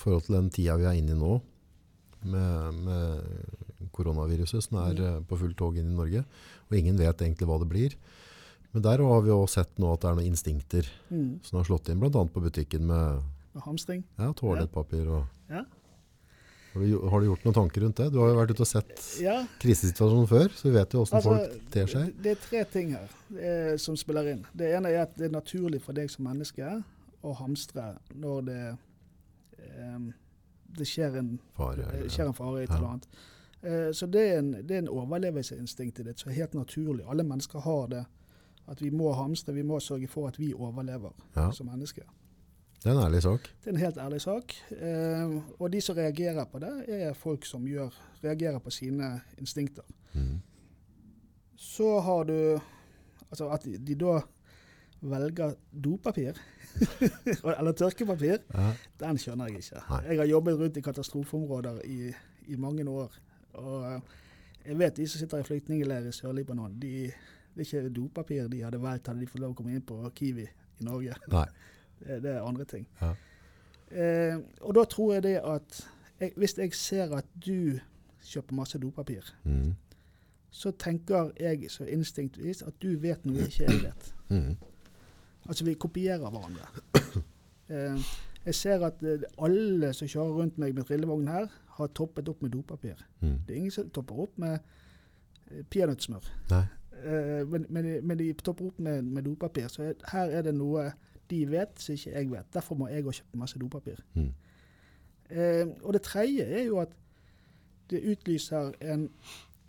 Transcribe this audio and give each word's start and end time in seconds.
forhold 0.00 0.26
til 0.26 0.36
den 0.38 0.50
tida 0.54 0.76
vi 0.80 0.88
er 0.88 0.98
inne 1.00 1.14
i 1.16 1.20
nå, 1.20 1.38
med, 2.30 2.80
med 2.84 3.88
koronaviruset 3.96 4.64
som 4.66 4.78
er 4.82 4.98
mm. 4.98 5.24
på 5.30 5.38
fullt 5.40 5.56
tog 5.60 5.76
inn 5.80 5.92
i 5.92 5.96
Norge, 5.96 6.24
og 6.68 6.76
ingen 6.76 6.98
vet 7.00 7.22
egentlig 7.24 7.48
hva 7.48 7.56
det 7.62 7.68
blir. 7.70 7.96
Men 8.72 8.84
der 8.84 9.02
har 9.02 9.22
vi 9.24 9.32
også 9.34 9.60
sett 9.64 9.80
nå 9.82 9.88
at 9.94 10.02
det 10.04 10.10
er 10.12 10.16
noen 10.20 10.30
instinkter 10.30 10.90
Mm. 11.10 11.40
som 11.42 11.56
har 11.58 11.64
slått 11.66 11.88
inn, 11.90 11.98
bl.a. 11.98 12.10
på 12.30 12.42
butikken 12.44 12.84
med 12.86 13.22
med 13.52 13.62
hamstring. 13.64 14.04
ja, 14.18 14.28
toalettpapir. 14.38 15.08
Og, 15.10 15.24
Ja. 15.50 15.64
har, 16.74 16.80
du, 16.84 17.08
har 17.10 17.20
du 17.20 17.26
gjort 17.26 17.44
noen 17.48 17.56
tanker 17.56 17.82
rundt 17.82 17.96
det? 17.98 18.12
Du 18.14 18.20
har 18.22 18.28
jo 18.30 18.36
vært 18.38 18.52
ute 18.54 18.62
og 18.62 18.68
sett 18.70 19.00
Ja, 19.20 19.40
krisesituasjonen 19.58 20.28
før, 20.30 20.52
så 20.54 20.68
vi 20.68 20.74
vet 20.76 20.94
jo 20.94 21.00
hvordan 21.02 21.18
altså, 21.18 21.32
folk 21.34 21.72
ter 21.74 21.90
seg. 21.90 22.12
det 22.22 22.30
er 22.36 22.38
tre 22.44 22.60
ting 22.70 22.92
her 22.94 23.08
eh, 23.34 23.72
som 23.82 23.96
spiller 23.98 24.30
inn. 24.36 24.44
Det 24.54 24.70
ene 24.76 24.92
er 24.94 25.02
at 25.08 25.16
det 25.18 25.26
er 25.26 25.34
naturlig 25.34 25.82
for 25.82 25.98
deg 25.98 26.06
som 26.14 26.28
menneske 26.30 26.68
å 27.26 27.34
hamstre 27.40 27.88
når 28.14 28.46
det, 28.46 28.60
eh, 29.64 29.98
det 30.78 30.86
skjer, 30.86 31.16
en, 31.18 31.40
Fare, 31.56 31.86
eh, 31.94 32.08
skjer 32.08 32.26
en 32.30 32.34
fare 32.34 32.62
et 32.62 32.70
Ja. 32.70 32.76
eller 32.76 32.88
annet. 32.88 33.08
Eh, 33.62 33.90
så 33.92 34.06
det 34.06 34.20
er, 34.32 34.38
en, 34.38 34.52
det 34.52 34.70
er 34.70 34.78
en 34.78 34.88
overlevelseinstinkt 34.88 35.98
i 35.98 36.02
det, 36.02 36.18
som 36.18 36.30
er 36.30 36.34
helt 36.34 36.54
naturlig. 36.54 37.04
Alle 37.08 37.22
mennesker 37.22 37.58
har 37.60 37.86
det. 37.86 38.04
At 38.68 38.80
vi 38.82 38.90
må 38.90 39.12
hamstre, 39.12 39.52
vi 39.54 39.62
må 39.62 39.80
sørge 39.80 40.06
for 40.08 40.28
at 40.28 40.38
vi 40.38 40.52
overlever 40.54 41.10
Ja, 41.36 41.50
som 41.50 41.66
mennesker. 41.66 42.02
det 42.84 42.90
er 42.92 42.94
en 42.98 43.04
ærlig 43.06 43.22
sak. 43.22 43.40
Det 43.64 43.66
er 43.66 43.70
en 43.70 43.76
helt 43.80 43.96
ærlig 43.98 44.20
sak. 44.20 44.54
Eh, 44.70 45.42
og 45.58 45.72
de 45.72 45.80
som 45.80 45.96
reagerer 45.96 46.44
på 46.44 46.58
det, 46.58 46.84
er 46.88 47.12
folk 47.12 47.44
som 47.44 47.64
gjør, 47.66 47.90
reagerer 48.24 48.58
på 48.58 48.70
sine 48.70 49.20
instinkter. 49.38 49.82
Mm. 50.14 50.40
Så 51.56 52.00
har 52.00 52.24
du 52.24 52.60
Altså 53.30 53.48
at 53.48 53.62
de, 53.64 53.78
de 53.78 53.94
da 53.94 54.20
velger 55.02 55.54
dopapir, 55.84 56.36
eller 57.58 57.72
tørkepapir, 57.72 58.38
Ja. 58.54 58.72
den 59.00 59.18
skjønner 59.18 59.48
jeg 59.48 59.58
ikke. 59.64 59.82
Nei. 59.90 60.00
Jeg 60.10 60.18
har 60.18 60.26
jobbet 60.26 60.58
rundt 60.60 60.76
i 60.76 60.80
katastrofeområder 60.80 61.80
i, 61.84 62.12
i 62.52 62.56
mange 62.56 62.84
år. 62.90 63.12
Og 63.54 63.86
eh, 63.94 64.00
jeg 64.66 64.78
vet 64.78 64.96
de 64.96 65.06
som 65.08 65.18
sitter 65.22 65.38
i 65.40 65.46
flyktningleir 65.48 66.06
i 66.08 66.12
Sør-Libanon, 66.12 66.76
de, 66.80 66.92
det 67.56 67.64
er 67.66 67.80
ikke 67.80 67.94
dopapir 67.96 68.48
de 68.52 68.60
hadde 68.62 68.80
valgt 68.82 69.06
hadde 69.08 69.20
de 69.20 69.26
fått 69.26 69.40
lov 69.42 69.54
å 69.54 69.58
komme 69.58 69.72
inn 69.74 69.82
på 69.86 69.98
Kiwi 70.14 70.46
i 70.46 70.84
Norge. 70.86 71.16
Det, 72.00 72.22
det 72.24 72.30
er 72.32 72.40
andre 72.48 72.64
ting. 72.64 72.86
Ja. 73.02 73.10
Eh, 73.92 74.38
og 74.64 74.72
da 74.78 74.84
tror 74.88 75.10
jeg 75.18 75.22
det 75.26 75.34
at 75.44 75.80
jeg, 76.20 76.32
Hvis 76.36 76.54
jeg 76.58 76.72
ser 76.74 77.12
at 77.16 77.26
du 77.46 77.76
kjøper 78.24 78.54
masse 78.56 78.78
dopapir, 78.80 79.26
Mm. 79.44 79.74
så 80.50 80.70
tenker 80.70 81.30
jeg 81.40 81.68
så 81.70 81.84
instinktvis 81.84 82.62
at 82.62 82.74
du 82.82 82.96
vet 82.98 83.24
noe 83.26 83.44
ikke 83.44 83.66
jeg 83.68 83.82
vet. 83.82 84.08
Mm. 84.30 84.56
Altså 85.50 85.64
vi 85.66 85.74
kopierer 85.74 86.22
hverandre. 86.30 86.68
Eh, 87.70 87.98
jeg 88.48 88.54
ser 88.58 88.82
at 88.82 89.02
eh, 89.06 89.22
alle 89.38 89.92
som 89.94 90.08
kjører 90.10 90.32
rundt 90.40 90.56
meg 90.58 90.72
med 90.74 90.88
trillevogn 90.88 91.28
her, 91.30 91.44
har 91.76 91.90
toppet 91.94 92.26
opp 92.32 92.40
med 92.42 92.50
dopapir. 92.50 92.98
Mm. 93.20 93.36
Det 93.46 93.52
er 93.54 93.58
ingen 93.60 93.70
som 93.70 93.90
topper 93.94 94.18
opp 94.24 94.40
med 94.42 94.56
eh, 95.52 95.60
peanøttsmør. 95.70 96.26
Eh, 96.98 97.44
men, 97.46 97.68
men, 97.70 97.86
men 98.10 98.18
de 98.18 98.26
topper 98.42 98.72
opp 98.72 98.80
med, 98.82 99.06
med 99.06 99.22
dopapir. 99.28 99.68
Så 99.70 99.84
jeg- 99.86 100.02
her 100.10 100.34
er 100.40 100.42
det 100.48 100.54
noe 100.58 100.88
de 101.30 101.38
vet 101.52 101.78
som 101.78 101.94
ikke 101.94 102.10
jeg 102.16 102.30
vet. 102.32 102.50
Derfor 102.58 102.74
må 102.80 102.88
jeg 102.90 103.04
òg 103.06 103.14
kjøpe 103.20 103.38
masse 103.44 103.62
dopapir. 103.62 104.02
Mm. 104.18 104.32
Eh, 105.30 105.66
og 105.86 105.92
det 105.94 106.02
tredje 106.10 106.42
er 106.50 106.64
jo 106.66 106.80
at 106.82 106.96
det 107.94 108.02
utlyser 108.16 108.72
en, 108.82 109.06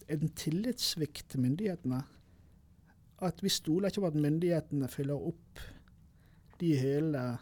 en 0.10 0.26
tillitssvikt 0.42 1.30
til 1.30 1.46
myndighetene. 1.46 2.02
At 3.22 3.44
vi 3.44 3.52
stoler 3.54 3.92
ikke 3.92 4.02
på 4.02 4.10
at 4.12 4.18
myndighetene 4.18 4.90
fyller 4.90 5.30
opp 5.30 5.62
de 6.62 6.74
hyllene 6.78 7.38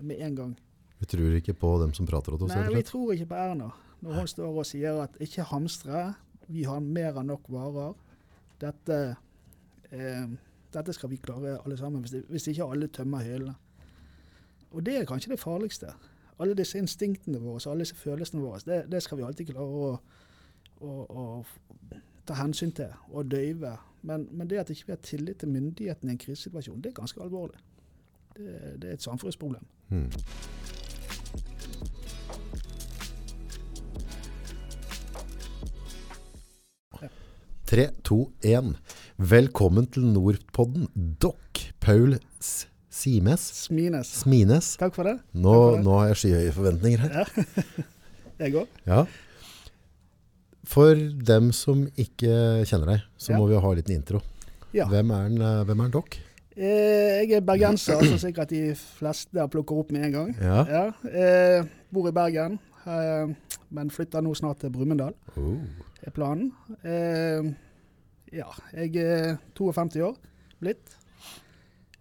med 0.00 0.20
en 0.24 0.36
gang. 0.36 0.58
Vi 1.00 1.08
tror 1.08 1.36
ikke 1.36 1.54
på 1.56 1.70
dem 1.82 1.92
som 1.96 2.08
prater 2.08 2.36
til 2.36 2.46
oss, 2.46 2.54
Nei, 2.54 2.74
vi 2.74 2.84
tror 2.86 3.14
ikke 3.14 3.30
på 3.32 3.38
Erna 3.40 3.70
når 4.00 4.16
hun 4.16 4.28
står 4.28 4.60
og 4.62 4.68
sier 4.68 5.00
at 5.02 5.16
ikke 5.20 5.44
hamstre, 5.50 6.04
vi 6.48 6.64
har 6.64 6.80
mer 6.80 7.18
enn 7.20 7.28
nok 7.30 7.48
varer. 7.52 7.96
Dette, 8.60 8.96
eh, 9.92 10.30
dette 10.72 10.94
skal 10.96 11.12
vi 11.12 11.20
klare 11.20 11.58
alle 11.64 11.76
sammen, 11.76 12.00
hvis, 12.00 12.14
det, 12.14 12.22
hvis 12.32 12.48
ikke 12.52 12.68
alle 12.72 12.88
tømmer 12.88 13.24
hyllene. 13.24 13.54
Og 14.70 14.86
det 14.86 14.96
er 14.96 15.08
kanskje 15.08 15.34
det 15.34 15.40
farligste. 15.42 15.92
Alle 16.40 16.56
disse 16.56 16.78
instinktene 16.78 17.40
våre, 17.42 17.60
alle 17.70 17.84
disse 17.84 17.98
følelsene 17.98 18.42
våre, 18.42 18.62
det, 18.64 18.84
det 18.92 19.02
skal 19.04 19.20
vi 19.20 19.26
alltid 19.26 19.52
klare 19.52 19.68
å, 19.68 19.92
å, 20.80 20.90
å 21.04 21.94
ta 22.24 22.38
hensyn 22.40 22.72
til 22.72 22.92
og 23.10 23.28
døyve. 23.28 23.76
Men, 24.02 24.28
men 24.32 24.48
det 24.50 24.58
at 24.62 24.70
ikke 24.70 24.86
vi 24.86 24.92
har 24.92 25.02
tillit 25.04 25.38
til 25.42 25.48
myndighetene 25.52 26.10
i 26.12 26.14
en 26.16 26.18
krisesituasjon, 26.18 26.80
det 26.80 26.90
er 26.92 27.00
ganske 27.02 27.20
alvorlig. 27.22 27.58
Det, 28.36 28.54
det 28.82 28.88
er 28.90 28.92
et 28.96 29.02
samfunnsproblem. 29.04 29.66
Mm. 29.90 30.08
Tre, 37.70 37.86
to, 38.04 38.18
én. 38.44 38.72
Velkommen 39.20 39.86
til 39.94 40.06
Nordpodden. 40.10 40.88
Dokk 41.22 41.60
Paul 41.80 42.16
S- 42.42 42.66
Simes. 42.90 43.40
Smines. 43.68 44.08
Smines. 44.24 44.72
Takk 44.80 44.96
for 44.96 45.06
det. 45.06 45.18
Nå, 45.32 45.52
Takk 45.52 45.60
for 45.60 45.76
det. 45.76 45.84
nå 45.86 45.98
har 46.00 46.08
jeg 46.10 46.18
skyhøye 46.22 46.54
forventninger 46.56 47.04
her. 47.06 47.30
Jeg 48.40 48.54
òg. 48.56 48.68
Ja. 48.88 49.02
For 50.70 50.94
dem 51.26 51.50
som 51.56 51.84
ikke 51.98 52.64
kjenner 52.68 52.92
deg, 52.94 53.00
så 53.18 53.32
Ja. 53.32 53.38
må 53.40 53.48
vi 53.50 53.58
ha 53.58 53.70
en 53.70 53.76
liten 53.80 53.96
intro. 53.96 54.20
Ja. 54.72 54.86
Hvem 54.86 55.10
er 55.10 55.26
en, 55.26 55.40
eh, 55.42 55.64
hvem 55.66 55.80
er 55.80 55.84
en 55.84 55.90
dokk? 55.96 56.18
Eh, 56.56 57.22
jeg 57.26 57.32
er 57.32 57.40
bergenser, 57.40 57.98
som 58.04 58.18
sikkert 58.18 58.48
de 58.50 58.74
fleste 58.74 59.48
plukker 59.50 59.78
opp 59.80 59.90
med 59.90 60.04
en 60.04 60.12
gang. 60.12 60.34
Ja. 60.40 60.92
Eh, 61.08 61.64
bor 61.92 62.06
i 62.08 62.12
Bergen, 62.12 62.58
eh, 62.86 63.34
men 63.70 63.90
flytter 63.90 64.22
nå 64.22 64.34
snart 64.36 64.60
til 64.60 64.70
Brumunddal, 64.70 65.14
Oh. 65.36 65.58
er 66.06 66.10
planen. 66.10 66.52
Eh, 66.84 67.52
ja, 68.32 68.46
jeg 68.74 68.96
er 68.96 69.38
52 69.54 70.00
år 70.02 70.16
blitt. 70.62 70.94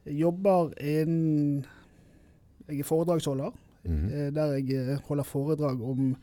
Jeg 0.06 0.20
jobber 0.20 0.74
innen 0.80 1.66
Jeg 2.70 2.80
er 2.82 2.84
foredragsholder, 2.84 3.52
Mhm. 3.84 4.12
eh, 4.14 4.30
der 4.30 4.54
jeg 4.60 5.00
holder 5.08 5.24
foredrag 5.24 5.82
om 5.82 6.16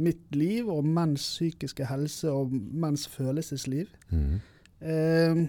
mitt 0.00 0.36
liv 0.36 0.68
og 0.72 0.86
menns 0.86 1.26
psykiske 1.36 1.86
helse 1.90 2.30
og 2.32 2.52
menns 2.52 3.06
følelsesliv. 3.10 3.90
Mm. 4.10 4.38
Eh, 4.80 5.42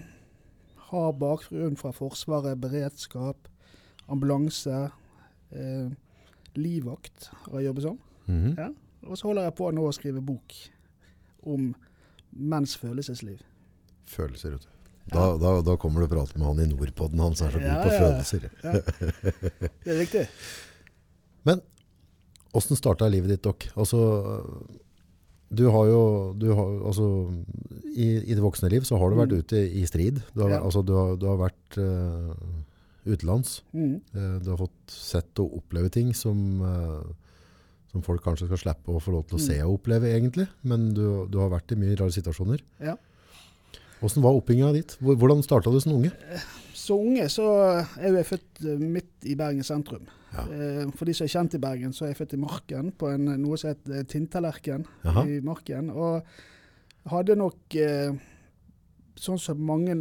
har 0.92 1.12
bakgrunn 1.16 1.78
fra 1.80 1.92
Forsvaret, 1.96 2.60
beredskap, 2.60 3.48
ambulanse, 4.12 4.90
eh, 5.52 5.88
livvakt 6.58 7.30
har 7.46 7.60
jeg 7.60 7.70
jobbet 7.70 7.86
som. 7.86 7.98
Mm. 8.26 8.52
Ja. 8.58 8.68
Og 9.08 9.18
så 9.18 9.30
holder 9.30 9.48
jeg 9.48 9.56
på 9.58 9.70
nå 9.74 9.86
å 9.88 9.94
skrive 9.96 10.20
bok 10.24 10.54
om 11.48 11.72
menns 12.32 12.76
følelsesliv. 12.78 13.40
Følelser, 14.06 14.56
vet 14.56 14.68
du. 14.68 14.68
Da, 15.12 15.32
da, 15.40 15.56
da 15.66 15.74
kommer 15.80 16.00
du 16.00 16.06
og 16.06 16.12
prater 16.12 16.38
med 16.38 16.46
han 16.46 16.60
i 16.62 16.68
Nordpodden, 16.70 17.18
han 17.18 17.34
som 17.34 17.48
er 17.48 17.56
så 17.56 17.58
god 17.58 17.72
Ja, 17.72 17.78
på 17.82 17.90
ja. 17.90 18.02
følelser. 18.04 18.40
Det 19.82 19.90
er 19.90 19.98
riktig. 19.98 20.28
Hvordan 22.52 22.76
starta 22.76 23.08
livet 23.08 23.30
ditt, 23.32 23.42
dere? 23.46 23.72
Altså, 23.80 24.00
du 25.52 25.64
har 25.72 25.86
jo 25.88 26.02
du 26.38 26.46
har, 26.56 26.70
altså, 26.88 27.06
i, 27.92 28.06
I 28.24 28.34
det 28.36 28.42
voksne 28.44 28.70
liv 28.72 28.84
så 28.88 28.98
har 29.00 29.10
du 29.12 29.16
vært 29.16 29.32
Mm. 29.32 29.40
ute 29.44 29.62
i 29.80 29.84
strid. 29.88 30.22
Du 30.34 30.42
har, 30.42 30.50
Ja. 30.50 30.60
altså, 30.64 30.82
du 30.84 30.92
har, 30.96 31.16
du 31.16 31.26
har 31.26 31.36
vært 31.40 31.78
uh, 31.78 32.34
utenlands. 33.06 33.62
Mm. 33.72 34.00
Uh, 34.14 34.38
du 34.40 34.50
har 34.50 34.56
fått 34.66 34.88
sett 34.88 35.38
og 35.40 35.58
oppleve 35.60 35.90
ting 35.92 36.12
som, 36.14 36.60
uh, 36.62 37.02
som 37.92 38.02
folk 38.02 38.22
kanskje 38.24 38.46
skal 38.48 38.58
slippe 38.62 38.88
å 38.92 39.00
få 39.00 39.12
lov 39.12 39.26
til 39.28 39.36
å 39.38 39.40
Mm. 39.40 39.46
se 39.46 39.62
og 39.62 39.74
oppleve, 39.80 40.08
egentlig. 40.12 40.48
Men 40.64 40.92
du, 40.94 41.26
du 41.28 41.38
har 41.38 41.50
vært 41.50 41.72
i 41.72 41.76
mye 41.76 41.96
rare 42.00 42.12
situasjoner. 42.12 42.60
Ja. 42.80 42.96
Hvordan 44.02 44.24
var 44.24 44.34
oppbygginga 44.40 44.72
ditt? 44.74 44.96
Hvordan 44.98 45.44
starta 45.46 45.70
du 45.70 45.78
som 45.80 45.94
unge? 45.94 46.10
Så 46.74 46.96
unge 46.98 47.28
så 47.30 47.44
er 48.00 48.08
jo 48.08 48.16
jeg 48.18 48.26
født 48.32 48.62
eh, 48.66 48.80
midt 48.82 49.28
i 49.30 49.36
Bergen 49.38 49.62
sentrum. 49.62 50.08
Ja. 50.32 50.42
Eh, 50.50 50.88
For 50.96 51.06
de 51.06 51.14
som 51.14 51.28
er 51.28 51.30
kjent 51.36 51.54
i 51.54 51.60
Bergen, 51.62 51.92
så 51.94 52.04
er 52.04 52.10
jeg 52.10 52.18
født 52.18 52.34
i 52.34 52.40
Marken, 52.42 52.90
på 52.98 53.12
en, 53.12 53.28
noe 53.38 53.58
som 53.60 53.70
heter 53.70 54.00
eh, 54.00 54.06
Tinntallerken 54.10 54.88
i 55.22 55.38
Marken. 55.46 55.92
Og 55.94 56.26
hadde 57.12 57.36
nok, 57.38 57.76
sånn 59.18 59.38
som 59.42 59.62
mange 59.66 59.96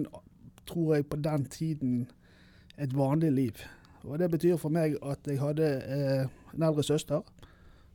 tror 0.69 0.95
jeg 0.95 1.07
på 1.09 1.18
den 1.21 1.45
tiden, 1.53 1.94
et 2.81 2.94
vanlig 2.98 3.31
liv. 3.33 3.63
Og 4.07 4.18
det 4.21 4.31
betyr 4.33 4.57
for 4.57 4.74
meg 4.74 4.95
at 5.06 5.25
jeg 5.30 5.38
hadde 5.42 5.68
en 6.56 6.65
eldre 6.65 6.86
søster. 6.86 7.21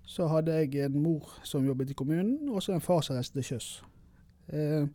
Så 0.07 0.29
hadde 0.31 0.55
jeg 0.55 0.85
en 0.87 1.01
mor 1.03 1.33
som 1.47 1.67
jobbet 1.67 1.91
i 1.91 1.99
kommunen, 1.99 2.49
og 2.51 2.63
så 2.63 2.77
en 2.77 2.85
far 2.85 3.03
som 3.03 3.17
reiste 3.19 3.35
til 3.41 3.49
sjøs. 3.49 3.71
Eh, 4.55 4.87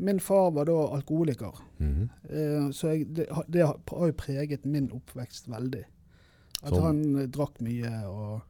min 0.00 0.20
far 0.20 0.50
var 0.56 0.64
da 0.68 0.72
alkoholiker. 0.96 1.58
Mhm. 1.78 2.08
Eh, 2.30 2.70
Så 2.72 2.88
jeg, 2.94 3.06
det, 3.16 3.26
har- 3.30 3.44
det 3.48 3.66
har 3.66 4.06
jo 4.06 4.12
preget 4.16 4.64
min 4.66 4.90
oppvekst 4.96 5.48
veldig. 5.48 5.84
At 6.62 6.72
Sånn. 6.72 6.82
han 6.82 7.02
eh, 7.22 7.26
drakk 7.26 7.60
mye 7.60 7.92
og 8.08 8.40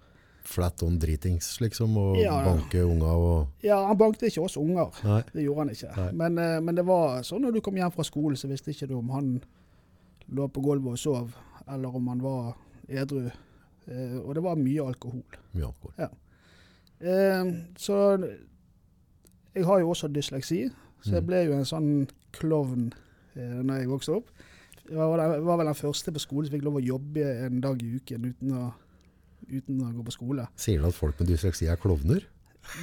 Flat 0.50 0.82
on 0.82 0.96
dritings, 0.98 1.60
liksom, 1.60 1.96
og 2.00 2.16
Ja. 2.16 2.38
banke 2.44 2.80
unger 2.82 3.12
og 3.12 3.48
Ja, 3.62 3.86
han 3.86 3.98
bankte 3.98 4.26
ikke 4.26 4.40
oss 4.42 4.56
unger. 4.56 4.88
Nei. 5.04 5.22
Det 5.34 5.44
gjorde 5.44 5.58
han 5.58 5.70
ikke. 5.70 6.12
Men, 6.16 6.38
eh, 6.38 6.60
men 6.60 6.74
det 6.74 6.84
var 6.86 7.20
sånn 7.22 7.42
når 7.42 7.52
du 7.52 7.60
kom 7.60 7.74
hjem 7.76 7.92
fra 7.92 8.02
skolen, 8.02 8.36
så 8.36 8.48
visste 8.48 8.70
ikke 8.72 8.88
du 8.88 8.94
om 8.98 9.08
han 9.10 9.42
lå 10.32 10.48
på 10.48 10.62
gulvet 10.62 10.92
og 10.92 10.98
sov, 10.98 11.34
eller 11.68 11.94
om 11.94 12.08
han 12.08 12.22
var 12.22 12.56
edru. 12.88 13.30
Eh, 13.86 14.16
og 14.24 14.34
det 14.34 14.42
var 14.42 14.56
mye 14.56 14.80
alkohol. 14.86 15.22
Mye 15.54 15.66
alkohol. 15.66 15.92
Ja. 15.98 16.08
så 17.76 17.96
jeg 19.54 19.64
har 19.64 19.78
jo 19.80 19.88
også 19.90 20.08
dysleksi, 20.08 20.70
så 21.02 21.12
jeg 21.16 21.22
Mm. 21.22 21.26
ble 21.26 21.44
jo 21.46 21.52
en 21.58 21.64
sånn 21.68 22.08
klovn 22.32 22.92
eh, 23.36 23.60
når 23.62 23.78
jeg 23.80 23.88
vokste 23.88 24.16
opp. 24.18 24.28
Jeg 24.90 24.96
var, 24.98 25.18
jeg 25.22 25.42
var 25.46 25.56
vel 25.60 25.66
den 25.70 25.74
første 25.78 26.12
på 26.12 26.18
skolen 26.20 26.46
som 26.48 26.54
fikk 26.58 26.64
lov 26.66 26.76
å 26.80 26.84
jobbe 26.84 27.24
en 27.46 27.60
dag 27.60 27.82
i 27.82 27.92
uken 27.96 28.24
uten 28.32 28.52
å, 28.58 28.72
uten 29.50 29.80
å 29.86 29.92
gå 29.94 30.04
på 30.08 30.12
skole. 30.16 30.48
Sier 30.56 30.80
du 30.82 30.86
at 30.88 30.94
folk 30.98 31.18
med 31.20 31.28
dysleksi 31.30 31.68
er 31.70 31.76
klovner? 31.80 32.24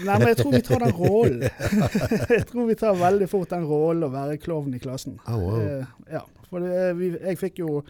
Nei, 0.03 0.17
men 0.17 0.27
jeg 0.31 0.37
tror 0.39 0.51
vi 0.55 0.61
tar 0.65 0.79
den 0.79 0.95
rollen. 0.97 1.43
jeg 2.37 2.45
tror 2.49 2.65
vi 2.67 2.75
tar 2.79 2.95
veldig 2.97 3.27
fort 3.29 3.49
den 3.53 3.65
rollen 3.69 4.07
å 4.07 4.11
være 4.11 4.37
klovn 4.41 4.73
i 4.73 4.79
klassen. 4.81 5.19
Oh, 5.27 5.37
wow. 5.37 5.59
Eh, 5.61 5.85
ja, 6.15 6.23
for 6.49 6.63
det, 6.65 6.95
vi, 6.97 7.11
jeg 7.19 7.37
fikk 7.37 7.59
jo 7.61 7.83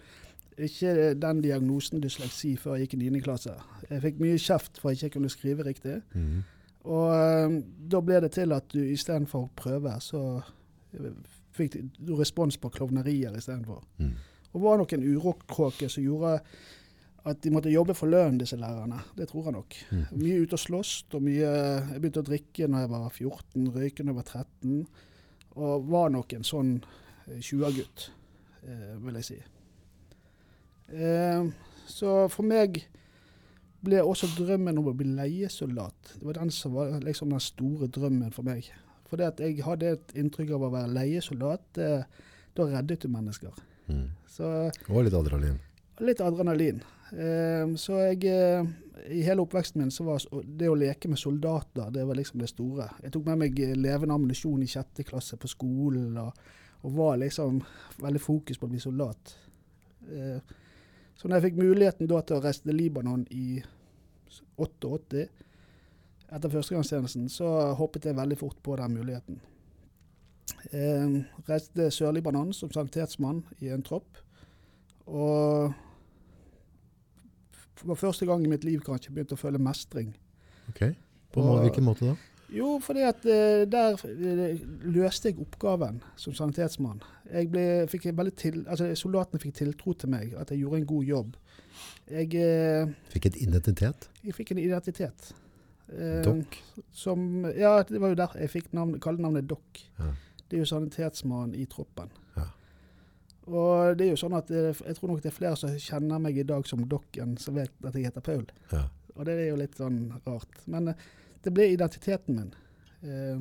ikke 0.58 1.14
den 1.14 1.40
diagnosen 1.44 2.02
dysleksi 2.02 2.56
før 2.58 2.74
jeg 2.76 2.88
gikk 2.88 2.98
i 2.98 3.08
9. 3.08 3.22
klasse. 3.24 3.54
Jeg 3.88 4.02
fikk 4.02 4.18
mye 4.20 4.38
kjeft 4.42 4.80
for 4.82 4.90
at 4.90 4.98
jeg 4.98 5.08
ikke 5.12 5.20
kunne 5.20 5.30
skrive 5.32 5.64
riktig. 5.66 6.00
Mhm. 6.14 6.42
Og 6.88 7.12
eh, 7.12 7.58
da 7.92 8.00
ble 8.04 8.22
det 8.24 8.32
til 8.38 8.54
at 8.56 8.70
du 8.72 8.80
istedenfor 8.80 9.50
prøve, 9.58 9.92
så 10.00 10.22
eh, 10.96 11.12
fikk 11.56 11.78
du 11.98 12.14
respons 12.18 12.58
på 12.60 12.72
klovnerier 12.72 13.36
istedenfor. 13.36 13.84
Mm. 14.00 14.14
Og 14.54 14.64
var 14.64 14.80
nok 14.80 14.94
en 14.96 15.04
urokråke 15.04 15.90
som 15.92 16.04
gjorde 16.06 16.38
at 17.28 17.40
de 17.44 17.52
måtte 17.52 17.72
jobbe 17.72 17.96
for 17.98 18.10
lønn, 18.10 18.38
disse 18.40 18.56
lærerne. 18.56 19.00
Det 19.16 19.28
tror 19.28 19.48
jeg 19.48 19.56
nok. 19.58 19.76
Mm. 19.90 20.04
Mye 20.22 20.42
ute 20.44 20.56
og 20.56 20.62
slåss. 20.62 20.92
Og 21.12 21.24
mye, 21.24 21.50
jeg 21.92 22.00
begynte 22.00 22.22
å 22.22 22.28
drikke 22.28 22.68
når 22.70 22.84
jeg 22.84 22.92
var 22.94 23.08
14, 23.10 23.68
røyke 23.74 24.06
når 24.06 24.14
jeg 24.14 24.18
var 24.20 24.28
13. 24.44 24.78
Og 25.58 25.88
var 25.90 26.12
nok 26.14 26.34
en 26.36 26.46
sånn 26.46 26.74
eh, 26.78 27.40
20-gutt, 27.42 28.06
eh, 28.62 28.94
vil 29.04 29.18
jeg 29.20 29.28
si. 29.28 29.40
Eh, 30.94 31.50
så 31.88 32.14
for 32.32 32.48
meg 32.48 32.80
ble 33.84 34.00
også 34.02 34.26
drømmen 34.36 34.78
om 34.80 34.88
å 34.90 34.94
bli 34.96 35.06
leiesoldat 35.14 36.14
Det 36.18 36.26
var 36.26 36.38
den 36.40 36.50
som 36.50 36.72
var 36.74 36.96
liksom 37.04 37.30
den 37.30 37.40
store 37.40 37.86
drømmen 37.94 38.32
for 38.34 38.42
meg. 38.46 38.66
For 39.08 39.22
at 39.24 39.38
jeg 39.40 39.62
hadde 39.64 39.92
et 39.94 40.14
inntrykk 40.18 40.50
av 40.56 40.66
å 40.66 40.72
være 40.74 40.92
leiesoldat. 40.96 41.78
eh, 41.78 42.02
da 42.58 42.64
reddet 42.66 43.00
du 43.04 43.08
mennesker. 43.08 43.54
Mm. 43.86 44.08
Så 44.26 44.44
Og 44.90 45.04
litt 45.04 45.14
adrenalin. 45.14 45.58
litt 46.00 46.20
adrenalin. 46.20 46.82
Eh, 47.12 47.74
så 47.76 48.00
jeg 48.12 48.24
eh, 48.26 48.66
I 49.14 49.22
hele 49.22 49.40
oppveksten 49.46 49.80
min 49.80 49.90
så 49.94 50.04
var 50.04 50.18
det 50.44 50.68
å 50.68 50.74
leke 50.74 51.08
med 51.08 51.18
soldater 51.18 51.90
det 51.94 52.04
var 52.04 52.14
liksom 52.18 52.40
det 52.40 52.48
store. 52.50 52.88
Jeg 53.02 53.12
tok 53.14 53.26
med 53.26 53.38
meg 53.38 53.60
eh, 53.60 53.76
levende 53.76 54.14
ammunisjon 54.14 54.62
i 54.62 54.66
sjette 54.66 55.04
klasse 55.06 55.36
på 55.38 55.48
skolen 55.48 56.18
og, 56.18 56.32
og 56.82 56.92
var 56.98 57.16
liksom 57.22 57.62
veldig 58.02 58.20
fokus 58.20 58.58
på 58.58 58.66
å 58.66 58.72
bli 58.74 58.80
soldat. 58.82 59.36
Eh, 60.10 60.40
så 61.18 61.26
når 61.28 61.36
jeg 61.40 61.46
fikk 61.48 61.58
muligheten 61.60 62.08
da 62.10 62.20
til 62.22 62.38
å 62.38 62.42
reise 62.44 62.62
til 62.62 62.76
Libanon 62.78 63.24
i 63.34 63.58
88, 64.58 65.24
etter 66.28 66.52
førstegangstjenesten, 66.52 67.28
så 67.32 67.48
hoppet 67.78 68.04
jeg 68.06 68.16
veldig 68.18 68.38
fort 68.38 68.58
på 68.62 68.76
den 68.78 68.94
muligheten. 68.98 69.40
Jeg 70.72 71.24
reiste 71.48 71.74
til 71.78 71.90
Sør-Libanon 71.94 72.52
som 72.56 72.70
sanitetsmann 72.74 73.42
i 73.64 73.70
en 73.72 73.82
tropp. 73.86 74.18
Og 75.08 75.72
for 77.78 77.94
første 77.98 78.26
gang 78.28 78.44
i 78.44 78.50
mitt 78.50 78.64
liv 78.66 78.82
kanskje 78.84 79.12
begynte 79.14 79.36
å 79.38 79.40
føle 79.40 79.60
mestring. 79.62 80.10
Ok. 80.68 80.82
På 81.32 81.40
Og- 81.42 81.62
hvilken 81.64 81.84
måte 81.86 82.06
da? 82.10 82.16
Jo, 82.48 82.78
fordi 82.80 83.02
at 83.04 83.26
eh, 83.28 83.64
der 83.68 83.98
eh, 84.08 84.60
løste 84.88 85.28
jeg 85.28 85.40
oppgaven 85.42 86.00
som 86.16 86.34
sanitetsmann. 86.36 87.02
Jeg 87.28 87.50
ble, 87.52 87.64
fikk 87.92 88.06
veldig 88.16 88.34
til, 88.40 88.62
altså 88.68 88.88
Soldatene 88.96 89.40
fikk 89.42 89.58
tiltro 89.58 89.92
til 89.92 90.12
meg, 90.12 90.32
at 90.40 90.50
jeg 90.50 90.62
gjorde 90.62 90.80
en 90.80 90.86
god 90.88 91.04
jobb. 91.04 91.36
Jeg, 92.08 92.30
eh, 92.40 92.94
Fikk 93.12 93.28
en 93.28 93.36
identitet? 93.48 94.08
jeg 94.24 94.34
fikk 94.34 94.54
en 94.54 94.62
identitet. 94.64 95.34
Dokk? 96.24 96.56
Som, 96.92 97.46
ja, 97.56 97.78
det 97.88 98.00
var 98.00 98.12
jo 98.12 98.16
der 98.20 98.34
jeg 98.42 98.50
fikk 98.52 98.72
navnet, 98.76 99.00
kallenavnet 99.04 99.46
Dokk. 99.48 99.82
Ja. 99.98 100.10
Det 100.48 100.56
er 100.56 100.64
jo 100.64 100.68
sanitetsmann 100.68 101.54
i 101.56 101.64
troppen. 101.68 102.10
Ja. 102.36 102.44
Og 103.48 103.96
det 103.96 104.06
er 104.06 104.10
jo 104.12 104.20
sånn 104.20 104.36
at 104.36 104.48
det, 104.52 104.74
jeg 104.84 104.96
tror 104.98 105.12
nok 105.12 105.22
det 105.24 105.30
er 105.30 105.36
flere 105.36 105.56
som 105.56 105.72
kjenner 105.80 106.20
meg 106.20 106.36
i 106.40 106.44
dag 106.48 106.68
som 106.68 106.84
Dokken, 106.88 107.36
som 107.40 107.56
vet 107.56 107.72
at 107.84 107.96
jeg 107.96 108.08
heter 108.08 108.24
Paul. 108.24 108.44
Ja. 108.72 108.86
Og 109.16 109.24
det 109.28 109.36
er 109.36 109.48
jo 109.50 109.60
litt 109.60 109.76
sånn 109.80 110.02
rart. 110.26 110.60
Men 110.68 110.92
det 111.44 111.52
ble 111.54 111.68
identiteten 111.72 112.36
min. 112.36 112.54
Eh, 113.02 113.40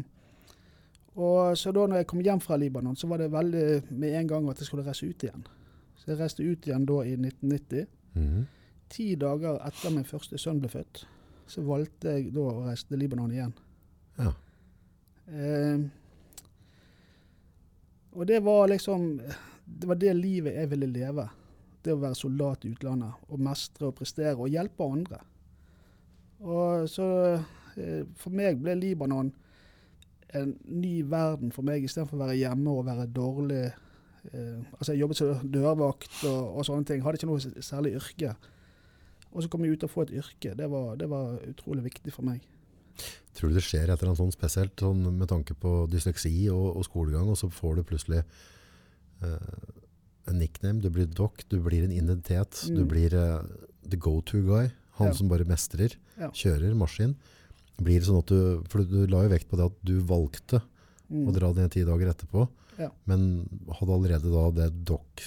og 1.17 1.57
så 1.57 1.73
da 1.73 1.87
når 1.87 2.03
jeg 2.03 2.09
kom 2.11 2.21
hjem 2.21 2.41
fra 2.43 2.57
Libanon, 2.61 2.95
så 2.95 3.09
var 3.09 3.23
det 3.23 3.31
veldig 3.33 3.67
med 3.89 4.19
en 4.19 4.27
gang 4.29 4.49
at 4.51 4.59
jeg 4.61 4.69
skulle 4.69 4.85
reise 4.85 5.07
ut 5.09 5.23
igjen. 5.25 5.45
Så 5.97 6.11
jeg 6.11 6.19
reiste 6.19 6.45
ut 6.45 6.67
igjen 6.67 6.85
da 6.85 7.01
i 7.03 7.15
1990. 7.17 7.87
Mhm. 8.13 8.47
Ti 8.87 9.15
dager 9.19 9.57
etter 9.67 9.91
min 9.91 10.05
første 10.07 10.37
sønn 10.39 10.61
ble 10.63 10.69
født, 10.71 11.01
så 11.51 11.61
valgte 11.65 12.13
jeg 12.13 12.29
da 12.35 12.45
å 12.45 12.67
reise 12.69 12.87
til 12.87 13.01
Libanon 13.01 13.33
igjen. 13.33 13.55
Ja. 14.17 14.31
Eh, 15.27 15.81
og 18.17 18.25
det 18.25 18.39
var 18.45 18.69
liksom 18.71 19.19
Det 19.67 19.87
var 19.87 19.95
det 19.99 20.13
livet 20.15 20.55
jeg 20.55 20.69
ville 20.71 20.87
leve. 20.87 21.25
Det 21.83 21.91
å 21.91 21.99
være 21.99 22.15
soldat 22.15 22.63
i 22.63 22.69
utlandet. 22.71 23.11
Og 23.27 23.39
mestre 23.39 23.89
og 23.89 23.95
prestere 23.95 24.37
og 24.37 24.47
hjelpe 24.47 24.85
andre. 24.85 25.19
Og 26.39 26.87
så 26.89 27.07
For 28.17 28.33
meg 28.33 28.57
ble 28.61 28.73
Libanon 28.79 29.33
en 30.35 30.55
ny 30.67 31.03
verden 31.07 31.51
for 31.55 31.63
meg, 31.63 31.83
istedenfor 31.87 32.17
å 32.17 32.25
være 32.25 32.35
hjemme 32.39 32.73
og 32.73 32.85
være 32.89 33.05
dårlig 33.15 33.61
eh, 34.33 34.59
Altså, 34.75 34.91
jeg 34.91 34.99
jobbet 35.05 35.17
som 35.21 35.49
dørvakt 35.53 36.17
og, 36.27 36.57
og 36.57 36.65
sånne 36.67 36.85
ting. 36.89 37.01
Hadde 37.05 37.19
ikke 37.21 37.29
noe 37.29 37.63
særlig 37.63 37.93
yrke. 38.01 38.33
Og 39.31 39.43
så 39.43 39.49
kom 39.49 39.63
jeg 39.63 39.77
ut 39.77 39.83
og 39.87 39.91
få 39.93 40.01
et 40.07 40.11
yrke. 40.19 40.51
Det 40.57 40.67
var, 40.71 40.95
det 40.99 41.07
var 41.11 41.37
utrolig 41.47 41.83
viktig 41.87 42.11
for 42.15 42.27
meg. 42.27 42.41
Tror 43.37 43.49
du 43.53 43.55
det 43.59 43.63
skjer 43.63 43.85
et 43.85 43.93
eller 44.01 44.09
annet 44.09 44.19
sånn 44.23 44.33
spesielt 44.33 44.81
sånn 44.81 45.03
med 45.19 45.29
tanke 45.29 45.53
på 45.55 45.85
dysleksi 45.91 46.33
og, 46.49 46.75
og 46.79 46.83
skolegang, 46.87 47.29
og 47.29 47.37
så 47.37 47.47
får 47.53 47.75
du 47.77 47.83
plutselig 47.87 48.23
eh, 49.21 49.37
en 50.27 50.39
nickname, 50.41 50.81
du 50.81 50.89
blir 50.91 51.05
doc, 51.07 51.43
du 51.47 51.59
blir 51.63 51.85
en 51.85 51.93
identitet, 51.93 52.63
du 52.67 52.81
Mm. 52.83 52.87
blir 52.89 53.13
eh, 53.13 53.43
the 53.89 53.97
go-to 53.97 54.41
guy, 54.41 54.71
han 54.97 55.07
Ja. 55.07 55.13
som 55.13 55.29
bare 55.29 55.45
mestrer, 55.45 55.95
Ja. 56.19 56.29
kjører 56.31 56.73
maskin. 56.75 57.15
Blir 57.77 57.99
det 58.01 58.07
sånn 58.07 58.19
at 58.23 58.31
du, 58.31 58.63
for 58.71 58.81
du 58.83 59.05
la 59.07 59.23
jo 59.25 59.29
vekt 59.35 59.49
på 59.51 59.57
det 59.59 59.65
at 59.71 59.77
du 59.85 59.99
valgte 60.01 60.61
Mm. 61.07 61.23
å 61.29 61.31
dra 61.31 61.53
ned 61.55 61.71
ti 61.71 61.85
dager 61.87 62.09
etterpå, 62.11 62.41
Ja. 62.77 62.89
men 63.07 63.47
hadde 63.79 63.93
allerede 63.95 64.27
da 64.27 64.51
det 64.51 64.83
dokk 64.83 65.21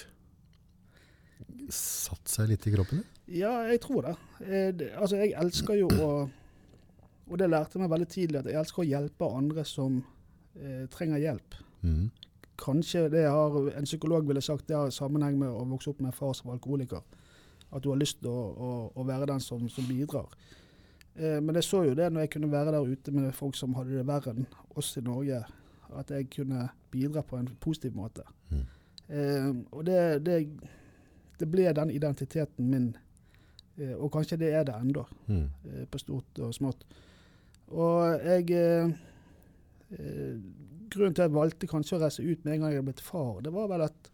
satt 1.70 2.28
seg 2.28 2.50
litt 2.50 2.66
i 2.66 2.72
kroppen? 2.74 3.00
din? 3.00 3.38
Ja, 3.40 3.52
jeg 3.70 3.80
tror 3.80 4.02
det. 4.02 4.16
Jeg. 4.46 4.90
Altså, 4.98 5.16
jeg 5.20 5.34
elsker 5.38 5.78
jo 5.78 5.88
å 5.88 6.30
Og 7.30 7.38
det 7.38 7.46
lærte 7.48 7.78
jeg 7.78 7.82
meg 7.84 7.90
veldig 7.92 8.08
tidlig, 8.10 8.38
at 8.40 8.46
jeg 8.50 8.58
elsker 8.58 8.82
å 8.82 8.88
hjelpe 8.90 9.26
andre 9.38 9.62
som 9.64 10.00
eh, 10.58 10.86
trenger 10.90 11.20
hjelp. 11.22 11.54
Mm. 11.86 12.08
Kanskje 12.58 13.04
det 13.08 13.22
har, 13.30 13.54
en 13.70 13.84
psykolog 13.86 14.26
ville 14.26 14.42
sagt 14.42 14.66
det 14.66 14.74
har 14.74 14.90
sammenheng 14.90 15.38
med 15.38 15.48
å 15.48 15.62
vokse 15.70 15.90
opp 15.92 16.00
med 16.02 16.10
en 16.10 16.16
far 16.18 16.34
som 16.34 16.50
alkoholiker. 16.50 17.04
At 17.72 17.82
du 17.84 17.90
har 17.92 18.00
lyst 18.02 18.18
til 18.18 18.32
å, 18.34 18.42
å, 18.50 18.70
å 18.98 19.04
være 19.06 19.28
den 19.30 19.38
som, 19.40 19.62
som 19.70 19.86
bidrar. 19.86 20.26
Eh, 21.20 21.38
men 21.42 21.58
jeg 21.58 21.66
så 21.66 21.82
jo 21.84 21.94
det 21.96 22.08
når 22.12 22.24
jeg 22.24 22.32
kunne 22.34 22.52
være 22.52 22.72
der 22.72 22.92
ute 22.92 23.12
med 23.12 23.32
folk 23.36 23.56
som 23.58 23.74
hadde 23.76 23.98
det 23.98 24.06
verre 24.08 24.32
enn 24.32 24.46
oss 24.80 24.94
i 24.96 25.04
Norge. 25.04 25.42
At 25.98 26.12
jeg 26.14 26.30
kunne 26.32 26.68
bidra 26.90 27.22
på 27.26 27.36
en 27.36 27.50
positiv 27.60 27.96
måte. 27.98 28.24
Mm. 28.50 28.64
Eh, 29.10 29.48
og 29.74 29.84
det, 29.86 30.00
det, 30.26 30.40
det 31.40 31.48
ble 31.50 31.68
den 31.76 31.92
identiteten 31.92 32.70
min. 32.70 32.90
Eh, 33.76 33.94
og 33.96 34.12
kanskje 34.14 34.38
det 34.40 34.54
er 34.54 34.64
det 34.68 34.76
ennå, 34.78 35.04
mm. 35.26 35.44
eh, 35.72 35.84
på 35.90 36.00
stort 36.00 36.40
og 36.46 36.54
smått. 36.54 36.86
Og 37.70 38.24
jeg 38.24 38.50
eh, 38.56 38.96
eh, 39.98 40.40
Grunnen 40.90 41.14
til 41.14 41.22
at 41.22 41.28
jeg 41.28 41.36
valgte 41.36 41.68
kanskje 41.70 41.94
å 41.94 42.00
reise 42.02 42.24
ut 42.26 42.40
med 42.42 42.56
en 42.56 42.64
gang 42.64 42.72
jeg 42.74 42.82
ble 42.82 42.94
far, 42.98 43.36
det 43.46 43.52
var 43.54 43.68
vel 43.70 43.84
at 43.84 44.08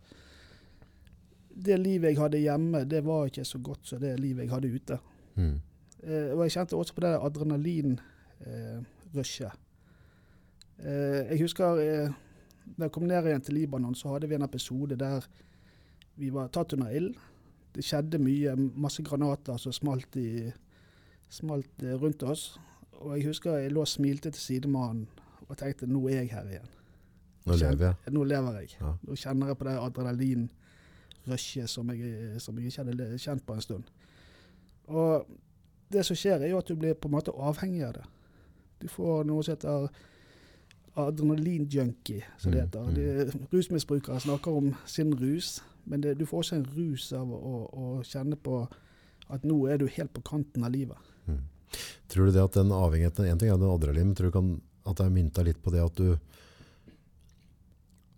det 1.57 1.79
livet 1.81 2.11
jeg 2.11 2.19
hadde 2.21 2.43
hjemme, 2.43 2.83
det 2.85 3.01
var 3.07 3.31
ikke 3.31 3.47
så 3.49 3.61
godt 3.65 3.89
som 3.89 4.03
det 4.03 4.11
livet 4.21 4.45
jeg 4.45 4.53
hadde 4.53 4.73
ute. 4.75 4.99
Mhm. 5.39 5.55
Eh, 6.05 6.31
og 6.35 6.41
jeg 6.45 6.53
kjente 6.59 6.77
også 6.77 6.95
på 6.95 7.05
det 7.05 7.23
adrenalinrushet. 7.29 9.57
Eh, 10.79 11.33
jeg 11.33 11.41
husker 11.41 11.81
eh, 11.81 12.13
da 12.77 12.89
jeg 12.89 12.93
kom 12.93 13.07
ned 13.09 13.27
igjen 13.27 13.45
til 13.45 13.57
Libanon, 13.57 13.95
så 13.95 14.13
hadde 14.13 14.29
vi 14.29 14.37
en 14.37 14.45
episode 14.45 14.99
der 14.99 15.25
vi 16.17 16.31
var 16.33 16.49
tatt 16.53 16.75
under 16.77 16.93
ild. 16.93 17.17
Det 17.77 17.85
skjedde 17.85 18.21
mye, 18.21 18.55
masse 18.57 19.03
granater 19.05 19.57
som 19.61 19.73
smalt, 19.73 20.17
i, 20.17 20.51
smalt 21.29 21.85
eh, 21.85 21.97
rundt 22.01 22.23
oss. 22.23 22.59
Og 23.01 23.17
jeg 23.17 23.29
husker 23.29 23.61
jeg 23.61 23.73
lå 23.73 23.85
og 23.85 23.89
smilte 23.89 24.33
til 24.33 24.43
sidemannen 24.43 25.07
og 25.47 25.57
tenkte 25.57 25.87
nå 25.87 26.01
er 26.09 26.23
jeg 26.23 26.33
her 26.33 26.49
igjen. 26.51 26.71
Nå 27.47 27.57
lever 27.61 27.87
jeg. 27.87 28.13
Nå 28.13 28.25
lever 28.27 28.61
jeg. 28.61 28.77
Ja. 28.81 28.93
Nå 29.07 29.17
kjenner 29.21 29.53
jeg 29.53 29.59
på 29.61 29.69
det 29.69 29.77
adrenalinrushet 29.79 31.71
som, 31.71 31.93
som 32.43 32.59
jeg 32.59 32.73
ikke 32.73 32.85
hadde 32.85 33.19
kjent 33.23 33.47
på 33.47 33.55
en 33.55 33.63
stund. 33.63 33.93
Og 34.87 35.29
det 35.93 36.03
som 36.07 36.17
skjer, 36.19 36.43
er 36.43 36.51
jo 36.51 36.59
at 36.59 36.67
du 36.69 36.75
blir 36.77 36.95
på 36.99 37.09
en 37.09 37.15
måte 37.17 37.33
avhengig 37.33 37.85
av 37.87 37.93
det. 37.99 38.05
Du 38.83 38.89
får 38.93 39.25
noe 39.29 39.43
som 39.47 39.55
heter 39.55 39.89
adrenalinjunkie, 40.97 42.23
som 42.39 42.53
det 42.53 42.63
Mm, 42.63 42.67
heter. 42.67 42.81
mm. 42.81 42.95
De, 42.95 43.57
rusmisbrukere 43.57 44.21
snakker 44.21 44.51
om 44.57 44.75
sin 44.87 45.13
rus, 45.15 45.63
men 45.85 46.01
det, 46.01 46.15
du 46.19 46.25
får 46.27 46.39
også 46.39 46.57
en 46.57 46.67
rus 46.77 47.13
av 47.13 47.33
å, 47.33 47.71
å 47.73 48.03
kjenne 48.03 48.37
på 48.37 48.67
at 49.29 49.43
nå 49.45 49.67
er 49.69 49.79
du 49.79 49.87
helt 49.87 50.13
på 50.15 50.23
kanten 50.23 50.65
av 50.65 50.73
livet. 50.73 50.97
Mm. 51.27 51.43
Tror 52.09 52.27
du 52.27 52.33
det 52.33 52.43
at 52.45 52.53
den 52.55 52.71
avhengigheten 52.73 53.27
En 53.27 53.39
ting 53.39 53.49
er 53.51 53.57
den 53.59 53.69
adrenalin, 53.71 54.07
men 54.07 54.15
tror 54.15 54.31
du 54.31 54.33
kan, 54.33 54.61
at 54.87 54.97
det 54.97 55.07
er 55.07 55.11
mynta 55.11 55.43
litt 55.43 55.63
på 55.63 55.71
det 55.75 55.83
at 55.85 55.95
du 55.97 56.17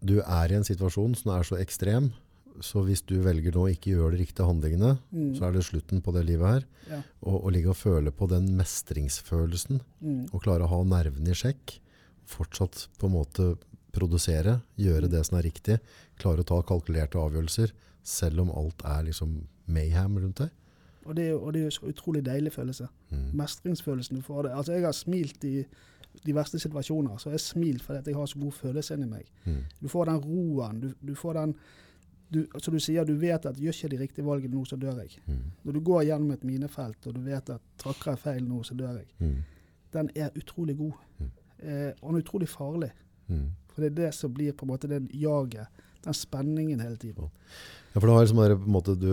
du 0.01 0.21
er 0.23 0.53
i 0.53 0.55
en 0.55 0.63
situasjon 0.65 1.15
som 1.19 1.33
er 1.35 1.43
så 1.43 1.57
ekstrem, 1.59 2.13
så 2.61 2.83
hvis 2.85 3.03
du 3.07 3.17
velger 3.23 3.53
nå 3.55 3.65
å 3.67 3.71
ikke 3.73 3.93
gjøre 3.95 4.17
de 4.17 4.23
riktige 4.25 4.47
handlingene, 4.47 4.99
Mm. 5.13 5.35
så 5.37 5.45
er 5.49 5.53
det 5.53 5.65
slutten 5.65 6.01
på 6.03 6.13
det 6.13 6.25
livet 6.27 6.47
her. 6.49 6.65
Ja. 6.91 7.03
Og, 7.23 7.45
og 7.45 7.53
ligge 7.53 7.69
og 7.71 7.77
føle 7.77 8.11
på 8.11 8.29
den 8.29 8.57
mestringsfølelsen, 8.57 9.81
Mm. 10.01 10.29
og 10.33 10.43
klare 10.43 10.65
å 10.65 10.69
ha 10.69 10.83
nervene 10.85 11.31
i 11.31 11.35
sjekk, 11.35 11.79
fortsatt 12.27 12.89
på 12.99 13.07
en 13.09 13.13
måte 13.15 13.59
produsere, 13.93 14.61
gjøre 14.79 15.09
det 15.11 15.25
som 15.27 15.39
er 15.39 15.43
riktig, 15.49 15.79
klare 16.19 16.41
å 16.45 16.47
ta 16.47 16.61
kalkulerte 16.63 17.19
avgjørelser, 17.19 17.73
selv 18.05 18.41
om 18.41 18.51
alt 18.51 18.83
er 18.85 19.05
liksom 19.09 19.47
mayhem 19.69 20.19
rundt 20.19 20.37
deg. 20.37 20.51
Og 21.07 21.15
det, 21.17 21.25
er 21.25 21.31
jo- 21.31 21.41
og 21.47 21.53
det 21.53 21.61
er 21.61 21.71
jo 21.71 21.77
så 21.81 21.89
utrolig 21.93 22.23
deilig 22.23 22.53
følelse. 22.53 22.89
Mm. 23.11 23.33
Mestringsfølelsen 23.35 24.17
du 24.17 24.23
får 24.23 24.43
det. 24.45 24.53
Altså, 24.53 24.73
jeg 24.75 24.83
har 24.85 24.93
smilt 24.93 25.45
i 25.45 25.65
de 26.25 26.33
verste 26.35 26.59
situasjoner, 26.61 27.17
så 27.19 27.25
jeg 27.31 27.33
har 27.33 27.39
smilt 27.39 27.83
fordi 27.83 28.05
jeg 28.11 28.15
har 28.15 28.27
så 28.27 28.39
god 28.41 28.53
følelse 28.53 28.95
inni 28.95 29.07
meg. 29.09 29.25
Mm. 29.47 29.65
Du 29.83 29.89
får 29.89 30.05
den 30.07 30.21
roen. 30.21 30.81
Du, 30.81 30.95
du 31.05 31.15
får 31.15 31.35
den 31.35 31.55
du, 32.31 32.47
Så 32.59 32.71
du 32.71 32.79
sier 32.81 33.05
du 33.09 33.15
vet 33.17 33.47
at 33.47 33.57
gjør 33.57 33.73
ikke 33.77 33.89
de 33.95 33.99
riktige 34.03 34.25
valgene 34.27 34.55
nå, 34.55 34.65
så 34.69 34.77
dør 34.77 34.99
jeg. 35.03 35.19
Mm. 35.27 35.41
Når 35.65 35.73
du 35.73 35.81
går 35.81 36.03
gjennom 36.11 36.33
et 36.35 36.45
minefelt 36.45 37.07
og 37.07 37.15
du 37.15 37.21
vet 37.25 37.51
at 37.55 37.63
trakker 37.81 38.13
jeg 38.15 38.19
feil 38.25 38.45
nå, 38.49 38.63
så 38.65 38.77
dør 38.79 38.99
jeg. 39.01 39.09
Mm. 39.19 39.39
Den 39.97 40.11
er 40.15 40.31
utrolig 40.37 40.77
god. 40.77 40.93
Mm. 41.19 41.31
Eh, 41.59 41.93
og 42.03 42.11
den 42.13 42.21
er 42.21 42.25
utrolig 42.27 42.49
farlig. 42.53 42.91
Mm. 43.29 43.47
For 43.73 43.83
det 43.85 43.91
er 43.93 43.99
det 44.03 44.15
som 44.15 44.33
blir 44.35 44.53
på 44.53 44.67
en 44.67 44.73
måte 44.75 44.91
den 44.91 45.09
jaget. 45.13 45.69
Den 46.05 46.15
spenningen 46.15 46.81
hele 46.81 46.97
tiden. 46.97 47.31
Ja, 47.95 47.99
for 48.01 48.07
det 48.07 48.15
har 48.15 48.25
liksom 48.27 48.39
der, 48.43 48.55
på 48.61 48.69
en 48.69 48.75
måte, 48.77 48.95
du, 49.01 49.09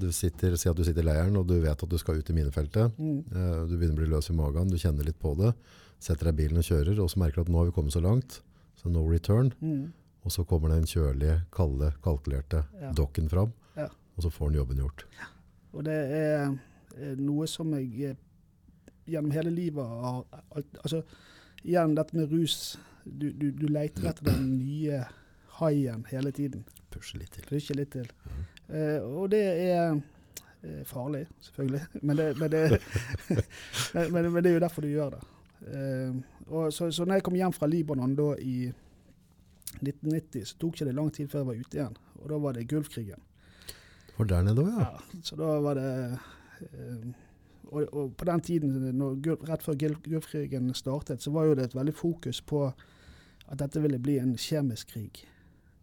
du 0.00 0.06
sitter, 0.14 0.54
Si 0.56 0.68
at 0.70 0.76
du 0.78 0.84
sitter 0.86 1.02
i 1.02 1.08
leiren, 1.10 1.36
og 1.36 1.46
du 1.50 1.56
vet 1.60 1.82
at 1.82 1.90
du 1.90 1.98
skal 2.00 2.20
ut 2.22 2.30
i 2.30 2.36
minefeltet. 2.36 2.94
Mm. 2.98 3.18
Eh, 3.26 3.66
Du 3.68 3.74
begynner 3.76 3.98
å 3.98 4.00
bli 4.04 4.10
løs 4.14 4.30
i 4.30 4.36
magen, 4.38 4.70
du 4.70 4.78
kjenner 4.80 5.04
litt 5.04 5.18
på 5.20 5.34
det. 5.38 5.52
Setter 6.00 6.30
deg 6.30 6.38
i 6.38 6.42
bilen 6.44 6.62
og 6.62 6.64
kjører, 6.64 7.02
og 7.02 7.10
så 7.12 7.20
merker 7.20 7.42
du 7.42 7.48
at 7.48 7.52
nå 7.52 7.58
har 7.60 7.68
vi 7.68 7.74
kommet 7.76 7.92
så 7.92 8.00
langt. 8.00 8.38
Så 8.80 8.88
no 8.88 9.02
return. 9.04 9.50
Mm. 9.60 9.90
Og 10.24 10.32
så 10.32 10.44
kommer 10.44 10.68
den 10.74 10.86
kjølige, 10.86 11.42
kalde, 11.52 11.92
kalkulerte 12.04 12.64
Ja. 12.80 12.92
dokken 12.92 13.28
fram. 13.28 13.52
Ja. 13.76 13.86
Og 14.16 14.22
så 14.22 14.30
får 14.30 14.50
den 14.50 14.58
jobben 14.60 14.76
gjort. 14.82 15.06
Ja. 15.18 15.28
Og 15.72 15.84
det 15.84 15.94
er 15.94 16.50
eh, 16.98 17.16
noe 17.16 17.46
som 17.46 17.72
jeg 17.76 18.10
eh, 18.10 18.16
gjennom 19.06 19.30
hele 19.34 19.50
livet 19.50 19.86
har 19.86 20.24
Altså, 20.82 21.02
igjen 21.64 21.94
dette 21.96 22.16
med 22.16 22.32
rus. 22.32 22.78
Du, 23.04 23.30
du, 23.32 23.50
du 23.50 23.66
leter 23.66 24.10
etter 24.10 24.24
den 24.28 24.58
nye 24.58 25.04
haien 25.60 26.04
hele 26.10 26.32
tiden. 26.36 26.64
Pushe 26.90 27.18
litt 27.18 27.32
til. 27.32 27.46
Pusher 27.48 27.78
litt 27.78 27.92
til. 27.94 28.08
Eh, 28.68 29.00
og 29.00 29.30
det 29.32 29.42
er 29.70 29.94
eh, 30.62 30.82
farlig, 30.84 31.26
selvfølgelig. 31.40 31.80
Men 32.06 32.16
det, 32.16 32.28
men, 32.38 32.50
det, 32.50 32.80
men, 34.12 34.32
men, 34.32 34.42
det 34.42 34.50
er 34.50 34.58
jo 34.58 34.62
derfor 34.66 34.84
du 34.84 34.90
gjør 34.90 35.16
det. 35.16 35.22
Eh, 35.70 36.14
og 36.50 36.72
så, 36.72 36.90
så 36.90 37.04
når 37.04 37.20
jeg 37.20 37.22
kom 37.28 37.38
hjem 37.38 37.52
fra 37.56 37.68
Libanon 37.70 38.14
da 38.18 38.32
i 38.42 38.72
1990, 39.78 40.44
så 40.50 40.58
tok 40.60 40.74
ikke 40.76 40.88
det 40.90 40.94
lang 40.98 41.10
tid 41.14 41.30
før 41.32 41.42
jeg 41.44 41.48
var 41.50 41.60
ute 41.64 41.78
igjen. 41.78 41.96
Og 42.20 42.28
da 42.32 42.38
var 42.42 42.56
det 42.56 42.66
Gulfkrigen. 42.68 43.22
For 44.16 44.28
der 44.28 44.42
nede 44.44 44.64
òg, 44.66 44.70
ja. 44.76 44.86
Ja, 44.90 45.20
så 45.24 45.36
da 45.40 45.50
var 45.64 45.78
det 45.78 45.88
eh, 46.60 47.10
og, 47.70 47.84
og 47.94 48.14
på 48.18 48.26
den 48.26 48.40
tiden, 48.44 48.74
når, 48.98 49.20
rett 49.48 49.62
før 49.62 49.76
Gul- 49.78 50.00
Gulfkrigen 50.04 50.72
startet, 50.74 51.22
så 51.22 51.30
var 51.32 51.46
jo 51.48 51.54
det 51.54 51.68
et 51.70 51.76
veldig 51.78 51.94
fokus 51.94 52.40
på 52.42 52.64
at 52.70 53.58
dette 53.62 53.80
ville 53.82 53.98
bli 54.02 54.18
en 54.20 54.34
kjemisk 54.38 54.92
krig. 54.96 55.22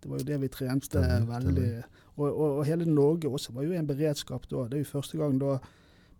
Det 0.03 0.11
var 0.11 0.19
jo 0.21 0.27
det 0.27 0.37
vi 0.43 0.49
trente 0.53 1.01
veldig 1.27 1.69
og, 2.17 2.27
og, 2.27 2.57
og 2.59 2.65
hele 2.65 2.85
Norge 2.89 3.29
også 3.29 3.53
var 3.53 3.65
jo 3.65 3.73
i 3.73 3.77
en 3.79 3.87
beredskap 3.87 4.45
da. 4.49 4.63
Det 4.69 4.77
er 4.79 4.83
jo 4.83 4.89
første 4.91 5.17
gang 5.19 5.39
da 5.41 5.57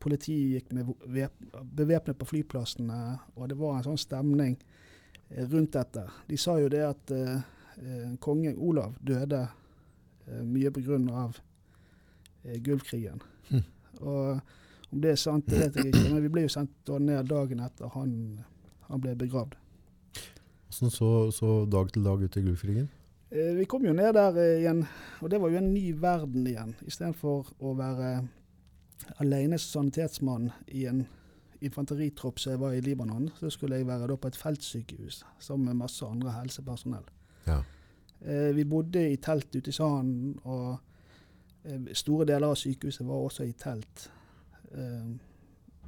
politiet 0.01 0.51
gikk 0.61 0.73
med 0.77 0.91
bevæpnet 1.73 2.17
på 2.19 2.25
flyplassene, 2.29 2.97
og 3.35 3.47
det 3.49 3.57
var 3.57 3.79
en 3.79 3.85
sånn 3.87 3.97
stemning 4.01 4.57
eh, 5.29 5.45
rundt 5.49 5.73
dette. 5.73 6.03
De 6.29 6.37
sa 6.37 6.57
jo 6.61 6.69
det 6.69 6.83
at 6.85 7.13
eh, 7.15 7.39
eh, 7.81 8.15
kongen 8.19 8.57
Olav 8.57 8.95
døde 9.01 9.47
eh, 10.27 10.43
mye 10.43 10.71
pga. 10.71 10.99
Eh, 12.43 12.61
Gulfkrigen. 12.63 13.21
Mm. 13.49 13.63
Og 14.01 14.39
om 14.91 15.01
det 15.01 15.11
er 15.11 15.19
sant, 15.19 15.47
det 15.49 15.59
vet 15.59 15.75
jeg 15.75 15.91
ikke, 15.91 16.09
men 16.13 16.23
vi 16.23 16.31
ble 16.31 16.45
jo 16.45 16.51
sendt 16.51 16.91
ned 17.03 17.27
dagen 17.27 17.59
etter 17.63 17.91
han, 17.91 18.13
han 18.87 19.01
ble 19.03 19.15
begravd. 19.19 19.57
Hvordan 20.67 20.93
så, 20.93 21.09
så 21.31 21.65
dag 21.65 21.91
til 21.91 22.05
dag 22.05 22.23
ut 22.23 22.37
i 22.37 22.43
Gulfkrigen? 22.45 22.87
Eh, 23.31 23.53
vi 23.57 23.65
kom 23.67 23.83
jo 23.83 23.93
ned 23.95 24.13
der 24.15 24.39
eh, 24.39 24.61
igjen, 24.61 24.85
og 25.19 25.31
det 25.31 25.41
var 25.43 25.51
jo 25.51 25.59
en 25.59 25.73
ny 25.73 25.91
verden 25.99 26.47
igjen. 26.47 26.75
Istedenfor 26.87 27.51
å 27.59 27.73
være 27.75 28.21
alene 29.19 29.59
sanitetsmann 29.59 30.51
i 30.71 30.85
en 30.87 31.03
infanteritropp 31.59 32.39
som 32.39 32.53
jeg 32.53 32.61
var 32.61 32.77
i 32.77 32.81
Libanon, 32.85 33.27
så 33.35 33.51
skulle 33.51 33.79
jeg 33.79 33.89
være 33.89 34.15
på 34.15 34.31
et 34.31 34.39
feltsykehus 34.39 35.23
sammen 35.43 35.67
med 35.67 35.81
masse 35.83 36.05
andre 36.05 36.37
helsepersonell. 36.37 37.03
Ja. 37.47 37.61
Eh, 38.25 38.51
vi 38.55 38.65
bodde 38.65 39.03
i 39.11 39.17
telt 39.21 39.55
ute 39.55 39.69
i 39.69 39.75
sanden, 39.75 40.35
og 40.43 40.77
eh, 41.65 41.93
store 41.97 42.27
deler 42.27 42.51
av 42.51 42.59
sykehuset 42.59 43.05
var 43.07 43.27
også 43.27 43.47
i 43.47 43.55
telt. 43.59 44.09
Eh, 44.73 45.15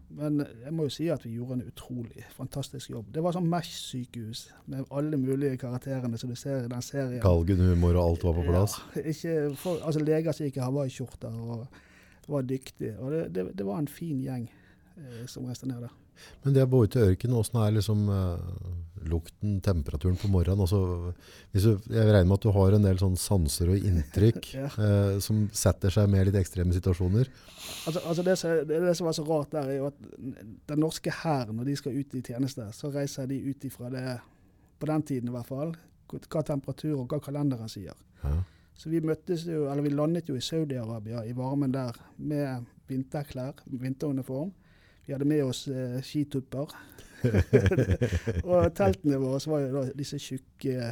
men 0.09 0.39
jeg 0.41 0.73
må 0.73 0.87
jo 0.87 0.93
si 0.93 1.05
at 1.13 1.21
vi 1.25 1.35
gjorde 1.35 1.59
en 1.59 1.67
utrolig 1.69 2.23
fantastisk 2.33 2.89
jobb. 2.89 3.11
Det 3.13 3.21
var 3.21 3.35
sånn 3.35 3.49
Mesh-sykehus 3.49 4.47
med 4.71 4.87
alle 4.89 5.19
mulige 5.21 5.59
karakterene 5.61 6.17
som 6.17 6.31
du 6.31 6.37
ser 6.39 6.63
i 6.63 6.71
den 6.71 6.85
serien. 6.85 7.21
Galgenhumor 7.21 7.93
og 7.93 8.01
alt 8.05 8.25
var 8.25 8.39
på 8.39 8.45
plass? 8.47 8.79
Ja, 8.95 9.03
ikke 9.13 9.35
for, 9.59 9.83
altså 9.85 10.01
leger 10.01 10.33
som 10.33 10.49
gikk 10.49 10.57
i 10.57 10.65
hawaiiskjorter 10.65 11.37
og 11.37 11.67
var 12.29 12.49
dyktige. 12.49 12.95
Og 12.97 13.13
det, 13.13 13.21
det, 13.35 13.45
det 13.57 13.67
var 13.67 13.83
en 13.83 13.91
fin 13.91 14.17
gjeng 14.25 14.49
som 15.31 15.47
reiste 15.47 15.67
ned 15.69 15.83
der. 15.85 15.95
Men 16.43 16.55
det 16.55 16.63
å 16.65 16.69
bo 16.71 16.83
ute 16.83 16.99
i 16.99 17.11
ørkenen, 17.13 17.37
åssen 17.39 17.59
er 17.61 17.75
liksom 17.75 18.01
uh, 18.11 18.39
lukten, 19.07 19.59
temperaturen 19.63 20.17
på 20.19 20.29
morgenen? 20.31 20.63
Altså, 20.65 21.13
hvis 21.53 21.67
du, 21.67 21.89
jeg 21.93 22.07
regner 22.09 22.27
med 22.27 22.37
at 22.39 22.47
du 22.47 22.51
har 22.55 22.75
en 22.75 22.87
del 22.87 22.99
sånn 23.01 23.17
sanser 23.19 23.71
og 23.73 23.87
inntrykk 23.89 24.51
Ja. 24.59 24.69
uh, 24.75 25.19
som 25.23 25.45
setter 25.55 25.93
seg 25.93 26.09
med 26.11 26.27
litt 26.27 26.39
ekstreme 26.39 26.75
situasjoner. 26.75 27.31
Altså, 27.87 28.03
altså 28.03 28.25
det, 28.25 28.35
det, 28.69 28.81
det 28.87 28.95
som 28.97 29.09
var 29.09 29.17
så 29.17 29.25
rart 29.27 29.55
der, 29.55 29.71
er 29.71 29.81
jo 29.81 29.89
at 29.91 29.99
den 30.71 30.83
norske 30.83 31.13
hæren, 31.21 31.55
når 31.59 31.71
de 31.71 31.79
skal 31.79 31.99
ut 31.99 32.19
i 32.19 32.23
tjeneste, 32.31 32.67
så 32.75 32.91
reiser 32.93 33.29
de 33.29 33.39
ut 33.47 33.69
ifra 33.69 33.91
det, 33.93 34.05
på 34.79 34.91
den 34.91 35.07
tiden 35.07 35.31
i 35.31 35.35
hvert 35.35 35.49
fall, 35.49 35.75
hva 36.09 36.43
temperatur 36.43 37.03
og 37.03 37.11
hva 37.11 37.19
kalenderen 37.23 37.69
sier. 37.71 37.95
Ja. 38.23 38.39
Så 38.79 38.89
vi 38.89 39.01
jo, 39.03 39.65
eller 39.67 39.83
vi 39.83 39.91
landet 39.91 40.29
jo 40.31 40.37
i 40.39 40.41
Saudi-Arabia, 40.41 41.25
i 41.27 41.35
varmen 41.35 41.73
der, 41.73 41.97
med 42.15 42.63
vinterklær, 42.87 43.59
vinteruniform. 43.65 44.53
Vi 45.09 45.13
hadde 45.13 45.25
med 45.25 45.39
oss 45.41 45.63
eh, 45.67 45.95
skitupper. 46.05 46.69
og 48.45 48.67
teltene 48.77 49.17
våre 49.17 49.39
var 49.49 49.63
jo 49.63 49.69
da 49.73 49.79
disse 49.97 50.19
tjukke, 50.21 50.91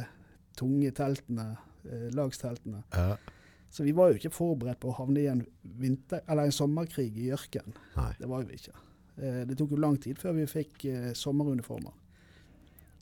tunge 0.58 0.88
teltene, 0.90 1.44
eh, 1.86 2.08
lagsteltene. 2.18 2.80
Ja. 2.96 3.12
Så 3.70 3.84
vi 3.86 3.92
var 3.94 4.10
jo 4.10 4.18
ikke 4.18 4.32
forberedt 4.34 4.80
på 4.82 4.90
å 4.90 4.96
havne 4.96 5.22
i 5.22 5.28
en, 5.30 5.44
vinter, 5.78 6.24
eller 6.26 6.48
en 6.48 6.56
sommerkrig 6.56 7.12
i 7.14 7.28
ørkenen. 7.36 7.76
Det 8.18 8.26
var 8.32 8.42
vi 8.48 8.58
ikke. 8.58 8.74
Eh, 9.22 9.44
det 9.46 9.58
tok 9.60 9.76
jo 9.76 9.78
lang 9.84 10.00
tid 10.02 10.18
før 10.18 10.34
vi 10.40 10.48
fikk 10.50 10.88
eh, 10.90 11.12
sommeruniformer. 11.14 11.94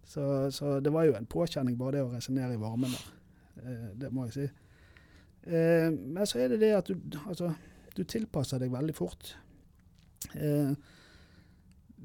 Så, 0.04 0.26
så 0.52 0.74
det 0.84 0.92
var 0.92 1.08
jo 1.08 1.16
en 1.16 1.30
påkjenning 1.32 1.78
bare 1.80 1.96
det 1.96 2.04
å 2.04 2.12
reise 2.12 2.36
ned 2.36 2.58
i 2.58 2.60
varmen 2.60 2.92
der. 2.92 3.08
Eh, 3.62 3.88
det 4.04 4.12
må 4.12 4.28
jeg 4.28 4.36
si. 4.36 4.46
Eh, 5.48 5.88
men 5.96 6.28
så 6.28 6.44
er 6.44 6.52
det 6.52 6.60
det 6.66 6.74
at 6.76 6.92
du, 6.92 7.18
altså, 7.24 7.54
du 7.96 8.04
tilpasser 8.04 8.60
deg 8.60 8.76
veldig 8.76 8.98
fort. 9.00 9.32
Eh, 10.36 10.76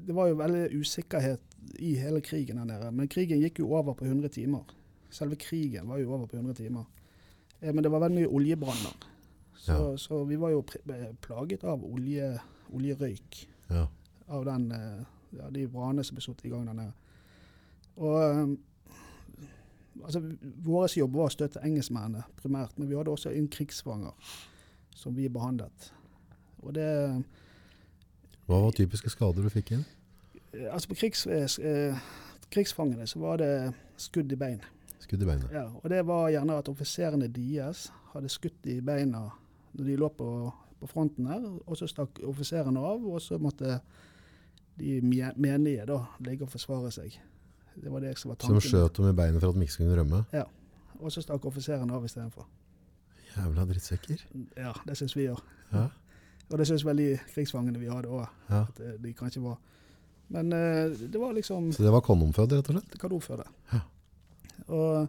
det 0.06 0.14
var 0.16 0.28
jo 0.30 0.34
veldig 0.40 0.64
usikkerhet 0.80 1.40
i 1.78 1.94
hele 1.96 2.20
krigen 2.20 2.58
her 2.58 2.64
nede. 2.68 2.90
Men 2.92 3.08
krigen 3.08 3.40
gikk 3.42 3.58
jo 3.62 3.68
over 3.74 3.94
på 3.94 4.04
100 4.08 4.28
timer. 4.34 4.64
Selve 5.12 5.36
krigen 5.36 5.88
var 5.88 5.98
jo 6.00 6.12
over 6.14 6.26
på 6.26 6.36
100 6.40 6.54
timer. 6.58 6.84
Eh, 7.60 7.72
men 7.72 7.82
det 7.84 7.90
var 7.92 8.00
veldig 8.00 8.18
mye 8.22 8.32
oljebranner. 8.34 9.08
Så, 9.54 9.72
Ja. 9.72 9.96
så 9.96 10.24
vi 10.26 10.36
var 10.36 10.50
jo 10.50 10.64
eh, 10.90 11.12
plaget 11.20 11.64
av 11.64 11.84
olje, 11.84 12.40
oljerøyk 12.74 13.46
Ja. 13.70 13.86
av 14.28 14.44
den, 14.44 14.72
eh, 14.72 15.04
ja, 15.38 15.50
de 15.50 15.66
brannene 15.68 16.04
som 16.04 16.16
ble 16.16 16.22
satt 16.22 16.44
i 16.44 16.48
gang 16.48 16.66
der 16.66 16.72
nede. 16.72 16.92
Og 17.96 18.22
eh, 18.22 18.56
altså, 20.04 20.20
Vår 20.64 20.88
jobb 20.98 21.14
var 21.16 21.28
å 21.28 21.34
støtte 21.34 21.62
engelskmennene 21.62 22.24
primært, 22.42 22.76
men 22.78 22.88
vi 22.88 22.96
hadde 22.96 23.10
også 23.12 23.30
en 23.36 23.48
krigsfanger 23.48 24.12
som 24.96 25.14
vi 25.14 25.28
behandlet. 25.28 25.90
Og 26.62 26.74
det 26.74 27.24
Hva 28.46 28.58
var 28.64 28.70
typiske 28.76 29.10
skader 29.10 29.42
du 29.42 29.48
fikk 29.52 29.72
inn? 29.76 29.84
eh, 30.54 30.68
Altså 30.74 30.88
På 30.88 30.94
krigs, 30.94 31.26
eh, 31.58 31.98
krigsfangene 32.50 33.06
så 33.06 33.18
var 33.22 33.36
det 33.36 33.74
skudd 33.96 34.32
i 34.32 34.36
bein. 34.36 34.60
Skudd 35.00 35.22
i 35.22 35.26
beinet. 35.26 35.50
Ja, 35.52 35.64
og 35.82 35.90
det 35.90 36.06
var 36.06 36.28
gjerne 36.30 36.58
at 36.58 36.68
offiserene 36.68 37.28
deres 37.28 37.90
hadde 38.12 38.28
skutt 38.28 38.66
i 38.66 38.80
beina 38.80 39.30
når 39.74 39.84
de 39.86 39.96
lå 39.96 40.08
på, 40.08 40.52
på 40.80 40.86
fronten 40.86 41.26
her, 41.26 41.40
og 41.66 41.76
så 41.76 41.86
stakk 41.88 42.20
offiserene 42.28 42.78
av, 42.78 43.04
og 43.06 43.20
så 43.20 43.38
måtte 43.40 43.80
de 44.78 45.00
me- 45.00 45.32
menige 45.36 45.86
da 45.86 46.04
ligge 46.20 46.44
og 46.44 46.50
forsvare 46.50 46.90
seg. 46.92 47.16
Det 47.82 47.90
var 47.92 48.00
det 48.04 48.18
som 48.18 48.28
var 48.28 48.36
tanken. 48.36 48.60
Som 48.60 48.70
skjøt 48.70 48.96
dem 48.96 49.08
i 49.08 49.12
beinet 49.16 49.40
for 49.40 49.48
at 49.48 49.54
de 49.56 49.60
ikke 49.64 49.72
skulle 49.72 49.96
rømme? 49.96 50.24
Ja. 50.32 50.44
Og 51.00 51.12
så 51.12 51.22
stakk 51.24 51.44
offiserene 51.48 51.92
av 51.96 52.04
istedenfor. 52.04 52.46
Jævla 53.36 53.64
drittsekker. 53.64 54.20
Ja, 54.56 54.72
det 54.86 54.96
syns 55.00 55.16
vi 55.16 55.26
òg. 55.32 55.40
Ja. 55.72 55.86
Og 56.52 56.58
det 56.60 56.66
syns 56.68 56.84
vel 56.84 56.96
de 57.00 57.06
krigsfangene 57.34 57.80
vi 57.80 57.88
hadde 57.88 58.08
òg, 58.12 58.26
Ja. 58.50 58.62
at 58.68 58.80
eh, 58.80 58.98
de 59.00 59.12
kanskje 59.16 59.40
var 59.42 59.58
Men 60.32 60.52
eh, 60.52 60.88
det 61.12 61.20
var 61.20 61.32
liksom 61.32 61.72
Så 61.72 61.82
det 61.82 61.92
var 61.92 62.00
kondomfødd, 62.00 62.52
rett 62.52 62.68
og 62.70 62.76
slett? 62.78 62.98
kado 63.00 63.18
det. 63.36 63.46
Ja. 63.72 63.80
Og 64.68 65.08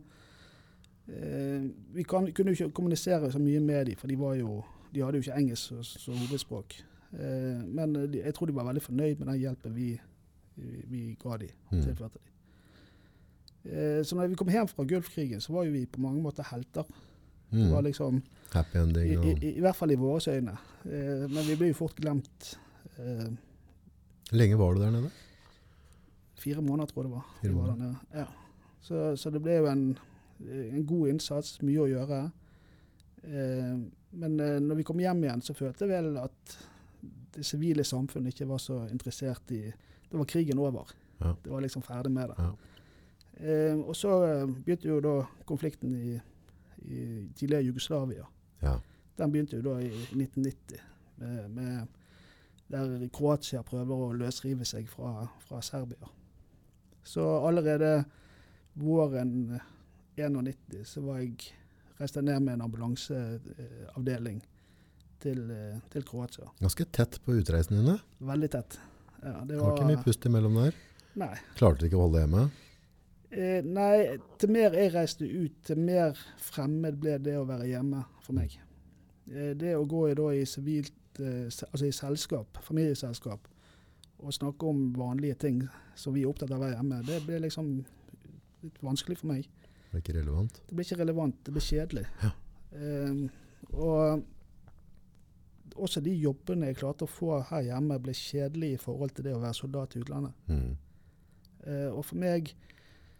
eh, 1.07 1.67
vi 1.93 2.03
kan, 2.03 2.31
kunne 2.33 2.51
jo 2.51 2.57
ikke 2.65 2.73
kommunisere 2.73 3.31
så 3.31 3.39
mye 3.39 3.59
med 3.59 3.85
dem, 3.85 3.95
for 3.95 4.07
de, 4.07 4.17
var 4.19 4.35
jo, 4.35 4.63
de 4.93 5.01
hadde 5.03 5.17
jo 5.19 5.23
ikke 5.27 5.37
engelsk 5.39 5.67
som 5.67 5.83
som 5.83 6.17
hovedspråk. 6.17 6.75
Eh, 7.13 7.63
men 7.67 7.93
de, 8.11 8.21
jeg 8.25 8.33
tror 8.33 8.45
de 8.47 8.55
var 8.55 8.65
veldig 8.65 8.81
fornøyd 8.83 9.19
med 9.19 9.27
den 9.27 9.39
hjelpen 9.41 9.75
vi, 9.75 9.99
vi, 10.55 10.83
vi 10.87 11.17
ga 11.23 11.37
dem. 11.37 11.49
Mm. 11.71 11.81
tilførte 11.83 12.19
dem. 12.19 12.29
Eh, 13.71 14.03
så 14.03 14.15
når 14.15 14.27
vi 14.27 14.35
kom 14.35 14.49
hjem 14.51 14.67
fra 14.67 14.83
Gulfkrigen, 14.83 15.41
så 15.41 15.53
var 15.53 15.63
jo 15.65 15.71
vi 15.71 15.85
på 15.85 16.01
mange 16.01 16.21
måter 16.21 16.43
helter. 16.51 16.83
Det 17.53 17.69
var 17.71 17.81
Mm. 17.81 17.85
liksom, 17.85 18.21
Happy 18.53 18.77
i, 18.77 18.81
ending 18.81 19.19
og 19.19 19.25
i, 19.43 19.51
I 19.57 19.61
hvert 19.61 19.75
fall 19.77 19.91
i 19.93 19.95
våre 20.01 20.33
øyne. 20.35 20.55
Eh, 20.85 21.25
men 21.29 21.45
vi 21.47 21.55
ble 21.59 21.67
jo 21.69 21.73
fort 21.77 21.95
glemt. 22.01 22.55
Eh, 22.97 23.27
Lenge 24.33 24.57
var 24.57 24.73
du 24.73 24.81
der 24.81 24.91
nede? 24.91 25.11
fire 26.43 26.59
måneder, 26.61 26.85
tror 26.91 27.03
jeg 27.03 27.09
det 27.11 27.15
var. 27.15 27.27
Fire 27.41 27.51
måneder. 27.55 27.95
Ja. 28.13 28.25
Så, 28.81 29.15
så 29.15 29.29
det 29.31 29.39
ble 29.45 29.53
jo 29.61 29.67
en, 29.71 29.83
en 30.49 30.85
god 30.89 31.07
innsats, 31.13 31.53
mye 31.63 31.79
å 31.79 31.87
gjøre. 31.87 32.17
Eh, 33.23 33.77
men 34.11 34.39
eh, 34.43 34.57
når 34.59 34.75
vi 34.81 34.83
kom 34.83 34.99
hjem 34.99 35.23
igjen, 35.23 35.41
så 35.45 35.53
følte 35.55 35.85
jeg 35.87 35.93
vel 35.93 36.17
at 36.19 36.57
det 37.37 37.45
sivile 37.47 37.83
samfunnet 37.87 38.33
ikke 38.33 38.49
var 38.49 38.59
så 38.61 38.81
interessert 38.91 39.51
i 39.55 39.61
Da 40.11 40.19
var 40.19 40.27
krigen 40.29 40.59
over. 40.59 40.91
Ja. 41.23 41.31
Det 41.43 41.49
var 41.53 41.61
liksom 41.63 41.81
ferdig 41.85 42.11
med 42.13 42.29
det. 42.29 42.35
Ja. 42.43 42.51
Eh, 43.39 43.79
og 43.79 43.95
så 43.97 44.11
eh, 44.27 44.43
begynte 44.65 44.87
jo 44.91 44.99
da 45.01 45.15
konflikten 45.49 45.95
i, 45.95 46.19
i 46.85 47.03
tidligere 47.35 47.63
Jugoslavia. 47.69 48.25
Ja. 48.63 48.77
Den 49.17 49.31
begynte 49.31 49.59
jo 49.59 49.65
da 49.65 49.77
i 49.81 49.89
1990, 49.89 50.81
med, 51.15 51.49
med, 51.51 51.87
der 52.73 53.07
Kroatia 53.13 53.61
prøver 53.63 54.07
å 54.07 54.13
løsrive 54.17 54.65
seg 54.65 54.87
fra, 54.89 55.27
fra 55.45 55.61
Serbia. 55.61 56.09
Så 57.03 57.25
allerede 57.45 58.05
våren 58.79 59.59
91 60.15 60.81
så 60.87 61.03
var 61.05 61.21
jeg 61.21 61.53
reiste 61.99 62.23
ned 62.23 62.41
med 62.41 62.55
en 62.55 62.65
ambulanseavdeling 62.65 64.41
til, 65.23 65.43
til 65.93 66.07
Kroatia. 66.07 66.49
Ganske 66.59 66.87
tett 66.95 67.19
på 67.23 67.37
utreisen 67.37 67.77
dine. 67.79 67.99
Veldig 68.23 68.49
tett. 68.55 68.79
Ja, 69.21 69.39
det 69.43 69.53
Det 69.53 69.61
var 69.61 69.77
ikke 69.77 69.91
mye 69.91 70.03
pust 70.03 70.25
imellom 70.25 70.57
der. 70.59 70.75
nei. 71.15 71.35
Klarte 71.55 71.83
du 71.83 71.87
ikke 71.87 71.99
å 71.99 72.07
holde 72.07 72.19
deg 72.19 72.25
hjemme? 72.27 72.47
Eh, 73.33 73.63
nei, 73.65 74.19
til 74.37 74.51
mer 74.53 74.75
jeg 74.77 74.91
reiste 74.93 75.25
ut, 75.25 75.55
til 75.65 75.79
mer 75.81 76.19
fremmed 76.41 76.99
ble 77.01 77.17
det 77.23 77.33
å 77.39 77.47
være 77.49 77.69
hjemme 77.71 78.03
for 78.21 78.37
meg. 78.37 78.59
Eh, 79.31 79.53
det 79.57 79.73
å 79.77 79.87
gå 79.89 80.05
i, 80.11 80.17
da, 80.17 80.27
i 80.37 80.45
civilt, 80.49 80.93
eh, 81.17 81.47
altså 81.49 81.87
i 81.87 81.95
selskap, 81.95 82.59
familieselskap, 82.61 83.49
og 84.23 84.35
snakke 84.37 84.69
om 84.69 84.85
vanlige 84.95 85.39
ting 85.47 85.63
som 85.99 86.13
vi 86.15 86.23
er 86.23 86.29
opptatt 86.29 86.53
av 86.53 86.61
å 86.61 86.65
være 86.67 86.77
hjemme, 86.77 87.01
det 87.07 87.23
ble 87.25 87.41
liksom 87.47 87.73
litt 88.63 88.77
vanskelig 88.85 89.17
for 89.23 89.33
meg. 89.33 89.49
Det 89.73 89.89
ble 89.95 90.03
ikke 90.03 90.19
relevant. 90.19 90.61
Det 90.67 90.77
ble 90.77 90.85
ikke 90.85 91.01
relevant, 91.01 91.41
det 91.43 91.55
ble 91.55 91.65
kjedelig. 91.65 92.05
Ja. 92.21 92.31
Eh, 92.77 93.25
og 93.73 94.23
også 95.73 96.03
de 96.05 96.13
jobbene 96.13 96.69
jeg 96.69 96.79
klarte 96.81 97.07
å 97.07 97.09
få 97.09 97.39
her 97.49 97.65
hjemme, 97.65 97.97
ble 98.01 98.13
kjedelige 98.17 98.77
i 98.77 98.81
forhold 98.81 99.15
til 99.17 99.27
det 99.27 99.33
å 99.35 99.41
være 99.41 99.57
soldat 99.57 99.95
i 99.95 100.03
utlandet. 100.03 100.37
Mm. 100.51 100.73
Eh, 101.63 101.89
og 101.89 102.03
for 102.05 102.19
meg, 102.21 102.53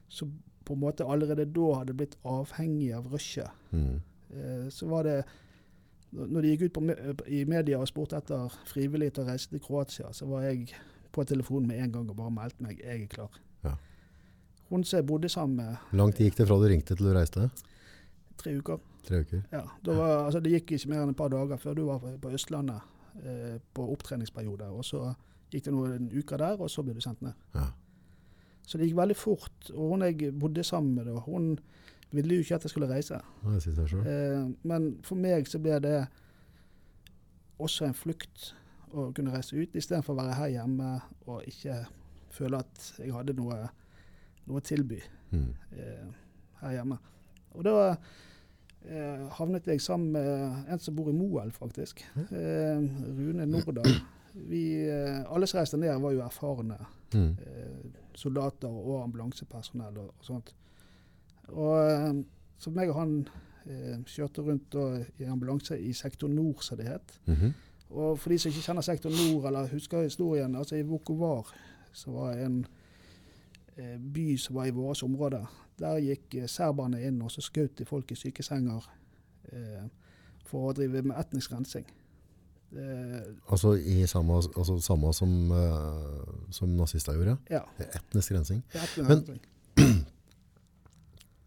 som 0.10 0.32
på 0.66 0.74
en 0.74 0.80
måte 0.80 1.04
allerede 1.06 1.46
da 1.54 1.74
hadde 1.80 1.94
blitt 1.94 2.16
avhengig 2.24 2.94
av 2.96 3.06
rushet, 3.12 3.50
Mm. 3.72 4.02
eh, 4.32 4.70
så 4.70 4.88
var 4.88 5.04
det 5.04 5.24
Når 6.14 6.42
de 6.42 6.48
gikk 6.56 6.62
ut 6.68 6.74
på, 6.74 6.82
i 7.28 7.44
media 7.50 7.80
og 7.80 7.88
spurte 7.88 8.16
etter 8.16 8.48
frivillige 8.70 9.10
til 9.16 9.24
å 9.24 9.28
reise 9.32 9.50
til 9.50 9.60
Kroatia, 9.60 10.12
så 10.14 10.28
var 10.30 10.44
jeg 10.44 10.68
på 11.12 11.24
telefonen 11.26 11.68
med 11.68 11.80
en 11.82 11.92
gang 11.92 12.10
og 12.10 12.16
bare 12.16 12.30
meldte 12.32 12.62
meg 12.62 12.78
jeg 12.84 13.02
er 13.02 13.08
klar. 13.08 13.32
Ja. 13.64 13.72
Hun 14.70 14.84
som 14.84 14.98
jeg 15.00 15.08
bodde 15.08 15.30
sammen 15.30 15.56
med 15.58 15.76
Hvor 15.90 15.98
lang 15.98 16.12
tid 16.14 16.28
gikk 16.30 16.38
det 16.38 16.48
fra 16.48 16.56
du 16.62 16.68
ringte 16.70 16.96
til 16.96 17.06
du 17.08 17.14
reiste? 17.14 17.50
tre 18.38 18.54
uker. 18.60 18.78
Tre 19.08 19.20
uker. 19.24 19.42
Ja, 19.52 19.64
var, 19.86 20.26
altså, 20.28 20.40
det 20.40 20.52
gikk 20.52 20.72
ikke 20.78 20.90
mer 20.90 21.02
enn 21.04 21.10
et 21.10 21.18
par 21.18 21.30
dager 21.30 21.58
før 21.58 21.74
du 21.76 21.86
var 21.86 22.00
på, 22.00 22.14
på 22.22 22.30
Østlandet 22.32 22.82
eh, 23.26 23.58
på 23.74 23.90
opptreningsperiode. 23.94 24.70
Og 24.70 24.86
så 24.86 25.16
gikk 25.52 25.64
det 25.66 25.74
noen 25.74 26.10
uker 26.14 26.38
der, 26.38 26.62
og 26.62 26.70
så 26.70 26.84
ble 26.84 26.94
du 26.94 27.02
sendt 27.02 27.22
ned. 27.26 27.34
Ja. 27.56 27.72
Så 28.66 28.78
det 28.78 28.88
gikk 28.88 28.98
veldig 28.98 29.16
fort. 29.20 29.70
Og 29.74 29.90
hun 29.94 30.02
jeg 30.08 30.34
bodde 30.40 30.64
sammen 30.64 30.96
med, 30.96 31.06
da, 31.06 31.20
hun 31.26 31.60
ville 32.14 32.36
jo 32.36 32.42
ikke 32.46 32.56
at 32.56 32.64
jeg 32.64 32.70
skulle 32.72 32.90
reise. 32.90 33.18
Nei, 33.44 33.58
jeg. 33.60 34.04
Eh, 34.08 34.52
men 34.64 34.98
for 35.04 35.16
meg 35.20 35.48
så 35.50 35.60
ble 35.60 35.80
det 35.84 35.98
også 37.60 37.86
en 37.88 37.94
flukt 37.98 38.54
å 38.94 39.08
kunne 39.16 39.34
reise 39.34 39.58
ut, 39.58 39.74
istedenfor 39.76 40.14
å 40.14 40.20
være 40.22 40.36
her 40.38 40.52
hjemme 40.58 40.90
og 41.26 41.46
ikke 41.50 41.80
føle 42.34 42.60
at 42.62 42.92
jeg 43.00 43.14
hadde 43.14 43.34
noe, 43.38 43.64
noe 44.48 44.62
å 44.62 44.66
tilby 44.66 45.02
Mm. 45.34 45.48
eh, 45.74 46.12
her 46.62 46.72
hjemme. 46.76 46.98
Og 47.58 47.64
da 47.66 47.96
eh, 48.86 49.24
havnet 49.40 49.66
jeg 49.66 49.82
sammen 49.82 50.12
med 50.14 50.70
en 50.70 50.80
som 50.80 50.94
bor 50.96 51.10
i 51.10 51.14
Moelv, 51.18 51.56
faktisk. 51.58 52.04
Eh, 52.30 52.84
Rune 53.18 53.48
Nordahl. 53.50 53.96
Vi, 54.36 54.86
eh, 54.86 55.24
alle 55.34 55.48
som 55.50 55.58
reiste 55.60 55.78
ned, 55.82 55.96
var 56.02 56.12
jo 56.14 56.22
erfarne 56.26 56.78
Mm. 57.14 57.36
Soldater 58.16 58.70
og 58.70 59.04
ambulansepersonell 59.04 59.98
og, 59.98 60.14
og 60.20 60.28
sånt. 60.28 60.54
Og 61.52 61.76
eh, 61.84 62.24
så 62.58 62.72
meg 62.72 62.92
og 62.94 63.00
han 63.00 63.16
eh, 63.66 64.00
kjørte 64.08 64.46
rundt 64.46 64.70
da, 64.74 64.88
i 65.20 65.28
ambulanse 65.28 65.80
i 65.80 65.94
sektor 65.94 66.32
nord, 66.32 66.64
som 66.64 66.80
det 66.80 66.90
het. 66.92 67.20
Mhm. 67.26 67.54
Og 67.94 68.20
for 68.20 68.34
de 68.34 68.40
som 68.42 68.50
ikke 68.50 68.64
kjenner 68.66 68.82
sektor 68.82 69.12
nord, 69.14 69.46
eller 69.46 69.68
husker 69.70 70.02
historien, 70.02 70.56
altså 70.56 70.76
i 70.76 70.86
Vukovar, 70.88 71.52
som 71.94 72.14
var 72.14 72.40
en 72.42 72.64
eh, 73.78 74.00
by 74.14 74.38
som 74.38 74.56
var 74.56 74.66
i 74.66 74.74
vårt 74.74 75.04
område, 75.04 75.44
der 75.80 76.02
gikk 76.02 76.36
eh, 76.36 76.50
serberne 76.50 77.02
inn 77.06 77.22
og 77.22 77.32
så 77.32 77.44
skjøt 77.46 77.78
de 77.78 77.86
folk 77.86 78.12
i 78.12 78.18
sykesenger 78.18 78.88
eh, 79.52 79.86
for 80.48 80.72
å 80.72 80.74
drive 80.78 81.04
med 81.06 81.20
etnisk 81.20 81.54
rensing. 81.54 81.86
Eh, 82.74 83.22
Altså 83.54 83.76
i 83.78 84.06
samme, 84.10 84.34
altså 84.58 84.80
samme 84.82 85.12
som, 85.14 85.34
uh, 85.52 86.24
som 86.52 86.72
nazister 86.78 87.14
gjorde? 87.14 87.38
ja, 87.52 87.62
Etnisk 87.80 88.32
rensing. 88.34 88.64
Men- 88.98 89.40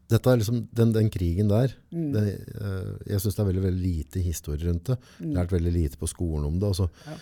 Dette 0.07 0.31
er 0.31 0.39
liksom, 0.39 0.61
den, 0.71 0.93
den 0.95 1.09
krigen 1.11 1.49
der, 1.51 1.73
Mm, 1.91 2.13
det, 2.15 2.23
uh, 2.61 2.93
jeg 3.11 3.21
synes 3.25 3.35
det 3.35 3.43
er 3.43 3.49
veldig, 3.49 3.63
veldig 3.65 3.83
lite 3.97 4.21
historie 4.23 4.69
rundt 4.69 4.85
det. 4.93 4.97
mm. 5.19 5.33
Lært 5.35 5.51
veldig 5.55 5.73
lite 5.75 5.99
på 5.99 6.07
skolen 6.07 6.45
om 6.47 6.61
det. 6.61 6.69
Altså, 6.69 6.87
Ja. 7.07 7.17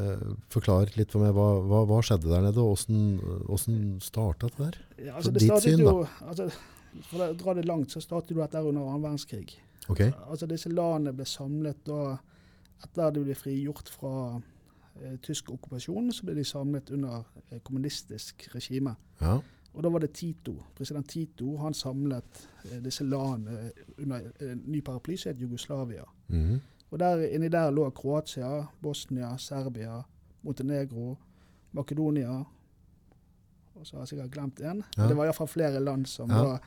uh, 0.00 0.34
forklar 0.48 0.88
litt 0.96 1.10
for 1.12 1.20
meg, 1.20 1.34
hva, 1.36 1.60
hva, 1.60 1.82
hva 1.90 2.00
skjedde 2.00 2.30
der 2.32 2.40
nede, 2.46 2.56
og 2.64 2.72
hvordan, 2.78 3.20
hvordan 3.50 4.00
startet 4.00 4.56
det 4.56 4.64
der? 4.64 4.78
Ja, 5.10 5.16
altså 5.18 5.32
det 5.34 5.42
ditt 5.44 5.62
syn, 5.62 5.78
jo, 5.84 6.06
altså, 6.24 6.48
For 7.10 7.18
å 7.20 7.36
dra 7.36 7.52
det 7.58 7.66
langt, 7.68 7.90
så 7.92 8.00
startet 8.00 8.30
jo 8.32 8.40
dette 8.40 8.56
under 8.64 8.80
annen 8.88 9.02
verdenskrig. 9.04 9.50
Okay. 9.90 10.08
Altså 10.30 10.46
Disse 10.48 10.70
landene 10.72 11.12
ble 11.12 11.26
samlet 11.28 11.76
da 11.84 12.16
Etter 12.84 13.06
at 13.08 13.14
de 13.14 13.22
ble 13.24 13.34
frigjort 13.34 13.88
fra 13.88 14.12
eh, 15.02 15.16
tysk 15.22 15.50
okkupasjon, 15.50 16.12
så 16.12 16.26
ble 16.26 16.34
de 16.34 16.44
samlet 16.44 16.90
under 16.90 17.24
eh, 17.50 17.60
kommunistisk 17.64 18.48
regime. 18.54 18.94
Ja. 19.20 19.38
Og 19.76 19.82
da 19.84 19.88
var 19.92 20.00
det 20.00 20.12
Tito, 20.16 20.54
president 20.76 21.08
Tito, 21.08 21.56
han 21.60 21.74
samlet 21.74 22.48
eh, 22.70 22.78
disse 22.84 23.04
landene 23.04 23.70
under 23.98 24.30
en 24.40 24.62
ny 24.66 24.80
paraply 24.80 25.16
som 25.16 25.32
het 25.34 25.40
Jugoslavia. 25.40 26.04
Mhm. 26.28 26.60
Og 26.90 26.98
der, 27.02 27.24
inni 27.34 27.48
der 27.50 27.70
lå 27.74 27.90
Kroatia, 27.90 28.66
Bosnia, 28.82 29.36
Serbia, 29.38 30.02
Montenegro, 30.42 31.16
Makedonia 31.72 32.44
Og 33.74 33.86
så 33.86 33.96
har 33.96 34.00
jeg 34.04 34.08
sikkert 34.08 34.30
glemt 34.32 34.60
en. 34.60 34.84
Ja. 34.96 35.08
Det 35.08 35.16
var 35.16 35.24
iallfall 35.26 35.48
flere 35.48 35.80
land 35.80 36.06
som 36.06 36.30
Ja. 36.30 36.42
var 36.44 36.60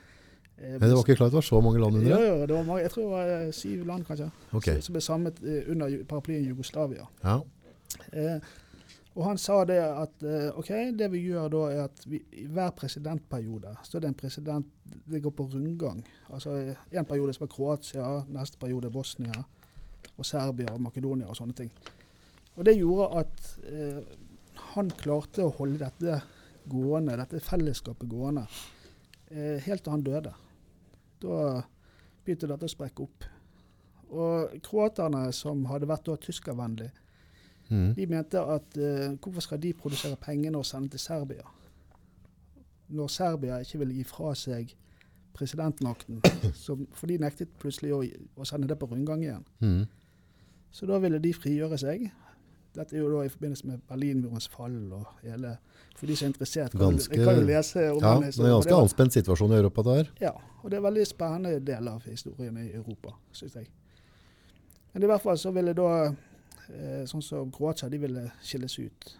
eh, 0.61 0.71
Men 0.77 0.87
det 0.87 0.93
var 0.95 1.03
ikke 1.03 1.15
klart 1.15 1.31
det 1.31 1.39
var 1.41 1.47
så 1.49 1.61
mange 1.61 1.79
land 1.81 1.95
under 1.95 2.07
det? 2.07 2.15
Jo, 2.15 2.33
jo, 2.35 2.47
det 2.47 2.55
var 2.55 2.63
mange, 2.63 2.81
jeg 2.81 2.91
tror 2.91 3.03
det 3.03 3.11
var 3.11 3.35
eh, 3.35 3.51
syv 3.51 3.85
land, 3.85 4.05
kanskje, 4.05 4.31
okay. 4.53 4.81
som- 4.81 4.93
ble 4.93 5.01
samlet 5.01 5.43
eh, 5.43 5.71
under 5.71 5.99
paraplyen 6.09 6.47
Jugoslavia. 6.47 7.05
Ja. 7.23 7.39
Eh, 8.13 8.39
og 9.17 9.25
han 9.25 9.39
sa 9.41 9.63
det 9.67 9.79
at 9.81 10.23
eh, 10.23 10.49
OK, 10.59 10.69
det 10.99 11.07
vi 11.11 11.23
gjør 11.25 11.49
da, 11.51 11.61
er 11.73 11.83
at 11.89 12.03
vi, 12.07 12.21
i 12.39 12.45
hver 12.47 12.69
presidentperiode 12.77 13.73
så 13.83 13.97
er 13.97 14.05
det 14.05 14.11
en 14.13 14.19
president 14.19 14.67
Det 15.09 15.21
går 15.21 15.33
på 15.35 15.43
rundgang. 15.53 16.03
Altså 16.29 16.53
eh, 16.55 16.75
en 16.91 17.05
periode 17.05 17.33
som 17.33 17.43
er 17.47 17.51
Kroatia, 17.51 18.09
neste 18.29 18.57
periode 18.61 18.87
er 18.87 18.93
Bosnia, 18.93 19.43
og 20.17 20.25
Serbia 20.25 20.71
og 20.73 20.81
Makedonia 20.81 21.27
og 21.27 21.35
sånne 21.37 21.53
ting. 21.57 21.71
Og 22.55 22.65
det 22.65 22.77
gjorde 22.77 23.09
at 23.21 23.49
eh, 23.71 23.99
han 24.75 24.91
klarte 24.99 25.45
å 25.45 25.53
holde 25.57 25.79
dette 25.81 26.19
gående, 26.69 27.17
dette 27.17 27.41
fellesskapet 27.43 28.09
gående, 28.09 28.45
eh, 29.31 29.57
helt 29.65 29.83
til 29.83 29.95
han 29.95 30.05
døde. 30.05 30.33
Da 31.23 31.61
begynte 32.25 32.49
dette 32.49 32.67
å 32.67 32.71
sprekke 32.71 33.05
opp. 33.05 33.27
Og 34.09 34.57
kroaterne, 34.65 35.27
som 35.35 35.65
hadde 35.69 35.89
vært 35.89 36.07
da 36.07 36.17
tyskervennlige, 36.21 36.91
mm. 37.69 37.93
de 37.97 38.07
mente 38.09 38.41
at 38.41 38.77
uh, 38.79 39.07
hvorfor 39.21 39.45
skal 39.45 39.61
de 39.61 39.73
produsere 39.77 40.17
pengene 40.21 40.57
og 40.57 40.65
sende 40.65 40.95
til 40.95 41.03
Serbia? 41.03 41.45
Når 42.89 43.11
Serbia 43.13 43.59
ikke 43.61 43.83
ville 43.83 43.99
gi 43.99 44.05
fra 44.09 44.33
seg 44.37 44.73
presidentmakten, 45.37 46.23
så, 46.63 46.77
for 46.93 47.11
de 47.11 47.19
nektet 47.21 47.53
plutselig 47.61 47.93
å, 47.93 48.01
å 48.39 48.47
sende 48.49 48.69
det 48.69 48.79
på 48.81 48.89
rundgang 48.89 49.23
igjen. 49.23 49.45
Mm. 49.61 49.85
Så 50.71 50.89
da 50.89 50.97
ville 51.01 51.21
de 51.21 51.33
frigjøre 51.33 51.77
seg. 51.81 52.09
Dette 52.75 52.95
er 52.95 52.99
jo 53.01 53.09
da 53.17 53.23
i 53.25 53.29
forbindelse 53.33 53.65
med 53.67 53.79
Berlinmurens 53.89 54.47
fall 54.47 54.75
og 54.93 55.07
hele 55.23 55.55
For 55.97 56.05
de 56.07 56.15
som 56.15 56.25
er 56.27 56.29
interessert, 56.33 56.71
kan, 56.71 56.79
Ganske- 56.95 57.23
kan 57.25 57.35
jo 57.39 57.45
lese 57.47 57.91
om 57.91 57.97
Ja, 58.03 58.13
det 58.19 58.37
er 58.39 58.45
en 58.45 58.51
ganske 58.61 58.75
anspent 58.75 59.13
situasjon 59.13 59.51
i 59.51 59.55
Europa 59.57 59.81
der. 59.83 60.11
Ja, 60.21 60.31
og 60.63 60.69
det 60.71 60.77
er 60.77 60.81
en 60.83 60.93
veldig 60.93 61.07
spennende 61.07 61.59
del 61.59 61.87
av 61.87 62.03
historien 62.05 62.57
i 62.57 62.69
Europa, 62.73 63.15
syns 63.33 63.55
jeg. 63.55 63.67
Men 64.93 65.03
i 65.03 65.05
hvert 65.05 65.21
fall 65.21 65.37
så 65.37 65.51
ville 65.53 65.73
da, 65.73 66.13
eh, 66.69 67.03
sånn 67.05 67.21
som 67.23 67.51
Kroatia, 67.51 67.89
de 67.89 67.97
ville 67.97 68.31
skilles 68.41 68.79
ut 68.79 69.17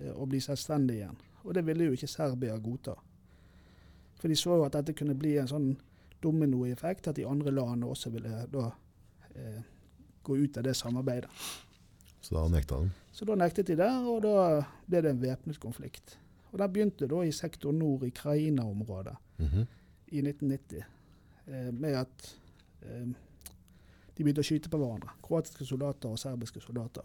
eh, 0.00 0.10
og 0.14 0.28
bli 0.28 0.40
selvstendige 0.40 0.96
igjen. 1.04 1.16
Og 1.44 1.54
det 1.54 1.64
ville 1.66 1.84
jo 1.84 1.92
ikke 1.92 2.08
Serbia 2.08 2.56
godta. 2.58 2.94
For 4.18 4.28
de 4.28 4.34
så 4.34 4.56
jo 4.56 4.64
at 4.64 4.72
dette 4.72 4.92
kunne 4.94 5.14
bli 5.14 5.36
en 5.38 5.46
sånn 5.46 5.76
dominoeffekt, 6.22 7.08
at 7.08 7.14
de 7.16 7.24
andre 7.26 7.50
landene 7.52 7.86
også 7.86 8.10
ville 8.10 8.46
da 8.52 8.70
eh, 9.36 9.62
gå 10.24 10.36
ut 10.36 10.56
av 10.58 10.64
det 10.64 10.74
samarbeidet. 10.76 11.30
Så 12.20 12.34
da 12.34 12.48
nekta 12.48 12.80
de. 12.82 12.90
Så 13.12 13.24
da 13.28 13.34
nektet 13.38 13.66
de 13.66 13.76
det, 13.78 13.90
og 14.08 14.22
da 14.22 14.62
ble 14.88 15.02
det 15.02 15.10
en 15.10 15.22
væpnet 15.22 15.60
konflikt. 15.62 16.16
Og 16.52 16.58
den 16.58 16.72
begynte 16.72 17.06
da 17.10 17.22
i 17.24 17.32
sektor 17.32 17.72
nord 17.72 18.06
i 18.06 18.10
Kraina-området 18.10 19.16
Mhm. 19.38 19.66
i 20.08 20.20
1990 20.22 20.84
eh, 21.46 21.72
med 21.74 21.94
at 21.94 22.36
eh, 22.82 23.06
de 24.16 24.24
begynte 24.24 24.40
å 24.42 24.46
skyte 24.48 24.68
på 24.72 24.78
hverandre. 24.80 25.12
Kroatiske 25.22 25.64
soldater 25.68 26.08
og 26.08 26.18
serbiske 26.18 26.60
soldater. 26.60 27.04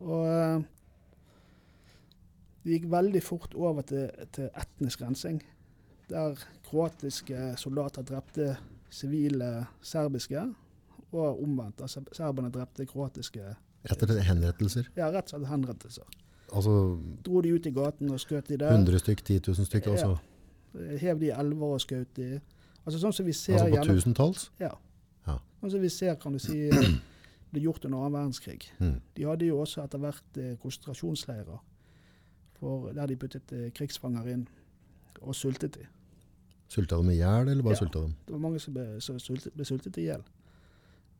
Og 0.00 0.26
eh, 0.26 0.62
det 2.64 2.72
gikk 2.78 2.88
veldig 2.90 3.22
fort 3.22 3.54
over 3.54 3.82
til, 3.86 4.08
til 4.32 4.50
etnisk 4.58 5.02
rensing, 5.02 5.42
der 6.10 6.38
kroatiske 6.68 7.54
soldater 7.60 8.02
drepte 8.02 8.56
sivile 8.90 9.66
serbiske, 9.84 10.42
og 11.12 11.42
omvendt. 11.42 11.80
Altså 11.80 12.02
serberne 12.12 12.50
drepte 12.54 12.86
kroatiske 12.86 13.54
Etter 13.88 14.10
henrettelser. 14.26 14.88
Ja, 14.96 15.06
rett 15.14 15.30
og 15.30 15.38
slett 15.38 15.48
henrettelser. 15.48 16.16
Altså 16.52 16.72
Dro 17.24 17.40
de 17.44 17.52
ut 17.54 17.66
i 17.66 17.70
gaten 17.70 18.10
og 18.10 18.20
skjøt 18.20 18.48
de 18.48 18.58
der. 18.58 18.72
100 18.74 18.98
stykk, 19.04 19.22
10 19.24 19.40
000 19.46 19.68
stykk. 19.68 19.86
Ja. 19.86 19.92
Altså, 19.92 20.16
Hev 21.00 21.20
de 21.20 21.28
i 21.28 21.34
elver 21.34 21.76
og 21.76 21.80
skjøt 21.84 22.10
de. 22.16 22.40
Altså 22.84 23.00
sånn 23.02 23.14
som 23.14 23.26
vi 23.28 23.32
ser 23.36 23.58
altså 23.58 23.68
på 23.68 23.74
gjennom 23.76 23.96
tusentalls. 24.00 24.48
Ja. 24.60 24.72
Ja. 25.28 25.38
Sånn 25.60 25.72
som 25.76 25.84
vi 25.84 25.90
ser, 25.92 26.14
kan 26.20 26.32
du 26.36 26.40
si, 26.42 26.68
ble 27.52 27.62
gjort 27.64 27.84
under 27.88 27.98
annen 28.02 28.16
verdenskrig. 28.16 28.66
Mm. 28.80 28.96
De 29.16 29.26
hadde 29.28 29.48
jo 29.48 29.60
også 29.62 29.84
etter 29.84 30.00
hvert 30.02 30.40
eh, 30.40 30.54
konsentrasjonsleirer 30.62 31.64
der 32.58 33.06
de 33.06 33.14
puttet 33.16 33.52
eh, 33.54 33.68
krigsfanger 33.70 34.26
inn 34.32 34.48
og 35.22 35.36
sultet 35.36 35.76
de. 35.78 35.84
Sulta 36.68 36.96
dem 36.98 37.10
i 37.12 37.18
hjel, 37.20 37.48
eller 37.48 37.62
bare 37.62 37.76
Ja. 37.76 37.78
sulta 37.84 38.00
dem? 38.02 38.14
Det 38.26 38.32
var 38.34 38.40
mange 38.42 38.58
som 38.60 38.74
ble, 38.74 38.86
som 39.00 39.18
sultet, 39.22 39.54
ble 39.54 39.64
sultet 39.64 39.96
i 39.98 40.08
hjel. 40.08 40.24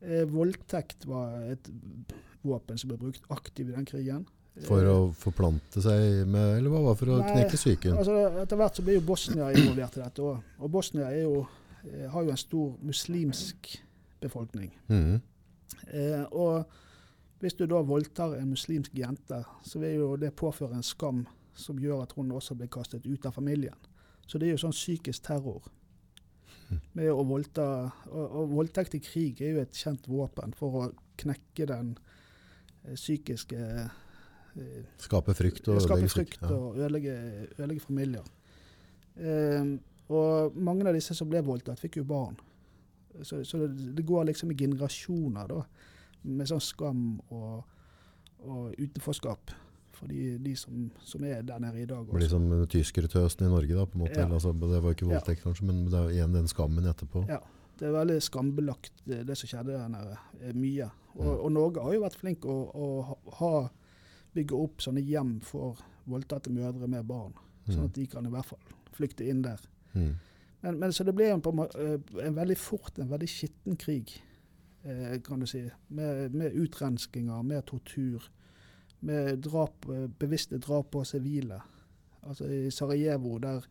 Eh, 0.01 0.25
voldtekt 0.31 1.05
var 1.09 1.41
et 1.51 1.69
våpen 2.41 2.77
som 2.79 2.91
ble 2.91 2.99
brukt 3.01 3.25
aktivt 3.29 3.67
i 3.67 3.75
den 3.75 3.87
krigen. 3.87 4.25
For 4.67 4.83
Eh, 4.83 4.91
å 4.91 5.13
forplante 5.15 5.81
seg 5.83 6.27
med 6.27 6.57
Eller 6.57 6.73
hva 6.73 6.81
var 6.89 6.95
for 6.99 7.13
å 7.13 7.19
Nei, 7.21 7.31
knekke 7.31 7.55
psyken? 7.59 7.95
Altså, 7.95 8.15
etter 8.41 8.59
hvert 8.59 8.75
så 8.75 8.83
ble 8.83 8.97
jo 8.97 9.05
Bosnia 9.07 9.51
involvert 9.55 9.97
i 9.97 10.03
dette 10.03 10.25
òg. 10.25 10.43
Og 10.59 10.71
Bosnia 10.71 11.11
jo, 11.15 11.47
eh, 11.85 12.07
har 12.09 12.23
jo 12.23 12.31
en 12.31 12.37
stor 12.37 12.75
muslimsk 12.81 13.79
befolkning. 14.19 14.71
Mm. 14.89 15.21
Eh, 15.93 16.25
og 16.31 16.65
hvis 17.39 17.55
du 17.55 17.65
da 17.65 17.81
voldtar 17.81 18.35
en 18.35 18.49
muslimsk 18.49 18.91
jente, 18.93 19.43
så 19.63 19.79
vil 19.79 19.95
jo 19.95 20.15
det 20.17 20.35
påføre 20.35 20.75
en 20.75 20.83
skam 20.83 21.25
som 21.55 21.79
gjør 21.79 22.03
at 22.03 22.11
hun 22.11 22.31
også 22.31 22.55
blir 22.55 22.67
kastet 22.67 23.05
ut 23.05 23.25
av 23.25 23.31
familien. 23.31 23.75
Så 24.27 24.37
det 24.37 24.47
er 24.47 24.51
jo 24.51 24.67
sånn 24.67 24.75
psykisk 24.75 25.23
terror. 25.23 25.63
Med 26.97 27.09
å 27.11 27.23
voldta, 27.27 27.65
og, 28.11 28.25
og 28.41 28.53
voldtekt 28.53 28.97
i 28.97 29.01
krig 29.03 29.41
er 29.41 29.55
jo 29.55 29.63
et 29.63 29.77
kjent 29.77 30.05
våpen 30.09 30.53
for 30.57 30.77
å 30.79 30.83
knekke 31.19 31.67
den 31.69 31.93
eh, 31.95 32.95
psykiske 32.95 33.59
eh, 33.59 34.83
Skape 34.99 35.35
frykt 35.37 35.69
og 35.71 35.79
Skape 35.83 36.03
ødelegge 36.03 36.13
frykt 36.13 36.43
ja. 36.43 36.51
og 36.55 36.77
ødelegge, 36.77 37.15
ødelegge 37.55 37.85
familier. 37.85 38.27
Eh, 39.15 39.73
og 40.09 40.57
mange 40.57 40.87
av 40.89 40.97
disse 40.97 41.15
som 41.17 41.29
ble 41.29 41.41
voldtatt, 41.45 41.79
fikk 41.79 41.99
jo 42.01 42.07
barn. 42.09 42.37
Så, 43.21 43.43
så 43.45 43.61
det, 43.61 43.91
det 43.97 44.05
går 44.07 44.29
liksom 44.29 44.51
i 44.53 44.57
generasjoner, 44.57 45.49
da. 45.49 45.63
Med 46.29 46.49
sånn 46.49 46.63
skam 46.63 47.03
og, 47.31 47.61
og 48.43 48.73
utenforskap 48.75 49.53
for 49.99 50.07
de, 50.11 50.37
de 50.39 50.55
som, 50.55 50.89
som 51.03 51.23
er 51.27 51.41
der 51.43 51.59
nede 51.59 51.81
i 51.83 51.85
dag. 51.89 52.05
Det 52.07 52.15
blir 52.15 52.25
Også. 52.27 52.37
som 52.39 52.67
tyskertøsten 52.71 53.47
i 53.47 53.49
Norge, 53.51 53.75
da, 53.75 53.85
på 53.85 53.97
en 53.99 54.03
måte. 54.05 54.19
Ja. 54.21 54.27
Altså, 54.31 54.53
det 54.55 54.81
var 54.83 54.95
ikke 54.95 55.05
Ja. 55.09 55.13
voldtekt, 55.17 55.43
kanskje, 55.43 55.65
men 55.67 55.85
det 55.91 55.99
er 55.99 56.13
igjen 56.15 56.33
den 56.37 56.47
skammen 56.47 56.87
etterpå. 56.87 57.25
Ja. 57.29 57.39
Det 57.79 57.87
er 57.87 57.91
veldig 57.95 58.17
skambelagt, 58.21 58.91
det, 59.07 59.21
det 59.27 59.37
som 59.39 59.47
skjedde 59.47 59.75
der 59.77 59.87
nede. 59.91 60.17
eh, 60.41 60.53
Mye. 60.55 60.89
Og, 61.15 61.43
og 61.45 61.51
Norge 61.51 61.83
har 61.83 61.93
jo 61.93 62.01
vært 62.03 62.15
flink 62.19 62.45
å, 62.45 62.55
å 62.75 62.87
ha- 63.39 63.69
bygge 64.35 64.55
opp 64.55 64.81
sånne 64.83 65.01
hjem 65.03 65.39
for 65.41 65.77
voldtatte 66.07 66.51
mødre 66.51 66.87
med 66.87 67.05
barn. 67.07 67.33
Sånn 67.67 67.79
Mm. 67.83 67.85
at 67.85 67.93
de 67.93 68.05
kan 68.07 68.25
i 68.25 68.29
hvert 68.29 68.45
fall 68.45 68.59
flykte 68.93 69.27
inn 69.29 69.41
der. 69.41 69.59
Mm. 69.95 70.15
Men, 70.61 70.79
men 70.79 70.91
så 70.91 71.03
det 71.05 71.15
ble 71.15 71.29
en, 71.31 71.41
på, 71.41 71.53
en 71.55 71.69
eh, 71.79 72.25
en 72.27 72.35
veldig 72.35 72.57
fort 72.57 72.99
en 72.99 73.09
veldig 73.09 73.27
skitten 73.31 73.77
krig, 73.79 74.21
eh, 74.83 75.17
kan 75.23 75.39
du 75.39 75.45
si. 75.47 75.61
Med, 75.89 76.33
med 76.35 76.51
utrenskinger, 76.53 77.41
med 77.43 77.65
tortur, 77.65 78.27
med 79.05 79.39
drap, 79.43 79.87
eh, 79.89 80.07
bevisste 80.19 80.59
drap 80.61 80.91
på 80.91 81.03
sivile. 81.07 81.59
Altså 82.27 82.49
i 82.51 82.71
Sarajevo, 82.71 83.37
der 83.39 83.65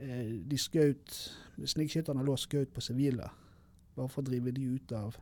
eh, 0.00 0.36
de 0.48 0.58
skjøt 0.58 1.18
Snikskytterne 1.60 2.22
lå 2.24 2.32
og 2.32 2.40
skjøt 2.40 2.70
på 2.72 2.80
sivile. 2.80 3.26
Bare 3.96 4.08
for 4.08 4.22
å 4.22 4.30
drive 4.30 4.52
de 4.56 4.64
ut 4.64 4.92
av 4.96 5.18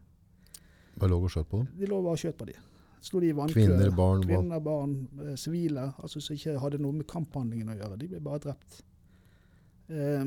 Bare 0.98 1.10
lå 1.10 1.18
og 1.18 1.32
skjøt 1.32 1.48
på 1.50 1.62
dem. 1.62 1.70
De 1.78 1.86
lå 1.90 1.98
bare 2.02 2.18
og 2.18 2.20
skjøt 2.22 2.36
på 2.38 2.46
dem. 2.46 2.66
Slo 3.02 3.20
de 3.22 3.30
i 3.30 3.34
vannkø. 3.34 3.54
Kvinner, 3.54 3.90
barn. 3.94 4.22
Kvinner, 4.26 4.60
barn, 4.62 4.94
eh, 5.22 5.34
sivile, 5.38 5.92
altså 6.02 6.22
som 6.22 6.34
ikke 6.34 6.58
hadde 6.62 6.80
noe 6.82 6.96
med 6.96 7.06
kamphandlingen 7.10 7.70
å 7.70 7.76
gjøre. 7.78 7.98
De 8.00 8.08
ble 8.10 8.22
bare 8.22 8.42
drept. 8.46 8.80
Eh, 9.88 10.24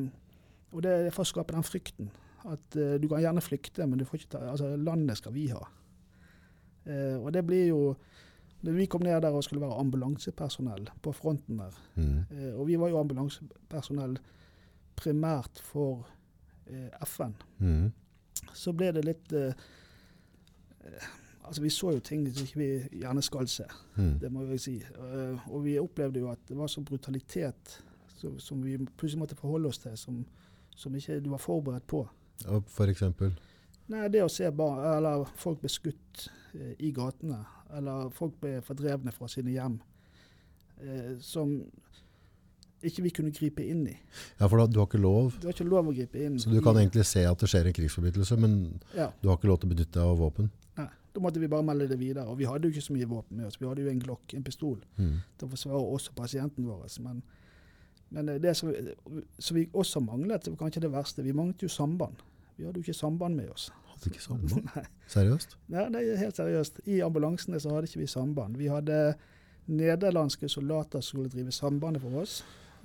og 0.71 0.83
det 0.85 0.93
er 0.95 1.15
for 1.15 1.25
å 1.25 1.31
skape 1.31 1.55
den 1.55 1.67
frykten. 1.67 2.11
At 2.47 2.77
eh, 2.79 2.95
du 3.01 3.07
kan 3.11 3.21
gjerne 3.21 3.43
flykte, 3.43 3.85
men 3.87 3.99
du 3.99 4.05
får 4.07 4.21
ikke 4.21 4.31
ta, 4.37 4.43
altså, 4.53 4.71
landet 4.79 5.19
skal 5.19 5.35
vi 5.35 5.49
ha. 5.51 5.61
Eh, 6.87 7.17
og 7.19 7.29
det 7.35 7.43
blir 7.45 7.67
jo 7.69 7.81
Vi 8.61 8.85
kom 8.85 9.01
ned 9.01 9.21
der 9.23 9.33
og 9.33 9.43
skulle 9.43 9.61
være 9.61 9.79
ambulansepersonell 9.79 10.89
på 11.01 11.11
fronten 11.17 11.57
der. 11.57 11.77
Mm. 11.95 12.19
Eh, 12.31 12.53
og 12.59 12.67
vi 12.67 12.75
var 12.79 12.89
jo 12.93 12.99
ambulansepersonell 12.99 14.17
primært 14.95 15.59
for 15.63 16.05
eh, 16.67 16.89
FN 17.05 17.33
Mm. 17.59 17.91
så 18.53 18.73
ble 18.73 18.91
det 18.93 19.05
litt 19.05 19.33
eh, 19.33 19.53
eh, 20.85 21.09
Altså, 21.43 21.61
vi 21.61 21.69
så 21.73 21.89
jo 21.95 21.99
ting 21.99 22.21
som 22.35 22.45
ikke 22.45 22.59
vi 22.59 22.99
gjerne 23.01 23.21
skal 23.25 23.47
se, 23.49 23.63
Mm. 23.97 24.19
det 24.21 24.29
må 24.31 24.43
jeg 24.47 24.59
si. 24.59 24.75
Eh, 24.77 25.49
og 25.51 25.63
vi 25.65 25.79
opplevde 25.79 26.19
jo 26.19 26.29
at 26.29 26.39
det 26.47 26.55
var 26.57 26.67
så 26.67 26.81
brutalitet 26.81 27.81
som, 28.15 28.39
som 28.39 28.61
vi 28.63 28.77
plutselig 28.77 29.19
måtte 29.19 29.35
forholde 29.35 29.67
oss 29.67 29.79
til, 29.81 29.97
som, 29.97 30.25
som 30.75 30.95
ikke 30.95 31.19
du 31.19 31.29
var 31.29 31.37
forberedt 31.41 31.87
på. 31.87 32.07
Og 32.47 32.63
for 32.67 32.85
eksempel. 32.85 33.33
Nei, 33.89 34.07
det 34.07 34.21
å 34.23 34.29
se 34.29 34.51
barn, 34.51 34.79
eller 34.97 35.25
folk 35.35 35.59
ble 35.59 35.69
skutt 35.69 36.27
eh, 36.53 36.75
i 36.79 36.91
gatene, 36.95 37.41
eller 37.77 38.09
folk 38.15 38.35
ble 38.41 38.59
fordrevne 38.65 39.13
fra 39.15 39.29
sine 39.31 39.53
hjem, 39.55 39.79
eh, 40.81 41.15
som 41.23 41.53
ikke 42.81 43.03
vi 43.05 43.11
kunne 43.13 43.33
gripe 43.35 43.63
inn 43.65 43.83
i. 43.89 43.93
Ja, 44.39 44.47
for 44.47 44.57
da, 44.57 44.65
du 44.65 44.79
har 44.81 44.87
ikke 44.89 45.01
lov. 45.01 45.35
Du 45.39 45.47
har 45.47 45.53
ikke 45.53 45.67
lov 45.69 45.91
å 45.91 45.93
gripe 45.95 46.21
inn. 46.21 46.39
Så 46.41 46.49
du 46.49 46.57
kan 46.65 46.77
i, 46.77 46.85
egentlig 46.85 47.05
se 47.09 47.23
at 47.29 47.43
det 47.43 47.49
skjer 47.51 47.69
en 47.69 47.75
krigsforbrytelse, 47.77 48.37
men 48.41 48.55
ja, 48.97 49.11
du 49.21 49.29
har 49.29 49.37
ikke 49.37 49.51
lov 49.51 49.61
til 49.61 49.69
å 49.69 49.73
benytte 49.75 49.99
deg 49.99 50.07
av 50.07 50.17
våpen. 50.21 50.49
nei, 50.79 50.87
Da 51.13 51.21
måtte 51.21 51.43
vi 51.43 51.51
bare 51.51 51.67
melde 51.67 51.89
det 51.91 51.99
videre. 51.99 52.25
Og 52.31 52.39
vi 52.39 52.49
hadde 52.49 52.67
jo 52.67 52.73
ikke 52.73 52.87
så 52.87 52.95
mye 52.95 53.09
våpen 53.11 53.37
med 53.37 53.51
oss. 53.51 53.59
Vi 53.61 53.67
hadde 53.69 53.85
jo 53.85 53.91
en 53.91 54.01
glokk, 54.01 54.33
en 54.33 54.47
pistol. 54.47 54.81
Mm. 54.97 55.19
til 55.37 55.47
å 55.47 55.51
forsvare 55.51 55.83
også 55.99 56.15
pasienten 56.17 56.65
vår. 56.65 56.87
Men, 57.05 57.21
men 58.09 58.33
eh, 58.33 58.41
det 58.41 58.55
som, 58.57 58.73
som 59.37 59.59
vi 59.59 59.67
også 59.73 60.01
manglet, 60.01 60.49
var 60.49 60.57
kanskje 60.63 60.81
det 60.87 60.91
verste, 60.91 61.25
vi 61.27 61.37
manglet 61.37 61.61
jo 61.67 61.69
samband. 61.69 62.25
Vi 62.57 62.65
hadde 62.65 62.81
jo 62.81 62.87
ikke 62.87 62.97
samband 62.97 63.37
med 63.37 63.53
oss. 63.53 63.69
Hadde 64.01 64.15
ikke 64.15 64.23
samband? 64.23 64.63
Nei, 64.75 64.83
Seriøst? 65.13 65.55
Nei, 65.69 65.83
det 65.93 66.01
er 66.01 66.17
helt 66.23 66.35
seriøst. 66.39 66.79
I 66.89 67.01
ambulansene 67.05 67.59
så 67.61 67.73
hadde 67.75 67.89
ikke 67.89 68.01
vi 68.01 68.07
samband. 68.09 68.57
Vi 68.57 68.69
hadde 68.71 68.97
nederlandske 69.71 70.49
soldater 70.49 71.01
som 71.03 71.19
skulle 71.19 71.29
drive 71.31 71.53
sambandet 71.53 72.01
for 72.01 72.21
oss. 72.23 72.39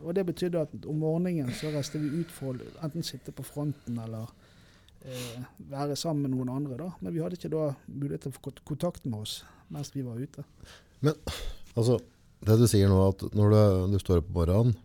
Og 0.05 0.13
det 0.15 0.27
betydde 0.29 0.61
at 0.67 0.75
om 0.87 0.99
morgenen 1.01 1.49
så 1.57 1.71
reiste 1.73 1.97
vi 2.03 2.21
ut 2.21 2.33
for 2.37 2.59
å 2.61 2.69
enten 2.85 3.03
sitte 3.07 3.33
på 3.33 3.47
fronten 3.49 3.97
eller 4.03 4.29
eh, 5.09 5.47
være 5.73 5.97
sammen 5.97 6.27
med 6.27 6.35
noen 6.37 6.53
andre. 6.53 6.77
da. 6.83 6.91
Men 7.01 7.15
vi 7.17 7.23
hadde 7.25 7.39
ikke 7.41 7.53
da 7.55 7.71
mulighet 7.89 8.27
til 8.27 8.35
å 8.35 8.37
få 8.37 8.53
kontakt 8.69 9.07
med 9.09 9.23
oss 9.25 9.39
mens 9.73 9.89
vi 9.97 10.05
var 10.07 10.21
ute. 10.21 10.45
Men 11.01 11.17
Altså, 11.77 11.99
det 12.41 12.55
du 12.57 12.63
sier 12.71 12.89
nå, 12.89 12.97
at 13.09 13.21
når 13.37 13.51
du, 13.53 13.59
du 13.93 13.99
står 14.01 14.23
opp 14.23 14.29
på 14.31 14.37
morgenen, 14.39 14.77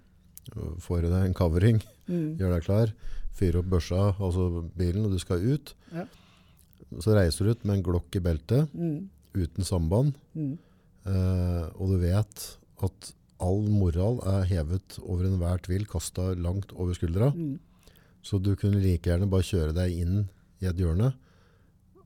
får 0.83 1.05
i 1.07 1.11
deg 1.11 1.27
en 1.29 1.37
covering, 1.37 1.83
Mm. 2.11 2.33
gjør 2.35 2.49
deg 2.51 2.63
klar, 2.65 2.89
fyrer 3.37 3.59
opp 3.61 3.67
børsa, 3.71 3.99
altså 4.19 4.65
bilen, 4.75 5.05
og 5.05 5.13
du 5.13 5.19
skal 5.21 5.39
ut, 5.45 5.69
Ja. 5.95 6.03
Så 6.99 7.15
reiser 7.15 7.45
du 7.45 7.51
ut 7.51 7.65
med 7.65 7.77
en 7.77 7.83
glokk 7.83 8.15
i 8.15 8.19
beltet, 8.19 8.69
Mm. 8.73 9.09
uten 9.33 9.63
samband, 9.63 10.13
Mm. 10.35 10.57
eh, 11.05 11.69
og 11.79 11.89
du 11.89 11.97
vet 11.97 12.57
at 12.83 13.13
all 13.39 13.61
moral 13.69 14.19
er 14.27 14.43
hevet 14.45 14.99
over 15.01 15.23
enhver 15.25 15.61
tvil, 15.61 15.85
kastet 15.87 16.37
langt 16.41 16.71
over 16.75 16.93
skuldra, 16.93 17.31
Mm. 17.33 17.59
så 18.23 18.41
du 18.41 18.55
kunne 18.55 18.81
like 18.81 19.01
gjerne 19.09 19.29
bare 19.29 19.41
kjøre 19.41 19.73
deg 19.73 19.91
inn 19.99 20.29
i 20.61 20.65
et 20.67 20.75
hjørne, 20.77 21.13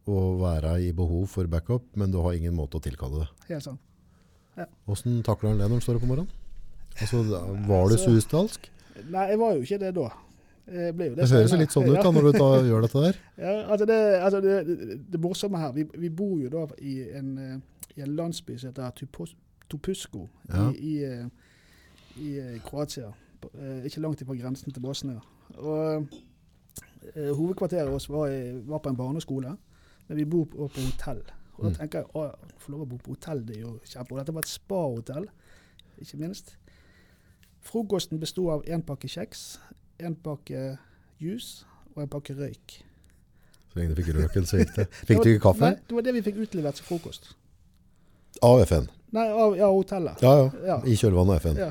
og 0.08 0.40
være 0.40 0.76
i 0.88 0.92
behov 0.92 1.28
for 1.28 1.48
backup, 1.48 1.82
men 1.96 2.12
du 2.12 2.22
har 2.22 2.34
ingen 2.34 2.56
måte 2.56 2.78
å 2.78 2.82
tilkalle 2.82 3.20
det. 3.26 3.30
Helt 3.50 3.64
sant. 3.64 3.80
Hvordan 4.88 5.24
takler 5.24 5.50
han 5.50 5.58
det 5.58 5.68
når 5.68 5.80
han 5.80 5.82
står 5.82 5.96
opp 5.98 6.04
om 6.04 6.10
morgenen? 6.10 6.30
Altså, 7.02 7.24
var 7.68 7.90
du 7.90 7.96
Altså-? 7.96 8.70
Nei, 9.10 9.28
jeg 9.28 9.40
var 9.40 9.54
jo 9.56 9.62
ikke 9.66 9.80
det 9.80 9.94
da. 9.96 10.10
Ble 10.66 11.06
jo 11.12 11.16
Det 11.16 11.30
høres 11.30 11.52
jo 11.54 11.58
litt 11.62 11.72
sånn 11.76 11.90
ut 11.92 12.00
da, 12.02 12.12
når 12.12 12.26
du 12.32 12.38
tar, 12.40 12.64
gjør 12.70 12.82
dette 12.88 13.02
der. 13.04 13.18
Ja, 13.38 13.52
altså 13.70 13.86
det, 13.86 13.98
altså 14.26 14.40
det, 14.42 14.56
det, 14.68 14.98
det 15.14 15.20
morsomme 15.22 15.60
her, 15.62 15.72
vi, 15.76 15.84
vi 15.98 16.10
bor 16.10 16.40
jo 16.42 16.50
da 16.50 16.64
i 16.82 16.96
en, 17.20 17.38
eh, 17.38 17.84
i 17.98 18.02
en 18.02 18.16
landsby 18.18 18.58
som 18.58 18.72
heter 18.72 18.92
Tupos- 18.98 19.36
Topusko 19.70 20.24
Ja. 20.50 20.72
i, 20.72 20.76
i, 20.78 21.04
eh, 21.04 21.28
i 22.18 22.32
eh, 22.42 22.58
Kroatia. 22.66 23.12
Eh, 23.54 23.86
Ikke 23.86 24.02
langt 24.02 24.26
fra 24.26 24.34
grensen 24.40 24.74
til 24.74 24.82
Bosnia. 24.82 25.20
Og 25.58 26.08
eh, 27.16 27.30
Hovedkvarteret 27.38 27.92
vårt 27.92 28.10
var, 28.10 28.34
var 28.66 28.80
på 28.82 28.90
en 28.90 28.98
barneskole, 28.98 29.56
men 30.08 30.18
vi 30.18 30.26
bor 30.26 30.46
på, 30.50 30.68
på 30.68 30.82
hotell. 30.90 31.22
Og 31.56 31.64
da 31.64 31.70
Mm. 31.70 31.76
tenker 31.78 32.00
jeg 32.02 32.08
å 32.18 32.26
få 32.60 32.72
lov 32.74 32.82
å 32.82 32.86
bo 32.90 32.98
på 32.98 33.14
hotell, 33.14 33.46
det 33.48 33.56
er 33.58 33.62
jo 33.62 33.78
kjempe. 33.86 34.12
Og 34.12 34.18
dette 34.20 34.34
var 34.34 34.42
et 34.44 34.50
spahotell, 34.52 35.28
ikke 36.02 36.18
minst. 36.20 36.56
Frokosten 37.66 38.20
besto 38.20 38.50
av 38.52 38.66
én 38.68 38.82
pakke 38.86 39.08
kjeks, 39.08 39.46
én 40.00 40.18
pakke 40.24 40.78
juice 41.22 41.66
og 41.96 42.04
en 42.04 42.12
pakke 42.12 42.36
røyk. 42.36 42.78
Så 43.72 43.80
lenge 43.80 43.96
du 43.96 44.02
fikk 44.02 44.14
røken, 44.16 44.46
så 44.48 44.62
gikk 44.62 44.76
det. 44.76 44.86
Fikk 45.08 45.24
du 45.24 45.32
ikke 45.34 45.44
kaffe? 45.50 45.66
Nei, 45.66 45.74
det 45.88 45.98
var 45.98 46.06
det 46.06 46.14
vi 46.16 46.24
fikk 46.26 46.40
utlevert 46.46 46.80
som 46.80 46.88
frokost. 46.88 47.34
Av 48.44 48.62
FN? 48.68 48.88
Nei, 49.16 49.26
av 49.32 49.56
ja, 49.58 49.68
hotellet. 49.72 50.24
Ja, 50.24 50.38
ja. 50.42 50.48
Ja. 50.68 50.80
I 50.84 50.96
kjølvannet 51.00 51.38
av 51.38 51.44
FN. 51.44 51.60
Ja. 51.60 51.70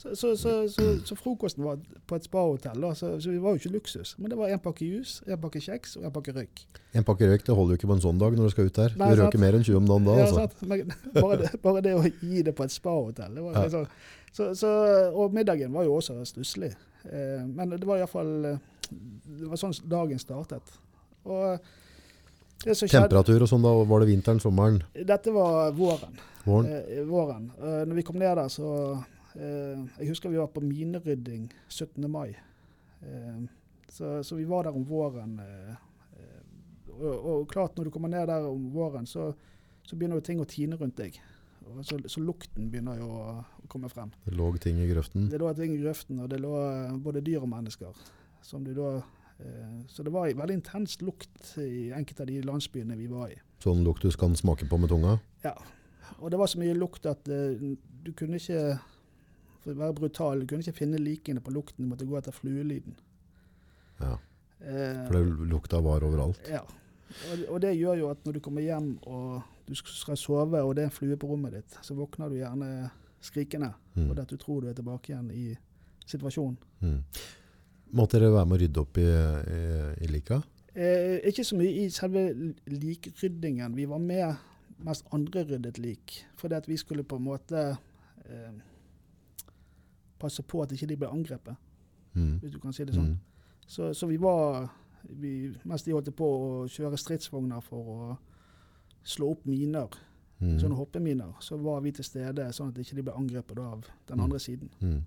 Så, 0.00 0.14
så, 0.16 0.30
så, 0.36 0.52
så, 0.72 0.84
så 1.04 1.16
frokosten 1.16 1.64
var 1.64 1.80
på 2.08 2.16
et 2.16 2.24
spahotell, 2.24 2.84
så, 2.96 3.10
så 3.20 3.32
vi 3.32 3.40
var 3.42 3.52
jo 3.52 3.60
ikke 3.60 3.72
luksus. 3.74 4.14
Men 4.16 4.32
det 4.32 4.38
var 4.38 4.48
én 4.48 4.60
pakke 4.64 4.86
juice, 4.86 5.20
én 5.28 5.40
pakke 5.42 5.60
kjeks 5.60 5.98
og 6.00 6.06
én 6.08 6.14
pakke 6.14 6.32
røyk. 6.32 6.62
En 6.96 7.04
pakke 7.04 7.28
røyk 7.28 7.44
det 7.44 7.56
holder 7.58 7.76
jo 7.76 7.80
ikke 7.82 7.90
på 7.90 7.96
en 7.98 8.04
sånn 8.06 8.22
dag 8.22 8.38
når 8.38 8.48
du 8.48 8.54
skal 8.54 8.70
ut 8.70 8.78
der. 8.80 8.94
Nei, 8.96 9.10
Du 9.12 9.20
røyker 9.20 9.42
mer 9.42 9.58
enn 9.58 9.66
20 9.66 9.76
om 9.76 9.90
dagen 9.90 10.08
da. 10.08 10.14
Ja, 10.22 10.30
altså. 10.30 10.68
Men 10.70 10.94
bare, 11.18 11.36
det, 11.42 11.50
bare 11.60 11.82
det 11.84 11.92
å 11.98 12.04
gi 12.08 12.46
det 12.48 12.56
på 12.56 12.64
et 12.64 12.72
spahotell 12.72 13.36
Ja. 13.42 13.52
liksom, 13.66 13.84
så, 14.32 14.48
så, 14.56 14.70
Og 15.10 15.36
middagen 15.36 15.76
var 15.76 15.84
jo 15.84 15.98
også 15.98 16.16
stusslig. 16.24 16.72
Eh, 17.04 17.44
men 17.46 17.70
det 17.76 17.86
var 17.88 18.00
iallfall 18.00 18.32
Det 18.90 19.46
var 19.48 19.56
sånn 19.60 19.76
dagen 19.88 20.18
startet. 20.18 20.72
Og 21.24 21.60
Temperatur 22.60 23.40
og 23.40 23.48
sånn 23.48 23.62
da, 23.64 23.70
var 23.88 24.02
det 24.02 24.10
vinteren, 24.10 24.40
sommeren, 24.42 24.82
Dette 24.92 25.32
var 25.32 25.70
våren. 25.72 26.18
våren? 26.44 26.66
Eh, 26.68 27.04
våren. 27.08 27.46
Eh, 27.56 27.84
når 27.88 28.00
vi 28.00 28.02
kom 28.04 28.18
ned 28.20 28.36
der, 28.36 28.48
så 28.52 28.72
eh, 29.34 29.78
Jeg 29.98 30.10
husker 30.10 30.28
vi 30.28 30.36
var 30.36 30.50
på 30.52 30.60
minerydding 30.60 31.48
17. 31.68 32.04
mai. 32.10 32.36
Eh, 33.00 33.40
så, 33.88 34.22
så 34.24 34.36
vi 34.36 34.44
var 34.44 34.64
der 34.64 34.76
om 34.76 34.84
våren. 34.84 35.38
Eh, 35.40 35.72
eh, 36.20 36.42
og, 37.00 37.24
og 37.24 37.48
klart, 37.48 37.78
når 37.78 37.88
du 37.88 37.90
kommer 37.90 38.12
ned 38.12 38.26
der 38.28 38.44
om 38.44 38.68
våren, 38.74 39.06
så, 39.06 39.32
så 39.82 39.96
begynner 39.96 40.20
jo 40.20 40.26
ting 40.28 40.40
å 40.42 40.48
tine 40.48 40.76
rundt 40.76 40.98
deg. 41.00 41.16
Så, 41.86 41.98
så 42.10 42.20
lukten 42.24 42.70
begynner 42.72 42.98
jo 43.00 43.06
å, 43.08 43.34
å 43.64 43.68
komme 43.70 43.88
frem. 43.92 44.10
Det 44.26 44.34
lå 44.36 44.50
ting 44.62 44.78
i 44.82 44.88
grøften. 44.90 45.28
Det 45.30 45.38
lå 45.40 45.50
ting 45.58 45.74
i 45.76 45.80
grøften, 45.82 46.20
og 46.24 46.28
det 46.32 46.40
lå 46.42 46.52
eh, 46.58 46.94
både 47.04 47.22
dyr 47.26 47.42
og 47.44 47.50
mennesker. 47.52 47.96
Som 48.42 48.64
de 48.64 48.74
da, 48.76 48.90
eh, 49.42 49.74
så 49.88 50.02
det 50.06 50.12
var 50.14 50.28
en 50.30 50.38
veldig 50.40 50.56
intens 50.60 50.98
lukt 51.04 51.52
i 51.62 51.90
enkelte 51.96 52.24
av 52.26 52.30
de 52.32 52.40
landsbyene 52.48 52.96
vi 52.98 53.06
var 53.10 53.30
i. 53.34 53.38
Sånn 53.62 53.84
lukt 53.84 54.02
du 54.02 54.10
kan 54.16 54.34
smake 54.38 54.68
på 54.70 54.78
med 54.80 54.90
tunga. 54.92 55.18
Ja. 55.44 55.54
Og 56.18 56.30
det 56.32 56.40
var 56.40 56.50
så 56.50 56.58
mye 56.60 56.74
lukt 56.76 57.06
at 57.06 57.28
eh, 57.30 57.60
du 58.02 58.10
kunne 58.16 58.40
ikke 58.40 58.78
For 59.60 59.74
å 59.74 59.80
være 59.82 59.92
brutal, 59.98 60.40
du 60.40 60.46
kunne 60.48 60.64
ikke 60.64 60.78
finne 60.78 60.96
likene 60.96 61.42
på 61.44 61.52
lukten. 61.52 61.84
Du 61.84 61.90
måtte 61.92 62.06
gå 62.08 62.16
etter 62.16 62.32
fluelyden. 62.32 62.96
Ja, 64.00 64.16
Eh, 64.60 65.06
for 65.08 65.16
det 65.16 65.48
lukta 65.48 65.78
var 65.80 66.04
overalt. 66.04 66.40
ja. 66.52 66.60
Og, 67.32 67.44
og 67.54 67.60
det 67.64 67.70
gjør 67.78 67.96
jo 67.96 68.08
at 68.12 68.20
når 68.26 68.36
du 68.36 68.40
kommer 68.44 68.60
hjem 68.60 68.90
og 69.08 69.40
du 69.70 69.78
skal 69.78 70.18
sove, 70.18 70.60
og 70.66 70.74
det 70.76 70.82
er 70.84 70.90
en 70.90 70.94
flue 70.94 71.16
på 71.20 71.28
rommet 71.30 71.54
ditt, 71.60 71.76
så 71.86 71.94
våkner 71.98 72.30
du 72.32 72.36
gjerne 72.40 72.70
skrikende. 73.22 73.72
Mm. 73.94 74.08
Og 74.10 74.18
at 74.22 74.30
du 74.32 74.36
tror 74.40 74.64
du 74.64 74.70
er 74.70 74.76
tilbake 74.78 75.12
igjen 75.12 75.30
i 75.34 75.44
situasjonen. 76.10 76.56
Mm. 76.82 77.00
Måtte 77.98 78.18
dere 78.20 78.32
være 78.34 78.46
med 78.50 78.56
å 78.56 78.60
rydde 78.62 78.82
opp 78.82 78.98
i, 79.02 79.06
i, 79.06 79.60
i 80.06 80.10
lika? 80.10 80.40
Eh, 80.74 81.16
ikke 81.30 81.44
så 81.46 81.56
mye 81.58 81.72
i 81.84 81.88
selve 81.90 82.22
likryddingen. 82.70 83.74
Vi 83.78 83.86
var 83.90 83.98
med 84.02 84.46
mens 84.86 85.02
andre 85.12 85.42
ryddet 85.48 85.78
lik. 85.82 86.20
Fordi 86.40 86.54
at 86.58 86.68
vi 86.70 86.78
skulle 86.80 87.02
på 87.04 87.18
en 87.18 87.26
måte 87.26 87.64
eh, 88.26 88.52
passe 90.20 90.42
på 90.46 90.62
at 90.62 90.72
ikke 90.76 90.88
de 90.92 90.96
ble 91.00 91.10
angrepet, 91.10 91.56
Mm. 92.14 92.38
hvis 92.42 92.50
du 92.52 92.58
kan 92.58 92.72
si 92.74 92.82
det 92.84 92.94
sånn. 92.96 93.12
Mm. 93.12 93.18
Så, 93.70 93.92
så 93.94 94.06
vi 94.10 94.16
var 94.18 94.64
vi, 95.02 95.52
Mens 95.64 95.84
de 95.86 95.92
holdt 95.94 96.10
på 96.16 96.26
å 96.26 96.48
kjøre 96.68 96.98
stridsvogner 96.98 97.62
for 97.62 97.78
å 97.94 98.16
slå 99.04 99.30
opp 99.32 99.44
miner, 99.46 99.88
Mm. 100.40 100.54
sånne 100.58 100.76
hoppeminer, 100.76 101.34
så 101.44 101.58
var 101.60 101.82
vi 101.84 101.90
til 101.92 102.04
stede 102.04 102.46
sånn 102.56 102.68
at 102.72 102.78
ikke 102.80 102.94
de 102.96 103.02
ble 103.02 103.12
angrepet 103.12 103.58
av 103.60 103.82
den 104.08 104.16
Mm. 104.18 104.24
andre 104.24 104.38
siden. 104.38 104.70
Mm. 104.80 105.02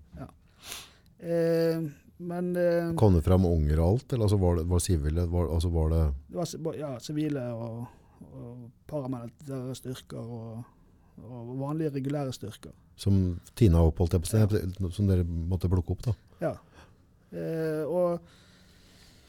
Eh, 1.20 1.82
men 2.18 2.56
eh, 2.56 2.94
Kom 2.96 3.14
det 3.16 3.24
fram 3.26 3.46
unger 3.46 3.80
og 3.80 3.88
alt, 3.94 4.14
eller 4.14 4.26
altså 4.28 4.38
var 4.40 4.56
det 4.60 4.66
var 4.70 4.80
sivile? 4.84 5.26
Var, 5.32 5.48
altså 5.56 5.70
var 5.74 5.90
det 5.90 6.04
det 6.30 6.60
var 6.66 6.76
ja, 6.78 6.92
sivile 7.00 7.46
og, 7.54 7.88
og 8.34 8.70
paramilitære 8.88 9.76
styrker 9.76 10.18
og, 10.20 10.64
og 11.24 11.54
vanlige 11.60 11.94
regulære 11.96 12.34
styrker. 12.34 12.72
som 12.96 13.40
Tina 13.56 13.82
oppholdt 13.82 14.14
jeg 14.14 14.22
på 14.22 14.28
sted, 14.30 14.92
som 14.94 15.08
dere 15.10 15.24
måtte 15.26 15.70
plukke 15.72 15.92
opp 15.96 16.04
da? 16.06 16.14
Ja. 16.42 16.54
Eh, 17.34 17.84
og 17.90 18.20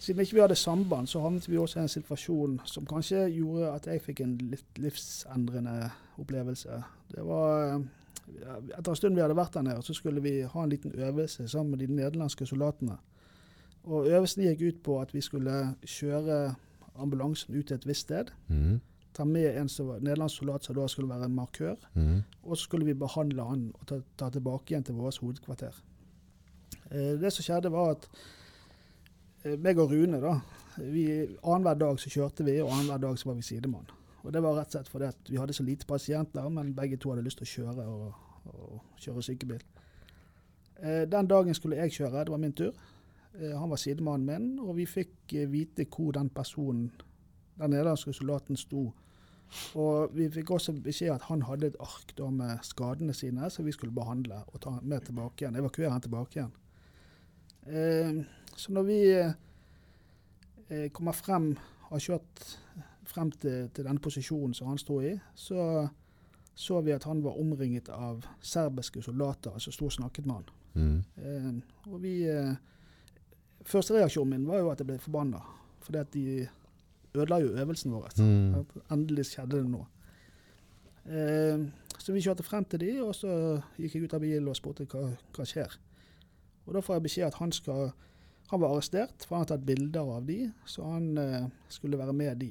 siden 0.04 0.22
ikke 0.22 0.36
vi 0.36 0.42
hadde 0.44 0.56
samband, 0.58 1.08
så 1.10 1.20
havnet 1.24 1.48
vi 1.48 1.58
også 1.58 1.80
i 1.80 1.82
en 1.82 1.92
situasjon 1.92 2.60
som 2.68 2.86
kanskje 2.86 3.26
gjorde 3.34 3.72
at 3.72 3.88
jeg 3.88 4.02
fikk 4.04 4.20
en 4.24 4.36
litt 4.52 4.80
livsendrende 4.80 5.90
opplevelse. 6.20 6.80
Det 7.14 7.24
var 7.26 7.80
Etter 8.24 8.88
en 8.88 8.96
stund 8.96 9.18
vi 9.18 9.20
hadde 9.20 9.36
vært 9.36 9.52
der 9.52 9.66
nede, 9.66 9.82
så 9.84 9.92
skulle 9.92 10.22
vi 10.24 10.38
ha 10.48 10.62
en 10.62 10.70
liten 10.72 10.94
øvelse 10.96 11.44
sammen 11.48 11.74
med 11.74 11.82
de 11.82 11.90
nederlandske 11.92 12.46
soldatene. 12.48 12.96
Og 13.84 14.08
øvelsen 14.08 14.46
gikk 14.46 14.62
ut 14.62 14.78
på 14.86 14.96
at 15.02 15.12
vi 15.12 15.20
skulle 15.20 15.74
kjøre 15.84 16.54
ambulansen 16.96 17.54
ut 17.54 17.66
til 17.68 17.76
et 17.76 17.86
visst 17.86 18.08
sted. 18.08 18.32
Mm. 18.48 18.78
Ta 19.14 19.26
med 19.28 19.58
en 19.60 19.68
nederlandsk 19.68 20.40
soldat 20.40 20.64
som 20.64 20.78
da 20.78 20.86
skulle 20.88 21.10
være 21.12 21.28
en 21.28 21.36
markør. 21.36 21.76
Mm. 21.94 22.22
Og 22.42 22.56
så 22.56 22.62
skulle 22.62 22.88
vi 22.88 22.96
behandle 22.96 23.44
han 23.44 23.66
og 23.74 23.86
ta, 23.90 24.00
ta 24.16 24.30
tilbake 24.32 24.72
igjen 24.72 24.88
til 24.88 24.96
vårt 24.96 25.20
hovedkvarter. 25.20 25.76
Eh, 26.90 27.20
det 27.20 27.32
som 27.32 27.44
skjedde, 27.44 27.72
var 27.72 27.92
at 27.98 28.08
eh, 28.08 28.43
meg 29.44 29.78
og 29.78 29.92
Rune, 29.92 30.20
da 30.22 30.38
Annenhver 30.74 31.76
dag 31.78 32.00
så 32.02 32.10
kjørte 32.10 32.44
vi, 32.46 32.56
og 32.62 32.72
annenhver 32.72 32.98
dag 32.98 33.18
så 33.18 33.28
var 33.28 33.36
vi 33.38 33.46
sidemann. 33.46 33.86
Og 34.24 34.32
Det 34.32 34.42
var 34.42 34.56
rett 34.56 34.72
og 34.72 34.72
slett 34.72 34.88
fordi 34.88 35.04
at 35.04 35.30
vi 35.30 35.36
hadde 35.36 35.52
så 35.52 35.62
lite 35.62 35.86
pasienter, 35.86 36.48
men 36.48 36.74
begge 36.74 36.96
to 36.96 37.12
hadde 37.12 37.22
lyst 37.22 37.38
til 37.38 37.46
å 37.46 37.52
kjøre 37.52 37.86
og, 37.92 38.12
og 38.50 38.98
kjøre 38.98 39.22
sykebil. 39.22 39.62
Eh, 40.80 41.04
den 41.10 41.28
dagen 41.30 41.54
skulle 41.54 41.76
jeg 41.76 41.92
kjøre, 41.92 42.24
det 42.24 42.32
var 42.32 42.42
min 42.42 42.56
tur. 42.56 42.72
Eh, 43.38 43.54
han 43.58 43.70
var 43.70 43.76
sidemannen 43.76 44.26
min, 44.26 44.58
og 44.58 44.76
vi 44.76 44.86
fikk 44.86 45.34
eh, 45.34 45.50
vite 45.50 45.86
hvor 45.86 46.12
den 46.16 46.30
personen, 46.30 46.90
den 47.58 47.70
nederlandske 47.70 48.12
soldaten, 48.12 48.56
sto. 48.56 48.88
Og 49.78 50.14
vi 50.16 50.30
fikk 50.32 50.50
også 50.50 50.72
beskjed 50.82 51.12
at 51.14 51.28
han 51.28 51.44
hadde 51.46 51.68
et 51.70 51.80
ark 51.80 52.14
da 52.18 52.30
med 52.32 52.64
skadene 52.66 53.14
sine 53.14 53.50
som 53.52 53.66
vi 53.66 53.74
skulle 53.76 53.94
behandle 53.94 54.40
og 54.46 54.60
ta 54.64 54.78
med 54.82 55.04
tilbake 55.06 55.44
igjen, 55.44 55.60
evakuere 55.60 55.92
han 55.92 56.02
tilbake 56.02 56.40
igjen. 56.40 56.54
Eh, 57.68 58.24
så 58.56 58.72
når 58.72 58.86
vi 58.88 59.00
eh, 59.14 60.88
kommer 60.92 61.16
frem, 61.16 61.52
har 61.90 62.02
kjørt 62.02 62.46
frem 63.04 63.30
til, 63.36 63.68
til 63.74 63.86
denne 63.86 64.02
posisjonen 64.02 64.54
som 64.56 64.70
han 64.70 64.80
sto 64.80 65.00
i, 65.04 65.12
så 65.34 65.88
så 66.54 66.80
vi 66.80 66.92
at 66.92 67.04
han 67.04 67.22
var 67.22 67.38
omringet 67.38 67.88
av 67.88 68.26
serbiske 68.42 69.02
soldater 69.02 69.58
som 69.58 69.74
sto 69.74 69.88
og 69.88 69.92
snakket 69.92 70.26
med 70.26 70.36
han. 70.36 70.50
Mm. 70.74 70.98
Eh, 71.16 71.90
og 71.90 71.98
vi 72.02 72.14
eh, 72.30 72.54
Første 73.64 73.94
reaksjonen 73.94 74.34
min 74.34 74.42
var 74.44 74.58
jo 74.60 74.66
at 74.68 74.80
jeg 74.82 74.86
ble 74.90 74.98
forbanna, 75.00 75.38
fordi 75.80 75.98
at 75.98 76.10
de 76.12 76.24
ødela 77.14 77.38
jo 77.40 77.54
øvelsen 77.56 77.94
vår. 77.94 78.10
Mm. 78.20 78.82
Endelig 78.92 79.24
skjedde 79.30 79.56
det 79.56 79.70
noe. 79.72 79.86
Eh, 81.08 81.64
så 81.96 82.12
vi 82.12 82.20
kjørte 82.20 82.44
frem 82.44 82.66
til 82.68 82.82
de, 82.82 82.90
og 83.00 83.14
så 83.16 83.30
gikk 83.80 83.94
jeg 83.96 84.04
ut 84.04 84.16
av 84.18 84.20
bilen 84.20 84.50
og 84.52 84.58
spurte 84.58 84.84
hva, 84.84 85.06
hva 85.32 85.46
skjer. 85.48 85.78
Og 86.66 86.76
da 86.76 86.82
får 86.84 86.98
jeg 86.98 87.06
beskjed 87.06 87.30
at 87.30 87.40
han 87.40 87.56
skal 87.56 87.94
Han 88.50 88.60
var 88.60 88.74
arrestert, 88.74 89.24
for 89.24 89.36
han 89.36 89.44
hadde 89.44 89.54
tatt 89.54 89.66
bilder 89.66 90.10
av 90.16 90.26
de, 90.28 90.38
så 90.68 90.84
han 90.86 91.18
eh, 91.18 91.46
skulle 91.72 91.98
være 91.98 92.12
med 92.16 92.42
de. 92.42 92.50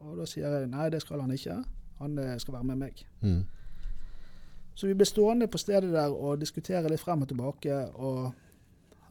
Og 0.00 0.18
da 0.18 0.26
sier 0.28 0.48
jeg 0.48 0.70
nei, 0.72 0.88
det 0.90 1.02
skal 1.04 1.22
han 1.22 1.32
ikke. 1.34 1.60
Han 2.00 2.18
eh, 2.18 2.36
skal 2.42 2.56
være 2.56 2.68
med 2.72 2.80
meg. 2.80 3.02
Mm. 3.20 3.42
Så 4.74 4.88
vi 4.88 4.96
ble 4.96 5.06
stående 5.06 5.48
på 5.50 5.60
stedet 5.60 5.92
der 5.92 6.12
og 6.14 6.40
diskutere 6.40 6.88
litt 6.88 7.02
frem 7.02 7.22
og 7.22 7.28
tilbake. 7.28 7.76
Og, 8.00 8.30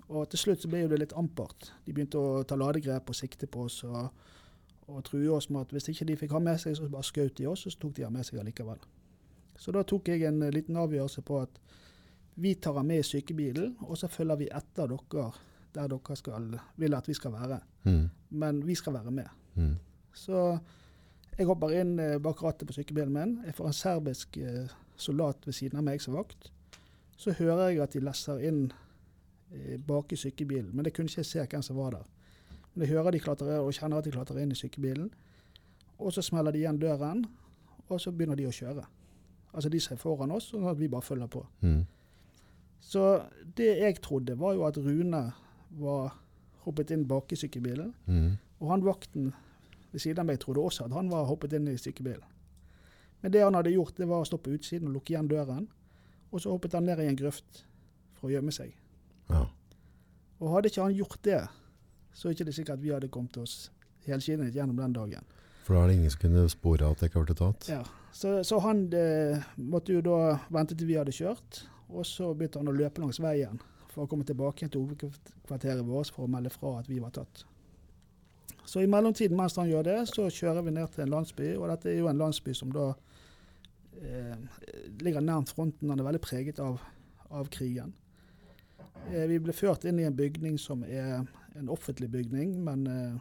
og 0.10 0.30
til 0.32 0.42
slutt 0.44 0.64
så 0.66 0.72
ble 0.72 0.88
det 0.90 1.00
litt 1.04 1.16
ampert. 1.18 1.72
De 1.86 1.94
begynte 1.94 2.20
å 2.20 2.44
ta 2.48 2.58
ladegrep 2.58 3.12
og 3.12 3.18
sikte 3.18 3.48
på 3.48 3.68
oss 3.68 3.84
og, 3.86 4.10
og 4.90 5.04
true 5.06 5.30
oss 5.36 5.52
med 5.54 5.68
at 5.68 5.76
hvis 5.76 5.92
ikke 5.94 6.08
de 6.10 6.18
fikk 6.24 6.34
ha 6.34 6.42
med 6.44 6.58
seg, 6.62 6.76
så 6.76 6.90
bare 6.90 7.06
skjøt 7.06 7.38
de 7.38 7.46
oss, 7.52 7.68
og 7.68 7.76
så 7.76 7.84
tok 7.84 8.00
de 8.00 8.08
ham 8.08 8.18
med 8.18 8.26
seg 8.26 8.42
allikevel. 8.42 8.82
Så 9.60 9.76
da 9.76 9.84
tok 9.84 10.10
jeg 10.10 10.26
en 10.26 10.42
eh, 10.42 10.56
liten 10.56 10.80
avgjørelse 10.80 11.24
på 11.28 11.44
at 11.44 11.62
vi 12.40 12.56
tar 12.56 12.80
ham 12.80 12.88
med 12.88 13.04
i 13.04 13.06
sykebilen, 13.06 13.76
og 13.86 13.98
så 14.00 14.08
følger 14.10 14.40
vi 14.40 14.50
etter 14.56 14.90
dere 14.90 15.30
der 15.76 15.88
dere 15.88 16.16
skal, 16.16 16.60
vil 16.78 16.96
at 16.98 17.08
vi 17.08 17.14
skal 17.14 17.34
være. 17.34 17.60
Mm. 17.84 18.10
Men 18.30 18.68
vi 18.68 18.76
skal 18.76 18.94
være 18.94 19.12
med. 19.12 19.26
Mm. 19.56 19.76
Så 20.14 20.58
Jeg 21.40 21.48
hopper 21.48 21.72
inn 21.72 21.94
eh, 22.04 22.18
bak 22.20 22.42
rattet 22.44 22.68
på 22.68 22.74
sykebilen 22.76 23.14
min. 23.16 23.38
Jeg 23.46 23.56
får 23.56 23.68
en 23.70 23.74
serbisk 23.74 24.38
eh, 24.38 24.68
soldat 25.00 25.46
ved 25.48 25.56
siden 25.56 25.80
av 25.80 25.86
meg 25.88 26.02
som 26.04 26.18
vakt. 26.18 26.50
Så 27.16 27.32
hører 27.32 27.70
jeg 27.70 27.80
at 27.80 27.94
de 27.96 28.02
lesser 28.04 28.42
inn 28.44 28.66
eh, 29.54 29.78
bak 29.80 30.12
i 30.12 30.20
sykebilen, 30.20 30.74
men 30.74 30.84
det 30.84 30.92
kunne 30.94 31.08
ikke 31.08 31.22
jeg 31.22 31.30
se 31.30 31.46
hvem 31.46 31.64
som 31.64 31.80
var 31.80 31.96
der. 31.96 32.04
Men 32.74 32.84
jeg 32.84 32.92
hører 32.92 33.16
de 33.16 33.22
klatrer 33.24 33.64
og 33.64 33.72
kjenner 33.72 34.02
at 34.02 34.10
de 34.10 34.12
klatrer 34.12 34.42
inn 34.44 34.52
i 34.52 34.60
sykebilen. 34.60 35.08
Og 36.00 36.12
så 36.12 36.22
smeller 36.28 36.52
de 36.52 36.60
igjen 36.60 36.82
døren, 36.82 37.24
og 37.88 38.02
så 38.04 38.12
begynner 38.12 38.36
de 38.36 38.50
å 38.50 38.54
kjøre. 38.56 38.84
Altså 39.54 39.72
de 39.72 39.80
som 39.80 39.96
er 39.96 40.04
foran 40.04 40.36
oss, 40.36 40.52
sånn 40.52 40.68
at 40.68 40.80
vi 40.80 40.92
bare 40.92 41.08
følger 41.08 41.32
på. 41.32 41.46
Mm. 41.64 41.86
Så 42.80 43.06
det 43.58 43.78
jeg 43.80 44.02
trodde, 44.04 44.36
var 44.40 44.60
jo 44.60 44.68
at 44.68 44.78
Rune 44.78 45.24
var 45.70 46.14
hoppet 46.66 46.92
inn 46.92 47.06
bak 47.08 47.32
i 47.34 47.40
sykebilen. 47.40 47.94
Mm. 48.06 48.38
Og 48.60 48.72
han 48.74 48.84
vakten 48.86 49.32
ved 49.92 50.04
siden 50.04 50.24
av 50.24 50.30
meg 50.30 50.42
trodde 50.42 50.62
også 50.62 50.86
at 50.86 50.94
han 50.94 51.10
var 51.12 51.28
hoppet 51.30 51.56
inn 51.58 51.70
i 51.72 51.78
sykebilen. 51.80 52.26
Men 53.22 53.34
det 53.34 53.44
han 53.44 53.56
hadde 53.58 53.74
gjort, 53.74 53.98
det 53.98 54.08
var 54.08 54.24
å 54.24 54.28
stå 54.28 54.40
på 54.40 54.54
utsiden 54.56 54.90
og 54.90 55.00
lukke 55.00 55.14
igjen 55.14 55.28
døren. 55.32 55.66
Og 56.32 56.44
så 56.44 56.54
hoppet 56.54 56.78
han 56.78 56.86
ned 56.88 57.02
i 57.04 57.08
en 57.10 57.18
grøft 57.20 57.64
for 58.20 58.30
å 58.30 58.34
gjemme 58.34 58.54
seg. 58.56 58.72
Ja. 59.30 59.48
Og 60.40 60.54
hadde 60.54 60.72
ikke 60.72 60.86
han 60.86 60.96
gjort 60.96 61.20
det, 61.26 61.42
så 62.16 62.30
er 62.30 62.36
ikke 62.36 62.54
sikkert 62.54 62.78
at 62.78 62.84
vi 62.84 62.94
hadde 62.94 63.12
kommet 63.12 63.36
oss 63.42 63.72
helskinnet 64.08 64.56
gjennom 64.56 64.80
den 64.80 64.96
dagen. 64.96 65.26
For 65.66 65.76
da 65.76 65.84
er 65.84 65.92
det 65.92 65.98
ingen 66.00 66.14
som 66.14 66.22
kunne 66.22 66.46
spore 66.50 66.88
at 66.88 67.02
det 67.02 67.10
ikke 67.10 67.26
ble 67.28 67.36
tatt? 67.38 67.68
Ja. 67.70 67.82
Så, 68.16 68.40
så 68.48 68.58
han 68.64 68.88
de, 68.90 69.04
måtte 69.62 69.94
jo 69.94 70.02
da 70.06 70.40
vente 70.50 70.78
til 70.78 70.90
vi 70.90 70.98
hadde 70.98 71.14
kjørt, 71.14 71.64
og 71.90 72.08
så 72.08 72.32
begynte 72.38 72.62
han 72.62 72.72
å 72.72 72.78
løpe 72.78 73.04
langs 73.04 73.20
veien 73.22 73.60
for 73.90 74.06
å 74.06 74.10
komme 74.10 74.28
tilbake 74.28 74.68
til 74.68 74.84
hovedkvarteret 74.84 75.86
vårt 75.88 76.14
for 76.14 76.26
å 76.26 76.32
melde 76.32 76.52
fra 76.54 76.78
at 76.80 76.90
vi 76.90 77.00
var 77.02 77.14
tatt. 77.16 77.46
Så 78.70 78.84
i 78.84 78.90
mellomtiden 78.90 79.38
mens 79.38 79.58
han 79.58 79.70
gjør 79.70 79.88
det, 79.88 79.98
så 80.12 80.28
kjører 80.30 80.66
vi 80.66 80.76
ned 80.76 80.92
til 80.94 81.06
en 81.06 81.14
landsby, 81.16 81.56
og 81.58 81.72
dette 81.72 81.90
er 81.90 81.98
jo 82.04 82.10
en 82.12 82.20
landsby 82.22 82.54
som 82.54 82.74
da 82.74 82.92
eh, 83.98 84.36
ligger 85.02 85.26
nærmt 85.26 85.50
fronten. 85.56 85.90
Han 85.90 86.02
er 86.02 86.06
veldig 86.06 86.22
preget 86.22 86.62
av, 86.62 86.78
av 87.34 87.50
krigen. 87.54 87.96
Eh, 89.10 89.26
vi 89.32 89.40
ble 89.42 89.56
ført 89.58 89.88
inn 89.90 90.02
i 90.02 90.06
en 90.06 90.16
bygning 90.16 90.60
som 90.62 90.84
er 90.86 91.24
en 91.58 91.72
offentlig 91.74 92.12
bygning, 92.14 92.54
men 92.64 92.86
eh, 92.94 93.18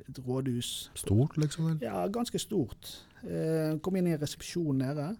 et 0.00 0.18
rådhus. 0.26 0.90
Stort, 0.98 1.38
liksom? 1.38 1.78
Ja, 1.82 2.06
ganske 2.10 2.38
stort. 2.42 3.06
Eh, 3.22 3.78
kom 3.82 3.96
inn 3.96 4.10
i 4.10 4.16
en 4.16 4.22
resepsjon 4.22 4.82
nede. 4.82 5.12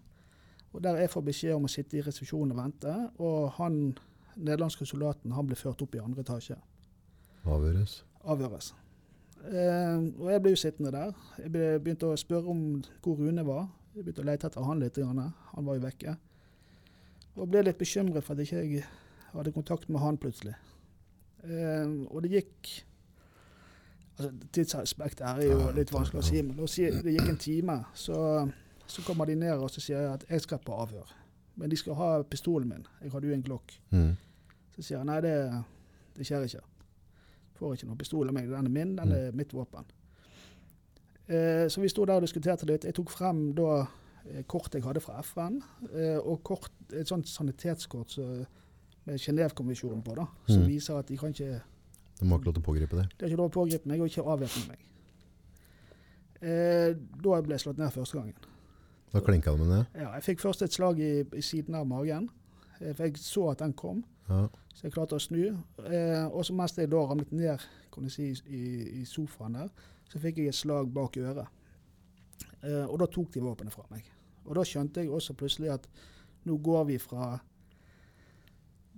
Og 0.73 0.83
Der 0.83 0.99
jeg 0.99 1.09
får 1.09 1.23
beskjed 1.25 1.55
om 1.55 1.65
å 1.65 1.71
sitte 1.71 1.97
i 1.97 2.03
resepsjonen 2.05 2.51
og 2.53 2.59
vente. 2.59 2.95
Og 3.23 3.51
han 3.57 3.97
nederlandske 4.37 4.85
soldaten 4.85 5.33
han 5.35 5.47
ble 5.47 5.57
ført 5.59 5.81
opp 5.81 5.95
i 5.95 6.01
andre 6.01 6.23
etasje. 6.25 6.57
Avhøres? 7.47 8.01
Avhøres. 8.27 8.73
Eh, 9.47 9.97
og 10.19 10.31
jeg 10.31 10.41
ble 10.43 10.53
jo 10.53 10.61
sittende 10.61 10.93
der. 10.93 11.13
Jeg 11.41 11.51
begynte 11.53 12.11
å 12.11 12.19
spørre 12.19 12.51
om 12.51 12.63
hvor 13.03 13.19
Rune 13.19 13.45
var. 13.47 13.67
Jeg 13.95 14.05
begynte 14.05 14.23
å 14.23 14.27
lete 14.27 14.49
etter 14.49 14.65
han 14.67 14.81
litt. 14.81 14.97
Grann. 14.97 15.33
Han 15.53 15.67
var 15.67 15.77
jo 15.77 15.85
vekke. 15.85 16.15
Og 17.37 17.49
ble 17.51 17.63
litt 17.67 17.79
bekymret 17.79 18.25
for 18.25 18.33
at 18.35 18.43
ikke 18.43 18.63
jeg 18.63 18.83
hadde 19.33 19.53
kontakt 19.55 19.89
med 19.89 20.01
han 20.01 20.19
plutselig. 20.21 20.55
Eh, 21.45 21.87
og 22.09 22.21
det 22.25 22.33
gikk 22.33 22.75
altså 24.17 24.31
Tidsaspektet 24.49 25.21
her 25.27 25.39
er 25.43 25.51
jo 25.51 25.73
litt 25.77 25.91
vanskelig 25.93 26.23
å 26.23 26.25
si, 26.25 26.39
men 26.89 27.03
det 27.05 27.13
gikk 27.13 27.27
en 27.29 27.41
time. 27.41 27.75
Så, 27.93 28.17
så 28.89 29.03
kommer 29.05 29.29
de 29.29 29.35
ned 29.37 29.61
og 29.61 29.69
så 29.69 29.83
sier 29.83 30.01
jeg 30.01 30.13
at 30.15 30.25
jeg 30.31 30.45
skal 30.47 30.63
på 30.65 30.73
avhør. 30.73 31.11
Men 31.57 31.69
de 31.69 31.77
skal 31.77 31.97
ha 31.97 32.07
pistolen 32.25 32.69
min. 32.69 32.87
Jeg 33.01 33.13
hadde 33.13 33.29
jo 33.29 33.35
en 33.35 33.45
Glock. 33.45 33.75
Mm. 33.93 34.15
Så 34.77 34.83
sier 34.85 35.01
han 35.01 35.09
nei, 35.09 35.19
det, 35.25 35.33
det 36.17 36.25
skjer 36.29 36.45
ikke. 36.45 36.61
Får 37.57 37.73
ikke 37.75 37.87
noen 37.89 37.97
pistol 37.97 38.29
av 38.29 38.35
meg. 38.37 38.49
Den 38.51 38.65
er 38.69 38.73
min, 38.73 38.95
den 38.99 39.11
er 39.17 39.31
mitt 39.33 39.53
våpen. 39.57 39.85
Eh, 41.27 41.65
så 41.67 41.81
vi 41.81 41.89
sto 41.89 42.05
der 42.05 42.21
og 42.21 42.27
diskuterte 42.27 42.67
litt. 42.69 42.85
Jeg 42.87 42.93
tok 42.95 43.09
frem 43.11 43.39
da 43.57 43.81
eh, 44.29 44.43
kort 44.47 44.73
jeg 44.77 44.85
hadde 44.85 45.01
fra 45.03 45.17
FN, 45.25 45.57
eh, 45.91 46.19
og 46.21 46.43
kort, 46.47 46.69
et 46.93 47.09
sånt 47.09 47.27
sanitetskort 47.27 48.13
så, 48.13 48.27
med 49.07 49.19
Genévekonvensjonen 49.19 50.03
på, 50.05 50.15
da, 50.19 50.27
som 50.47 50.61
Mm. 50.61 50.67
viser 50.69 50.97
at 50.99 51.07
de 51.09 51.17
kan 51.17 51.29
ikke 51.33 51.61
De 52.19 52.27
har 52.29 52.37
ikke 52.39 52.45
lov 52.49 52.53
til 52.53 52.61
å 52.63 52.65
pågripe 52.65 52.95
det? 52.97 53.07
de 53.17 53.25
har 53.25 53.29
ikke 53.31 53.37
lov 53.41 53.49
å 53.49 53.55
pågripe 53.57 53.87
meg 53.89 54.01
og 54.01 54.07
ikke 54.09 54.23
avvæpne 54.25 54.67
meg. 54.71 54.79
Eh, 56.41 56.93
da 57.23 57.41
ble 57.41 57.55
jeg 57.57 57.63
slått 57.65 57.79
ned 57.81 57.91
første 57.93 58.17
gangen. 58.19 58.35
Da 59.13 59.21
klinka 59.23 59.51
det 59.55 59.59
med 59.65 59.71
det? 59.73 60.01
Ja, 60.03 60.11
jeg 60.17 60.23
fikk 60.27 60.41
først 60.43 60.61
et 60.65 60.73
slag 60.75 60.99
i, 61.01 61.11
i 61.33 61.41
siden 61.45 61.75
av 61.79 61.87
magen, 61.89 62.29
eh, 62.79 62.93
for 62.93 63.03
jeg 63.07 63.17
så 63.21 63.47
at 63.51 63.59
den 63.63 63.73
kom. 63.73 64.03
Ja. 64.27 64.47
Så 64.75 64.85
jeg 64.85 64.93
klarte 64.93 65.17
å 65.17 65.21
snu. 65.21 65.43
Eh, 65.87 66.25
og 66.27 66.43
så 66.45 66.55
mens 66.55 66.75
jeg 66.77 66.91
da 66.91 67.01
ramlet 67.09 67.31
ned 67.33 67.63
kan 67.93 68.05
du 68.05 68.11
si, 68.13 68.29
i, 68.45 68.63
i 69.01 69.05
sofaen 69.09 69.57
der, 69.57 69.71
så 70.07 70.21
fikk 70.21 70.41
jeg 70.41 70.51
et 70.51 70.57
slag 70.57 70.91
bak 70.93 71.17
øret. 71.17 71.47
Eh, 72.61 72.85
og 72.85 72.99
da 73.01 73.07
tok 73.09 73.33
de 73.33 73.43
våpenet 73.43 73.73
fra 73.73 73.87
meg. 73.91 74.05
Og 74.45 74.55
da 74.57 74.63
skjønte 74.67 75.03
jeg 75.03 75.11
også 75.13 75.35
plutselig 75.37 75.73
at 75.73 75.87
nå 76.47 76.57
går 76.63 76.85
vi 76.91 76.97
fra 77.01 77.35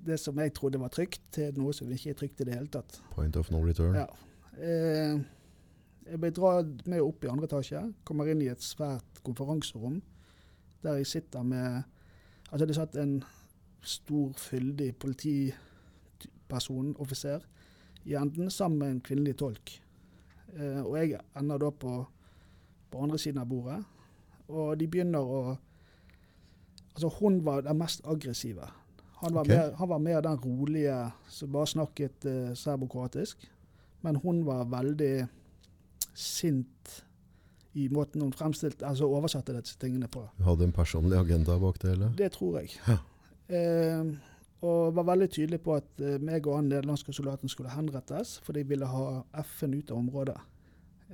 det 0.05 0.19
som 0.21 0.37
jeg 0.39 0.53
trodde 0.55 0.79
var 0.79 0.91
trygt, 0.93 1.21
til 1.35 1.55
noe 1.59 1.73
som 1.75 1.89
ikke 1.91 2.13
er 2.13 2.19
trygt 2.19 2.41
i 2.41 2.47
det 2.47 2.55
hele 2.55 2.71
tatt. 2.71 3.01
Point 3.15 3.35
of 3.39 3.49
no 3.51 3.61
return? 3.63 3.97
Ja. 3.97 4.07
Eh, 4.59 5.19
jeg 6.09 6.21
ble 6.21 6.31
dratt 6.33 6.87
med 6.89 7.03
opp 7.03 7.25
i 7.25 7.31
andre 7.31 7.49
etasje. 7.49 7.81
Kommer 8.07 8.29
inn 8.31 8.41
i 8.43 8.51
et 8.51 8.63
svært 8.65 9.21
konferanserom 9.25 9.99
der 10.83 10.99
jeg 11.01 11.09
sitter 11.11 11.43
med 11.43 11.83
Altså, 12.49 12.65
det 12.65 12.75
satt 12.79 12.95
en 12.97 13.19
stor, 13.81 14.33
fyldig 14.37 14.95
politiperson, 14.99 16.95
offiser, 16.99 17.39
i 18.05 18.15
enden 18.15 18.51
sammen 18.51 18.79
med 18.79 18.91
en 18.91 19.01
kvinnelig 19.01 19.37
tolk. 19.39 19.81
Eh, 20.55 20.81
og 20.81 20.97
jeg 20.97 21.19
ender 21.37 21.57
da 21.61 21.69
på, 21.71 21.95
på 22.91 23.03
andre 23.03 23.17
siden 23.21 23.41
av 23.41 23.49
bordet. 23.49 23.83
Og 24.49 24.77
de 24.79 24.87
begynner 24.87 25.19
å 25.19 25.57
Altså, 26.99 27.07
hun 27.19 27.37
var 27.45 27.61
den 27.63 27.77
mest 27.79 28.01
aggressive. 28.03 28.65
Han 29.21 29.33
var, 29.33 29.45
okay. 29.45 29.55
mer, 29.55 29.75
han 29.77 29.89
var 29.89 29.99
mer 30.03 30.21
den 30.21 30.35
rolige 30.35 30.95
som 31.31 31.51
bare 31.51 31.67
snakket 31.67 32.25
eh, 32.25 32.49
serbokroatisk. 32.59 33.45
Men 34.01 34.15
hun 34.19 34.41
var 34.45 34.65
veldig 34.67 35.27
sint 36.13 37.03
i 37.73 37.87
måten 37.93 38.21
hun 38.21 38.33
fremstilte, 38.33 38.83
altså 38.87 39.07
oversatte 39.07 39.55
disse 39.55 39.77
tingene 39.79 40.07
på. 40.11 40.25
Du 40.37 40.43
hadde 40.43 40.67
en 40.67 40.75
personlig 40.75 41.19
agenda 41.19 41.55
bak 41.61 41.79
det 41.81 41.93
hele? 41.93 42.11
Det 42.17 42.31
tror 42.35 42.59
jeg. 42.59 42.75
Ja. 42.87 42.97
Eh, 43.49 44.09
og 44.59 44.95
var 44.95 45.07
veldig 45.07 45.29
tydelig 45.31 45.61
på 45.63 45.77
at 45.79 46.01
eh, 46.03 46.17
meg 46.21 46.47
og 46.47 46.57
han 46.59 46.67
nederlandske 46.69 47.13
soldaten 47.15 47.49
skulle 47.51 47.71
henrettes, 47.71 48.37
for 48.43 48.57
de 48.57 48.65
ville 48.67 48.87
ha 48.87 49.21
FN 49.53 49.77
ut 49.77 49.91
av 49.91 50.01
området. 50.01 50.35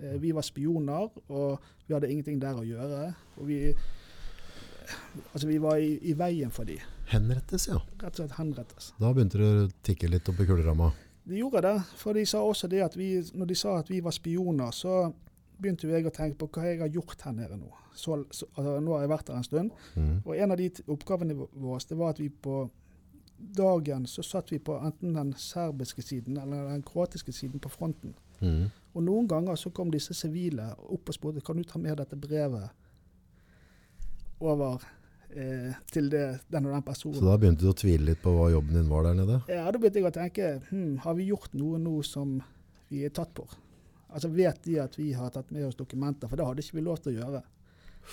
Eh, 0.02 0.18
vi 0.22 0.34
var 0.36 0.44
spioner, 0.44 1.10
og 1.30 1.70
vi 1.86 1.94
hadde 1.94 2.10
ingenting 2.10 2.42
der 2.42 2.58
å 2.58 2.66
gjøre. 2.66 3.14
Og 3.38 3.48
vi, 3.48 3.60
altså 5.32 5.48
vi 5.48 5.60
var 5.62 5.80
i, 5.80 5.96
i 6.10 6.18
veien 6.18 6.52
for 6.52 6.68
de. 6.68 6.80
Henrettes, 7.14 7.70
ja. 7.70 7.80
Rett 8.02 8.16
og 8.18 8.24
slett 8.24 8.40
henrettes. 8.40 8.92
Da 9.00 9.14
begynte 9.14 9.40
det 9.40 9.52
å 9.52 9.68
tikke 9.86 10.10
litt 10.10 10.32
opp 10.32 10.42
i 10.42 10.50
kuleramma. 10.50 10.90
De 11.26 11.40
gjorde 11.40 11.62
det, 11.66 11.78
for 11.98 12.18
de 12.18 12.26
sa 12.30 12.42
også 12.46 12.70
det 12.70 12.82
at 12.86 12.98
vi, 12.98 13.14
når 13.34 13.50
de 13.50 13.58
sa 13.58 13.80
at 13.80 13.88
vi 13.90 14.02
var 14.06 14.14
spioner, 14.14 14.74
så 14.74 15.08
begynte 15.62 15.90
jeg 15.90 16.08
å 16.08 16.14
tenke 16.14 16.40
på 16.40 16.50
hva 16.56 16.66
jeg 16.68 16.82
har 16.82 16.92
gjort 16.94 17.22
her 17.28 17.36
nede 17.36 17.58
nå. 17.60 17.70
Så, 17.96 18.18
så, 18.32 18.48
altså, 18.56 18.80
nå 18.84 18.96
har 18.96 19.06
jeg 19.06 19.12
vært 19.12 19.30
her 19.32 19.40
en 19.40 19.48
stund. 19.48 19.76
Mm. 19.96 20.18
Og 20.24 20.34
en 20.36 20.56
av 20.56 20.60
de 20.60 20.70
oppgavene 20.92 21.38
våre 21.38 21.80
det 21.90 22.00
var 22.00 22.16
at 22.16 22.22
vi 22.24 22.30
på 22.30 22.66
dagen 23.38 24.06
så 24.08 24.24
satt 24.24 24.52
vi 24.52 24.60
på 24.64 24.78
enten 24.80 25.16
den 25.16 25.34
serbiske 25.38 26.02
siden 26.02 26.38
eller 26.40 26.70
den 26.70 26.84
kroatiske 26.88 27.34
siden 27.36 27.60
på 27.64 27.72
fronten. 27.72 28.16
Mm. 28.40 28.68
Og 28.96 29.04
noen 29.04 29.28
ganger 29.28 29.60
så 29.60 29.72
kom 29.76 29.92
disse 29.92 30.16
sivile 30.16 30.70
opp 30.88 31.12
og 31.12 31.18
spurte 31.18 31.44
kan 31.44 31.60
du 31.60 31.64
ta 31.68 31.80
med 31.82 32.00
dette 32.00 32.20
brevet 32.20 32.70
over 34.44 34.84
eh, 35.32 35.76
til 35.92 36.10
det, 36.12 36.26
den 36.52 36.68
og 36.68 36.76
den 36.76 36.86
personen. 36.86 37.18
Så 37.20 37.28
da 37.28 37.38
begynte 37.40 37.66
du 37.66 37.72
å 37.72 37.78
tvile 37.78 38.12
litt 38.12 38.24
på 38.24 38.34
hva 38.36 38.50
jobben 38.54 38.80
din 38.80 38.92
var 38.92 39.08
der 39.08 39.20
nede? 39.20 39.42
Ja, 39.52 39.68
da 39.68 39.80
begynte 39.80 40.02
jeg 40.02 40.10
å 40.10 40.16
tenke 40.16 40.52
hm, 40.70 40.98
har 41.04 41.20
vi 41.20 41.30
gjort 41.32 41.56
noe 41.58 41.80
nå 41.82 42.00
som 42.08 42.40
vi 42.92 43.06
er 43.08 43.14
tatt 43.16 43.34
på? 43.36 43.48
Altså 44.16 44.30
Vet 44.32 44.64
de 44.64 44.78
at 44.80 44.96
vi 44.98 45.10
har 45.14 45.34
tatt 45.36 45.52
med 45.52 45.68
oss 45.68 45.76
dokumenter? 45.76 46.30
For 46.32 46.40
det 46.40 46.48
hadde 46.48 46.64
ikke 46.64 46.78
vi 46.80 46.84
lov 46.86 47.02
til 47.04 47.12
å 47.12 47.20
gjøre. 47.20 47.42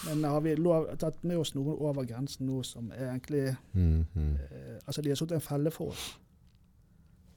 Men 0.07 0.24
har 0.24 0.40
vi 0.42 0.55
lov, 0.57 0.88
tatt 0.98 1.20
med 1.22 1.38
oss 1.38 1.53
noen 1.55 1.76
over 1.76 2.07
grensen 2.09 2.48
nå 2.48 2.62
som 2.66 2.88
er 2.96 3.11
egentlig 3.12 3.44
Mm, 3.72 4.05
mm. 4.14 4.34
eh, 4.34 4.78
Altså, 4.86 5.03
de 5.03 5.12
har 5.12 5.20
satt 5.20 5.34
en 5.36 5.44
felle 5.44 5.70
for 5.70 5.92
oss. 5.92 6.07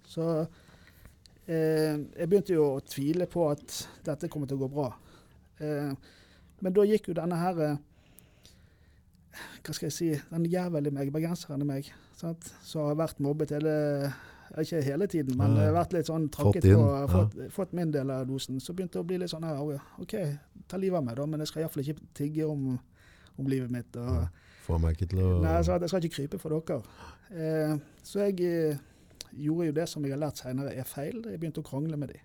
Så 0.08 0.26
eh, 1.48 1.98
jeg 1.98 2.30
begynte 2.30 2.56
jo 2.56 2.70
å 2.76 2.84
tvile 2.86 3.28
på 3.30 3.50
at 3.52 3.76
dette 4.06 4.30
kommer 4.32 4.48
til 4.50 4.58
å 4.58 4.66
gå 4.66 4.72
bra. 4.72 4.88
Eh, 5.60 5.92
men 6.64 6.74
da 6.74 6.88
gikk 6.88 7.12
jo 7.12 7.18
denne 7.18 7.38
her 7.40 7.62
eh, 7.64 7.78
Hva 9.66 9.74
skal 9.76 9.88
jeg 9.90 9.96
si 9.96 10.08
Den 10.32 10.46
jævelen 10.48 10.92
i 10.92 10.96
meg, 10.96 11.12
bergenseren 11.14 11.64
i 11.64 11.68
meg, 11.68 11.92
sant? 12.16 12.50
som 12.64 12.88
har 12.90 12.98
vært 13.00 13.22
mobbet 13.24 13.54
hele 13.56 13.76
ikke 14.62 14.82
hele 14.86 15.08
tiden, 15.12 15.38
men 15.40 15.58
eh, 15.58 15.72
vært 15.74 15.94
litt 15.96 16.10
sånn 16.10 16.28
Fått 16.30 16.38
trakket 16.38 16.68
på, 16.70 16.82
ja. 16.82 17.06
fått, 17.12 17.38
fått 17.54 17.76
min 17.78 17.92
del 17.94 18.12
av 18.14 18.26
dosen. 18.30 18.60
Så 18.64 18.76
begynte 18.78 19.00
det 19.00 19.04
å 19.04 19.10
bli 19.10 19.20
litt 19.22 19.34
sånn 19.34 19.46
her 19.48 19.60
«Å, 19.62 19.78
OK, 20.04 20.16
ta 20.70 20.80
livet 20.82 21.00
av 21.02 21.06
meg, 21.08 21.18
da, 21.20 21.28
men 21.30 21.44
jeg 21.44 21.52
skal 21.52 21.66
iallfall 21.66 21.84
ikke 21.86 22.10
tigge 22.18 22.48
om, 22.48 22.76
om 23.36 23.50
livet 23.52 23.74
mitt. 23.74 23.96
og 24.00 24.12
Ja. 24.20 24.26
Får 24.66 24.82
meg 24.82 24.96
ikke 24.96 25.12
til 25.12 25.22
å 25.22 25.32
Nei, 25.44 25.58
jeg 25.60 25.66
sa 25.68 25.76
at 25.78 25.84
jeg 25.86 25.92
skal 25.92 26.06
ikke 26.06 26.16
krype 26.16 26.42
for 26.42 26.56
dere. 26.56 26.80
Eh, 27.30 27.74
så 28.06 28.24
jeg 28.24 28.40
eh, 28.48 28.80
gjorde 29.46 29.68
jo 29.70 29.76
det 29.78 29.86
som 29.92 30.06
jeg 30.06 30.16
har 30.16 30.22
lært 30.24 30.42
senere 30.42 30.74
er 30.74 30.88
feil. 30.90 31.20
Jeg 31.22 31.42
begynte 31.42 31.62
å 31.62 31.68
krangle 31.68 32.00
med 32.02 32.14
de. 32.14 32.22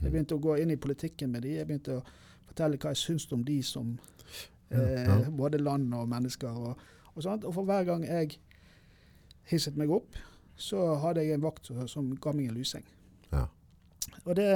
Jeg 0.00 0.10
begynte 0.10 0.36
å 0.36 0.42
gå 0.42 0.56
inn 0.60 0.72
i 0.74 0.78
politikken 0.80 1.30
med 1.32 1.46
de. 1.46 1.54
Jeg 1.60 1.68
begynte 1.68 2.00
å 2.00 2.02
fortelle 2.48 2.80
hva 2.82 2.92
jeg 2.92 3.02
syns 3.04 3.28
om 3.32 3.44
de 3.46 3.60
som 3.64 3.94
eh, 4.70 5.04
ja. 5.06 5.20
Både 5.30 5.60
land 5.62 5.94
og 5.94 6.08
mennesker. 6.10 6.58
Og, 6.58 6.88
og, 7.14 7.20
sånt. 7.22 7.46
og 7.46 7.54
for 7.54 7.68
hver 7.68 7.86
gang 7.88 8.04
jeg 8.06 8.40
hisset 9.50 9.78
meg 9.78 9.92
opp, 9.94 10.18
så 10.56 10.82
hadde 11.02 11.24
jeg 11.24 11.36
en 11.36 11.44
vakt 11.44 11.70
som, 11.90 12.12
ga 12.20 12.32
meg 12.36 12.50
en 12.50 12.58
lusing. 12.58 12.86
Ja. 13.32 13.46
Og 14.24 14.36
det 14.38 14.50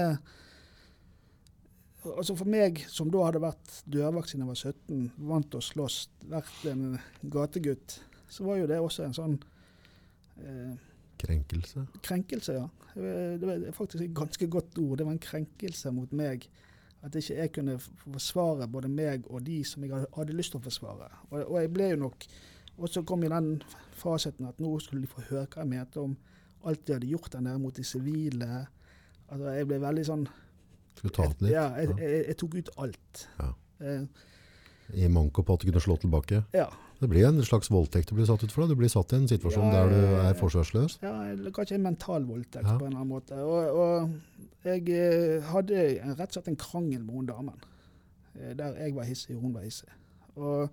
Altså 2.00 2.32
For 2.32 2.48
meg, 2.48 2.78
som 2.88 3.10
da 3.12 3.26
hadde 3.26 3.42
vært 3.44 3.82
dørvakt 3.92 4.30
siden 4.30 4.46
jeg 4.46 4.48
var 4.48 4.56
17, 4.56 5.00
vant 5.28 5.50
til 5.52 5.60
å 5.60 5.66
slåss, 5.66 5.96
vært 6.32 6.62
en 6.70 6.94
gategutt, 7.28 7.98
så 8.32 8.46
var 8.46 8.56
jo 8.56 8.70
det 8.70 8.78
også 8.80 9.04
en 9.04 9.16
sånn 9.18 9.34
eh, 10.40 10.78
Krenkelse. 11.20 11.84
krenkelse, 12.00 12.54
ja. 12.56 12.64
Det 12.94 13.44
var 13.44 13.66
faktisk 13.76 14.06
et 14.06 14.16
ganske 14.16 14.48
godt 14.48 14.78
ord. 14.80 14.96
Det 14.96 15.04
var 15.04 15.12
en 15.12 15.20
krenkelse 15.20 15.92
mot 15.92 16.16
meg. 16.16 16.46
At 17.04 17.16
ikke 17.16 17.36
jeg 17.36 17.52
kunne 17.52 17.76
forsvare 17.80 18.68
både 18.68 18.88
meg 18.92 19.28
og 19.28 19.44
de 19.44 19.58
som 19.64 19.84
jeg 19.84 20.08
hadde 20.16 20.36
lyst 20.36 20.52
til 20.54 20.60
å 20.60 20.64
forsvare. 20.64 21.08
Og, 21.30 21.38
og 21.44 21.60
jeg 21.60 21.72
ble 21.76 21.90
jo 21.92 22.00
nok 22.06 22.26
Og 22.80 22.88
så 22.88 23.02
kom 23.04 23.22
jo 23.26 23.28
den 23.32 23.50
fasiten 24.00 24.48
at 24.48 24.60
nå 24.62 24.74
skulle 24.80 25.04
de 25.04 25.10
få 25.12 25.20
høre 25.28 25.46
hva 25.52 25.62
jeg 25.64 25.68
mente 25.74 26.00
om 26.00 26.14
alt 26.64 26.82
de 26.88 26.94
hadde 26.96 27.08
gjort 27.10 27.30
der 27.34 27.42
nede 27.44 27.60
mot 27.60 27.76
de 27.76 27.84
sivile. 27.84 28.66
Altså, 29.30 29.52
jeg 29.56 29.68
ble 29.68 29.78
veldig 29.82 30.04
sånn 30.08 30.26
Skulle 30.96 31.14
ta 31.16 31.26
ut 31.30 31.42
litt. 31.44 31.52
Ja, 31.54 31.66
jeg, 31.80 31.92
jeg, 32.00 32.22
jeg 32.32 32.36
tok 32.40 32.54
ut 32.60 32.70
alt. 32.82 33.24
Ja. 33.38 33.50
Eh, 33.80 34.02
I 35.04 35.08
manko 35.12 35.44
på 35.46 35.54
at 35.54 35.62
du 35.62 35.70
kunne 35.70 35.80
slå 35.84 35.96
tilbake. 36.02 36.44
ja. 36.56 36.68
Det 37.00 37.08
blir 37.08 37.24
en 37.24 37.38
slags 37.40 37.70
voldtekt 37.72 38.10
du 38.10 38.14
blir 38.18 38.26
satt 38.28 38.42
ut 38.44 38.52
for. 38.52 38.66
Da. 38.66 38.74
Du 38.74 38.76
blir 38.76 38.90
satt 38.92 39.14
i 39.14 39.16
en 39.16 39.28
situasjon 39.30 39.70
Ja, 39.72 39.86
der 39.86 39.88
du 39.88 40.00
er 40.18 40.26
ja. 40.26 40.32
forsvarsløs. 40.36 40.98
Ja, 41.00 41.12
eller 41.32 41.48
kanskje 41.56 41.78
en 41.78 41.86
mental 41.86 42.26
voldtekt 42.28 42.66
Ja. 42.68 42.74
på 42.76 42.84
en 42.84 42.90
eller 42.92 43.00
annen 43.00 43.08
måte. 43.14 43.38
Og, 43.40 43.78
og 43.80 44.66
jeg 44.68 44.84
eh, 44.92 45.40
hadde 45.48 45.78
rett 46.18 46.26
og 46.28 46.34
slett 46.36 46.50
en 46.52 46.58
krangel 46.60 47.00
med 47.06 47.14
hun 47.16 47.30
damen. 47.30 47.62
eh, 48.36 48.52
Der 48.58 48.76
jeg 48.82 48.92
var 48.98 49.08
hissig, 49.08 49.32
og 49.38 49.46
hun 49.46 49.54
var 49.56 49.64
hissig. 49.64 49.88
Og 50.36 50.68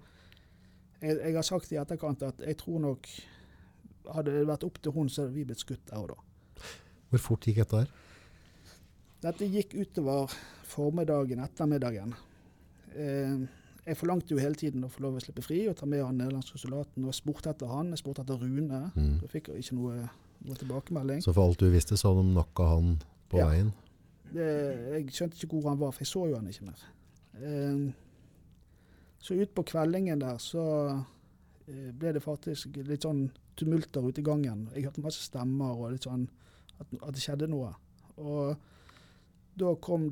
jeg, 1.01 1.17
jeg 1.21 1.35
har 1.35 1.45
sagt 1.45 1.71
i 1.71 1.77
etterkant 1.81 2.23
at 2.23 2.39
jeg 2.45 2.57
tror 2.57 2.79
nok 2.79 3.07
Hadde 4.07 4.31
det 4.31 4.45
vært 4.47 4.63
opp 4.63 4.77
til 4.79 4.93
hun, 4.95 5.09
så 5.11 5.25
hadde 5.25 5.33
vi 5.35 5.41
blitt 5.43 5.59
skutt 5.59 5.81
der 5.89 5.99
og 5.99 6.13
da. 6.13 6.67
Hvor 7.11 7.19
fort 7.19 7.43
gikk 7.49 7.57
dette 7.59 7.81
her? 7.81 7.89
Dette 9.25 9.49
gikk 9.51 9.73
utover 9.75 10.31
formiddagen, 10.63 11.41
ettermiddagen. 11.43 12.13
Eh, 12.95 13.41
jeg 13.83 13.97
forlangte 13.99 14.31
jo 14.31 14.39
hele 14.39 14.55
tiden 14.55 14.85
å 14.87 14.89
få 14.93 15.03
lov 15.03 15.17
å 15.19 15.23
slippe 15.25 15.43
fri 15.43 15.59
og 15.67 15.75
ta 15.79 15.89
med 15.91 16.05
han 16.05 16.15
nederlandske 16.21 16.55
soldaten. 16.61 17.03
Og 17.03 17.15
spurte 17.19 17.51
etter 17.51 17.67
han, 17.67 17.91
jeg 17.91 17.99
spurte 17.99 18.23
etter 18.23 18.39
Rune. 18.39 18.79
Mm. 18.95 19.13
Da 19.25 19.27
fikk 19.31 19.51
jeg 19.51 19.65
ikke 19.65 19.75
noe, 19.81 20.07
noe 20.47 20.59
tilbakemelding. 20.63 21.23
Så 21.27 21.35
for 21.35 21.49
alt 21.49 21.59
du 21.59 21.67
visste, 21.75 21.99
så 21.99 22.13
hadde 22.13 22.23
de 22.29 22.35
nakka 22.39 22.69
han 22.77 22.93
på 23.27 23.41
Ja. 23.41 23.49
veien. 23.51 23.73
Det, 24.31 24.47
jeg 24.93 25.11
skjønte 25.19 25.35
ikke 25.39 25.51
hvor 25.57 25.67
han 25.73 25.79
var, 25.83 25.91
for 25.91 26.03
jeg 26.07 26.13
så 26.15 26.23
jo 26.31 26.39
han 26.39 26.47
ikke 26.47 26.67
mer. 26.71 26.87
Eh, 27.43 27.91
så 29.19 29.37
utpå 29.37 29.63
kveldingen 29.67 30.21
der 30.21 30.39
så 30.41 30.63
eh, 31.67 31.91
ble 31.93 32.13
det 32.15 32.23
faktisk 32.23 32.77
litt 32.87 33.05
sånn 33.07 33.27
tumulter 33.57 34.05
ute 34.05 34.21
i 34.21 34.25
gangen. 34.25 34.67
Jeg 34.75 34.87
hørte 34.87 35.03
masse 35.05 35.23
stemmer 35.25 35.73
og 35.73 35.93
litt 35.95 36.05
sånn 36.07 36.27
at, 36.77 36.91
at 37.01 37.13
det 37.15 37.23
skjedde 37.23 37.49
noe. 37.49 37.73
Og 38.17 38.57
da 39.57 39.71
kom 39.81 40.03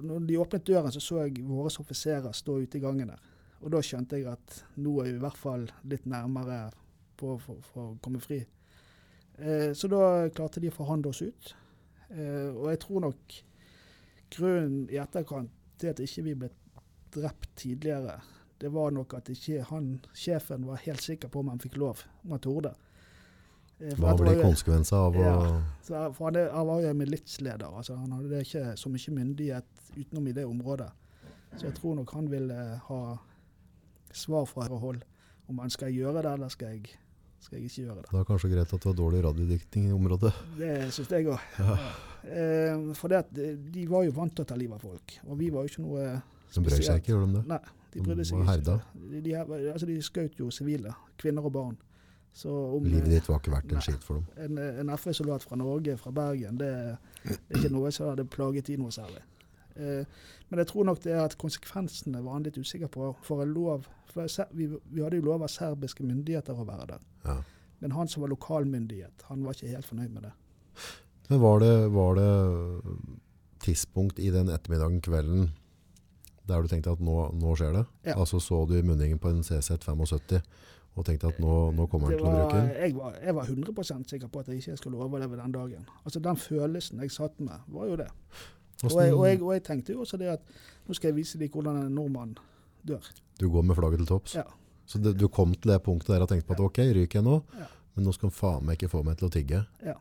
Når 0.00 0.22
de 0.24 0.38
åpnet 0.40 0.64
døren, 0.64 0.92
så 0.92 1.00
så 1.04 1.18
jeg 1.26 1.44
våre 1.44 1.68
offiserer 1.68 2.32
stå 2.32 2.62
ute 2.62 2.78
i 2.78 2.80
gangen 2.80 3.12
der. 3.12 3.20
Og 3.60 3.74
da 3.74 3.82
skjønte 3.84 4.16
jeg 4.16 4.30
at 4.30 4.62
nå 4.80 4.94
er 5.02 5.10
vi 5.10 5.18
i 5.18 5.20
hvert 5.20 5.36
fall 5.36 5.66
litt 5.84 6.06
nærmere 6.08 6.70
på 7.20 7.34
å 7.36 7.84
komme 8.00 8.22
fri. 8.24 8.40
Eh, 9.36 9.72
så 9.76 9.88
da 9.92 10.30
klarte 10.32 10.62
de 10.64 10.70
å 10.72 10.76
forhandle 10.78 11.12
oss 11.12 11.20
ut. 11.20 11.52
Eh, 12.08 12.48
og 12.54 12.70
jeg 12.72 12.80
tror 12.86 13.04
nok 13.04 13.36
grunnen 14.32 14.88
i 14.88 14.98
etterkant 15.02 15.52
til 15.80 15.92
at 15.92 16.00
ikke 16.00 16.24
vi 16.24 16.36
ble 16.42 16.50
drept 17.14 17.48
tidligere, 17.56 18.20
det 18.60 18.68
var 18.72 18.90
nok 18.92 19.14
at 19.16 19.28
ikke 19.32 19.62
han, 19.70 20.00
sjefen 20.14 20.66
var 20.68 20.76
helt 20.84 21.00
sikker 21.00 21.28
på 21.32 21.40
om 21.40 21.48
han 21.48 21.58
fikk 21.62 21.76
lov, 21.80 22.02
om 22.24 22.30
han 22.36 22.42
torde. 22.44 22.74
Eh, 23.80 23.94
Hva 23.96 24.12
blir 24.18 24.42
konsekvensen 24.42 24.98
av 24.98 25.16
å 25.16 25.22
Ja. 25.24 26.02
For 26.12 26.24
han, 26.26 26.36
er- 26.36 26.50
han 26.52 26.66
var 26.66 26.80
jo 26.84 26.92
militsleder. 26.94 27.64
Altså, 27.72 27.96
han 27.96 28.12
hadde 28.12 28.40
ikke 28.44 28.76
så 28.76 28.88
mye 28.92 29.14
myndighet 29.16 29.64
utenom 29.96 30.28
i 30.28 30.32
det 30.36 30.44
området. 30.44 30.90
Så 31.56 31.64
jeg 31.66 31.74
tror 31.74 31.96
nok 31.96 32.10
han 32.12 32.28
ville 32.30 32.58
ha 32.86 33.18
svar 34.12 34.44
fra 34.46 34.66
høyre 34.68 34.78
hold 34.80 35.00
om 35.48 35.58
han 35.58 35.70
skal 35.70 35.90
gjøre 35.90 36.22
det, 36.22 36.32
eller 36.36 36.48
skal 36.52 36.68
jeg, 36.76 36.90
skal 37.40 37.58
jeg 37.58 37.70
ikke 37.70 37.82
gjøre 37.86 37.96
det. 37.96 38.04
Det 38.10 38.12
var 38.18 38.24
kanskje 38.28 38.50
greit 38.52 38.72
at 38.74 38.80
det 38.80 38.86
var 38.90 38.98
dårlig 39.00 39.24
radiodikting 39.24 39.88
i 39.88 39.92
området. 39.96 40.32
Det 40.58 40.92
syns 40.94 41.08
jeg 41.10 41.26
òg. 41.26 41.40
Ja. 41.58 41.78
Eh, 42.22 42.92
for 42.94 43.08
det 43.08 43.24
de 43.32 43.56
de 43.72 43.86
var 43.88 44.04
jo 44.04 44.12
vant 44.12 44.34
til 44.36 44.44
å 44.44 44.46
ta 44.46 44.54
livet 44.60 44.76
av 44.76 44.80
folk, 44.84 45.16
og 45.26 45.38
vi 45.40 45.48
var 45.50 45.64
jo 45.64 45.72
ikke 45.72 45.82
noe 45.88 46.22
De 46.54 46.60
brød 46.64 46.82
seg 46.82 46.98
ikke, 47.00 47.12
gjorde 47.12 47.28
de 47.30 47.36
det? 47.38 47.44
Nei, 47.52 47.60
de 47.92 47.98
De 47.98 48.04
brydde 48.06 48.24
seg 48.26 48.38
ikke. 48.40 48.50
herda. 48.50 48.78
De, 49.10 49.20
de, 49.26 49.36
altså, 49.72 49.86
de 49.86 49.98
skjøt 50.02 50.40
jo 50.40 50.50
sivile, 50.54 50.94
kvinner 51.18 51.46
og 51.46 51.52
barn. 51.52 51.76
Så 52.32 52.50
om 52.76 52.84
Livet 52.86 53.10
ditt 53.10 53.26
var 53.28 53.40
ikke 53.40 53.50
verdt 53.56 53.72
en 53.74 53.82
skitt 53.82 54.04
for 54.06 54.20
dem. 54.20 54.58
en, 54.58 54.58
en 54.84 54.90
FV-soldat 54.94 55.42
fra 55.42 55.56
Norge, 55.58 55.96
fra 55.98 56.12
Bergen, 56.14 56.58
det 56.60 56.68
er 56.70 56.96
ikke 57.56 57.72
noe 57.74 57.90
som 57.90 58.12
hadde 58.12 58.24
plaget 58.30 58.66
de 58.70 58.76
noe 58.78 58.92
særlig. 58.94 59.22
Eh, 59.74 60.04
men 60.50 60.62
jeg 60.62 60.66
tror 60.70 60.86
nok 60.86 61.00
det 61.02 61.12
er 61.12 61.24
at 61.24 61.34
konsekvensene 61.38 62.22
var 62.22 62.36
han 62.38 62.46
litt 62.46 62.58
usikker 62.58 62.90
på. 62.90 63.12
For 63.26 63.42
en 63.42 63.54
lov, 63.54 63.86
for 64.12 64.30
vi, 64.54 64.68
vi 64.90 65.02
hadde 65.02 65.18
jo 65.18 65.26
lov 65.26 65.42
av 65.42 65.50
serbiske 65.50 66.06
myndigheter 66.06 66.54
å 66.58 66.66
være 66.68 66.86
der. 66.94 67.04
Ja. 67.24 67.36
Men 67.80 67.94
han 67.96 68.08
som 68.12 68.22
var 68.22 68.30
lokalmyndighet, 68.34 69.26
han 69.30 69.42
var 69.46 69.56
ikke 69.56 69.74
helt 69.74 69.86
fornøyd 69.88 70.14
med 70.14 70.28
det. 70.28 70.32
Men 71.30 71.40
var 71.40 71.60
det, 71.62 71.74
var 71.94 72.14
det 72.18 72.30
tidspunkt 73.64 74.18
i 74.18 74.30
den 74.34 74.50
ettermiddagen, 74.52 75.00
kvelden, 75.04 75.50
der 76.50 76.62
du 76.66 76.68
tenkte 76.70 76.92
at 76.92 77.00
nå, 77.04 77.16
nå 77.38 77.54
skjer 77.58 77.72
det? 77.78 77.84
Ja. 78.10 78.18
Altså 78.20 78.40
så 78.42 78.60
du 78.68 78.74
i 78.78 78.82
munningen 78.86 79.18
på 79.22 79.30
en 79.32 79.40
CZ75 79.46 80.40
og 80.98 81.04
tenkte 81.06 81.28
at 81.30 81.38
nå, 81.40 81.70
nå 81.78 81.86
kommer 81.86 82.10
han 82.10 82.18
til 82.18 82.26
å 82.26 82.30
bruke 82.34 82.56
den? 82.58 82.70
jeg, 82.74 82.94
var, 82.98 83.14
jeg 83.22 83.34
var 83.36 83.50
100% 83.54 84.08
sikker 84.10 84.28
på 84.32 84.40
at 84.42 84.48
jeg 84.50 84.58
ikke 84.60 84.76
skulle 84.80 84.98
overleve 85.00 85.38
den 85.38 85.52
dagen. 85.54 85.84
Altså 86.04 86.20
Den 86.20 86.36
følelsen 86.36 87.00
jeg 87.04 87.12
satt 87.14 87.38
med, 87.40 87.62
var 87.70 87.86
jo 87.86 87.96
det. 88.02 88.08
Og 88.82 88.96
jeg, 88.98 89.12
og, 89.14 89.26
jeg, 89.28 89.42
og 89.44 89.52
jeg 89.54 89.62
tenkte 89.66 89.92
jo 89.94 90.00
også 90.02 90.18
det 90.20 90.32
at 90.34 90.54
nå 90.88 90.96
skal 90.96 91.12
jeg 91.12 91.16
vise 91.20 91.38
dem 91.38 91.50
hvordan 91.54 91.82
en 91.84 91.94
nordmann 91.94 92.34
dør. 92.88 93.06
Du 93.40 93.46
går 93.52 93.62
med 93.68 93.76
flagget 93.78 94.02
til 94.02 94.08
topps? 94.10 94.34
Ja. 94.40 94.46
Så 94.88 94.98
det, 94.98 95.14
du 95.20 95.28
kom 95.28 95.52
til 95.54 95.70
det 95.70 95.78
punktet 95.86 96.10
der 96.16 96.24
og 96.24 96.30
tenkte 96.32 96.48
på 96.48 96.56
at 96.58 96.62
ok, 96.66 96.78
ryker 96.96 97.20
jeg 97.20 97.26
nå, 97.26 97.36
Ja. 97.60 97.68
men 97.94 98.04
nå 98.08 98.12
skal 98.16 98.30
han 98.30 98.34
faen 98.34 98.64
meg 98.66 98.80
ikke 98.80 98.90
få 98.90 99.02
meg 99.06 99.20
til 99.20 99.28
å 99.28 99.32
tigge. 99.36 99.60
Ja. 99.86 99.94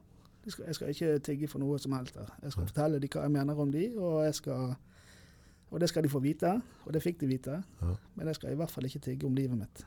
Jeg 0.47 0.53
skal, 0.55 0.65
jeg 0.71 0.75
skal 0.79 0.89
ikke 0.95 1.19
tigge 1.27 1.47
for 1.51 1.61
noe 1.61 1.77
som 1.83 1.93
helst. 1.93 2.15
der. 2.15 2.31
Jeg 2.41 2.55
skal 2.55 2.65
fortelle 2.71 2.99
dem 3.03 3.11
hva 3.13 3.25
jeg 3.27 3.33
mener 3.35 3.59
om 3.61 3.71
de, 3.75 3.83
og, 3.99 4.23
jeg 4.25 4.37
skal, 4.39 4.71
og 5.71 5.79
det 5.79 5.89
skal 5.89 6.03
de 6.03 6.09
få 6.09 6.19
vite. 6.23 6.61
Og 6.85 6.93
det 6.93 7.01
fikk 7.03 7.19
de 7.19 7.27
vite. 7.27 7.63
Ja. 7.81 7.95
Men 8.15 8.27
jeg 8.27 8.35
skal 8.39 8.51
i 8.51 8.55
hvert 8.59 8.71
fall 8.71 8.85
ikke 8.89 9.01
tigge 9.05 9.25
om 9.27 9.35
livet 9.35 9.57
mitt. 9.57 9.83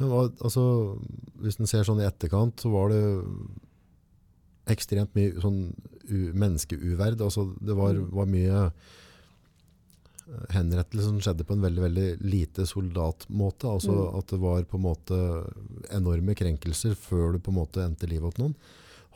Var, 0.00 0.30
altså, 0.40 0.62
hvis 1.42 1.58
en 1.60 1.66
ser 1.66 1.82
sånn 1.84 2.00
i 2.00 2.06
etterkant, 2.08 2.56
så 2.62 2.70
var 2.72 2.88
det 2.88 3.00
ekstremt 4.70 5.12
mye 5.18 5.34
sånn 5.42 5.60
menneskeuverd. 6.10 7.20
Altså, 7.20 7.48
det 7.60 7.74
var, 7.76 7.92
Mm. 7.94 8.10
var 8.14 8.26
mye 8.26 8.72
eh, 10.30 10.46
henrettelse 10.54 11.04
som 11.08 11.18
skjedde 11.20 11.44
på 11.44 11.54
en 11.56 11.60
veldig, 11.64 11.82
veldig 11.82 12.08
lite 12.22 12.62
soldatmåte. 12.66 13.66
Altså 13.66 13.90
Mm. 13.92 14.18
at 14.18 14.26
det 14.28 14.38
var 14.40 14.62
på 14.62 14.76
en 14.78 14.82
måte 14.86 15.52
enorme 15.90 16.34
krenkelser 16.36 16.94
før 16.94 17.32
du 17.32 17.38
på 17.40 17.48
en 17.50 17.58
måte 17.58 17.82
endte 17.84 18.06
livet 18.08 18.34
til 18.34 18.44
noen. 18.44 18.54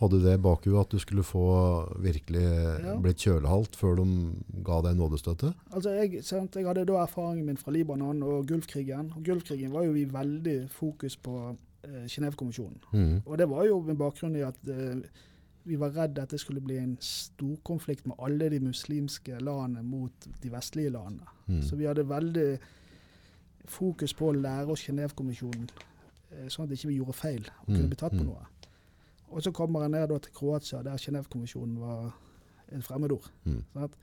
Hadde 0.00 0.18
det 0.24 0.32
i 0.34 0.42
bakhuet 0.42 0.80
at 0.80 0.90
du 0.90 0.98
skulle 0.98 1.22
få 1.22 1.44
virkelig 2.02 2.42
Ja. 2.82 2.96
blitt 2.98 3.22
kjølehalt 3.22 3.76
før 3.76 3.96
de 4.00 4.06
ga 4.66 4.80
deg 4.82 4.96
nådestøtte? 4.98 5.52
Altså, 5.70 5.90
jeg, 5.90 6.24
sant, 6.24 6.56
jeg 6.56 6.66
hadde 6.66 6.84
da 6.84 6.96
erfaringen 7.04 7.46
min 7.46 7.56
fra 7.56 7.70
Libanon 7.70 8.22
og 8.22 8.46
Gulfkrigen. 8.46 9.12
Og 9.16 9.22
Gulfkrigen 9.24 9.72
var 9.72 9.84
jo 9.84 9.94
i 9.94 10.04
veldig 10.04 10.68
fokus 10.70 11.16
på 11.16 11.56
eh, 11.84 12.08
Genévekonvensjonen. 12.08 12.80
Mm. 12.92 13.22
Og 13.26 13.38
det 13.38 13.48
var 13.48 13.64
jo 13.66 13.80
med 13.80 13.96
bakgrunn 13.96 14.36
i 14.36 14.42
at 14.42 14.58
eh, 14.68 14.96
vi 15.64 15.76
var 15.80 15.94
redd 15.96 16.18
at 16.18 16.30
det 16.34 16.40
skulle 16.40 16.60
bli 16.60 16.76
en 16.76 16.96
storkonflikt 17.00 18.06
med 18.06 18.16
alle 18.18 18.50
de 18.50 18.58
muslimske 18.60 19.38
landene 19.40 19.82
mot 19.82 20.26
de 20.42 20.50
vestlige 20.52 20.90
landene. 20.90 21.24
Mm. 21.46 21.62
Så 21.62 21.76
vi 21.76 21.84
hadde 21.86 22.08
veldig 22.08 22.58
fokus 23.64 24.12
på 24.14 24.28
å 24.28 24.36
lære 24.36 24.74
oss 24.74 24.82
Genévekonvensjonen, 24.88 25.68
eh, 26.34 26.48
sånn 26.52 26.66
at 26.66 26.74
ikke 26.76 26.90
vi 26.90 26.98
gjorde 26.98 27.12
feil 27.16 27.46
og 27.60 27.66
kunne 27.66 27.86
Mm, 27.86 27.88
bli 27.88 27.96
tatt 27.96 28.12
på 28.12 28.24
mm. 28.24 28.26
noe. 28.26 28.46
Og 29.34 29.42
så 29.42 29.50
kommer 29.50 29.82
jeg 29.82 29.90
ned 29.90 30.12
til 30.22 30.34
Kroatia, 30.34 30.82
der 30.86 31.00
Genévekonvensjonen 31.00 31.80
var 31.82 32.12
en 32.72 32.82
fremmedord. 32.82 33.26
Mm. 33.44 33.64
Sant? 33.72 33.96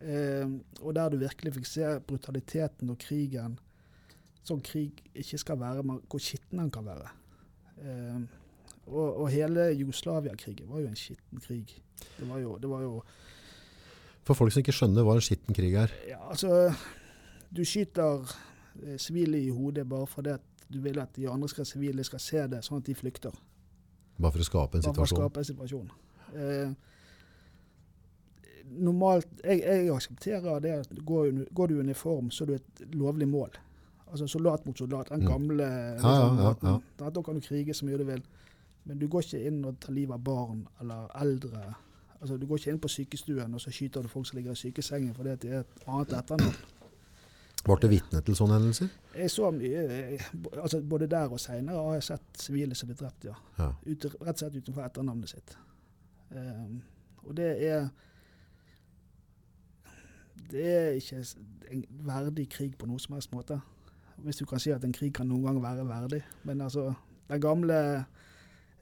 Eh, 0.00 0.48
og 0.80 0.94
der 0.96 1.12
du 1.12 1.18
virkelig 1.20 1.52
fikk 1.58 1.68
se 1.68 1.90
brutaliteten 2.08 2.90
og 2.90 2.98
krigen 2.98 3.58
sånn 4.46 4.62
krig 4.64 5.02
ikke 5.14 5.38
skal 5.38 5.58
være, 5.60 5.84
men 5.86 6.00
hvor 6.10 6.22
skitten 6.22 6.62
den 6.62 6.70
kan 6.74 6.86
være. 6.86 7.10
Eh, 7.82 8.22
og, 8.88 9.20
og 9.22 9.28
hele 9.30 9.68
Jugoslavia-krigen 9.78 10.70
var 10.70 10.82
jo 10.82 10.90
en 10.90 10.98
skitten 10.98 11.42
krig. 11.44 11.76
Det 12.16 12.26
var 12.26 12.40
jo, 12.42 12.56
det 12.58 12.70
var 12.70 12.82
jo 12.82 12.96
For 14.26 14.38
folk 14.38 14.52
som 14.54 14.62
ikke 14.62 14.74
skjønner 14.74 15.06
hva 15.06 15.14
en 15.18 15.24
skitten 15.24 15.54
krig 15.54 15.76
er. 15.78 15.92
Ja, 16.08 16.18
altså 16.30 16.72
Du 17.52 17.62
skyter 17.66 18.24
eh, 18.82 18.98
sivile 18.98 19.38
i 19.38 19.52
hodet 19.54 19.86
bare 19.88 20.06
fordi 20.06 20.34
at 20.34 20.66
du 20.72 20.80
vil 20.80 20.98
at 20.98 21.14
de 21.16 21.28
andre 21.28 21.48
skal, 21.52 21.66
sivile 21.68 22.04
skal 22.04 22.20
se 22.22 22.46
det, 22.48 22.62
sånn 22.64 22.80
at 22.80 22.86
de 22.88 22.94
flykter. 22.96 23.34
Bare 24.18 24.32
for 24.32 24.38
å 24.38 24.44
skape 24.44 24.76
en 24.78 24.82
Bare 24.82 24.94
for 24.94 25.02
å 25.02 25.06
situasjon. 25.06 25.18
skape 25.18 25.38
en 25.38 25.44
situasjon. 25.44 25.90
Eh, 26.34 26.74
normalt 28.72 29.28
jeg, 29.44 29.60
jeg 29.62 29.90
aksepterer 29.92 30.60
det 30.64 30.72
at 30.80 30.92
går, 31.04 31.30
går 31.54 31.66
du 31.68 31.74
i 31.76 31.80
uniform, 31.84 32.30
så 32.30 32.44
er 32.44 32.46
du 32.46 32.54
et 32.54 32.94
lovlig 32.94 33.28
mål. 33.28 33.50
Altså 34.12 34.26
soldat 34.28 34.66
mot 34.66 34.78
soldat. 34.78 35.08
Den 35.08 35.20
Mm. 35.24 35.28
gamle 35.28 35.64
ja, 35.64 35.94
liksom, 35.94 36.38
ja, 36.38 36.54
ja. 36.62 36.78
Da- 36.98 37.10
Da 37.10 37.22
kan 37.22 37.34
du 37.34 37.40
krige 37.40 37.74
så 37.74 37.84
mye 37.84 37.98
du 37.98 38.04
vil. 38.04 38.22
Men 38.84 38.98
du 38.98 39.06
går 39.08 39.20
ikke 39.22 39.46
inn 39.46 39.64
og 39.64 39.80
tar 39.80 39.92
livet 39.92 40.12
av 40.14 40.24
barn 40.24 40.66
eller 40.80 41.08
eldre. 41.14 41.74
Altså, 42.20 42.36
du 42.38 42.46
går 42.46 42.56
ikke 42.58 42.70
inn 42.70 42.78
på 42.80 42.88
sykestuen 42.88 43.54
og 43.54 43.60
så 43.60 43.70
skyter 43.70 44.02
du 44.02 44.08
folk 44.08 44.26
som 44.26 44.36
ligger 44.36 44.52
i 44.52 44.54
sykesengen 44.54 45.14
fordi 45.14 45.36
det 45.38 45.50
er 45.52 45.60
et 45.60 45.66
annet 45.88 46.08
etternavn. 46.12 46.54
Ble 47.64 47.76
du 47.80 47.88
vitne 47.88 48.20
til 48.26 48.34
sånne 48.34 48.56
hendelser? 48.58 48.88
Jeg 49.14 49.30
så 49.30 49.50
mye, 49.54 49.82
eh, 49.86 50.22
altså 50.62 50.80
Både 50.82 51.06
der 51.06 51.30
og 51.30 51.38
seinere 51.40 51.76
har 51.84 51.94
jeg 51.94 52.02
sett 52.02 52.40
sivile 52.42 52.74
som 52.74 52.88
blir 52.88 52.96
drept, 52.98 53.24
ja. 53.24 53.34
Ja. 53.58 53.68
Ut, 53.86 54.04
rett 54.20 54.32
og 54.32 54.38
slett 54.38 54.56
utenfor 54.56 54.82
etternavnet 54.86 55.28
sitt. 55.30 55.56
Um, 56.34 56.82
og 57.26 57.36
det 57.36 57.50
er 57.68 57.88
Det 60.50 60.64
er 60.66 60.88
ikke 60.98 61.20
en 61.72 61.84
verdig 62.06 62.48
krig 62.52 62.74
på 62.78 62.86
noen 62.88 63.00
som 63.00 63.14
helst 63.16 63.32
måte. 63.32 63.60
Hvis 64.22 64.36
du 64.40 64.44
kan 64.46 64.60
si 64.62 64.70
at 64.74 64.84
en 64.84 64.92
krig 64.94 65.12
kan 65.16 65.28
noen 65.28 65.44
gang 65.46 65.60
være 65.62 65.86
verdig. 65.88 66.22
Men 66.44 66.60
altså, 66.60 66.92
den 67.30 67.40
gamle 67.40 67.78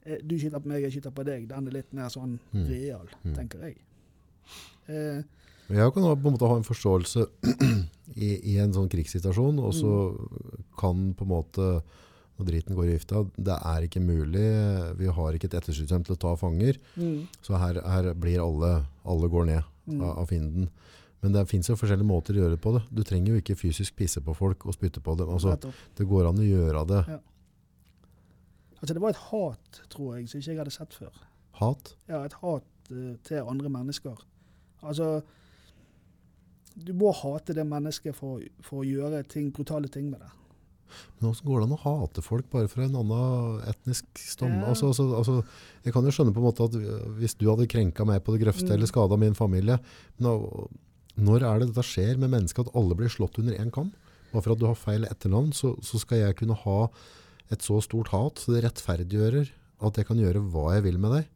eh, 0.05 0.17
Du 0.27 0.35
skyter 0.39 0.59
på 0.59 0.67
meg, 0.71 0.81
jeg 0.83 0.91
skyter 0.97 1.13
på 1.15 1.23
deg. 1.27 1.47
Den 1.49 1.67
er 1.67 1.71
litt 1.77 1.93
mer 1.93 2.09
sånn 2.09 2.39
Mm. 2.53 2.65
real, 2.67 3.07
Mm. 3.23 3.35
tenker 3.35 3.59
jeg. 3.63 3.77
Uh, 4.89 5.23
Jeg 5.69 5.93
kan 5.93 6.03
på 6.03 6.27
en 6.27 6.33
måte 6.35 6.47
ha 6.47 6.55
en 6.57 6.63
forståelse 6.67 7.25
i, 8.15 8.35
i 8.53 8.57
en 8.61 8.73
sånn 8.75 8.89
krigssituasjon, 8.91 9.59
og 9.61 9.75
så 9.75 9.95
kan 10.79 11.11
på 11.17 11.27
en 11.27 11.31
måte 11.31 11.67
når 12.41 12.47
driten 12.47 12.77
går 12.77 12.87
i 12.87 12.93
vifta, 12.95 13.21
det 13.37 13.55
er 13.69 13.85
ikke 13.85 14.01
mulig, 14.01 14.45
vi 14.97 15.09
har 15.13 15.35
ikke 15.37 15.49
et 15.51 15.57
ettersystem 15.59 16.05
til 16.05 16.15
å 16.15 16.21
ta 16.21 16.31
fanger, 16.39 16.79
mm, 16.95 17.43
så 17.45 17.59
her, 17.61 17.81
her 17.85 18.11
blir 18.17 18.41
alle, 18.41 18.71
alle 19.05 19.29
går 19.31 19.49
ned 19.51 19.61
mm. 19.61 19.99
av, 19.99 20.15
av 20.23 20.31
fienden. 20.31 20.71
Men 21.21 21.35
det 21.35 21.43
finnes 21.51 21.69
jo 21.69 21.77
forskjellige 21.77 22.09
måter 22.09 22.33
å 22.33 22.41
gjøre 22.41 22.55
det 22.55 22.63
på 22.63 22.71
det. 22.73 22.81
Du 22.89 23.03
trenger 23.05 23.35
jo 23.35 23.41
ikke 23.43 23.55
fysisk 23.59 23.93
pisse 23.99 24.23
på 24.25 24.33
folk 24.33 24.65
og 24.65 24.73
spytte 24.73 25.03
på 25.05 25.13
dem. 25.19 25.29
Altså, 25.29 25.53
det 25.97 26.07
går 26.09 26.31
an 26.31 26.41
å 26.41 26.47
gjøre 26.47 26.81
det. 26.89 27.01
Altså, 28.79 28.95
det 28.95 29.03
var 29.03 29.13
et 29.13 29.21
hat, 29.27 29.81
tror 29.93 30.15
jeg, 30.17 30.31
som 30.31 30.41
ikke 30.41 30.49
jeg 30.49 30.61
hadde 30.63 30.73
sett 30.73 30.97
før. 30.97 31.19
Hat. 31.59 31.93
Ja, 32.09 32.23
et 32.25 32.33
hat 32.41 32.89
uh, 32.89 33.13
til 33.27 33.51
andre 33.53 33.69
mennesker. 33.69 34.25
Altså 34.81 35.19
Du 36.75 36.93
må 36.97 37.11
hate 37.15 37.55
det 37.57 37.65
mennesket 37.67 38.15
for, 38.15 38.43
for 38.63 38.81
å 38.81 38.87
gjøre 38.87 39.23
ting, 39.27 39.49
brutale 39.51 39.89
ting 39.91 40.09
med 40.11 40.21
det. 40.23 40.29
Men 40.91 41.29
hvordan 41.29 41.47
går 41.47 41.59
det 41.61 41.65
an 41.67 41.75
å 41.77 41.81
hate 41.85 42.23
folk 42.25 42.47
bare 42.51 42.67
fra 42.71 42.83
en 42.83 42.97
annen 42.99 43.61
etnisk 43.71 44.07
stamme? 44.19 44.59
Ja. 44.59 44.71
Altså, 44.73 44.89
altså, 44.91 45.05
altså, 45.15 45.35
jeg 45.85 45.95
kan 45.95 46.07
jo 46.07 46.11
skjønne 46.15 46.33
på 46.35 46.41
en 46.41 46.47
måte 46.49 46.67
at 46.67 46.75
hvis 47.19 47.37
du 47.39 47.45
hadde 47.47 47.69
krenka 47.71 48.05
meg 48.07 48.23
på 48.25 48.35
det 48.35 48.43
grøfte 48.45 48.67
Mm. 48.67 48.73
eller 48.75 48.91
skada 48.91 49.17
min 49.17 49.37
familie 49.37 49.79
men 50.19 50.67
Når 51.17 51.43
er 51.43 51.59
det 51.59 51.67
dette 51.71 51.83
skjer 51.83 52.17
med 52.17 52.31
mennesker 52.31 52.63
at 52.63 52.75
alle 52.75 52.95
blir 52.95 53.11
slått 53.11 53.37
under 53.39 53.53
én 53.59 53.71
kam? 53.71 53.91
Bare 54.31 54.41
for 54.41 54.53
at 54.53 54.59
du 54.59 54.65
har 54.65 54.75
feil 54.79 55.03
etternavn, 55.03 55.51
så, 55.51 55.75
så 55.83 55.99
skal 55.99 56.21
jeg 56.21 56.37
kunne 56.39 56.55
ha 56.55 56.89
et 57.51 57.59
så 57.61 57.81
stort 57.83 58.13
hat 58.15 58.39
så 58.39 58.55
det 58.55 58.63
rettferdiggjører 58.63 59.51
at 59.83 59.97
jeg 59.99 60.07
kan 60.07 60.17
gjøre 60.17 60.39
hva 60.53 60.75
jeg 60.77 60.85
vil 60.87 60.97
med 60.97 61.11
deg. 61.17 61.27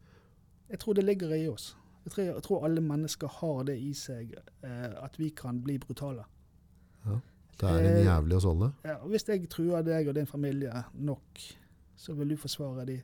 Jeg 0.71 0.79
tror 0.79 0.95
det 0.95 1.03
ligger 1.05 1.35
i 1.35 1.47
oss. 1.51 1.75
Jeg 2.05 2.11
tror, 2.13 2.23
jeg 2.23 2.43
tror 2.45 2.65
alle 2.67 2.81
mennesker 2.85 3.27
har 3.39 3.63
det 3.65 3.75
i 3.81 3.93
seg, 3.97 4.35
eh, 4.63 4.91
at 5.03 5.15
vi 5.17 5.29
kan 5.33 5.61
bli 5.65 5.77
brutale. 5.81 6.25
Ja, 7.05 7.15
Det 7.59 7.69
er 7.69 7.77
en 7.79 7.85
Eh, 7.97 8.05
jævlig 8.05 8.35
oss 8.35 8.45
alle. 8.45 8.71
Ja, 8.85 8.95
og 9.01 9.09
hvis 9.09 9.25
jeg 9.27 9.49
truer 9.49 9.81
deg 9.81 10.07
og 10.07 10.15
din 10.15 10.25
familie 10.27 10.83
nok, 10.93 11.39
så 11.97 12.13
vil 12.13 12.29
du 12.29 12.37
forsvare 12.37 12.85
de. 12.85 13.01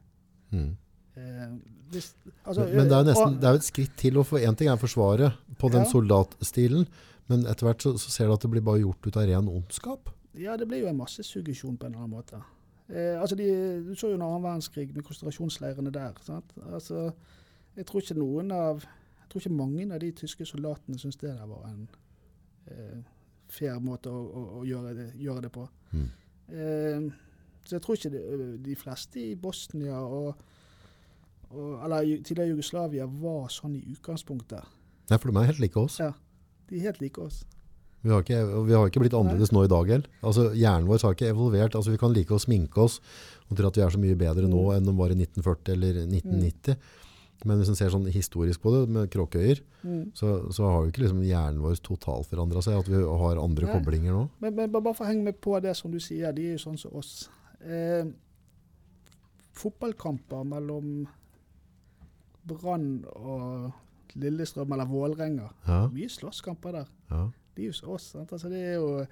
Mm. 0.52 0.78
Eh, 1.18 1.48
hvis, 1.92 2.14
altså, 2.46 2.62
Men, 2.66 2.76
men 2.76 2.86
det 2.90 2.94
er 2.94 2.98
jo 3.04 3.10
nesten 3.12 3.36
det 3.40 3.44
er 3.48 3.50
jo 3.56 3.56
et 3.62 3.64
skritt 3.64 3.96
til. 3.98 4.18
å 4.18 4.24
få 4.24 4.38
En 4.48 4.56
ting 4.56 4.68
er 4.70 4.76
forsvaret 4.78 5.34
på 5.60 5.70
den 5.72 5.82
Ja. 5.86 5.90
soldatstilen, 5.92 6.88
men 7.28 7.46
etter 7.48 7.66
hvert 7.68 7.82
så, 7.82 7.98
så 7.98 8.10
ser 8.12 8.28
du 8.28 8.34
at 8.34 8.42
det 8.42 8.52
blir 8.52 8.62
bare 8.62 8.80
gjort 8.82 9.08
ut 9.08 9.18
av 9.18 9.24
ren 9.28 9.48
ondskap. 9.48 10.10
Ja, 10.36 10.58
det 10.58 10.68
blir 10.68 10.82
jo 10.82 10.88
en 10.88 10.98
massesuggesjon 10.98 11.78
på 11.78 11.86
en 11.88 11.94
eller 11.94 12.04
annen 12.06 12.18
måte. 12.18 12.42
Eh, 12.90 13.20
altså 13.22 13.36
de, 13.36 13.48
du 13.88 13.96
så 13.96 14.08
jo 14.10 14.14
under 14.14 14.28
annen 14.28 14.44
verdenskrig 14.44 14.94
med 14.96 15.04
konsentrasjonsleirene 15.04 15.92
der. 15.92 16.14
Sant? 16.24 16.46
Altså, 16.72 17.14
jeg 17.78 17.86
tror 17.88 18.02
ikke 18.04 18.18
noen 18.20 18.52
av 18.56 18.82
jeg 18.84 19.28
tror 19.32 19.42
ikke 19.46 19.56
mange 19.56 19.86
av 19.96 20.00
de 20.04 20.10
tyske 20.12 20.46
soldatene 20.46 21.00
syntes 21.00 21.20
det 21.22 21.30
der 21.38 21.48
var 21.48 21.62
en 21.70 21.86
eh, 22.68 22.98
fair 23.52 23.78
måte 23.80 24.12
å, 24.12 24.20
å, 24.20 24.42
å 24.60 24.64
gjøre, 24.68 24.92
det, 24.98 25.06
gjøre 25.24 25.46
det 25.46 25.52
på. 25.56 25.64
Mm. 25.96 26.10
Eh, 26.52 27.06
så 27.64 27.78
jeg 27.78 27.84
tror 27.86 27.96
ikke 27.96 28.12
de, 28.12 28.24
de 28.66 28.76
fleste 28.76 29.22
i 29.24 29.36
Bosnia 29.40 30.02
og, 30.04 30.42
og 31.52 31.86
eller 31.86 32.10
tidligere 32.26 32.52
Jugoslavia 32.56 33.06
var 33.08 33.48
sånn 33.54 33.78
i 33.80 33.86
utgangspunktet. 33.94 34.68
Nei, 35.12 35.18
for 35.20 35.32
de 35.32 35.40
er 35.42 35.50
helt 35.52 35.64
like 35.64 35.80
oss. 35.80 35.98
Ja, 36.04 36.12
de 36.70 36.80
er 36.80 36.90
helt 36.90 37.02
like 37.04 37.22
oss. 37.24 37.42
Vi 38.02 38.10
har 38.10 38.24
ikke, 38.26 38.40
vi 38.66 38.74
har 38.74 38.88
ikke 38.90 39.04
blitt 39.04 39.14
annerledes 39.16 39.52
nå 39.54 39.62
i 39.68 39.70
dag 39.70 39.92
heller. 39.94 40.08
Altså, 40.26 40.48
hjernen 40.58 40.88
vår 40.90 41.04
har 41.06 41.14
ikke 41.16 41.30
evolvert. 41.30 41.76
Altså, 41.78 41.92
vi 41.94 42.00
kan 42.02 42.16
like 42.16 42.34
å 42.34 42.42
sminke 42.42 42.82
oss 42.82 42.96
og 43.48 43.54
tro 43.60 43.70
at 43.70 43.78
vi 43.78 43.84
er 43.86 43.94
så 43.94 44.00
mye 44.02 44.18
bedre 44.18 44.48
nå 44.50 44.62
Mm. 44.72 44.76
enn 44.80 44.88
de 44.90 44.94
var 44.98 45.14
i 45.14 45.18
1940 45.20 45.76
eller 45.76 46.00
1990. 46.08 46.78
Men 47.46 47.58
hvis 47.58 47.70
en 47.70 47.76
ser 47.80 47.90
sånn 47.90 48.06
historisk 48.14 48.62
på 48.62 48.72
det, 48.76 48.90
med 48.90 49.10
kråkeøyer, 49.14 49.62
Mm. 49.84 50.12
så, 50.14 50.52
så 50.54 50.64
har 50.70 50.84
jo 50.84 50.92
ikke 50.92 51.02
liksom 51.02 51.24
hjernen 51.26 51.62
vår 51.64 51.80
totalt 51.82 52.28
forandra 52.30 52.62
seg. 52.62 52.78
At 52.78 52.88
vi 52.88 53.00
har 53.02 53.40
andre 53.42 53.66
Nei. 53.66 53.74
koblinger 53.80 54.14
nå. 54.14 54.28
Men, 54.40 54.56
men 54.56 54.72
bare 54.72 54.94
for 54.94 55.06
å 55.06 55.10
henge 55.10 55.24
med 55.24 55.40
på 55.42 55.56
det 55.62 55.76
som 55.76 55.90
du 55.92 55.98
sier, 56.00 56.32
de 56.38 56.42
er 56.52 56.58
jo 56.58 56.62
sånn 56.70 56.78
som 56.78 56.94
oss. 57.00 57.30
Eh, 57.66 58.06
fotballkamper 59.54 60.44
mellom 60.48 61.08
Brann 62.48 63.04
og 63.16 63.72
Lillestrøm 64.22 64.74
eller 64.76 64.86
Vålerenga. 64.90 65.50
Ja, 65.68 65.82
Mye 65.94 66.10
slåsskamper 66.10 66.72
der. 66.82 66.88
ja. 67.12 67.26
De 67.56 67.64
er 67.66 67.68
jo 67.68 67.74
som 67.76 67.90
oss. 67.92 68.06
Sant? 68.14 68.32
Altså, 68.32 68.48
det 68.50 68.62
er 68.64 68.76
jo 68.80 69.06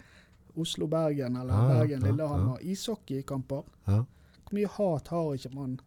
Oslo-Bergen 0.60 1.36
eller 1.42 1.54
Ja, 1.54 1.64
ja, 1.68 1.80
Bergen-Lillehammer. 1.82 2.62
Ishockeykamper. 2.64 3.64
ja. 3.88 4.04
Hvor 4.50 4.54
mye 4.58 4.68
hat 4.68 5.08
har 5.08 5.34
ikke 5.36 5.54
man 5.54 5.80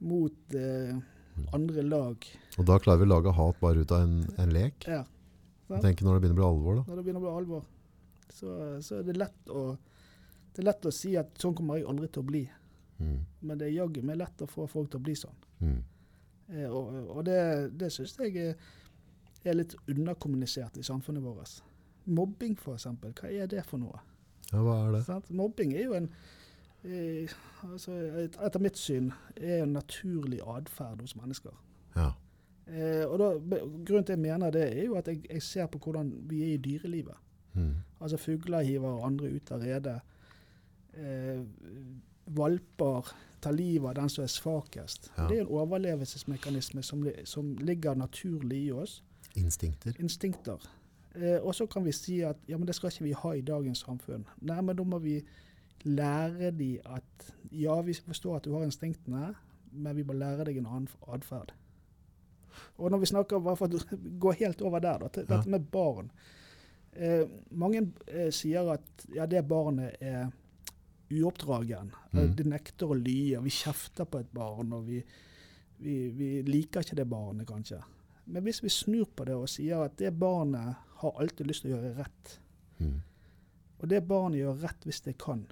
mot 0.00 0.54
eh, 0.54 0.94
andre 1.56 1.84
lag? 1.86 2.28
Og 2.56 2.68
da 2.68 2.78
klarer 2.82 3.02
vi 3.02 3.08
å 3.08 3.12
lage 3.14 3.34
hat 3.36 3.60
bare 3.60 3.82
ut 3.84 3.92
av 3.94 4.06
en, 4.06 4.20
en 4.42 4.54
lek. 4.54 4.86
Ja. 4.88 5.02
Jeg 5.70 5.82
tenker 5.82 6.06
når 6.06 6.16
det 6.16 6.24
begynner 6.24 6.36
å 6.36 6.40
bli 6.40 6.48
alvor, 6.48 6.78
da. 6.78 6.84
Når 6.86 6.98
det 6.98 7.04
begynner 7.06 7.22
å 7.22 7.26
bli 7.26 7.34
alvor, 7.40 7.66
så, 8.30 8.56
så 8.86 9.00
er 9.00 9.06
det 9.08 9.16
lett 9.18 9.50
å 9.50 9.66
det 10.56 10.62
er 10.62 10.70
lett 10.70 10.86
å 10.88 10.90
si 10.94 11.10
at 11.20 11.34
sånn 11.36 11.52
kommer 11.52 11.76
jeg 11.76 11.84
aldri 11.84 12.06
til 12.08 12.22
å 12.22 12.26
bli. 12.30 12.40
Mm. 12.96 13.16
Men 13.44 13.58
det 13.60 13.66
er 13.66 13.74
jaggu 13.74 14.00
meg 14.08 14.16
lett 14.22 14.40
å 14.40 14.46
få 14.48 14.64
folk 14.72 14.88
til 14.88 15.02
å 15.02 15.04
bli 15.04 15.12
sånn. 15.20 15.42
Mm. 15.60 15.80
Eh, 16.48 16.70
og 16.70 17.10
og 17.12 17.26
det, 17.26 17.40
det 17.76 17.90
syns 17.92 18.14
jeg 18.22 18.38
er, 18.40 18.54
er 19.44 19.58
litt 19.58 19.74
underkommunisert 19.84 20.78
i 20.80 20.84
samfunnet 20.86 21.20
vårt. 21.20 21.58
Mobbing, 22.08 22.56
f.eks. 22.56 22.88
Hva 22.88 23.28
er 23.28 23.50
det 23.52 23.66
for 23.68 23.82
noe? 23.82 24.00
Ja, 24.48 24.62
hva 24.62 24.78
er 24.86 24.96
det? 24.96 25.02
Sånn? 25.10 25.28
Mobbing 25.36 25.74
er 25.76 25.84
jo 25.90 25.98
en 25.98 26.08
eh, 26.86 27.28
altså, 27.72 27.92
et- 28.24 28.36
Etter 28.46 28.60
mitt 28.60 28.78
syn 28.78 29.12
er 29.36 29.62
en 29.62 29.72
naturlig 29.72 30.40
atferd 30.46 31.00
hos 31.00 31.16
mennesker. 31.16 31.50
Ja. 31.96 32.10
Eh, 32.68 33.04
og 33.06 33.18
da, 33.18 33.28
Grunnen 33.86 34.04
til 34.04 34.12
jeg 34.12 34.18
mener 34.18 34.50
det, 34.50 34.78
er 34.78 34.84
jo 34.84 34.94
at 34.94 35.06
jeg, 35.08 35.22
jeg 35.30 35.42
ser 35.42 35.66
på 35.66 35.78
hvordan 35.78 36.12
vi 36.30 36.42
er 36.42 36.54
i 36.54 36.56
dyrelivet. 36.56 37.14
Mm. 37.54 37.74
Altså 38.00 38.16
Fugler 38.16 38.60
hiver 38.62 39.04
andre 39.06 39.30
ut 39.30 39.50
av 39.50 39.60
redet. 39.60 40.00
Eh, 40.96 41.40
valper 42.26 43.06
tar 43.40 43.52
livet 43.52 43.88
av 43.88 43.94
den 43.94 44.08
som 44.08 44.24
er 44.24 44.28
svakest. 44.32 45.10
Ja. 45.16 45.28
Det 45.28 45.36
er 45.38 45.40
en 45.44 45.52
overlevelsesmekanisme 45.54 46.82
som, 46.82 47.04
som 47.24 47.52
ligger 47.58 47.94
naturlig 47.94 48.64
i 48.66 48.72
oss. 48.72 49.02
Instinkter. 49.36 49.92
Instinkter. 50.00 50.62
Eh, 51.14 51.38
og 51.42 51.54
så 51.54 51.66
kan 51.66 51.84
vi 51.84 51.92
si 51.92 52.20
at 52.20 52.36
ja, 52.48 52.56
men 52.58 52.66
det 52.66 52.74
skal 52.74 52.90
ikke 52.90 53.04
vi 53.04 53.12
ha 53.12 53.32
i 53.32 53.40
dagens 53.46 53.84
samfunn. 53.86 54.26
Nei, 54.40 54.60
men 54.62 54.76
da 54.76 54.82
må 54.84 54.98
vi 54.98 55.20
lære 55.86 56.50
de 56.58 56.70
at 56.84 57.28
ja, 57.54 57.80
vi 57.86 57.94
forstår 57.94 58.36
at 58.40 58.44
du 58.48 58.52
har 58.56 58.64
instinktene, 58.66 59.34
men 59.72 59.96
vi 59.96 60.02
må 60.06 60.12
lære 60.16 60.44
deg 60.48 60.58
en 60.60 60.66
annen 60.66 60.88
atferd. 61.12 61.52
Og 62.80 62.90
når 62.90 62.98
vi 63.02 63.06
snakker, 63.10 63.38
bare 63.44 63.56
for 63.60 63.68
å 63.68 63.98
gå 64.24 64.32
helt 64.40 64.62
over 64.64 64.80
der, 64.80 64.98
da, 65.04 65.08
til 65.12 65.26
Ja. 65.28 65.36
dette 65.36 65.52
med 65.52 65.66
barn. 65.72 66.10
Eh, 66.96 67.26
mange 67.52 67.82
eh, 68.08 68.30
sier 68.32 68.70
at 68.72 69.06
ja, 69.14 69.26
det 69.28 69.42
barnet 69.48 69.96
er 70.00 70.30
uoppdragen. 71.12 71.92
Mm. 72.12 72.32
Det 72.36 72.46
nekter 72.48 72.90
å 72.90 72.96
lye. 72.98 73.40
Vi 73.44 73.52
kjefter 73.52 74.08
på 74.08 74.22
et 74.22 74.30
barn, 74.34 74.72
og 74.74 74.86
vi, 74.88 75.02
vi, 75.84 75.98
vi 76.16 76.30
liker 76.48 76.82
ikke 76.82 76.96
det 76.98 77.06
barnet, 77.10 77.46
kanskje. 77.48 77.82
Men 78.26 78.42
hvis 78.42 78.62
vi 78.64 78.72
snur 78.74 79.04
på 79.14 79.26
det 79.28 79.36
og 79.38 79.46
sier 79.52 79.84
at 79.84 79.94
det 80.00 80.10
barnet 80.18 80.80
har 81.02 81.20
alltid 81.22 81.46
lyst 81.46 81.62
til 81.66 81.74
å 81.74 81.76
gjøre 81.78 81.94
rett, 82.02 82.38
Mm. 82.76 82.98
og 83.80 83.88
det 83.88 84.02
barnet 84.04 84.36
gjør 84.42 84.58
rett 84.60 84.82
hvis 84.84 84.98
det 85.06 85.14
kan, 85.16 85.46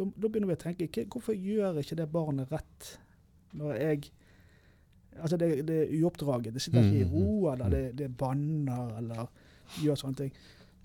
da, 0.00 0.06
da 0.22 0.28
begynner 0.28 0.50
vi 0.50 0.56
å 0.56 0.62
tenke 0.64 0.86
"Hva- 0.88 1.06
hvorfor 1.12 1.36
gjør 1.36 1.78
ikke 1.82 1.96
det 2.00 2.08
barnet 2.12 2.52
rett 2.52 2.90
når 3.54 3.76
jeg 3.80 4.10
Altså, 5.20 5.36
det, 5.36 5.66
det 5.68 5.76
er 5.82 6.02
uoppdraget. 6.04 6.54
Det 6.54 6.62
sitter 6.62 6.84
ikke 6.86 7.00
i 7.00 7.04
Mm, 7.04 7.10
ro, 7.12 7.50
eller 7.52 7.64
mm. 7.66 7.70
det, 7.70 7.98
det 7.98 8.16
banner, 8.16 8.96
eller 8.98 9.26
gjør 9.82 9.94
sånne 9.98 10.16
ting. 10.16 10.30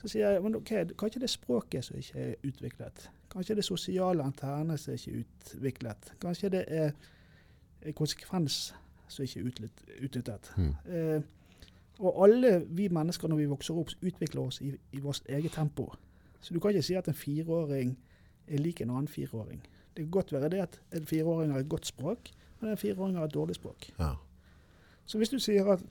Så 0.01 0.07
sier 0.11 0.32
jeg 0.34 0.41
men 0.43 0.55
ok, 0.57 0.72
kanskje 0.97 1.20
det 1.22 1.24
er 1.30 1.34
språket 1.34 1.86
som 1.86 1.97
ikke 1.97 2.20
er 2.20 2.34
utviklet. 2.43 3.05
Kanskje 3.32 3.55
det 3.55 3.63
sosiale 3.63 4.26
interne 4.26 4.78
som 4.78 4.93
ikke 4.97 5.11
er 5.13 5.22
utviklet. 5.24 6.11
Kanskje 6.22 6.49
det 6.51 6.63
er 6.68 6.91
er 7.86 7.91
konsekvens 7.91 8.74
som 9.07 9.24
ikke 9.24 9.39
er 9.39 10.03
utnyttet. 10.03 10.51
Mm. 10.57 10.74
Eh, 10.89 11.22
Og 11.99 12.24
alle 12.24 12.66
vi 12.68 12.88
mennesker 12.89 13.28
når 13.28 13.38
vi 13.38 13.45
vokser 13.45 13.74
opp, 13.78 13.89
utvikler 14.01 14.41
oss 14.41 14.61
i, 14.61 14.74
i 14.91 14.99
vårt 14.99 15.22
eget 15.30 15.51
tempo. 15.51 15.93
Så 16.41 16.53
du 16.53 16.59
kan 16.59 16.72
ikke 16.72 16.82
si 16.84 16.93
at 16.95 17.07
en 17.07 17.13
fireåring 17.13 17.97
er 18.48 18.58
lik 18.62 18.82
en 18.82 18.89
annen 18.93 19.08
fireåring. 19.08 19.62
Det 19.96 20.04
kan 20.04 20.12
godt 20.12 20.32
være 20.36 20.50
det 20.50 20.60
at 20.62 20.80
en 20.91 21.06
fireåring 21.06 21.52
har 21.52 21.60
et 21.64 21.70
godt 21.70 21.86
språk, 21.86 22.32
men 22.62 22.72
en 22.72 22.78
fireåring 22.78 23.16
har 23.18 23.26
et 23.30 23.34
dårlig 23.34 23.56
språk. 23.56 23.89
Ja. 24.00 24.16
Så 25.06 25.18
hvis 25.18 25.30
du 25.30 25.39
sier 25.39 25.68
at 25.74 25.84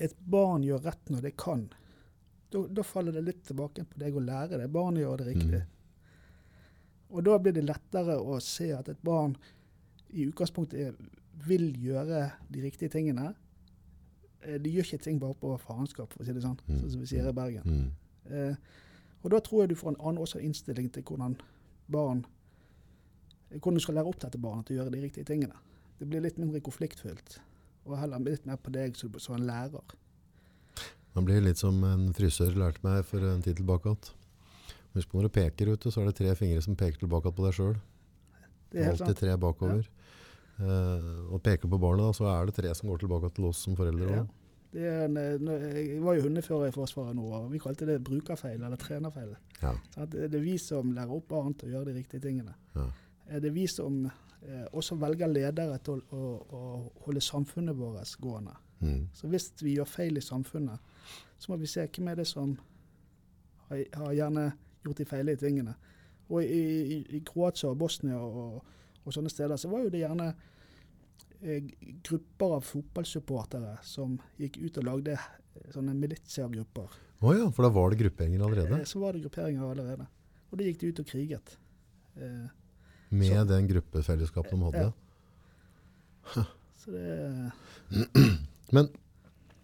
et 0.00 0.14
barn 0.30 0.62
gjør 0.64 0.82
rett 0.84 1.10
når 1.10 1.20
det 1.22 1.36
kan, 1.36 1.68
da, 2.50 2.82
faller 2.82 3.12
det 3.14 3.22
litt 3.24 3.44
tilbake 3.46 3.84
på 3.86 3.98
deg 4.02 4.16
å 4.18 4.20
lære 4.24 4.58
det. 4.58 4.70
Barnet 4.74 5.04
gjør 5.04 5.20
det 5.22 5.26
riktig. 5.34 5.60
Og 7.10 7.24
da 7.26 7.36
blir 7.42 7.54
det 7.54 7.64
lettere 7.66 8.16
å 8.18 8.40
se 8.42 8.70
at 8.74 8.88
et 8.90 9.00
barn 9.06 9.36
i 10.10 10.26
utgangspunktet 10.26 10.98
vil 11.46 11.70
gjøre 11.78 12.24
de 12.50 12.62
riktige 12.64 12.90
tingene. 12.92 13.32
Eh, 14.42 14.58
De 14.58 14.70
gjør 14.70 14.84
ikke 14.88 15.02
ting 15.04 15.18
bare 15.20 15.34
på 15.38 15.54
faenskap, 15.62 16.12
for 16.12 16.22
å 16.22 16.26
si 16.26 16.32
det 16.32 16.42
sånn, 16.42 16.58
Mm. 16.68 16.80
sånn 16.80 16.90
som 16.90 17.00
vi 17.00 17.06
sier 17.06 17.28
i 17.28 17.32
Bergen. 17.32 17.62
Mm. 17.64 17.90
Eh, 18.32 18.54
og 19.22 19.30
da 19.30 19.40
tror 19.40 19.62
jeg 19.62 19.68
du 19.70 19.74
får 19.74 19.88
en 19.94 20.00
annen 20.00 20.18
også 20.22 20.40
innstilling 20.42 20.90
til 20.92 21.02
hvordan 21.02 21.36
barn 21.92 22.24
hvordan 23.50 23.80
du 23.80 23.82
skal 23.82 23.96
lære 23.98 24.06
opp 24.06 24.20
dette 24.22 24.38
barnet 24.38 24.68
til 24.68 24.76
å 24.76 24.80
gjøre 24.80 24.94
de 24.94 25.02
riktige 25.02 25.26
tingene. 25.26 25.56
Det 25.98 26.06
blir 26.08 26.22
litt 26.22 26.38
mindre 26.38 26.62
konfliktfylt, 26.62 27.40
og 27.84 27.98
heller 27.98 28.22
litt 28.22 28.46
mer 28.46 28.60
på 28.62 28.72
deg 28.74 28.94
som, 28.96 29.34
en 29.34 29.46
lærer. 29.48 29.96
Man 31.16 31.26
blir 31.26 31.42
litt 31.42 31.58
som 31.58 31.82
en 31.84 32.12
frisør 32.14 32.54
lærte 32.54 32.84
meg 32.86 33.02
for 33.08 33.26
en 33.26 33.42
tid 33.42 33.58
tilbake 33.58 33.96
at 33.96 34.12
Husk 34.90 35.06
på 35.06 35.20
når 35.20 35.28
du 35.28 35.34
peker 35.36 35.68
ute, 35.70 35.90
så 35.94 36.02
er 36.02 36.08
det 36.08 36.16
tre 36.18 36.32
fingre 36.34 36.62
som 36.64 36.74
peker 36.74 36.98
tilbake 36.98 37.30
på 37.30 37.44
deg 37.44 37.52
sjøl. 37.54 37.76
Alltid 38.74 39.20
tre 39.20 39.36
bakover. 39.38 39.84
Eh, 40.58 41.10
og 41.30 41.38
peker 41.44 41.70
på 41.70 41.78
barnet, 41.78 42.08
da, 42.08 42.16
så 42.16 42.26
er 42.32 42.48
det 42.48 42.56
tre 42.56 42.72
som 42.74 42.90
går 42.90 43.04
tilbake 43.04 43.30
til 43.36 43.46
oss 43.46 43.60
som 43.68 43.76
foreldre. 43.78 44.08
Ja. 44.18 44.24
En, 44.72 45.16
eh, 45.18 45.76
jeg 45.94 46.02
var 46.02 46.14
jo 46.14 46.22
hundefører 46.28 46.68
i 46.68 46.74
Forsvaret 46.74 47.16
nå, 47.16 47.24
og 47.34 47.52
vi 47.52 47.58
kalte 47.58 47.86
det 47.88 47.98
brukerfeil 48.04 48.62
eller 48.62 48.76
trenerfeil. 48.76 49.32
Ja. 49.62 49.72
At 49.96 50.10
det 50.12 50.30
det 50.30 50.38
er 50.40 50.44
vi 50.44 50.58
som 50.58 50.92
lærer 50.92 51.10
opp 51.16 51.28
barn 51.28 51.54
til 51.54 51.68
å 51.68 51.72
gjøre 51.72 51.90
de 51.90 51.98
riktige 51.98 52.20
tingene. 52.20 52.54
Ja. 52.74 52.86
Eh, 53.28 53.40
Det 53.40 53.50
er 53.50 53.56
vi 53.56 53.66
som 53.66 54.04
eh, 54.06 54.66
også 54.72 54.96
velger 55.00 55.26
ledere 55.26 55.78
til 55.78 55.92
å, 56.12 56.16
å, 56.16 56.56
å 56.56 56.92
holde 57.06 57.20
samfunnet 57.20 57.76
vårt 57.76 58.16
gående. 58.20 58.54
Mm. 58.80 59.08
Så 59.12 59.26
hvis 59.28 59.52
vi 59.62 59.74
gjør 59.76 59.84
feil 59.84 60.16
i 60.16 60.20
samfunnet, 60.20 60.78
så 61.38 61.52
må 61.52 61.56
vi 61.58 61.66
se 61.66 61.86
hvem 61.86 62.08
er 62.08 62.14
det 62.14 62.26
som 62.26 62.58
har, 63.68 63.84
har 63.94 64.12
gjerne 64.12 64.52
gjort 64.84 64.98
de 64.98 65.04
feile 65.04 65.36
tingene. 65.36 65.74
Og 66.30 66.42
i, 66.44 66.62
i, 66.94 67.00
i 67.16 67.20
Kroatia 67.26 67.68
og 67.70 67.78
Bosnia 67.78 68.16
og, 68.16 68.62
og 69.04 69.12
sånne 69.12 69.28
steder 69.32 69.56
så 69.56 69.68
var 69.68 69.82
jo 69.82 69.90
det 69.90 70.00
gjerne 70.04 70.28
eh, 70.30 70.34
grupper 71.40 72.56
av 72.58 72.64
fotballsupportere 72.68 73.78
som 73.86 74.18
gikk 74.40 74.58
ut 74.60 74.78
og 74.82 74.84
lagde 74.84 75.14
eh, 75.16 75.70
sånne 75.74 75.94
militiagrupper. 75.96 76.88
Å 77.20 77.34
ja, 77.36 77.46
for 77.52 77.64
da 77.66 77.70
var 77.74 77.90
det 77.92 78.00
grupperinger 78.02 78.44
allerede? 78.46 78.80
Eh, 78.80 78.88
så 78.88 79.00
var 79.02 79.12
det 79.16 79.22
grupperinger 79.24 79.64
allerede. 79.70 80.06
Og 80.50 80.58
da 80.60 80.64
gikk 80.66 80.80
de 80.82 80.90
ut 80.92 81.00
og 81.04 81.06
kriget. 81.10 81.56
Eh, 82.16 82.48
Med 83.10 83.32
så- 83.32 83.48
den 83.48 83.68
gruppefellesskapet 83.68 84.50
de 84.50 84.62
hadde? 84.68 84.84
Ja. 86.36 86.44
så 86.84 86.90
det 86.92 87.52
Men 88.72 88.88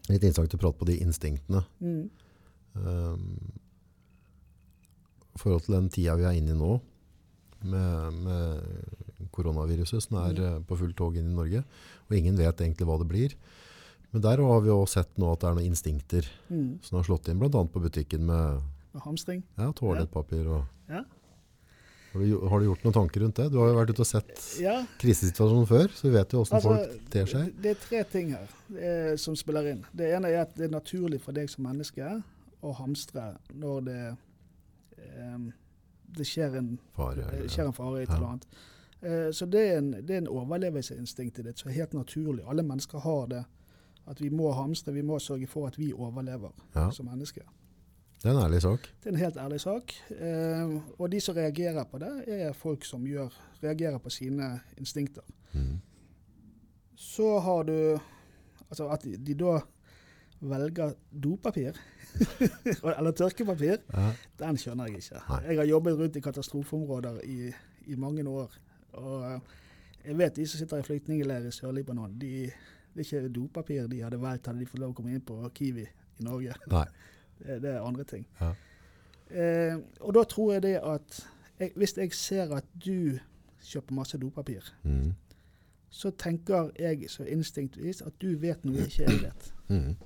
litt 0.08 0.22
innsagt 0.26 0.54
å 0.54 0.58
prate 0.60 0.78
på 0.80 0.86
de 0.88 0.98
instinktene. 1.04 1.64
mm, 1.80 2.10
Um, 2.76 3.38
forhold 5.40 5.62
til 5.64 5.74
den 5.78 5.86
tida 5.88 6.14
vi 6.18 6.24
er 6.28 6.34
inne 6.36 6.52
i 6.52 6.56
nå, 6.58 6.74
med, 7.64 8.18
med 8.26 9.05
koronaviruset 9.32 10.02
som 10.02 10.18
er 10.24 10.40
eh, 10.40 10.58
på 10.66 10.76
fullt 10.78 10.96
tog 10.96 11.16
inn 11.16 11.30
i 11.32 11.36
Norge, 11.36 11.64
og 12.08 12.16
ingen 12.16 12.36
vet 12.36 12.60
egentlig 12.60 12.86
hva 12.88 12.98
det 13.00 13.08
blir. 13.08 13.34
Men 14.12 14.22
der 14.22 14.38
har 14.40 14.60
vi 14.64 14.70
også 14.70 15.00
sett 15.02 15.18
nå 15.18 15.32
at 15.32 15.40
det 15.42 15.48
er 15.50 15.54
noen 15.58 15.66
instinkter 15.72 16.28
mm, 16.48 16.78
som 16.86 16.96
har 17.00 17.04
slått 17.08 17.28
inn, 17.28 17.38
bl.a. 17.42 17.50
på 17.64 17.82
butikken 17.82 18.24
med 18.28 18.62
hamstring. 19.04 19.42
ja, 19.58 19.72
toalettpapir. 19.76 20.46
Og, 20.46 20.64
Ja. 20.88 21.02
har, 22.14 22.20
du, 22.22 22.46
har 22.48 22.60
du 22.62 22.64
gjort 22.68 22.84
noen 22.86 22.94
tanker 22.96 23.20
rundt 23.20 23.36
det? 23.36 23.50
Du 23.52 23.58
har 23.60 23.68
jo 23.68 23.74
vært 23.76 23.90
ute 23.92 24.00
og 24.00 24.08
sett 24.08 24.30
Ja, 24.62 24.76
krisesituasjonen 25.02 25.66
før, 25.68 25.90
så 25.92 26.06
du 26.08 26.14
vet 26.14 26.32
jo 26.32 26.40
åssen 26.44 26.56
Altså, 26.56 26.76
folk 26.78 27.10
ter 27.12 27.26
seg. 27.28 27.50
Det 27.60 27.74
er 27.74 27.82
tre 27.82 28.04
ting 28.14 28.30
her 28.32 28.46
eh, 28.78 29.16
som 29.20 29.36
spiller 29.36 29.68
inn. 29.74 29.82
Det 29.92 30.08
ene 30.16 30.30
er 30.32 30.44
at 30.46 30.54
det 30.56 30.70
er 30.70 30.72
naturlig 30.78 31.20
for 31.20 31.36
deg 31.36 31.50
som 31.52 31.66
menneske 31.68 32.06
å 32.64 32.72
hamstre 32.78 33.26
når 33.52 33.84
det, 33.90 33.98
eh, 35.02 35.36
det 36.16 36.24
skjer, 36.30 36.56
en, 36.62 36.70
Fare. 36.96 37.26
eller- 37.26 37.52
skjer 37.52 37.66
en 37.68 37.76
fare 37.76 38.00
i 38.00 38.02
et 38.06 38.08
Ja. 38.08 38.16
eller 38.16 38.26
annet. 38.32 38.46
Eh, 39.02 39.30
så 39.32 39.46
det 39.46 39.60
er, 39.68 39.78
en, 39.78 39.92
det 39.92 40.10
er 40.10 40.18
en 40.24 40.28
overlevelseinstinkt 40.28 41.38
i 41.38 41.42
det 41.42 41.58
som 41.58 41.70
er 41.70 41.74
helt 41.74 41.94
naturlig. 41.94 42.44
Alle 42.48 42.62
mennesker 42.62 42.98
har 42.98 43.26
det. 43.26 43.44
At 44.06 44.20
vi 44.22 44.28
må 44.30 44.52
hamstre, 44.54 44.92
vi 44.94 45.02
må 45.02 45.18
sørge 45.18 45.46
for 45.50 45.66
at 45.66 45.78
vi 45.78 45.92
overlever 45.92 46.52
Ja, 46.74 46.90
som 46.90 47.06
mennesker. 47.10 47.42
det 48.22 48.30
er 48.30 48.36
en 48.36 48.44
ærlig 48.44 48.62
sak. 48.62 48.86
Det 49.02 49.06
er 49.10 49.12
en 49.12 49.18
helt 49.18 49.36
ærlig 49.36 49.60
sak. 49.60 49.92
Eh, 50.10 50.76
og 50.98 51.10
de 51.12 51.20
som 51.20 51.34
reagerer 51.34 51.84
på 51.84 51.98
det, 51.98 52.12
er 52.28 52.52
folk 52.52 52.84
som 52.84 53.04
gjør, 53.06 53.28
reagerer 53.62 53.98
på 53.98 54.10
sine 54.10 54.60
instinkter. 54.78 55.22
Mm. 55.52 55.80
Så 56.96 57.38
har 57.40 57.62
du 57.62 57.98
Altså 58.70 58.88
at 58.90 59.02
de, 59.04 59.16
de 59.16 59.34
da 59.34 59.60
velger 60.40 60.92
dopapir, 61.22 61.76
eller 62.98 63.10
tørkepapir, 63.12 63.76
Ja. 63.94 64.08
den 64.40 64.56
skjønner 64.58 64.86
jeg 64.90 64.96
ikke. 64.98 65.20
Nei. 65.28 65.38
Jeg 65.46 65.56
har 65.60 65.64
jobbet 65.70 65.98
rundt 65.98 66.16
i 66.16 66.20
katastrofeområder 66.20 67.20
i, 67.24 67.52
i 67.86 67.94
mange 67.94 68.24
år. 68.28 68.50
Og 68.96 69.26
eh, 69.32 69.40
jeg 70.06 70.18
vet 70.18 70.36
de 70.36 70.46
som 70.46 70.58
sitter 70.60 70.82
i 70.82 70.86
flyktningleir 70.86 71.46
i 71.48 71.52
Sør-Libanon, 71.54 72.14
de, 72.20 72.30
det 72.94 73.02
er 73.02 73.06
ikke 73.06 73.32
dopapir 73.34 73.88
de 73.90 74.02
hadde 74.04 74.20
valgt 74.22 74.46
hadde 74.46 74.60
de 74.62 74.66
fått 74.70 74.80
lov 74.82 74.94
å 74.94 74.96
komme 75.00 75.12
inn 75.16 75.24
på 75.26 75.38
Kiwi 75.54 75.84
i 75.86 76.26
Norge. 76.26 76.54
Nei. 76.74 76.86
Det, 77.36 77.58
det 77.60 77.68
er 77.74 77.82
andre 77.84 78.04
ting. 78.08 78.22
Ja. 78.40 78.46
Eh, 79.28 79.74
og 80.00 80.14
da 80.16 80.22
tror 80.24 80.54
jeg 80.54 80.62
det 80.64 80.76
at 80.80 81.18
jeg, 81.58 81.72
Hvis 81.76 81.92
jeg 81.98 82.12
ser 82.16 82.54
at 82.56 82.64
du 82.84 83.18
kjøper 83.66 83.92
masse 83.98 84.16
dopapir, 84.18 84.64
Mm. 84.84 85.10
så 85.90 86.10
tenker 86.16 86.70
jeg 86.78 87.10
så 87.10 87.24
instinktvis 87.28 88.00
at 88.06 88.16
du 88.22 88.36
vet 88.40 88.64
noe 88.64 88.86
ikke 88.86 89.04
jeg 89.04 89.20
vet. 89.22 89.50
Mm. 89.68 89.96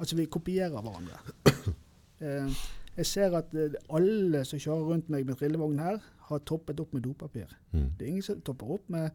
Altså 0.00 0.16
vi 0.16 0.24
kopierer 0.26 0.80
hverandre. 0.80 1.20
Eh, 2.20 2.48
jeg 2.98 3.06
ser 3.06 3.34
at 3.38 3.52
eh, 3.54 3.74
alle 3.94 4.40
som 4.48 4.58
kjører 4.60 4.88
rundt 4.92 5.08
meg 5.12 5.26
med 5.28 5.38
trillevogn 5.40 5.78
her, 5.82 5.98
har 6.28 6.38
toppet 6.46 6.80
opp 6.82 6.92
med 6.96 7.04
dopapir. 7.06 7.52
Mm. 7.72 7.86
Det 7.98 8.04
er 8.04 8.10
ingen 8.12 8.26
som 8.26 8.40
topper 8.44 8.74
opp 8.74 8.88
med 8.92 9.06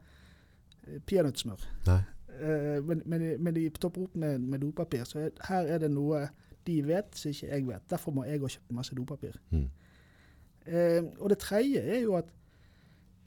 eh, 0.87 0.99
peanøttsmør. 1.05 1.65
Eh, 2.33 2.79
men, 2.87 3.03
men, 3.05 3.21
de- 3.21 3.37
men 3.37 3.53
de 3.55 3.67
topper 3.77 4.07
opp 4.07 4.15
med, 4.15 4.39
med 4.41 4.63
dopapir. 4.63 5.03
Så 5.05 5.19
jeg- 5.19 5.35
her 5.49 5.67
er 5.75 5.77
det 5.83 5.91
noe 5.93 6.23
de 6.67 6.77
vet 6.87 7.15
som 7.19 7.29
ikke 7.33 7.49
jeg 7.51 7.67
vet. 7.67 7.89
Derfor 7.91 8.11
må 8.15 8.23
jeg 8.25 8.41
også 8.41 8.59
kjøpe 8.61 8.73
masse 8.79 8.95
dopapir. 8.95 9.35
Mm. 9.51 9.67
Eh, 10.65 11.03
og 11.19 11.29
det 11.29 11.37
tredje 11.43 11.81
er 11.83 11.99
jo 12.05 12.15
at 12.15 12.31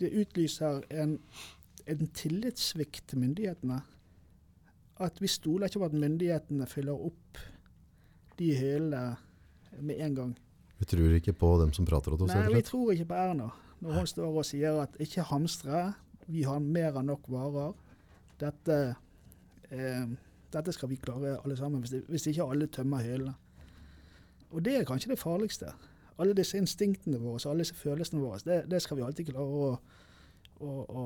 det 0.01 0.11
utlyser 0.23 0.81
en, 0.91 1.19
en 1.87 2.07
tillitssvikt 2.17 3.05
til 3.09 3.19
myndighetene. 3.23 3.79
At 5.01 5.21
vi 5.21 5.29
stoler 5.29 5.69
ikke 5.69 5.79
på 5.85 5.85
at 5.91 5.93
myndighetene 6.01 6.67
fyller 6.67 6.97
opp 7.07 7.39
de 8.39 8.51
hyllene 8.57 9.17
med 9.85 10.01
en 10.01 10.15
gang. 10.17 10.35
Vi 10.79 10.85
tror 10.85 11.15
ikke 11.17 11.33
på 11.33 11.55
dem 11.61 11.73
som 11.73 11.87
prater 11.89 12.17
til 12.17 12.27
oss, 12.27 12.35
Nei, 12.35 12.53
vi 12.55 12.65
tror 12.67 12.93
ikke 12.93 13.09
på 13.13 13.15
Erna 13.15 13.49
når 13.81 13.93
hun 13.93 14.07
står 14.07 14.39
og 14.41 14.45
sier 14.49 14.79
at 14.81 14.95
ikke 15.01 15.25
hamstre, 15.29 15.81
vi 16.27 16.43
har 16.49 16.63
mer 16.65 16.97
enn 16.97 17.11
nok 17.11 17.27
varer. 17.29 17.75
Dette, 18.41 18.79
eh, 19.71 20.07
dette 20.53 20.73
skal 20.73 20.89
vi 20.89 20.97
klare 21.01 21.37
alle 21.45 21.57
sammen, 21.57 21.81
hvis, 21.81 21.93
det, 21.93 22.03
hvis 22.09 22.27
ikke 22.27 22.47
alle 22.51 22.67
tømmer 22.73 23.05
hyllene. 23.05 23.35
Og 24.51 24.65
det 24.65 24.77
er 24.77 24.89
kanskje 24.89 25.13
det 25.13 25.19
farligste. 25.21 25.73
Alle 26.19 26.35
disse 26.35 26.59
instinktene 26.59 27.21
våre, 27.21 27.41
alle 27.51 27.65
disse 27.65 27.75
følelsene 27.77 28.23
våre, 28.23 28.41
det, 28.45 28.63
det 28.71 28.83
skal 28.83 28.97
vi 28.97 29.05
alltid 29.05 29.29
klare 29.29 29.45
å, 29.45 29.71
å, 30.61 30.73
å 30.89 31.05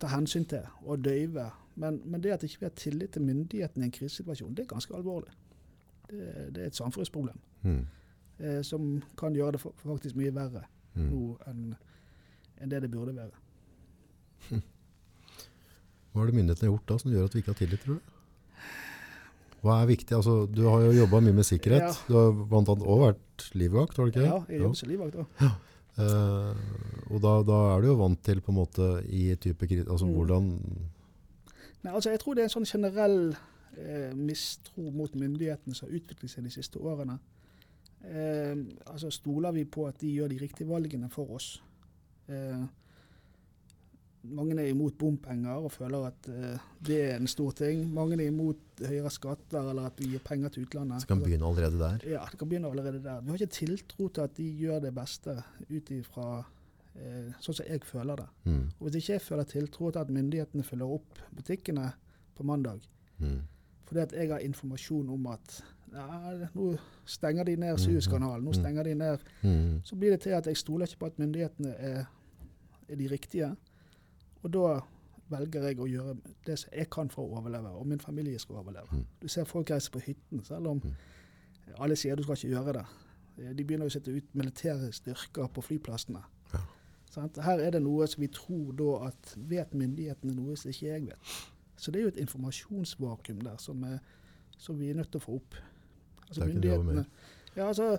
ta 0.00 0.10
hensyn 0.10 0.44
til 0.50 0.66
og 0.82 1.04
døyve. 1.04 1.50
Men, 1.80 2.00
men 2.04 2.22
det 2.22 2.34
at 2.34 2.44
ikke 2.44 2.64
vi 2.64 2.68
har 2.68 2.76
tillit 2.76 3.14
til 3.14 3.22
myndighetene 3.22 3.86
i 3.86 3.88
en 3.88 3.94
krisesituasjon, 3.94 4.56
det 4.56 4.64
er 4.64 4.72
ganske 4.74 4.96
alvorlig. 4.96 5.32
Det, 6.10 6.50
det 6.54 6.64
er 6.64 6.72
et 6.72 6.82
samfunnsproblem 6.82 7.38
Mm. 7.60 7.82
Eh, 8.40 8.62
som 8.62 9.02
kan 9.16 9.34
gjøre 9.36 9.52
det 9.52 9.60
fa- 9.62 9.74
faktisk 9.84 10.16
mye 10.16 10.32
verre 10.34 10.64
Mm. 10.96 11.06
nå 11.12 11.36
enn 11.46 11.76
en 12.60 12.68
det 12.68 12.80
det 12.82 12.90
burde 12.90 13.12
være. 13.14 13.30
Hva 16.10 16.18
har 16.24 16.26
det 16.26 16.34
myndighetene 16.34 16.70
gjort 16.72 16.86
da 16.90 16.96
som 16.98 17.12
gjør 17.12 17.28
at 17.28 17.34
vi 17.36 17.42
ikke 17.44 17.52
har 17.52 17.58
tillit, 17.60 17.84
tror 17.84 18.00
du? 18.00 18.16
Hva 19.62 19.76
er 19.82 19.90
viktig? 19.92 20.16
Altså, 20.16 20.34
du 20.50 20.62
har 20.66 20.80
jo 20.86 20.92
jobba 20.96 21.20
mye 21.22 21.36
med 21.36 21.44
sikkerhet. 21.46 21.84
Ja. 21.84 21.92
Du 22.08 22.14
har 22.16 22.32
bl.a. 22.32 22.74
òg 22.74 23.02
vært 23.04 23.44
livvakt, 23.60 23.96
har 24.00 24.08
du 24.08 24.10
ikke? 24.14 24.24
det? 24.24 24.30
Ja, 24.32 24.38
jeg 24.48 24.62
jobber 24.64 24.80
som 24.80 24.88
livvakt 24.90 25.20
òg. 25.20 25.26
Uh, 26.00 26.54
og 27.12 27.20
da, 27.20 27.32
da 27.44 27.56
er 27.76 27.82
du 27.84 27.88
jo 27.90 27.96
vant 28.00 28.20
til 28.24 28.40
på 28.40 28.52
en 28.54 28.56
måte 28.60 28.86
i 29.10 29.34
type 29.36 29.66
Altså 29.84 30.06
Mm. 30.06 30.14
hvordan 30.16 30.46
Nei, 31.82 31.92
altså 31.94 32.10
jeg 32.10 32.20
tror 32.20 32.34
det 32.34 32.42
er 32.42 32.48
en 32.48 32.54
sånn 32.64 32.68
generell 32.68 33.36
eh, 33.78 34.12
mistro 34.14 34.90
mot 34.92 35.12
myndighetene 35.16 35.74
som 35.74 35.88
har 35.88 35.96
utviklet 35.96 36.28
seg 36.30 36.44
de 36.44 36.50
siste 36.52 36.76
årene. 36.78 37.18
Eh, 38.04 38.56
altså 38.86 39.10
Stoler 39.12 39.52
vi 39.52 39.64
på 39.68 39.86
at 39.88 39.98
de 40.00 40.12
gjør 40.14 40.28
de 40.32 40.38
riktige 40.40 40.68
valgene 40.70 41.10
for 41.12 41.34
oss? 41.36 41.62
Eh, 42.28 42.62
mange 44.30 44.52
er 44.60 44.68
imot 44.68 44.98
bompenger 45.00 45.62
og 45.64 45.72
føler 45.72 46.02
at 46.10 46.26
eh, 46.28 46.64
det 46.84 46.98
er 47.06 47.14
en 47.16 47.28
stor 47.30 47.54
ting. 47.56 47.86
Mange 47.96 48.18
er 48.18 48.26
imot 48.28 48.82
høyere 48.84 49.10
skatter 49.12 49.70
eller 49.70 49.88
at 49.88 50.00
vi 50.00 50.10
gir 50.12 50.20
penger 50.24 50.52
til 50.52 50.66
utlandet. 50.66 51.00
Så 51.04 51.08
kan 51.08 51.22
begynne 51.24 51.48
allerede 51.48 51.78
der. 51.80 52.04
Ja, 52.10 52.26
det 52.30 52.38
kan 52.40 52.48
begynne 52.50 52.68
allerede 52.68 53.00
der. 53.04 53.20
Vi 53.24 53.32
har 53.32 53.40
ikke 53.40 53.56
tiltro 53.56 54.08
til 54.08 54.26
at 54.26 54.36
de 54.36 54.48
gjør 54.60 54.82
det 54.84 54.92
beste 54.96 55.38
ut 55.70 55.92
ifra 55.96 56.26
eh, 57.00 57.30
sånn 57.40 57.56
som 57.62 57.70
jeg 57.70 57.84
føler 57.88 58.20
det. 58.20 58.28
Mm. 58.44 58.66
Og 58.76 58.84
hvis 58.90 59.00
ikke 59.00 59.16
jeg 59.16 59.24
føler 59.28 59.48
tiltro 59.54 59.90
til 59.90 60.02
at 60.04 60.12
myndighetene 60.12 60.66
følger 60.68 60.96
opp 60.98 61.24
butikkene 61.36 61.90
på 62.36 62.44
mandag, 62.48 62.80
Mm. 63.20 63.42
fordi 63.84 64.00
at 64.00 64.12
jeg 64.16 64.30
har 64.30 64.38
informasjon 64.40 65.08
om 65.12 65.26
at 65.28 65.58
ja, 65.92 66.48
nå 66.54 66.76
stenger 67.04 67.44
de 67.44 67.56
ned. 67.56 67.78
Suezkanalen, 67.78 68.44
nå 68.44 68.50
Mm. 68.50 68.54
stenger 68.54 68.82
de 68.82 68.94
ned 68.94 69.18
Mm. 69.42 69.80
så 69.84 69.96
blir 69.96 70.10
det 70.10 70.20
til 70.20 70.30
at 70.30 70.46
jeg 70.46 70.56
stoler 70.56 70.86
ikke 70.86 70.98
på 70.98 71.06
at 71.06 71.18
myndighetene 71.18 71.74
er, 71.78 72.04
er 72.88 72.96
de 72.96 73.06
riktige. 73.08 73.56
Og 74.42 74.52
da 74.52 74.80
velger 75.30 75.62
jeg 75.68 75.78
å 75.78 75.86
gjøre 75.86 76.16
det 76.46 76.58
som 76.58 76.70
jeg 76.76 76.90
kan 76.90 77.08
for 77.10 77.22
å 77.28 77.38
overleve, 77.38 77.68
og 77.68 77.86
min 77.86 78.00
familie 78.00 78.38
skal 78.38 78.56
overleve. 78.56 78.88
Mm. 78.92 79.04
Du 79.22 79.28
ser 79.28 79.44
folk 79.44 79.70
reise 79.70 79.90
på 79.90 79.98
hytten, 80.00 80.44
selv 80.44 80.66
om 80.66 80.80
Mm. 80.84 80.92
alle 81.78 81.96
sier 81.96 82.16
du 82.16 82.22
skal 82.22 82.34
ikke 82.36 82.48
gjøre 82.56 82.72
det. 82.72 82.86
De 83.56 83.64
begynner 83.64 83.86
å 83.86 83.90
sette 83.90 84.08
ut 84.16 84.34
militære 84.34 84.92
styrker 84.92 85.46
på 85.48 85.62
flyplassene. 85.62 86.22
Ja. 86.52 86.60
Her 87.42 87.58
er 87.58 87.70
det 87.70 87.82
noe 87.82 88.06
som 88.06 88.20
vi 88.20 88.26
tror 88.28 88.72
da 88.76 89.06
at 89.06 89.34
vet 89.36 89.70
myndighetene 89.74 90.34
noe 90.34 90.56
som 90.56 90.70
ikke 90.70 90.86
jeg 90.86 91.06
vet. 91.06 91.18
Så 91.76 91.90
det 91.90 91.98
er 92.00 92.02
jo 92.02 92.08
et 92.08 92.16
informasjonsvakuum 92.28 93.40
der 93.42 93.56
som, 93.56 93.82
er, 93.84 93.98
som 94.58 94.78
vi 94.78 94.90
er 94.90 94.94
nødt 94.94 95.10
til 95.10 95.20
å 95.20 95.24
få 95.24 95.34
opp. 95.36 95.54
Altså 96.30 96.46
myndighetene 96.46 97.04
ja, 97.56 97.66
altså, 97.66 97.98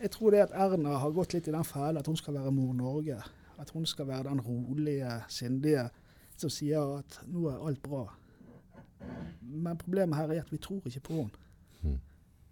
Jeg 0.00 0.10
tror 0.10 0.30
det 0.34 0.44
at 0.44 0.54
Erna 0.54 0.96
har 1.00 1.12
gått 1.16 1.32
litt 1.32 1.48
i 1.48 1.54
den 1.54 1.64
fellen 1.64 2.00
at 2.00 2.06
hun 2.06 2.16
skal 2.18 2.34
være 2.34 2.52
mor 2.52 2.72
Norge. 2.74 3.18
At 3.58 3.70
hun 3.70 3.86
skal 3.86 4.08
være 4.08 4.28
den 4.28 4.40
rolige, 4.40 5.10
sindige 5.28 5.88
som 6.36 6.50
sier 6.50 6.96
at 6.98 7.20
nå 7.30 7.46
er 7.50 7.60
alt 7.68 7.82
bra. 7.82 8.06
Men 9.40 9.78
problemet 9.78 10.18
her 10.18 10.32
er 10.32 10.42
at 10.42 10.50
vi 10.52 10.58
tror 10.58 10.82
ikke 10.86 11.04
på 11.06 11.20
henne. 11.20 11.46
Mm. 11.82 12.00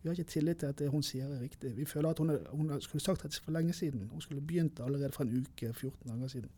Vi 0.02 0.08
har 0.08 0.14
ikke 0.16 0.30
tillit 0.30 0.62
til 0.62 0.66
at 0.66 0.78
det 0.78 0.88
hun 0.90 1.02
sier 1.02 1.26
er 1.26 1.40
riktig. 1.40 1.76
Vi 1.76 1.84
føler 1.84 2.10
at 2.10 2.18
hun, 2.18 2.30
er, 2.30 2.38
hun 2.50 2.80
skulle 2.80 3.02
sagt 3.02 3.22
det 3.22 3.40
for 3.44 3.52
lenge 3.52 3.72
siden. 3.72 4.08
Hun 4.12 4.20
skulle 4.20 4.40
begynt 4.40 4.80
allerede 4.80 5.12
for 5.12 5.24
en 5.24 5.42
uke, 5.42 5.72
14 5.72 6.08
dager 6.08 6.28
siden. 6.28 6.50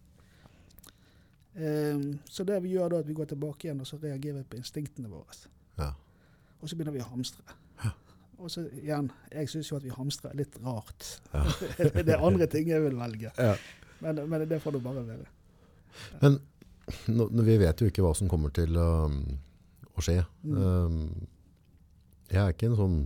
Um, 1.55 2.19
så 2.25 2.45
det 2.45 2.63
vi 2.63 2.69
gjør 2.69 2.89
da, 2.89 2.99
at 2.99 3.09
vi 3.09 3.15
går 3.15 3.25
tilbake 3.25 3.67
igjen 3.67 3.81
og 3.81 3.87
så 3.87 3.99
reagerer 4.03 4.39
vi 4.39 4.43
på 4.43 4.57
instinktene 4.57 5.09
våre. 5.09 5.35
Ja. 5.79 5.91
Og 6.61 6.69
så 6.69 6.77
begynner 6.77 6.95
vi 6.95 7.03
å 7.03 7.11
hamstre. 7.11 7.45
Og 8.43 8.51
så 8.51 8.65
igjen, 8.75 9.07
jeg 9.31 9.51
syns 9.53 9.71
jo 9.71 9.79
at 9.79 9.85
vi 9.87 9.93
hamstrer 9.95 10.35
litt 10.39 10.57
rart. 10.65 11.09
Ja. 11.31 11.45
det 12.03 12.17
er 12.17 12.25
andre 12.27 12.49
ting 12.51 12.71
jeg 12.73 12.83
vil 12.83 12.97
velge. 12.99 13.31
Ja. 13.39 13.55
Men, 14.03 14.19
men 14.29 14.47
det 14.51 14.59
får 14.65 14.75
det 14.77 14.83
bare 14.83 15.05
være. 15.07 15.29
Men 16.23 16.39
nå- 17.15 17.29
vi 17.47 17.59
vet 17.63 17.83
jo 17.83 17.91
ikke 17.91 18.03
hva 18.03 18.11
som 18.19 18.31
kommer 18.31 18.51
til 18.55 18.75
å, 18.81 18.89
å 19.95 20.03
skje. 20.05 20.19
Mm. 20.43 20.57
Um, 20.59 21.29
jeg 22.33 22.41
er 22.43 22.55
ikke 22.55 22.71
en 22.71 22.79
sånn 22.79 22.97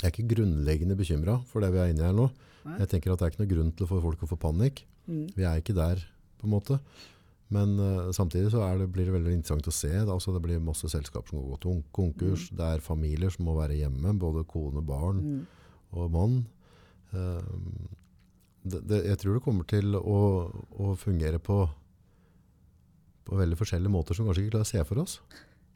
Jeg 0.00 0.04
er 0.06 0.12
ikke 0.12 0.30
grunnleggende 0.34 0.96
bekymra 0.98 1.38
for 1.48 1.64
det 1.64 1.70
vi 1.74 1.80
er 1.82 1.90
inne 1.92 2.04
i 2.04 2.06
her 2.08 2.16
nå. 2.16 2.28
Nei? 2.64 2.76
Jeg 2.82 2.90
tenker 2.92 3.12
at 3.12 3.20
det 3.20 3.26
er 3.26 3.32
ikke 3.34 3.42
noe 3.42 3.52
grunn 3.54 3.72
til 3.76 3.88
for 3.88 4.04
folk 4.04 4.22
å 4.24 4.28
få 4.30 4.38
panikk. 4.40 4.84
Mm. 5.08 5.26
Vi 5.34 5.44
er 5.48 5.60
ikke 5.60 5.74
der, 5.76 6.02
på 6.40 6.46
en 6.48 6.54
måte. 6.54 6.78
Men 7.50 7.72
uh, 7.82 8.10
samtidig 8.14 8.52
så 8.52 8.62
det, 8.78 8.86
blir 8.94 9.08
det 9.08 9.14
veldig 9.16 9.32
interessant 9.34 9.66
å 9.66 9.74
se. 9.74 9.90
Altså, 10.04 10.30
det 10.36 10.42
blir 10.44 10.60
masse 10.62 10.86
selskaper 10.92 11.32
som 11.32 11.42
går 11.48 11.58
til 11.64 11.80
konkurs. 11.96 12.48
Det 12.54 12.62
er 12.76 12.84
familier 12.84 13.32
som 13.34 13.48
må 13.48 13.56
være 13.58 13.74
hjemme, 13.80 14.12
både 14.22 14.44
kone, 14.46 14.82
barn 14.86 15.18
Mm. 15.24 15.40
og 15.98 16.10
mann. 16.14 16.36
Uh, 17.10 17.42
det, 18.62 18.82
det, 18.86 19.00
jeg 19.08 19.18
tror 19.18 19.34
det 19.34 19.42
kommer 19.42 19.64
til 19.66 19.96
å, 19.98 20.18
å 20.78 20.94
fungere 21.00 21.40
på, 21.42 21.62
på 23.26 23.38
veldig 23.38 23.58
forskjellige 23.58 23.92
måter 23.92 24.14
som 24.16 24.26
kanskje 24.28 24.44
ikke 24.46 24.54
klarer 24.56 24.68
å 24.68 24.70
se 24.70 24.84
for 24.88 25.02
oss. 25.02 25.14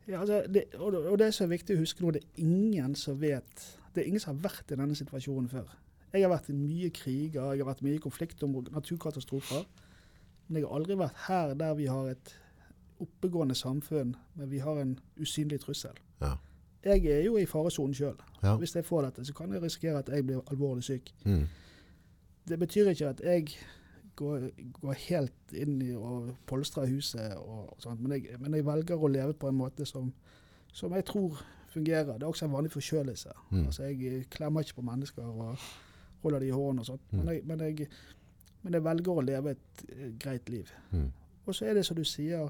Ja, 0.07 0.21
og, 0.21 0.53
det- 0.53 0.69
og 0.79 1.17
det 1.19 1.31
som 1.33 1.47
er 1.47 1.55
viktig 1.57 1.77
å 1.79 1.81
huske 1.81 2.05
nå, 2.05 2.11
det 2.13 2.21
er 2.23 2.43
ingen 2.45 2.95
som 2.95 3.17
vet 3.19 3.63
Det 3.95 4.03
er 4.03 4.09
ingen 4.11 4.21
som 4.21 4.35
har 4.37 4.51
vært 4.51 4.73
i 4.75 4.77
denne 4.77 4.95
situasjonen 4.99 5.49
før. 5.49 5.69
Jeg 6.13 6.23
har 6.27 6.31
vært 6.33 6.49
i 6.51 6.55
mye 6.59 6.89
kriger, 6.95 7.53
jeg 7.55 7.63
har 7.63 7.69
vært 7.69 7.83
mye 7.87 7.95
i 7.97 8.03
konflikter 8.03 8.45
om 8.47 8.57
naturkatastrofer. 8.75 9.65
Men 10.49 10.61
jeg 10.61 10.69
har 10.69 10.77
aldri 10.77 10.97
vært 11.01 11.21
her 11.29 11.55
der 11.55 11.75
vi 11.75 11.87
har 11.87 12.11
et 12.11 12.35
oppegående 13.01 13.55
samfunn, 13.59 14.15
men 14.35 14.51
vi 14.51 14.59
har 14.63 14.79
en 14.81 14.99
usynlig 15.21 15.61
trussel. 15.61 15.97
Ja. 16.21 16.35
Jeg 16.85 17.07
er 17.07 17.23
jo 17.25 17.37
i 17.41 17.47
faresonen 17.49 17.95
sjøl. 17.97 18.17
Ja. 18.43 18.57
Hvis 18.61 18.75
jeg 18.77 18.85
får 18.85 19.03
dette, 19.09 19.25
så 19.25 19.33
kan 19.35 19.53
jeg 19.53 19.63
risikere 19.63 19.99
at 19.99 20.09
jeg 20.13 20.27
blir 20.27 20.43
alvorlig 20.53 20.85
syk. 20.85 21.15
Mm. 21.25 21.47
Det 22.49 22.59
betyr 22.61 22.89
ikke 22.93 23.09
at 23.09 23.21
jeg 23.25 23.49
går, 24.17 24.51
går 24.83 24.93
helt 25.09 25.55
inn 25.57 25.79
i 25.83 25.95
og 25.97 26.35
polstrer 26.47 26.87
huset, 26.93 27.33
og 27.41 27.75
sånt, 27.83 28.01
men, 28.05 28.13
jeg, 28.13 28.37
men 28.41 28.55
jeg 28.55 28.67
velger 28.67 29.01
å 29.01 29.09
leve 29.11 29.33
på 29.35 29.49
en 29.49 29.57
måte 29.59 29.87
som, 29.89 30.13
som 30.73 30.93
jeg 30.95 31.05
tror 31.09 31.41
fungerer. 31.73 32.13
Det 32.19 32.23
er 32.23 32.31
også 32.31 32.45
en 32.47 32.53
vanlig 32.53 32.71
forkjølelse. 32.77 33.33
Mm. 33.51 33.65
Altså, 33.67 33.89
jeg 33.89 34.27
klemmer 34.31 34.61
ikke 34.63 34.75
på 34.79 34.87
mennesker 34.91 35.25
og 35.25 35.57
holder 36.23 36.39
de 36.45 36.47
i 36.53 36.55
hånden 36.55 36.85
og 36.85 36.87
sånt, 36.93 37.03
Mm. 37.11 37.19
men, 37.19 37.35
jeg, 37.35 37.43
men, 37.45 37.61
jeg, 37.61 37.89
men 38.65 38.73
jeg 38.79 38.85
velger 38.85 39.19
å 39.21 39.25
leve 39.25 39.55
et 39.55 39.83
eh, 39.93 40.11
greit 40.19 40.49
liv. 40.51 40.71
Mm. 40.91 41.09
Og 41.47 41.55
så 41.55 41.67
er 41.69 41.75
det 41.79 41.85
som 41.87 41.97
du 41.99 42.05
sier, 42.09 42.49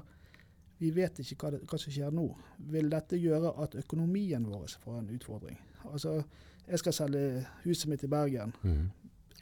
vi 0.79 0.89
vet 0.91 1.19
ikke 1.19 1.35
hva, 1.39 1.51
det, 1.55 1.61
hva 1.69 1.77
som 1.79 1.91
skjer 1.91 2.11
nå. 2.15 2.25
Vil 2.71 2.89
dette 2.91 3.19
gjøre 3.19 3.51
at 3.63 3.75
økonomien 3.79 4.43
vår 4.47 4.73
får 4.83 4.97
en 5.01 5.09
utfordring? 5.15 5.57
Altså, 5.91 6.17
jeg 6.67 6.79
skal 6.81 6.93
selge 6.97 7.25
huset 7.63 7.89
mitt 7.91 8.03
i 8.03 8.09
Bergen. 8.11 8.51
Mm. 8.63 8.87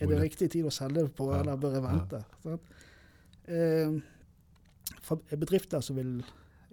Er 0.02 0.10
det 0.10 0.20
riktig 0.22 0.50
tid 0.52 0.66
å 0.66 0.74
selge 0.74 1.06
det 1.06 1.14
på, 1.16 1.30
Ja, 1.32 1.40
eller 1.42 1.58
bør 1.62 1.78
jeg 1.78 1.84
vente? 1.86 2.24
Sant? 2.44 2.74
Eh, 3.46 4.02
bedrifter 5.38 5.82
som 5.86 5.96
vil 5.98 6.18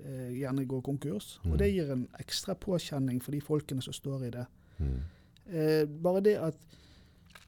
eh, 0.00 0.30
gjerne 0.40 0.64
gå 0.68 0.80
konkurs, 0.82 1.38
Mm. 1.44 1.52
og 1.52 1.58
det 1.58 1.70
gir 1.74 1.92
en 1.92 2.08
ekstra 2.20 2.54
påkjenning 2.54 3.20
for 3.22 3.32
de 3.32 3.40
folkene 3.40 3.82
som 3.82 3.92
står 3.92 4.26
i 4.26 4.30
det. 4.30 4.46
Mm. 4.78 5.00
Eh, 5.50 5.84
bare 6.02 6.20
det 6.24 6.36
at 6.38 6.56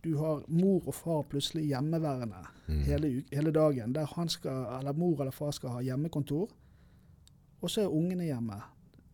du 0.04 0.16
har 0.18 0.42
mor 0.48 0.82
og 0.86 0.94
far 0.94 1.22
plutselig 1.30 1.66
hjemmeværende 1.70 2.46
Mm. 2.68 2.78
hele, 2.78 3.24
hele 3.32 3.50
dagen, 3.50 3.94
der 3.94 4.06
han 4.16 4.28
skal, 4.28 4.78
eller 4.78 4.92
mor 4.92 5.20
eller 5.20 5.30
far 5.30 5.50
skal 5.50 5.70
ha 5.70 5.80
hjemmekontor, 5.80 6.50
og 7.60 7.70
så 7.70 7.80
er 7.80 7.86
ungene 7.86 8.24
hjemme 8.24 8.62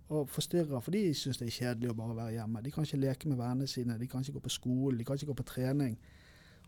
og 0.09 0.29
forstyrrer, 0.29 0.81
for 0.81 0.91
de 0.91 1.15
syns 1.15 1.39
det 1.39 1.47
er 1.47 1.57
kjedelig 1.57 1.91
å 1.91 1.97
bare 1.97 2.17
være 2.17 2.31
hjemme. 2.33 2.63
De 2.65 2.71
kan 2.71 2.85
ikke 2.85 3.01
leke 3.01 3.29
med 3.29 3.37
vennene 3.37 3.67
sine, 3.67 3.99
de 3.99 4.07
kan 4.07 4.21
ikke 4.21 4.33
gå 4.33 4.45
på 4.47 4.49
skole, 4.49 4.99
de 4.99 5.05
kan 5.05 5.17
ikke 5.17 5.27
gå 5.27 5.35
på 5.35 5.43
trening. 5.43 5.99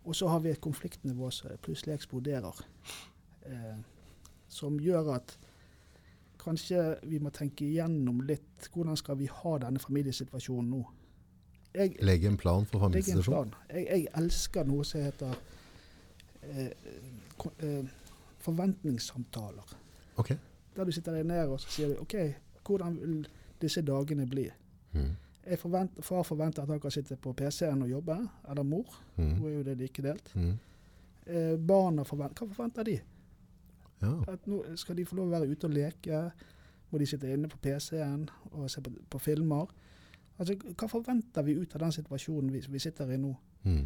Og 0.04 0.16
så 0.16 0.28
har 0.28 0.40
vi 0.40 0.50
et 0.50 0.60
konfliktnivå 0.60 1.30
som 1.30 1.50
plutselig 1.62 1.94
eksploderer, 1.94 2.60
eh, 3.46 3.78
som 4.48 4.78
gjør 4.80 5.14
at 5.14 5.38
kanskje 6.38 6.98
vi 7.02 7.18
må 7.18 7.30
tenke 7.30 7.64
igjennom 7.64 8.20
litt 8.20 8.68
hvordan 8.72 8.96
skal 8.96 9.16
vi 9.16 9.26
ha 9.26 9.58
denne 9.58 9.78
familiesituasjonen 9.78 10.70
nå. 10.70 10.84
Jeg, 11.74 11.96
Legge 12.02 12.26
en 12.28 12.36
plan 12.36 12.64
for 12.66 12.78
familiesituasjonen. 12.82 13.54
Jeg, 13.70 13.86
jeg 13.90 14.06
elsker 14.18 14.64
noe 14.66 14.84
som 14.84 15.00
heter 15.04 15.34
eh, 16.42 16.70
ko- 17.38 17.52
eh, 17.62 17.84
forventningssamtaler. 18.38 19.76
Okay. 20.16 20.36
Der 20.76 20.84
du 20.84 20.92
sitter 20.92 21.12
deg 21.14 21.26
ned 21.26 21.48
og 21.48 21.60
så 21.60 21.70
sier 21.70 21.88
du, 21.94 22.00
OK, 22.02 22.14
hvordan 22.66 22.96
vil 23.00 23.26
disse 23.62 23.82
dagene 23.86 24.26
bli? 24.30 24.48
Mm. 24.92 25.12
Jeg 25.46 25.58
forventer, 25.58 26.02
far 26.04 26.22
forventer 26.22 26.62
at 26.62 26.68
han 26.68 26.80
kan 26.80 26.90
sitte 26.94 27.16
på 27.16 27.32
PC-en 27.32 27.82
og 27.82 27.90
jobbe, 27.90 28.16
eller 28.50 28.62
mor. 28.62 28.98
Mm. 29.16 29.30
Nå 29.38 29.46
er 29.48 29.54
jo 29.54 29.62
det 29.66 29.76
likedelt. 29.80 30.32
Mm. 30.34 30.52
Eh, 31.26 31.54
barna 31.58 32.02
forventer, 32.04 32.46
Hva 32.46 32.54
forventer 32.54 32.82
de? 32.90 32.98
Ja. 34.02 34.12
At 34.32 34.46
nå 34.48 34.62
skal 34.80 34.96
de 34.96 35.04
få 35.04 35.16
lov 35.18 35.28
å 35.30 35.34
være 35.38 35.50
ute 35.50 35.68
og 35.68 35.74
leke? 35.76 36.20
Må 36.90 36.98
de 36.98 37.06
sitte 37.06 37.28
inne 37.32 37.48
på 37.48 37.58
PC-en 37.62 38.28
og 38.52 38.70
se 38.70 38.80
på, 38.82 38.90
på 39.10 39.18
filmer? 39.22 39.70
Altså, 40.40 40.56
Hva 40.56 40.88
forventer 40.88 41.44
vi 41.44 41.58
ut 41.60 41.74
av 41.76 41.84
den 41.84 41.92
situasjonen 41.94 42.52
vi, 42.54 42.62
vi 42.72 42.80
sitter 42.82 43.12
i 43.12 43.18
nå? 43.20 43.34
Mm. 43.68 43.82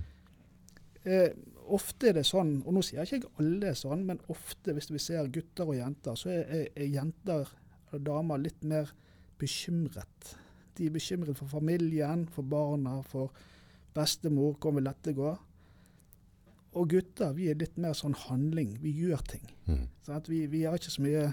Eh, 1.05 1.33
ofte 1.75 2.09
er 2.09 2.19
det 2.21 2.27
sånn, 2.29 2.61
og 2.63 2.77
nå 2.77 2.83
sier 2.85 3.03
jeg 3.03 3.21
ikke 3.21 3.43
alle 3.43 3.73
er 3.73 3.79
sånn, 3.79 4.05
men 4.09 4.21
ofte 4.33 4.73
hvis 4.77 4.89
vi 4.93 5.03
ser 5.03 5.29
gutter 5.35 5.69
og 5.69 5.77
jenter, 5.77 6.17
så 6.17 6.31
er, 6.33 6.45
er, 6.47 6.69
er 6.79 6.93
jenter 6.95 7.51
og 7.95 8.05
damer 8.07 8.41
litt 8.41 8.63
mer 8.67 8.93
bekymret. 9.41 10.35
De 10.79 10.87
er 10.89 10.95
bekymret 10.95 11.39
for 11.39 11.51
familien, 11.51 12.25
for 12.31 12.47
barna, 12.47 13.01
for 13.07 13.35
bestemor, 13.95 14.57
hvor 14.59 14.75
vil 14.75 14.89
dette 14.89 15.15
gå? 15.15 15.35
Og 16.75 16.89
gutter, 16.91 17.35
vi 17.37 17.51
er 17.51 17.59
litt 17.61 17.77
mer 17.79 17.95
sånn 17.95 18.17
handling. 18.25 18.73
Vi 18.83 18.95
gjør 19.05 19.23
ting. 19.31 19.45
Mm. 19.69 19.85
Sant? 20.07 20.31
Vi, 20.31 20.41
vi 20.51 20.65
har 20.67 20.79
ikke 20.79 20.95
så 20.95 21.05
mye 21.05 21.29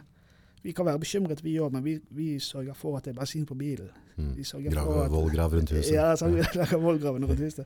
Vi 0.64 0.72
kan 0.72 0.86
være 0.86 0.99
bekymret, 0.99 1.43
vi 1.43 1.55
òg, 1.59 1.72
men 1.74 1.84
vi, 1.84 1.95
vi 2.09 2.39
sørger 2.39 2.74
for 2.78 2.97
at 2.97 3.05
det 3.05 3.16
er 3.16 3.20
bensin 3.20 3.45
på 3.49 3.55
bilen. 3.57 3.89
Mm. 4.18 4.36
Vi 4.38 4.43
sørger 4.43 4.72
for 4.72 5.03
at 5.03 5.12
rundt 5.53 5.72
huset. 5.72 5.93
Ja, 5.93 6.16
så 6.16 6.28
rundt 6.28 7.39
huset. 7.39 7.66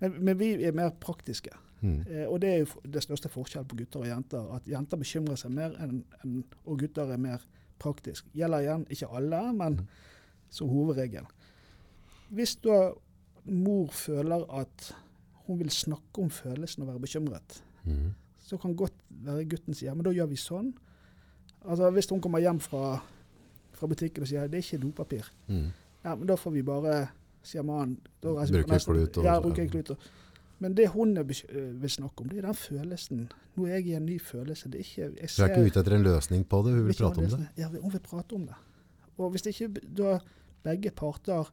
Men, 0.00 0.16
men 0.24 0.38
vi 0.38 0.48
er 0.64 0.72
mer 0.74 0.90
praktiske. 1.00 1.50
Mm. 1.80 2.00
Eh, 2.10 2.26
og 2.28 2.40
det 2.42 2.50
er 2.50 2.58
jo 2.64 2.66
det 2.94 3.02
største 3.02 3.28
forskjellen 3.30 3.68
på 3.70 3.76
gutter 3.78 4.00
og 4.02 4.06
jenter. 4.10 4.48
At 4.56 4.66
jenter 4.70 4.96
bekymrer 4.98 5.38
seg 5.38 5.54
mer, 5.54 5.76
enn, 5.82 6.00
enn, 6.24 6.40
og 6.64 6.78
gutter 6.82 7.10
er 7.14 7.22
mer 7.22 7.44
praktisk. 7.82 8.26
Gjelder 8.34 8.64
igjen 8.66 8.86
ikke 8.90 9.10
alle, 9.14 9.42
men 9.52 9.78
Mm. 9.80 9.86
som 10.50 10.68
hovedregel. 10.68 11.24
Hvis 12.30 12.56
da 12.64 12.90
mor 13.44 13.86
føler 13.92 14.44
at 14.60 14.94
hun 15.46 15.58
vil 15.58 15.70
snakke 15.70 16.22
om 16.22 16.30
følelsen 16.30 16.82
å 16.84 16.86
være 16.90 17.00
bekymret, 17.00 17.62
Mm. 17.84 18.12
så 18.38 18.56
kan 18.58 18.76
godt 18.76 18.94
være 19.10 19.44
gutten 19.48 19.74
sier 19.74 19.94
men 19.94 20.04
da 20.04 20.10
gjør 20.10 20.28
vi 20.28 20.36
sånn, 20.36 20.72
Altså, 21.68 21.90
Hvis 21.90 22.08
hun 22.10 22.20
kommer 22.20 22.38
hjem 22.38 22.60
fra, 22.60 22.98
fra 23.72 23.86
butikken 23.86 24.22
og 24.22 24.28
sier 24.28 24.46
det 24.48 24.54
er 24.58 24.62
ikke 24.62 24.82
dopapir, 24.82 25.28
Mm. 25.48 25.70
ja, 26.04 26.14
men 26.14 26.26
da 26.26 26.34
får 26.34 26.50
vi 26.52 26.62
bare, 26.62 27.08
sier 27.42 27.62
mannen 27.62 27.98
Bruke 28.22 28.46
neste- 28.70 28.84
klut 28.92 29.16
og- 29.18 29.24
Ja, 29.24 29.40
bruker 29.40 29.68
klut. 29.68 29.90
Men 30.58 30.74
det 30.76 30.88
hun 30.88 31.16
øh, 31.18 31.28
vil 31.82 31.90
snakke 31.90 32.20
om, 32.22 32.28
det 32.28 32.38
er 32.38 32.42
den 32.42 32.54
følelsen. 32.54 33.30
Nå 33.56 33.64
er 33.66 33.74
jeg 33.74 33.86
i 33.86 33.92
en 33.94 34.06
ny 34.06 34.20
følelse. 34.20 34.68
Det 34.70 34.74
er 34.74 34.78
ikke, 34.78 35.02
jeg 35.20 35.28
Hun 35.38 35.44
er 35.50 35.56
ikke 35.56 35.66
ute 35.66 35.80
etter 35.80 35.94
en 35.96 36.02
løsning 36.02 36.44
på 36.48 36.56
det, 36.64 36.72
hun 36.74 36.86
vil 36.86 36.94
prate 36.94 37.18
om 37.18 37.24
det. 37.26 37.48
Ja, 37.58 37.68
hun 37.68 37.92
vil 37.92 38.00
prate 38.00 38.32
om 38.34 38.46
det. 38.46 38.54
Og 39.18 39.30
hvis 39.30 39.46
ikke 39.46 39.68
da 39.96 40.18
begge 40.64 40.90
parter 40.90 41.50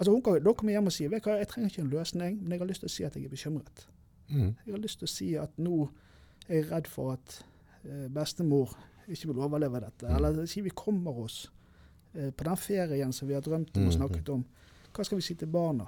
Altså 0.00 0.10
hun 0.10 0.22
kan, 0.22 0.42
Da 0.44 0.52
kommer 0.52 0.72
jeg 0.72 0.80
hjem 0.80 0.86
og 0.86 0.92
sier 0.92 1.08
vet 1.08 1.22
du 1.24 1.30
hva, 1.30 1.36
jeg 1.38 1.48
trenger 1.48 1.70
ikke 1.70 1.82
en 1.82 1.90
løsning, 1.90 2.42
men 2.42 2.50
jeg 2.52 2.58
har 2.58 2.66
lyst 2.66 2.80
til 2.80 2.86
å 2.86 2.90
si 2.90 3.02
at 3.04 3.14
jeg 3.14 3.24
er 3.24 3.28
bekymret. 3.28 3.86
Mm. 4.28 4.54
Jeg 4.66 4.74
har 4.74 4.78
lyst 4.78 4.98
til 4.98 5.06
å 5.06 5.08
si 5.08 5.34
at 5.34 5.50
nå 5.58 5.88
er 6.48 6.54
jeg 6.54 6.70
redd 6.72 6.86
for 6.88 7.12
at 7.12 7.44
eh, 7.84 8.08
bestemor 8.08 8.76
ikke 9.08 9.28
vil 9.32 9.42
overleve 9.44 9.80
dette. 9.80 10.06
Mm. 10.08 10.16
Eller 10.16 10.46
si 10.46 10.60
vi 10.64 10.70
kommer 10.70 11.18
oss 11.24 11.50
eh, 12.14 12.30
på 12.30 12.44
den 12.44 12.56
ferien 12.56 13.12
som 13.12 13.28
vi 13.28 13.34
har 13.34 13.42
drømt 13.42 13.76
om 13.76 13.82
Mm, 13.82 13.88
og 13.88 13.92
snakket 13.98 14.28
om. 14.28 14.44
Hva 14.94 15.04
skal 15.04 15.18
vi 15.18 15.22
si 15.26 15.34
til 15.34 15.48
barna? 15.48 15.86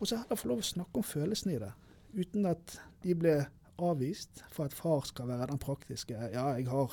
Og 0.00 0.06
så 0.06 0.16
heller 0.20 0.36
få 0.36 0.48
lov 0.48 0.58
å 0.62 0.66
snakke 0.66 0.96
om 1.00 1.02
følelsene 1.06 1.54
i 1.56 1.58
det, 1.58 1.72
uten 2.14 2.46
at 2.46 2.78
de 3.02 3.14
blir 3.14 3.46
avvist 3.78 4.42
for 4.50 4.64
at 4.66 4.72
far 4.74 5.00
skal 5.06 5.26
være 5.28 5.46
den 5.50 5.58
praktiske. 5.58 6.14
Ja, 6.32 6.48
jeg 6.56 6.66
har 6.68 6.92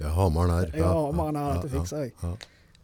Ja, 0.00 0.08
hammeren 0.14 0.50
her. 0.50 0.70
jeg 0.74 0.82
har 0.84 1.06
hammeren 1.12 1.36
her, 1.36 1.54
dette 1.62 1.68
fikser 1.72 2.04
jeg. 2.04 2.12
ja. 2.22 2.34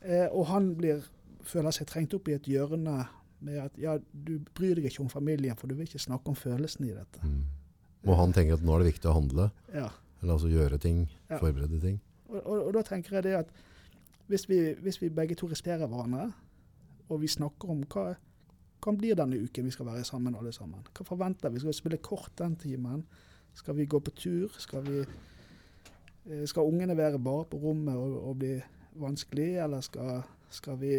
Eh, 0.02 0.28
og 0.32 0.46
han 0.46 0.74
blir, 0.76 1.02
føler 1.42 1.70
seg 1.72 1.86
trengt 1.86 2.14
opp 2.14 2.28
i 2.28 2.32
et 2.34 2.42
hjørne 2.50 3.06
med 3.40 3.58
at 3.58 3.72
ja, 3.78 3.98
du 4.12 4.38
bryr 4.54 4.74
deg 4.74 4.84
ikke 4.90 5.02
om 5.02 5.08
familien, 5.08 5.56
for 5.56 5.66
du 5.68 5.74
vil 5.74 5.86
ikke 5.86 5.98
snakke 6.02 6.28
om 6.28 6.34
følelsene 6.36 6.88
i 6.90 6.94
dette. 6.94 7.20
Mm. 7.22 7.44
Og 8.08 8.16
han 8.18 8.32
tenker 8.32 8.54
at 8.58 8.62
nå 8.62 8.74
er 8.74 8.82
det 8.84 8.92
viktig 8.94 9.08
å 9.10 9.14
handle, 9.14 9.50
Ja. 9.72 9.88
eller 10.22 10.32
altså 10.34 10.48
gjøre 10.48 10.78
ting, 10.80 11.08
forberede 11.28 11.80
ting. 11.80 12.00
Og, 12.34 12.42
og, 12.42 12.66
og 12.66 12.74
da 12.76 12.82
tenker 12.86 13.18
jeg 13.18 13.28
det 13.28 13.38
at 13.44 13.54
hvis 14.26 14.48
vi, 14.48 14.58
hvis 14.80 15.02
vi 15.02 15.12
begge 15.12 15.36
to 15.36 15.48
respekterer 15.50 15.86
hverandre, 15.86 16.32
og 17.08 17.20
vi 17.20 17.28
snakker 17.28 17.70
om 17.70 17.82
hva, 17.92 18.14
hva 18.84 18.94
blir 18.96 19.16
denne 19.18 19.38
uken 19.40 19.68
vi 19.68 19.72
skal 19.74 19.88
være 19.90 20.04
sammen 20.08 20.36
alle 20.38 20.52
sammen? 20.52 20.86
Hva 20.96 21.06
forventer 21.06 21.52
vi? 21.52 21.60
Skal 21.60 21.72
vi 21.72 21.80
spille 21.80 22.02
kort 22.04 22.32
den 22.40 22.56
timen? 22.60 23.04
Skal 23.54 23.76
vi 23.76 23.86
gå 23.86 24.00
på 24.00 24.14
tur? 24.16 24.54
Skal, 24.58 24.86
vi, 24.88 25.02
eh, 26.30 26.46
skal 26.48 26.70
ungene 26.70 26.96
være 26.96 27.20
bare 27.22 27.44
på 27.50 27.60
rommet 27.60 27.96
og, 27.96 28.16
og 28.30 28.38
bli 28.40 28.54
vanskelig, 29.00 29.58
eller 29.64 29.84
skal, 29.84 30.22
skal, 30.50 30.80
vi, 30.80 30.94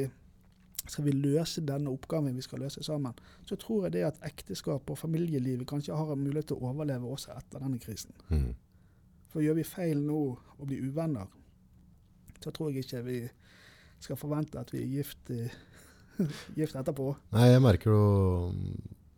skal 0.85 1.07
vi 1.07 1.15
løse 1.17 1.65
denne 1.65 1.91
oppgaven 1.91 2.35
vi 2.35 2.45
skal 2.45 2.61
løse 2.63 2.83
sammen? 2.83 3.17
Så 3.45 3.57
tror 3.59 3.87
jeg 3.87 3.97
det 3.97 4.05
at 4.11 4.21
ekteskap 4.27 4.89
og 4.89 5.01
familielivet 5.01 5.67
kanskje 5.67 5.97
har 5.97 6.13
en 6.13 6.23
mulighet 6.23 6.53
til 6.53 6.61
å 6.61 6.71
overleve 6.71 7.09
også 7.09 7.33
etter 7.35 7.63
denne 7.65 7.81
krisen. 7.81 8.13
Mm. 8.29 8.53
For 9.35 9.43
gjør 9.43 9.57
vi 9.59 9.65
feil 9.67 9.99
nå 9.99 10.19
og 10.55 10.67
blir 10.69 10.85
uvenner, 10.87 11.27
så 12.39 12.53
tror 12.55 12.69
jeg 12.71 12.85
ikke 12.85 13.01
vi 13.03 13.17
skal 13.99 14.15
forvente 14.19 14.55
at 14.61 14.69
vi 14.71 14.79
er 14.85 14.91
gift, 15.01 15.27
gift 16.59 16.77
etterpå. 16.79 17.09
Nei, 17.35 17.49
jeg 17.51 17.63
merker 17.65 17.91
jo 17.91 18.53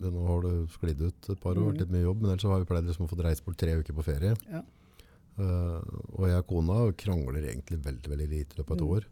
det, 0.02 0.10
Nå 0.14 0.24
har 0.30 0.42
det 0.46 0.56
sklidd 0.74 1.00
ut 1.06 1.30
et 1.34 1.40
par 1.42 1.54
år, 1.54 1.62
Mm. 1.62 1.70
vært 1.72 1.80
litt 1.84 1.94
mye 1.94 2.04
jobb, 2.08 2.22
men 2.22 2.32
ellers 2.32 2.42
så 2.46 2.50
har 2.54 2.60
vi 2.64 2.70
pleid 2.70 2.86
liksom 2.90 3.06
å 3.08 3.10
få 3.12 3.18
reist 3.26 3.46
bort 3.46 3.58
tre 3.62 3.76
uker 3.78 3.94
på 3.98 4.06
ferie. 4.06 4.34
Ja. 4.50 4.62
Uh, 5.38 5.82
og 6.18 6.26
jeg 6.30 6.38
og 6.42 6.48
kona 6.50 6.78
krangler 6.98 7.46
egentlig 7.46 7.78
veldig 7.86 8.10
veldig 8.10 8.28
lite 8.30 8.54
i 8.58 8.60
løpet 8.62 8.72
av 8.72 8.78
et 8.78 8.84
Mm. 8.84 8.94
år. 8.98 9.04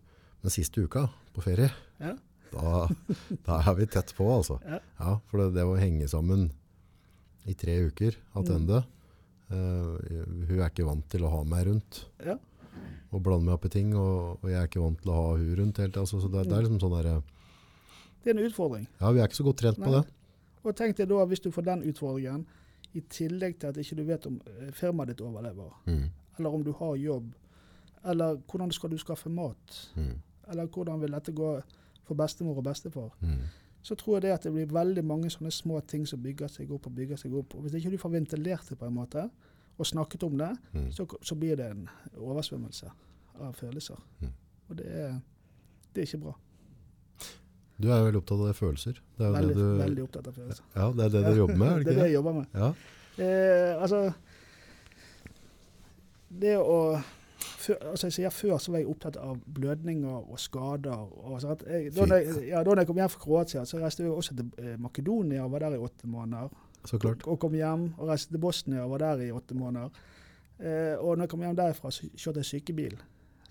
Men 0.42 0.50
siste 0.54 0.82
uka 0.82 1.10
på 1.34 1.42
ferie, 1.46 1.72
Ja. 2.00 2.16
da, 2.52 2.88
da 3.46 3.60
er 3.62 3.76
vi 3.76 3.86
tett 3.86 4.14
på, 4.18 4.26
altså. 4.30 4.60
Ja. 4.66 5.20
for 5.30 5.38
det, 5.38 5.54
det 5.54 5.64
å 5.66 5.78
henge 5.78 6.08
sammen 6.10 6.52
i 7.46 7.54
tre 7.54 7.78
uker 7.90 8.16
Mm. 8.36 8.86
Eh, 9.52 10.26
Hun 10.50 10.60
er 10.60 10.70
ikke 10.70 10.86
vant 10.88 11.08
til 11.10 11.22
å 11.26 11.30
ha 11.30 11.44
meg 11.44 11.68
rundt 11.68 12.06
Ja. 12.26 12.38
og 13.12 13.22
blande 13.24 13.46
meg 13.46 13.54
opp 13.56 13.66
i 13.66 13.70
ting, 13.70 13.94
og, 13.96 14.40
og 14.44 14.50
jeg 14.50 14.60
er 14.62 14.68
ikke 14.68 14.82
vant 14.84 15.00
til 15.02 15.12
å 15.12 15.16
ha 15.16 15.36
hun 15.38 15.56
rundt 15.56 15.78
hele 15.78 15.92
tida. 15.92 16.02
Altså, 16.02 16.20
så 16.22 16.32
det, 16.32 16.48
det 16.50 16.58
er 16.58 16.62
liksom 16.66 16.80
sånn 16.82 16.96
der, 17.04 17.22
Det 18.24 18.34
er 18.34 18.38
en 18.40 18.46
utfordring. 18.50 18.88
Ja, 19.00 19.12
vi 19.12 19.20
er 19.22 19.28
ikke 19.28 19.38
så 19.44 19.44
godt 19.48 19.58
trent 19.62 19.78
på 19.80 19.92
det. 19.94 20.04
Og 20.66 20.76
tenk 20.76 20.96
deg 20.98 21.08
da, 21.10 21.26
hvis 21.30 21.40
du 21.46 21.52
får 21.52 21.66
den 21.66 21.84
utfordringen, 21.92 22.46
i 22.96 23.02
tillegg 23.12 23.58
til 23.60 23.70
at 23.70 23.78
ikke 23.78 23.96
du 23.98 24.04
vet 24.08 24.26
om 24.26 24.38
eh, 24.48 24.72
firmaet 24.72 25.08
ditt 25.12 25.22
overlever, 25.22 25.72
Mm. 25.86 26.10
eller 26.40 26.50
om 26.50 26.64
du 26.64 26.72
har 26.74 26.96
jobb, 26.96 27.34
eller 28.06 28.38
hvordan 28.48 28.72
skal 28.74 28.90
du 28.90 28.98
skaffe 28.98 29.30
mat, 29.30 29.90
Mm. 29.96 30.16
eller 30.50 30.68
hvordan 30.68 31.00
vil 31.02 31.12
dette 31.12 31.32
gå 31.36 31.62
for 32.06 32.16
bestemor 32.16 32.58
og 32.58 32.64
bestefar, 32.64 33.12
Mm. 33.22 33.42
Så 33.86 33.94
tror 34.00 34.16
jeg 34.18 34.24
det 34.26 34.32
at 34.34 34.46
det 34.48 34.52
blir 34.56 34.72
veldig 34.74 35.04
mange 35.06 35.30
sånne 35.30 35.52
små 35.54 35.78
ting 35.86 36.08
som 36.10 36.22
bygger 36.24 36.50
seg 36.50 36.72
opp 36.74 36.88
og 36.90 36.96
bygger 36.98 37.20
seg 37.22 37.34
opp. 37.38 37.54
Og 37.54 37.66
hvis 37.68 37.76
ikke 37.78 37.92
du 37.94 38.00
får 38.02 38.16
ventilert 38.16 38.70
det 38.72 38.78
på 38.82 38.88
en 38.90 38.96
måte, 38.98 39.28
og 39.78 39.86
snakket 39.86 40.24
om 40.26 40.38
det, 40.40 40.50
Mm. 40.74 40.88
så, 40.96 41.06
så 41.22 41.36
blir 41.36 41.56
det 41.60 41.68
en 41.72 41.84
oversvømmelse 42.18 42.90
av 43.44 43.54
følelser. 43.60 44.00
Mm. 44.24 44.32
Og 44.70 44.78
det 44.80 44.88
er, 44.88 45.20
det 45.94 46.02
er 46.02 46.08
ikke 46.10 46.22
bra. 46.24 46.34
Du 47.78 47.90
er 47.92 47.98
jo 48.00 48.06
veldig 48.08 48.22
opptatt 48.24 48.40
av 48.50 48.54
følelser. 48.56 49.02
Det 49.20 49.26
er 49.28 49.32
Veldig, 49.36 49.56
det 49.56 49.64
du, 49.64 49.78
veldig 49.84 50.04
opptatt 50.08 50.28
av 50.32 50.38
følelser. 50.40 50.64
Ja, 50.76 50.86
det 50.96 51.06
er 51.06 51.10
det 51.18 51.24
du 51.28 51.40
jobber 51.42 51.58
med, 51.60 51.68
er 51.68 51.78
det 51.78 51.86
det 51.86 51.92
er 51.92 52.00
det? 52.00 52.06
jeg 52.08 52.16
jobber 52.16 52.34
med. 52.40 52.46
Ja. 52.56 52.70
Eh, 53.26 53.82
altså 53.82 54.00
Det 56.42 56.56
å 56.60 56.78
før, 57.40 57.80
altså 57.92 58.08
jeg 58.08 58.16
sier 58.18 58.34
Før 58.34 58.58
så 58.62 58.72
var 58.74 58.82
jeg 58.82 58.90
opptatt 58.92 59.18
av 59.22 59.40
blødninger 59.58 60.32
og 60.32 60.40
skader. 60.40 61.08
Og 61.26 61.42
så 61.42 61.56
at 61.56 61.64
jeg, 61.68 61.94
da, 61.96 62.08
jeg, 62.16 62.50
ja, 62.50 62.64
da 62.64 62.78
jeg 62.80 62.90
kom 62.90 63.02
hjem 63.02 63.14
fra 63.14 63.24
Kroatia, 63.24 63.66
så 63.66 63.82
reiste 63.82 64.06
jeg 64.06 64.12
også 64.12 64.38
til 64.38 64.52
eh, 64.64 64.76
Makedonia 64.82 65.46
og 65.46 65.56
var 65.56 65.66
der 65.66 65.78
i 65.78 65.82
åtte 65.84 66.10
måneder. 66.12 66.54
Så 66.86 67.00
klart. 67.02 67.26
Og 67.26 67.40
kom 67.42 67.58
hjem 67.58 67.90
og 67.98 68.12
reiste 68.12 68.36
til 68.36 68.44
Bosnia 68.44 68.86
og 68.86 68.94
var 68.96 69.08
der 69.08 69.26
i 69.28 69.32
åtte 69.34 69.58
måneder. 69.58 69.90
Eh, 70.60 70.96
og 71.00 71.16
når 71.16 71.26
jeg 71.26 71.34
kom 71.34 71.44
hjem 71.44 71.58
derfra, 71.58 71.92
så 71.92 72.08
kjørte 72.14 72.44
jeg 72.44 72.52
sykebil. 72.52 72.96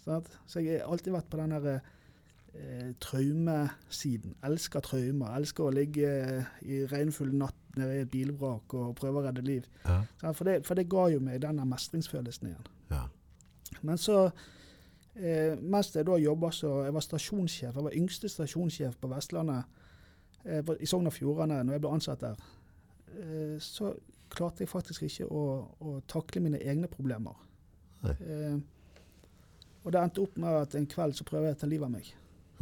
Sant? 0.04 0.30
Så 0.46 0.62
jeg 0.64 0.80
har 0.80 0.92
alltid 0.92 1.12
vært 1.14 1.28
på 1.32 1.40
den 1.40 1.56
der 1.56 1.68
eh, 1.74 2.92
traumesiden. 3.02 4.36
Elsker 4.46 4.84
traumer. 4.84 5.34
Elsker 5.38 5.66
å 5.66 5.74
ligge 5.74 6.14
i 6.62 6.84
regnfull 6.90 7.34
natt 7.36 7.58
nede 7.78 7.98
i 7.98 8.04
et 8.04 8.12
bilvrak 8.12 8.76
og 8.78 8.94
prøve 8.98 9.20
å 9.20 9.26
redde 9.26 9.44
liv. 9.44 9.66
Ja. 9.84 10.00
For, 10.30 10.46
det, 10.46 10.62
for 10.66 10.78
det 10.78 10.88
ga 10.92 11.08
jo 11.12 11.20
meg 11.24 11.42
denne 11.42 11.66
mestringsfølelsen 11.68 12.52
igjen. 12.52 12.72
Ja. 12.92 13.04
Men 13.84 14.00
så, 14.00 14.30
eh, 15.14 15.54
mens 15.60 15.92
jeg 15.94 16.06
da 16.08 16.16
jobba 16.18 16.50
så 16.52 16.84
Jeg 16.84 16.94
var 16.94 17.04
stasjonssjef, 17.04 17.74
jeg 17.74 17.84
var 17.84 17.96
yngste 18.00 18.28
stasjonssjef 18.32 18.96
på 19.00 19.10
Vestlandet 19.12 19.64
eh, 20.44 20.74
i 20.80 20.88
Sogn 20.88 21.10
og 21.10 21.16
Fjordane 21.16 21.62
når 21.62 21.76
jeg 21.76 21.84
ble 21.84 21.94
ansatt 21.96 22.24
der. 22.24 22.44
Eh, 23.14 23.56
så 23.60 23.94
klarte 24.34 24.64
jeg 24.64 24.72
faktisk 24.72 25.04
ikke 25.06 25.28
å, 25.30 25.42
å 25.80 25.98
takle 26.10 26.42
mine 26.42 26.60
egne 26.62 26.90
problemer. 26.90 27.36
Eh, 28.04 28.56
og 29.84 29.92
det 29.92 30.00
endte 30.00 30.22
opp 30.24 30.36
med 30.40 30.60
at 30.62 30.74
en 30.78 30.88
kveld 30.88 31.16
så 31.16 31.26
prøver 31.28 31.50
jeg 31.50 31.58
å 31.58 31.60
ta 31.60 31.68
livet 31.68 31.88
av 31.88 31.92
meg. 31.92 32.10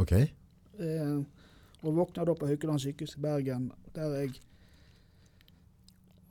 Ok. 0.03 0.14
Eh, 0.83 1.18
og 1.83 1.97
våkna 1.99 2.27
da 2.27 2.35
på 2.39 2.49
Haukeland 2.51 2.83
sykehus 2.83 3.16
i 3.18 3.23
Bergen, 3.23 3.70
der 3.95 4.16
jeg 4.20 4.41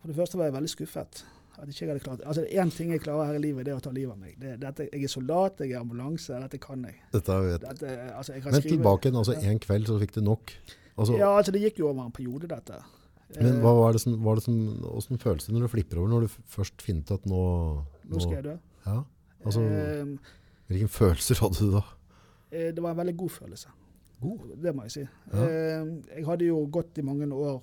For 0.02 0.10
det 0.10 0.16
første 0.18 0.38
var 0.38 0.48
jeg 0.48 0.54
veldig 0.56 0.70
skuffet. 0.72 1.20
At 1.62 1.70
ikke 1.70 1.84
jeg 1.86 1.89
hadde 1.91 2.03
klart 2.03 2.22
Altså, 2.26 2.41
det 2.41 2.49
Altså, 2.49 2.62
én 2.64 2.78
ting 2.78 2.91
jeg 2.91 3.01
klarer 3.03 3.28
her 3.30 3.38
i 3.38 3.41
livet, 3.43 3.66
det 3.68 3.74
er 3.74 3.78
å 3.78 3.84
ta 3.86 3.91
livet 3.93 4.16
av 4.16 4.18
meg. 4.22 4.38
Det, 4.41 4.55
dette, 4.62 4.88
jeg 4.89 5.03
er 5.05 5.12
soldat, 5.14 5.59
jeg 5.62 5.76
er 5.76 5.84
ambulanse, 5.84 6.39
dette 6.41 6.57
kan 6.62 6.88
jeg. 6.88 6.97
Dette 7.14 7.38
vet 7.45 7.68
Dette, 7.68 7.91
altså, 8.18 8.34
jeg 8.34 8.43
kan 8.45 8.55
Men 8.57 8.66
tilbake 8.66 9.07
igjen, 9.09 9.20
altså 9.22 9.36
en 9.38 9.62
kveld 9.62 9.91
så 9.91 9.99
fikk 10.01 10.16
du 10.18 10.22
nok. 10.26 10.55
Altså, 10.97 11.18
Ja, 11.20 11.30
altså 11.38 11.53
det 11.53 11.62
gikk 11.62 11.80
jo 11.84 11.91
over 11.91 12.07
en 12.07 12.16
periode, 12.16 12.49
dette. 12.49 12.82
Men 13.38 13.53
Eh, 13.53 13.59
hva 13.64 13.72
var 13.78 13.93
det 13.95 14.01
som, 14.03 14.18
var 14.26 14.36
det 14.36 14.43
som, 14.43 14.55
hvordan 14.82 15.20
føles 15.22 15.45
det 15.45 15.53
når 15.55 15.62
du 15.62 15.72
flipper 15.72 16.01
over, 16.01 16.09
når 16.12 16.26
du 16.26 16.34
først 16.51 16.82
finner 16.84 17.05
ut 17.05 17.12
at 17.16 17.26
nå, 17.30 17.43
Nå 18.12 18.20
skal 18.20 18.34
jeg 18.34 18.43
dø. 18.49 18.55
Ja, 18.86 18.97
altså, 19.45 19.62
um, 20.01 20.18
hvilke 20.68 20.89
følelser 20.91 21.39
hadde 21.39 21.62
du 21.62 21.78
da? 21.78 21.84
eh, 22.51 22.74
det 22.76 22.84
var 22.84 22.91
en 22.91 22.97
veldig 22.97 23.16
god 23.18 23.30
følelse. 23.30 23.70
God? 24.22 24.51
Det 24.64 24.76
må 24.76 24.84
jeg 24.89 24.91
si. 24.91 25.05
Ja. 25.32 25.45
Eh, 25.45 25.93
jeg 26.18 26.26
hadde 26.28 26.49
jo 26.49 26.66
gått 26.74 26.97
i 26.97 27.05
mange 27.05 27.30
år 27.34 27.62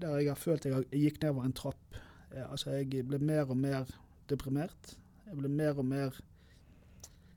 der 0.00 0.20
jeg 0.20 0.30
har 0.30 0.38
følt 0.38 0.64
jeg 0.64 0.84
gikk 0.92 1.18
nedover 1.22 1.48
en 1.48 1.56
trapp. 1.58 1.98
Altså 2.50 2.70
jeg 2.76 3.06
ble 3.08 3.18
mer 3.18 3.50
og 3.50 3.56
mer 3.58 3.90
deprimert. 4.30 4.96
Jeg 5.26 5.38
ble 5.38 5.48
mer 5.48 5.78
og 5.78 5.86
mer 5.86 6.20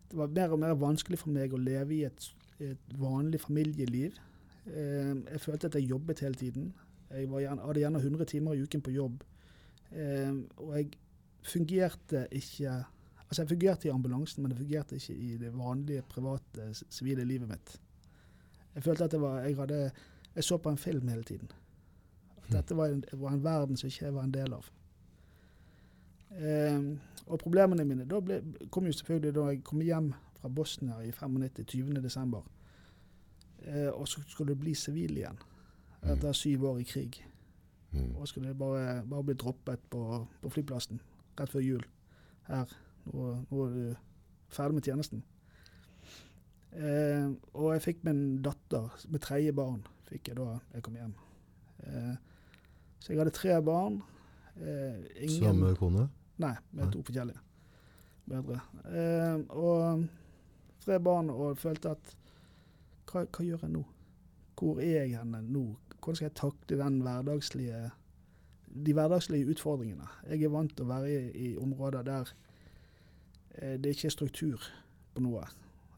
Det 0.09 0.17
var 0.17 0.27
mer 0.27 0.51
og 0.53 0.59
mer 0.59 0.73
vanskelig 0.77 1.17
for 1.19 1.33
meg 1.33 1.53
å 1.53 1.57
leve 1.57 1.95
i 1.95 2.03
et, 2.05 2.25
et 2.61 2.97
vanlig 3.01 3.39
familieliv. 3.41 4.19
Eh, 4.67 5.13
jeg 5.31 5.41
følte 5.41 5.67
at 5.67 5.75
jeg 5.79 5.89
jobbet 5.89 6.19
hele 6.19 6.37
tiden. 6.37 6.73
Jeg 7.09 7.31
var 7.31 7.41
gjerne, 7.41 7.61
hadde 7.65 7.79
gjerne 7.79 8.01
100 8.01 8.25
timer 8.29 8.53
i 8.53 8.61
uken 8.61 8.81
på 8.81 8.93
jobb. 8.93 9.23
Eh, 9.91 10.35
og 10.57 10.75
jeg 10.77 10.91
fungerte 11.43 12.27
ikke 12.31 12.83
Altså 13.33 13.41
jeg 13.41 13.49
fungerte 13.49 13.87
i 13.87 13.91
ambulansen, 13.91 14.43
men 14.43 14.51
jeg 14.51 14.59
fungerte 14.59 14.95
ikke 14.95 15.13
i 15.13 15.37
det 15.37 15.49
vanlige, 15.57 16.03
private, 16.09 16.67
sivile 16.89 17.23
livet 17.25 17.49
mitt. 17.49 17.71
Jeg 18.75 18.83
følte 18.83 19.03
at 19.03 19.11
det 19.11 19.21
var, 19.21 19.39
jeg, 19.41 19.55
hadde, 19.57 19.91
jeg 20.35 20.43
så 20.43 20.57
på 20.57 20.69
en 20.69 20.77
film 20.77 21.07
hele 21.07 21.23
tiden. 21.23 21.49
At 22.43 22.51
dette 22.51 22.77
var 22.77 22.93
en, 22.93 23.03
var 23.13 23.33
en 23.33 23.43
verden 23.43 23.77
som 23.77 23.87
ikke 23.87 24.05
jeg 24.05 24.13
var 24.13 24.27
en 24.27 24.33
del 24.33 24.53
av. 24.53 24.69
Eh, 26.39 26.79
og 27.27 27.39
problemene 27.39 27.85
mine 27.87 28.07
da 28.09 28.19
ble, 28.19 28.41
kom 28.71 28.87
jo 28.89 28.93
selvfølgelig 28.95 29.35
da 29.35 29.47
jeg 29.51 29.63
kom 29.63 29.81
hjem 29.81 30.11
fra 30.39 30.49
Bosnia 30.49 30.99
i 31.05 31.11
95, 31.11 31.63
20. 31.69 32.01
desember. 32.03 32.43
Eh, 33.63 33.89
og 33.93 34.07
så 34.07 34.23
skulle 34.27 34.53
det 34.53 34.59
bli 34.59 34.73
sivil 34.75 35.17
igjen 35.17 35.39
etter 36.03 36.35
syv 36.35 36.65
år 36.73 36.81
i 36.81 36.87
krig. 36.87 37.21
Mm. 37.93 38.15
Og 38.17 38.27
skulle 38.27 38.49
det 38.49 38.57
bare, 38.57 39.03
bare 39.07 39.23
bli 39.23 39.35
droppet 39.39 39.79
på, 39.89 40.27
på 40.41 40.49
flyplassen 40.49 40.99
rett 41.39 41.51
før 41.51 41.63
jul. 41.63 41.85
Her. 42.47 42.71
Nå, 43.05 43.29
nå 43.49 43.65
er 43.65 43.77
du 43.77 43.93
ferdig 44.53 44.77
med 44.77 44.87
tjenesten. 44.87 45.23
Eh, 46.73 47.29
og 47.53 47.73
jeg 47.75 47.85
fikk 47.85 48.03
min 48.07 48.41
datter, 48.45 48.89
med 49.13 49.21
tredje 49.23 49.53
barn, 49.55 49.83
fikk 50.09 50.31
jeg 50.31 50.39
da 50.39 50.57
jeg 50.73 50.85
kom 50.85 50.97
hjem. 50.97 51.13
Eh, 51.85 52.15
så 52.99 53.13
jeg 53.13 53.21
hadde 53.21 53.35
tre 53.35 53.59
barn. 53.65 54.01
Eh, 54.57 54.99
ingen, 55.27 55.39
Samme 55.39 55.73
kone? 55.77 56.07
Nei, 56.41 56.53
vi 56.71 56.81
er 56.81 56.91
to 56.91 57.01
forskjellige 57.05 57.41
brødre. 58.25 58.59
Eh, 58.89 59.39
og 59.49 60.05
tre 60.85 60.99
barn, 60.99 61.29
og 61.29 61.57
følte 61.57 61.93
at 61.93 62.13
hva, 63.11 63.25
hva 63.25 63.45
gjør 63.45 63.65
jeg 63.65 63.73
nå? 63.73 63.83
Hvor 64.59 64.79
er 64.81 65.03
jeg 65.03 65.17
henne 65.17 65.41
nå? 65.45 65.65
Hvordan 65.97 66.19
skal 66.19 66.29
jeg 66.29 66.39
takle 66.39 66.79
den 66.79 67.01
hverdagslige 67.03 67.83
de 68.73 68.93
hverdagslige 68.93 69.49
utfordringene? 69.53 70.07
Jeg 70.29 70.43
er 70.43 70.53
vant 70.53 70.73
til 70.73 70.85
å 70.85 70.89
være 70.89 71.11
i, 71.11 71.49
i 71.51 71.57
områder 71.61 72.05
der 72.07 72.31
eh, 73.59 73.75
det 73.77 73.93
ikke 73.93 74.09
er 74.09 74.15
struktur 74.15 74.69
på 75.13 75.23
noe. 75.23 75.45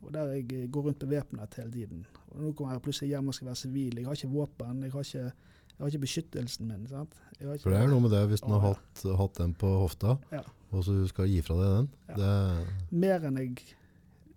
Og 0.04 0.12
der 0.14 0.36
jeg 0.36 0.52
eh, 0.54 0.68
går 0.70 0.90
rundt 0.90 1.00
bevæpnet 1.00 1.60
hele 1.62 1.72
tiden. 1.72 2.06
Og 2.34 2.42
nå 2.42 2.52
kommer 2.52 2.76
jeg 2.76 2.86
plutselig 2.86 3.14
hjem 3.14 3.32
og 3.32 3.38
skal 3.38 3.52
være 3.52 3.62
sivil. 3.64 4.00
Jeg 4.02 4.10
har 4.10 4.20
ikke 4.20 4.34
våpen, 4.34 4.84
jeg 4.84 4.92
har 4.92 5.08
ikke, 5.08 5.24
jeg 5.72 5.80
har 5.80 5.94
ikke 5.94 6.06
beskyttelsen 6.06 6.68
min. 6.68 6.88
Sant? 6.92 7.16
For 7.40 7.70
det 7.70 7.80
er 7.82 7.88
noe 7.92 8.00
med 8.06 8.12
det, 8.16 8.22
hvis 8.32 8.42
du 8.46 8.52
har 8.54 8.62
hatt, 8.70 9.02
hatt 9.20 9.40
den 9.42 9.54
på 9.60 9.68
hofta, 9.82 10.18
Ja. 10.32 10.42
og 10.72 10.84
så 10.88 10.96
skal 11.08 11.28
gi 11.28 11.42
fra 11.44 11.56
deg 11.60 11.72
den. 11.76 11.90
Ja. 12.10 12.16
Det, 12.16 12.68
Mer 12.92 13.26
enn 13.28 13.38
jeg, 13.42 13.64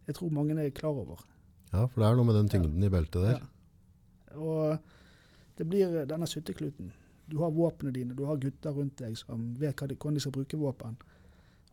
jeg 0.08 0.14
tror 0.18 0.30
mange 0.34 0.56
er 0.58 0.70
klar 0.70 0.90
over. 0.98 1.20
ja, 1.72 1.86
for 1.86 2.00
det 2.00 2.08
er 2.08 2.16
noe 2.16 2.24
med 2.26 2.34
den 2.34 2.48
tyngden 2.48 2.82
i 2.82 2.88
beltet 2.90 3.22
der. 3.22 3.38
Ja. 3.38 4.36
Og 4.38 4.78
det 5.58 5.68
blir 5.68 6.04
denne 6.06 6.26
suttekluten. 6.26 6.92
Du 7.30 7.38
har 7.42 7.50
våpnene 7.50 7.92
dine, 7.92 8.14
du 8.16 8.24
har 8.24 8.36
gutter 8.40 8.70
rundt 8.72 8.96
deg 8.98 9.16
som 9.16 9.54
vet 9.60 9.76
hva 9.76 9.86
de, 9.88 9.94
hvordan 9.94 10.14
de 10.14 10.20
skal 10.20 10.32
bruke 10.32 10.56
våpen. 10.58 10.96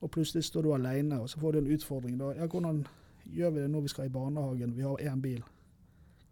Og 0.02 0.12
plutselig 0.12 0.44
står 0.44 0.62
du 0.64 0.74
alene, 0.76 1.22
og 1.22 1.30
så 1.30 1.40
får 1.40 1.52
du 1.54 1.58
en 1.60 1.72
utfordring. 1.78 2.18
Da. 2.20 2.34
Ja, 2.36 2.46
hvordan 2.48 2.86
gjør 3.34 3.50
vi 3.56 3.60
det 3.62 3.70
når 3.72 3.82
vi 3.82 3.88
skal 3.88 4.06
i 4.06 4.10
barnehagen, 4.14 4.76
vi 4.76 4.82
har 4.84 4.98
én 5.02 5.22
bil? 5.22 5.44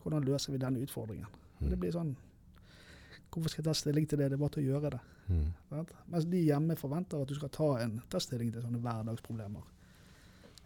Hvordan 0.04 0.24
løser 0.28 0.52
vi 0.52 0.58
denne 0.60 0.82
utfordringen? 0.84 1.26
Mm. 1.62 1.70
Det 1.70 1.80
blir 1.80 1.91
sånn 1.96 2.16
Hvorfor 3.34 3.49
skal 3.49 3.63
jeg 3.63 3.69
ta 3.69 3.73
stilling 3.77 4.07
til 4.09 4.19
det? 4.21 4.31
Det 4.31 4.38
er 4.38 4.41
bare 4.41 4.55
til 4.55 4.63
å 4.63 4.73
gjøre 4.73 4.93
det. 4.93 4.99
Mm. 5.27 5.86
Mens 6.13 6.27
de 6.29 6.41
hjemme 6.43 6.75
forventer 6.77 7.21
at 7.23 7.29
du 7.31 7.36
skal 7.38 7.51
ta, 7.53 7.69
en, 7.84 7.95
ta 8.11 8.21
stilling 8.21 8.51
til 8.53 8.65
sånne 8.65 8.81
hverdagsproblemer. 8.84 9.69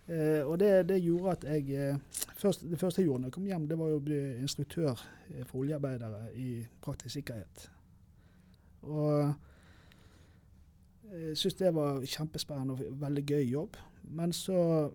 Eh, 0.07 0.41
og 0.47 0.59
det, 0.59 0.89
det 0.89 1.01
gjorde 1.03 1.31
at 1.35 1.43
jeg 1.43 1.69
eh, 1.75 1.97
først, 2.39 2.61
Det 2.71 2.79
første 2.79 3.01
jeg 3.01 3.09
gjorde 3.09 3.21
når 3.21 3.27
jeg 3.27 3.33
kom 3.33 3.47
hjem, 3.49 3.65
det 3.67 3.77
var 3.79 3.91
å 3.91 4.03
bli 4.03 4.19
instruktør 4.39 5.01
eh, 5.33 5.43
for 5.43 5.65
oljearbeidere 5.65 6.29
i 6.39 6.51
praktisk 6.81 7.17
sikkerhet. 7.17 7.67
Og 8.87 9.33
jeg 11.11 11.35
syntes 11.39 11.59
det 11.59 11.73
var 11.75 11.99
kjempespennende 12.03 12.77
og 12.77 13.01
veldig 13.01 13.25
gøy 13.27 13.43
jobb. 13.51 13.77
Men 14.07 14.33
så 14.35 14.89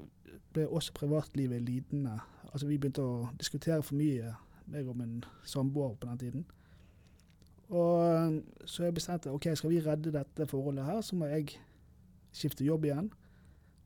ble 0.52 0.66
også 0.68 0.92
privatlivet 0.96 1.62
lidende. 1.62 2.18
Altså 2.52 2.66
Vi 2.66 2.78
begynte 2.78 3.04
å 3.04 3.28
diskutere 3.38 3.82
for 3.84 3.96
mye, 4.00 4.32
meg 4.72 4.88
og 4.88 4.96
min 4.96 5.22
samboer 5.44 5.94
på 6.00 6.08
den 6.08 6.18
tiden. 6.18 6.44
Og 7.72 8.40
så 8.68 8.86
jeg 8.86 8.94
bestemte 8.94 9.32
ok, 9.32 9.48
skal 9.56 9.72
vi 9.72 9.80
redde 9.80 10.12
dette 10.12 10.46
forholdet 10.48 10.84
her, 10.84 11.00
så 11.00 11.16
må 11.16 11.28
jeg 11.30 11.54
skifte 12.32 12.66
jobb 12.66 12.84
igjen. 12.88 13.10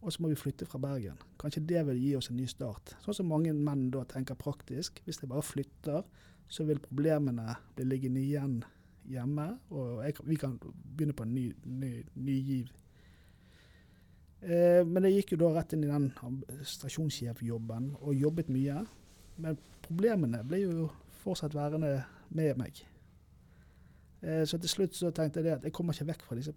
Og 0.02 0.12
så 0.12 0.22
må 0.22 0.30
vi 0.30 0.38
flytte 0.38 0.66
fra 0.68 0.78
Bergen. 0.82 1.18
Kanskje 1.40 1.64
det 1.66 1.82
vil 1.88 2.00
gi 2.02 2.14
oss 2.18 2.30
en 2.30 2.38
ny 2.38 2.46
start. 2.50 2.94
Sånn 3.02 3.16
som 3.20 3.30
mange 3.30 3.54
menn 3.54 3.88
da 3.94 4.04
tenker 4.10 4.38
praktisk. 4.38 5.00
Hvis 5.06 5.22
jeg 5.22 5.30
bare 5.30 5.42
flytter, 5.46 6.02
så 6.48 6.66
vil 6.66 6.82
problemene 6.82 7.56
bli 7.74 7.86
liggende 7.86 8.22
igjen 8.22 8.60
hjemme, 9.06 9.46
og 9.70 10.02
jeg, 10.02 10.16
vi 10.26 10.38
kan 10.38 10.56
begynne 10.58 11.14
på 11.14 11.26
en 11.26 11.34
ny, 11.34 11.44
ny, 11.64 11.92
ny 12.18 12.36
giv. 12.42 12.72
Eh, 14.42 14.82
men 14.86 15.06
jeg 15.06 15.20
gikk 15.20 15.34
jo 15.34 15.40
da 15.44 15.52
rett 15.56 15.74
inn 15.74 15.86
i 15.86 15.90
den 15.90 16.10
stasjonssjefjobben 16.74 17.92
og 18.00 18.18
jobbet 18.18 18.50
mye. 18.52 18.82
Men 19.42 19.58
problemene 19.86 20.42
ble 20.46 20.62
jo 20.64 20.90
fortsatt 21.22 21.54
værende 21.56 22.00
med 22.34 22.58
meg. 22.58 22.82
Eh, 24.22 24.44
så 24.48 24.58
til 24.58 24.72
slutt 24.72 24.96
så 24.96 25.10
tenkte 25.14 25.40
jeg 25.40 25.48
det 25.48 25.54
at 25.58 25.64
jeg 25.68 25.74
kommer 25.76 25.96
ikke 25.96 26.08
vekk 26.12 26.22
fra 26.26 26.36
disse 26.38 26.54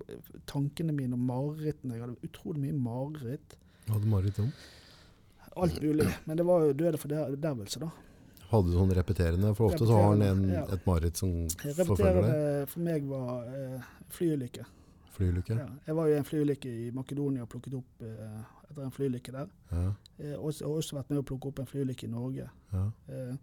tankene 0.50 0.96
mine 0.96 1.18
og 1.18 1.24
marerittene. 1.28 1.98
Jeg 1.98 2.06
hadde 2.06 2.30
utrolig 2.30 2.62
mye 2.64 2.78
mareritt. 2.78 3.58
Hadde 3.90 4.12
mareritt 4.12 4.40
om? 4.44 4.52
Alt 5.60 5.82
mulig. 5.84 6.08
Men 6.26 6.38
det 6.40 6.46
var 6.48 6.66
jo 6.66 6.74
døde 6.78 7.02
fordervelse, 7.02 7.82
da. 7.84 7.90
Hadde 8.50 8.72
du 8.72 8.78
sånn 8.80 8.94
repeterende? 8.98 9.54
For 9.58 9.70
ofte 9.70 9.86
så 9.86 9.98
har 9.98 10.12
han 10.14 10.24
en, 10.26 10.44
ja. 10.50 10.66
et 10.74 10.86
mareritt 10.88 11.20
som 11.20 11.34
forfølger 11.52 11.76
deg. 11.76 11.90
Repeterende 11.90 12.70
for 12.72 12.86
meg 12.88 13.10
var 13.10 13.50
eh, 13.54 13.90
flyulykke. 14.16 14.66
Flyulykke. 15.18 15.58
Ja. 15.60 15.68
Jeg 15.90 15.98
var 16.00 16.08
jo 16.08 16.16
i 16.16 16.22
en 16.22 16.26
flyulykke 16.26 16.72
i 16.72 16.88
Makedonia 16.96 17.44
og 17.46 17.52
plukket 17.52 17.76
opp 17.78 18.08
eh, 18.08 18.40
etter 18.70 18.86
en 18.88 18.96
flyulykke 18.96 19.36
der. 19.36 19.52
Ja, 19.74 19.90
Eh, 20.20 20.36
også, 20.36 20.66
og 20.68 20.82
også 20.82 20.98
vært 20.98 21.14
med 21.14 21.22
å 21.22 21.24
plukke 21.24 21.48
opp 21.48 21.60
en 21.62 21.68
flyulykke 21.70 22.04
i 22.08 22.12
Norge. 22.12 22.50
ja. 22.74 22.82
Eh, 23.08 23.38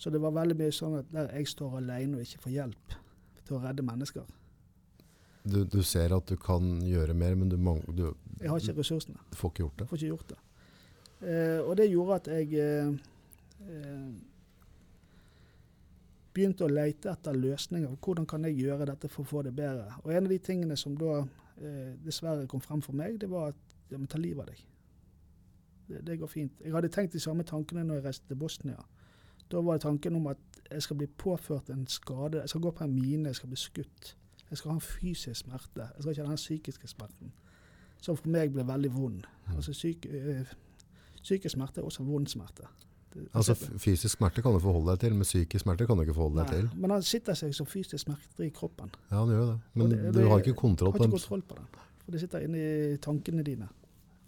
så 0.00 0.10
det 0.10 0.20
var 0.20 0.32
veldig 0.32 0.56
mye 0.56 0.72
sånn 0.72 0.94
at 0.98 1.08
der 1.12 1.26
jeg 1.36 1.48
står 1.48 1.74
alene 1.76 2.16
og 2.16 2.24
ikke 2.24 2.38
får 2.46 2.52
hjelp 2.54 2.94
til 3.50 3.58
å 3.58 3.62
redde 3.66 3.84
mennesker. 3.86 4.30
Du, 5.42 5.62
du 5.64 5.80
ser 5.86 6.12
at 6.16 6.28
du 6.28 6.36
kan 6.40 6.66
gjøre 6.84 7.14
mer, 7.16 7.34
men 7.40 7.48
du, 7.52 7.56
mang- 7.58 7.82
du, 7.96 8.10
Jeg 8.40 8.50
har 8.52 8.60
ikke 8.60 8.78
ressursene. 8.78 9.18
du 9.32 9.36
får 9.40 9.50
ikke 9.54 9.64
gjort 9.66 9.78
det. 9.82 9.86
Får 9.90 10.00
ikke 10.00 10.10
gjort 10.14 10.32
det. 10.34 10.40
Eh, 11.20 11.60
og 11.64 11.72
det 11.80 11.86
gjorde 11.90 12.18
at 12.20 12.28
jeg 12.32 12.52
eh, 12.60 12.92
eh, 13.64 14.10
begynte 16.34 16.64
å 16.66 16.70
lete 16.70 17.10
etter 17.12 17.36
løsninger. 17.36 17.96
Hvordan 18.00 18.26
kan 18.30 18.44
jeg 18.46 18.58
gjøre 18.62 18.86
dette 18.92 19.10
for 19.10 19.24
å 19.24 19.30
få 19.32 19.42
det 19.46 19.54
bedre? 19.56 19.88
Og 20.04 20.12
en 20.14 20.28
av 20.28 20.32
de 20.32 20.38
tingene 20.44 20.76
som 20.78 20.94
da 21.00 21.22
eh, 21.24 21.94
dessverre 22.04 22.46
kom 22.50 22.62
frem 22.64 22.82
for 22.84 22.96
meg, 22.96 23.18
det 23.22 23.30
var 23.32 23.50
at 23.54 23.76
ja, 23.90 23.98
men 23.98 24.06
ta 24.10 24.20
livet 24.20 24.44
av 24.44 24.52
deg. 24.52 24.62
Det, 25.90 26.04
det 26.06 26.18
går 26.20 26.30
fint. 26.30 26.60
Jeg 26.62 26.74
hadde 26.76 26.92
tenkt 26.94 27.16
de 27.16 27.22
samme 27.24 27.42
tankene 27.48 27.82
når 27.88 27.98
jeg 28.00 28.06
reiste 28.06 28.30
til 28.30 28.38
Bosnia. 28.38 28.78
Da 29.50 29.60
var 29.60 29.78
tanken 29.78 30.16
om 30.16 30.26
at 30.26 30.36
jeg 30.70 30.82
skal 30.82 30.96
bli 30.96 31.06
påført 31.06 31.70
en 31.70 31.86
skade. 31.86 32.40
Jeg 32.40 32.48
skal 32.48 32.60
gå 32.60 32.70
på 32.70 32.84
en 32.84 32.94
mine, 32.94 33.26
jeg 33.28 33.34
skal 33.36 33.48
bli 33.48 33.56
skutt. 33.56 34.16
Jeg 34.50 34.58
skal 34.58 34.70
ha 34.70 34.74
en 34.76 34.80
fysisk 34.80 35.40
smerte. 35.44 35.80
Jeg 35.96 36.02
skal 36.02 36.10
ikke 36.10 36.22
ha 36.22 36.28
den 36.28 36.36
psykiske 36.36 36.88
smerten. 36.88 37.32
Som 38.00 38.16
for 38.16 38.28
meg 38.28 38.52
ble 38.52 38.64
veldig 38.66 38.90
vond. 38.94 39.22
Altså 39.56 39.72
syk, 39.72 40.06
øh, 40.10 40.44
Psykisk 41.22 41.52
smerte 41.52 41.80
er 41.80 41.84
også 41.84 42.02
vond 42.02 42.26
smerte. 42.26 42.62
Det- 43.14 43.28
Altså 43.34 43.54
Fysisk 43.54 44.16
smerte 44.16 44.42
kan 44.42 44.52
du 44.52 44.58
forholde 44.58 44.90
deg 44.90 45.00
til, 45.00 45.12
men 45.14 45.22
psykisk 45.22 45.62
smerte 45.64 45.86
kan 45.86 45.96
du 45.96 46.02
ikke 46.02 46.14
forholde 46.14 46.36
deg 46.44 46.50
Nei, 46.50 46.60
til. 46.60 46.78
Men 46.80 46.90
han 46.90 47.02
sitter 47.02 47.34
seg 47.34 47.54
som 47.54 47.66
fysisk 47.66 47.98
smerte 48.04 48.46
i 48.46 48.48
kroppen. 48.48 48.90
Ja, 49.10 49.16
han 49.16 49.28
gjør 49.28 49.46
det. 49.46 49.60
Men 49.74 49.90
det- 49.90 50.14
du 50.14 50.28
har 50.28 50.38
ikke 50.38 50.54
kontroll 50.54 50.92
på 50.92 50.98
den? 50.98 51.10
Har 51.10 51.18
ikke 51.18 51.28
kontroll 51.28 51.42
på 51.42 51.54
den. 51.56 51.66
For 52.04 52.12
det 52.12 52.20
sitter 52.20 52.38
inni 52.40 52.96
tankene 52.96 53.42
dine. 53.44 53.68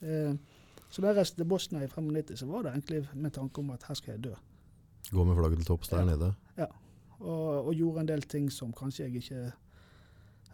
Eh, 0.02 0.34
så 0.90 1.00
da 1.00 1.06
jeg 1.06 1.16
reiste 1.16 1.36
til 1.36 1.44
Bosnia 1.44 1.82
i 1.84 1.86
95, 1.86 2.36
så 2.38 2.46
var 2.46 2.62
det 2.62 2.72
egentlig 2.72 3.08
med 3.14 3.30
tanke 3.32 3.58
om 3.58 3.70
at 3.70 3.82
her 3.88 3.94
skal 3.94 4.12
jeg 4.14 4.24
dø. 4.24 4.34
Gå 5.12 5.24
med 5.28 5.36
flagget 5.36 5.58
til 5.62 5.66
topps 5.68 5.88
der 5.92 5.98
Ja. 6.02 6.04
nede. 6.04 6.34
Og, 7.22 7.66
og 7.68 7.74
gjorde 7.78 8.00
en 8.00 8.08
del 8.08 8.22
ting 8.26 8.48
som 8.50 8.72
kanskje 8.74 9.04
jeg 9.04 9.20
ikke 9.20 9.52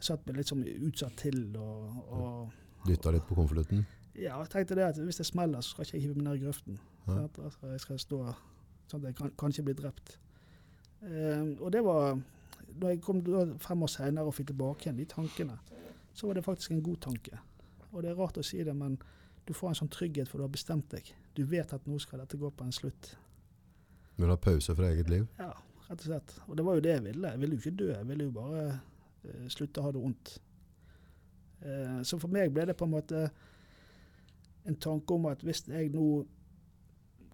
satt 0.04 0.26
meg 0.26 0.36
litt 0.36 0.50
som 0.50 0.60
utsatt 0.62 1.14
til. 1.16 1.38
Og, 1.56 2.10
og 2.12 2.50
Dytta 2.86 3.10
litt 3.14 3.24
på 3.26 3.34
konvolutten. 3.38 3.86
ja, 4.14 4.36
jeg 4.42 4.50
tenkte 4.52 4.74
det 4.76 4.84
at 4.84 4.98
hvis 5.00 5.16
det 5.16 5.26
smeller, 5.26 5.60
så 5.64 5.70
skal 5.70 5.86
jeg 5.86 5.94
ikke 5.94 6.02
hive 6.08 6.14
meg 6.18 6.24
ned 6.26 6.36
i 6.36 6.44
grøften. 6.44 6.78
Ja. 7.08 7.22
Altså, 7.44 7.70
jeg 7.72 7.80
skal 7.80 7.98
stå 8.02 8.18
sånn 8.88 9.00
at 9.00 9.06
jeg 9.08 9.16
kan, 9.16 9.30
kanskje 9.40 9.64
blir 9.64 9.78
drept. 9.78 10.18
Eh, 11.02 11.54
og 11.60 11.72
det 11.72 11.84
var 11.84 12.18
Da 12.80 12.88
jeg 12.92 13.00
kom 13.02 13.22
fem 13.58 13.82
år 13.82 13.88
senere 13.88 14.26
og 14.28 14.34
fikk 14.34 14.50
tilbake 14.50 14.84
igjen 14.84 14.96
de 14.98 15.04
tankene, 15.08 15.56
så 16.14 16.26
var 16.28 16.34
det 16.36 16.44
faktisk 16.44 16.70
en 16.74 16.82
god 16.82 16.96
tanke. 17.00 17.38
Og 17.92 18.02
det 18.02 18.10
er 18.10 18.14
rart 18.18 18.36
å 18.38 18.44
si 18.44 18.60
det, 18.62 18.74
men 18.76 18.98
du 19.46 19.54
får 19.54 19.68
en 19.70 19.74
sånn 19.80 19.88
trygghet, 19.90 20.28
for 20.28 20.38
du 20.38 20.44
har 20.44 20.52
bestemt 20.52 20.90
deg. 20.92 21.08
Du 21.34 21.44
vet 21.48 21.72
at 21.72 21.86
nå 21.88 21.96
skal 21.98 22.18
dette 22.20 22.36
gå 22.36 22.50
på 22.50 22.64
en 22.64 22.72
slutt. 22.72 23.14
Du 24.18 24.24
vil 24.24 24.34
ha 24.34 24.36
pause 24.42 24.74
fra 24.74 24.88
eget 24.90 25.10
liv. 25.12 25.26
Ja, 25.38 25.52
rett 25.86 26.00
og 26.00 26.06
slett. 26.08 26.32
Og 26.48 26.56
det 26.58 26.64
var 26.66 26.74
jo 26.74 26.82
det 26.82 26.90
jeg 26.96 27.04
ville. 27.04 27.28
Jeg 27.30 27.40
ville 27.40 27.54
jo 27.54 27.62
ikke 27.62 27.78
dø, 27.78 27.90
jeg 27.92 28.08
ville 28.08 28.24
jo 28.26 28.32
bare 28.34 28.64
uh, 28.74 29.44
slutte 29.54 29.78
å 29.78 29.84
ha 29.86 29.92
det 29.94 30.02
vondt. 30.02 30.32
Uh, 31.62 32.00
så 32.02 32.18
for 32.18 32.34
meg 32.34 32.50
ble 32.50 32.66
det 32.66 32.74
på 32.78 32.88
en 32.88 32.96
måte 32.96 33.28
en 34.66 34.80
tanke 34.82 35.14
om 35.14 35.28
at 35.30 35.44
hvis 35.46 35.62
jeg 35.70 35.92
nå 35.94 36.08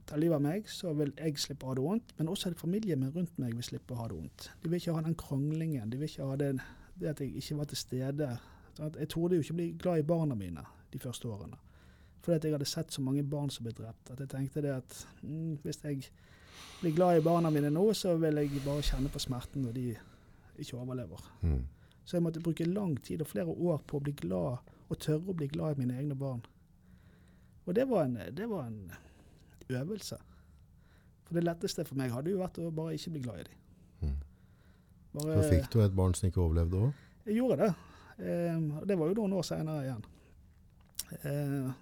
tar 0.05 0.21
livet 0.21 0.37
av 0.37 0.45
meg, 0.45 0.69
så 0.69 0.93
vil 0.93 1.15
jeg 1.17 1.41
slippe 1.41 1.65
å 1.65 1.73
ha 1.73 1.79
det 1.79 1.85
vondt, 1.87 2.13
men 2.19 2.29
også 2.29 2.53
familien 2.61 3.01
min 3.01 3.15
rundt 3.15 3.39
meg 3.41 3.55
vil 3.57 3.65
slippe 3.65 3.97
å 3.97 4.03
ha 4.03 4.09
det 4.11 4.19
vondt. 4.19 4.51
De 4.61 4.69
vil 4.69 4.83
ikke 4.83 4.97
ha 4.99 5.05
den 5.07 5.17
kranglingen, 5.19 5.89
de 5.89 6.01
vil 6.01 6.11
ikke 6.11 6.29
ha 6.29 6.37
det, 6.41 6.51
det 7.01 7.11
at 7.15 7.23
jeg 7.25 7.33
ikke 7.41 7.57
var 7.63 7.71
til 7.71 7.81
stede. 7.81 8.29
Sant? 8.77 9.01
Jeg 9.01 9.11
torde 9.15 9.39
jo 9.39 9.47
ikke 9.47 9.57
bli 9.57 9.71
glad 9.81 10.03
i 10.03 10.07
barna 10.13 10.37
mine 10.37 10.67
de 10.93 11.01
første 11.01 11.33
årene. 11.33 11.57
Fordi 12.21 12.37
at 12.37 12.45
jeg 12.45 12.55
hadde 12.57 12.69
sett 12.69 12.93
så 12.93 13.03
mange 13.05 13.25
barn 13.25 13.51
som 13.53 13.65
ble 13.65 13.73
drept, 13.77 14.13
at 14.13 14.21
jeg 14.21 14.33
tenkte 14.33 14.63
det 14.65 14.77
at 14.77 15.01
mm, 15.23 15.57
hvis 15.65 15.81
jeg 15.85 16.05
blir 16.81 16.93
glad 16.97 17.19
i 17.19 17.23
barna 17.25 17.51
mine 17.51 17.71
nå, 17.71 17.85
så 17.95 18.17
vil 18.21 18.37
jeg 18.43 18.63
bare 18.65 18.83
kjenne 18.85 19.11
på 19.13 19.23
smerten 19.23 19.65
når 19.65 19.73
de 19.77 19.87
ikke 20.59 20.77
overlever. 20.79 21.23
Mm. 21.43 21.63
Så 22.05 22.17
jeg 22.17 22.23
måtte 22.27 22.43
bruke 22.45 22.67
lang 22.69 22.97
tid 23.03 23.23
og 23.25 23.31
flere 23.31 23.49
år 23.49 23.81
på 23.87 23.99
å 23.99 24.05
bli 24.05 24.13
glad, 24.13 24.59
og 24.89 24.99
tørre 25.01 25.33
å 25.33 25.37
bli 25.37 25.49
glad 25.49 25.77
i 25.77 25.81
mine 25.85 25.97
egne 25.99 26.17
barn. 26.19 26.43
Og 27.65 27.75
det 27.75 27.87
var 27.89 28.05
en, 28.05 28.19
det 28.37 28.49
var 28.51 28.67
en 28.69 28.93
øvelse. 29.73 30.19
For 31.25 31.39
det 31.39 31.45
letteste 31.47 31.87
for 31.89 31.97
meg 31.97 32.13
hadde 32.13 32.35
jo 32.35 32.43
vært 32.43 32.61
å 32.61 32.69
bare 32.75 32.99
ikke 32.99 33.15
bli 33.15 33.23
glad 33.25 33.41
i 33.41 33.47
dem. 33.49 33.63
Mm. 34.01 34.19
Bare, 35.15 35.39
Så 35.39 35.49
fikk 35.55 35.71
du 35.73 35.81
et 35.81 35.97
barn 35.97 36.15
som 36.15 36.29
ikke 36.29 36.43
overlevde 36.45 36.83
òg. 36.89 36.93
jeg 37.25 37.39
gjorde 37.39 37.57
det. 37.63 37.73
Eh, 38.19 38.85
det 38.85 38.99
var 38.99 39.09
jo 39.09 39.15
noen 39.15 39.33
år 39.33 39.43
senere 39.49 39.87
igjen. 39.87 40.05
Eh, 41.23 41.73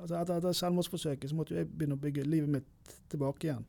Altså 0.00 0.16
etter, 0.16 0.38
etter 0.40 0.56
selvmordsforsøket 0.56 1.30
så 1.30 1.36
måtte 1.36 1.56
jeg 1.56 1.68
begynne 1.68 1.98
å 1.98 2.00
bygge 2.00 2.24
livet 2.24 2.48
mitt 2.48 2.94
tilbake 3.12 3.48
igjen. 3.48 3.64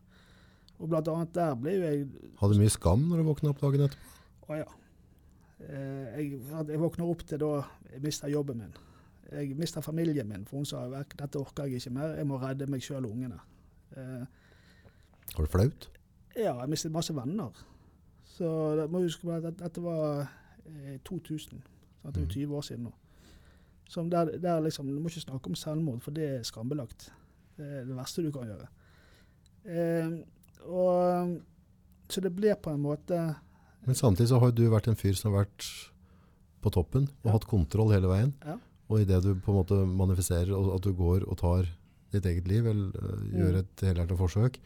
Og 0.84 0.90
blant 0.92 1.08
annet 1.08 1.32
der 1.36 1.54
ble 1.56 1.74
jo 1.78 1.84
jeg 1.88 2.08
Hadde 2.42 2.60
mye 2.60 2.72
skam 2.74 3.06
når 3.08 3.22
du 3.22 3.28
våkna 3.30 3.52
opp 3.54 3.62
dagen 3.64 3.86
etterpå? 3.86 4.10
Å 4.52 4.58
ja. 4.60 4.66
Eh, 5.64 6.18
jeg, 6.20 6.40
jeg 6.68 6.82
våkna 6.82 7.06
opp 7.08 7.24
til 7.30 7.40
da 7.40 7.52
jeg 7.94 8.02
mista 8.04 8.28
jobben 8.32 8.60
min. 8.60 8.74
Jeg 9.32 9.56
mista 9.58 9.82
familien 9.82 10.28
min, 10.30 10.44
for 10.46 10.60
hun 10.60 10.68
sa 10.68 10.84
at 11.00 11.14
dette 11.18 11.40
orker 11.40 11.70
jeg 11.72 11.80
ikke 11.80 11.94
mer, 11.96 12.18
jeg 12.20 12.28
må 12.30 12.38
redde 12.42 12.68
meg 12.70 12.84
sjøl 12.84 13.08
og 13.08 13.14
ungene. 13.16 13.40
Eh, 13.96 14.26
Var 15.38 15.46
det 15.48 15.52
flaut? 15.54 15.90
ja, 16.36 16.56
jeg 16.60 16.70
mistet 16.70 16.92
masse 16.92 17.14
venner. 17.16 17.54
Så 18.34 18.50
det 18.80 18.88
må 18.92 19.04
huske 19.06 19.28
på 19.28 19.36
at 19.38 19.48
dette, 19.60 19.82
var 19.86 20.28
eh, 20.66 21.00
2000. 21.06 21.64
Sant? 22.02 22.16
Det 22.16 22.18
er 22.18 22.28
jo 22.28 22.48
20 22.50 22.56
år 22.60 22.62
siden 22.68 22.88
nå. 22.90 22.94
Som 23.88 24.10
der, 24.10 24.32
der 24.42 24.60
liksom, 24.66 24.88
Du 24.90 25.00
må 25.00 25.08
ikke 25.12 25.22
snakke 25.24 25.52
om 25.52 25.56
selvmord, 25.56 26.02
for 26.02 26.12
det 26.12 26.26
er 26.40 26.44
skambelagt. 26.44 27.12
Det 27.58 27.66
er 27.80 27.86
det 27.86 27.96
verste 27.96 28.24
du 28.26 28.32
kan 28.34 28.50
gjøre. 28.50 28.68
Eh, 29.66 30.16
og, 30.68 31.40
så 32.10 32.22
det 32.22 32.34
ble 32.36 32.54
på 32.56 32.72
en 32.74 32.82
måte 32.84 33.18
Men 33.86 33.96
samtidig 33.96 34.30
så 34.30 34.40
har 34.40 34.52
du 34.52 34.64
vært 34.72 34.88
en 34.88 34.96
fyr 35.00 35.14
som 35.18 35.34
har 35.34 35.44
vært 35.46 35.66
på 36.64 36.72
toppen 36.72 37.10
og 37.24 37.26
Ja. 37.28 37.32
hatt 37.36 37.48
kontroll 37.48 37.92
hele 37.92 38.08
veien. 38.08 38.34
Ja. 38.46 38.58
Og 38.90 39.00
idet 39.02 39.24
du 39.24 39.34
på 39.36 39.52
en 39.52 39.58
måte 39.60 39.80
manifiserer 39.88 40.54
at 40.76 40.82
du 40.86 40.94
går 40.94 41.26
og 41.28 41.38
tar 41.38 41.68
ditt 42.12 42.26
eget 42.26 42.48
liv, 42.48 42.66
eller 42.68 42.92
gjør 43.34 43.52
Mm. 43.54 43.60
et 43.60 43.76
helhjertet 43.82 44.18
forsøk, 44.18 44.60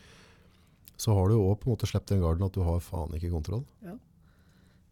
så 0.98 1.14
har 1.16 1.28
du 1.30 1.34
jo 1.36 1.48
òg 1.50 1.60
på 1.62 1.68
en 1.70 1.74
måte 1.78 1.88
sluppet 1.88 2.08
den 2.14 2.22
garden 2.22 2.44
at 2.46 2.52
du 2.54 2.62
har 2.62 2.80
faen 2.80 3.14
ikke 3.16 3.32
kontroll. 3.32 3.64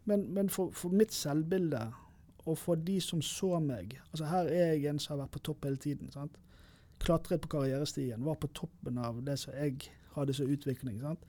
Men, 0.06 0.32
men 0.32 0.48
for, 0.48 0.70
for 0.70 0.88
mitt 0.94 1.10
selvbilde, 1.12 1.92
og 2.46 2.58
for 2.58 2.76
de 2.76 3.00
som 3.02 3.20
så 3.20 3.60
meg 3.60 3.96
altså 4.12 4.24
Her 4.30 4.46
er 4.46 4.74
jeg 4.76 4.84
en 4.86 4.98
som 5.02 5.16
har 5.18 5.26
vært 5.26 5.32
på 5.34 5.42
topp 5.42 5.64
hele 5.64 5.76
tiden. 5.76 6.10
sant? 6.12 6.36
Klatret 7.02 7.40
på 7.42 7.48
karrierestien, 7.48 8.22
var 8.24 8.36
på 8.36 8.48
toppen 8.54 8.98
av 8.98 9.18
det 9.26 9.38
som 9.38 9.52
jeg 9.54 9.88
hadde 10.16 10.34
som 10.36 10.50
utvikling. 10.50 11.00
sant? 11.00 11.24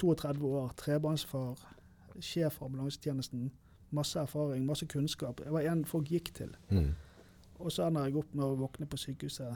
32 0.00 0.48
år, 0.58 0.72
trebarnsfar, 0.76 1.58
sjef 2.20 2.58
for 2.58 2.66
ambulansetjenesten. 2.66 3.50
Masse 3.92 4.20
erfaring, 4.20 4.64
masse 4.66 4.86
kunnskap. 4.88 5.40
Jeg 5.44 5.52
var 5.52 5.68
en 5.68 5.84
folk 5.84 6.08
gikk 6.08 6.32
til. 6.34 6.54
Mm. 6.70 6.94
Og 7.60 7.72
så 7.72 7.86
ender 7.86 8.08
jeg 8.08 8.16
opp 8.16 8.32
med 8.34 8.44
å 8.46 8.56
våkne 8.56 8.88
på 8.88 8.96
sykehuset 8.96 9.52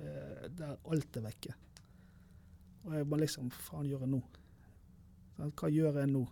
eh, 0.00 0.48
der 0.58 0.74
alt 0.90 1.16
er 1.16 1.24
vekke. 1.28 1.54
Og 2.86 2.96
jeg 2.98 3.06
må 3.06 3.20
liksom 3.20 3.50
Faen, 3.54 3.86
gjør 3.86 4.04
jeg 4.04 4.12
nå? 4.14 4.20
Hva 5.36 5.70
gjør 5.70 6.00
jeg 6.00 6.10
nå? 6.10 6.24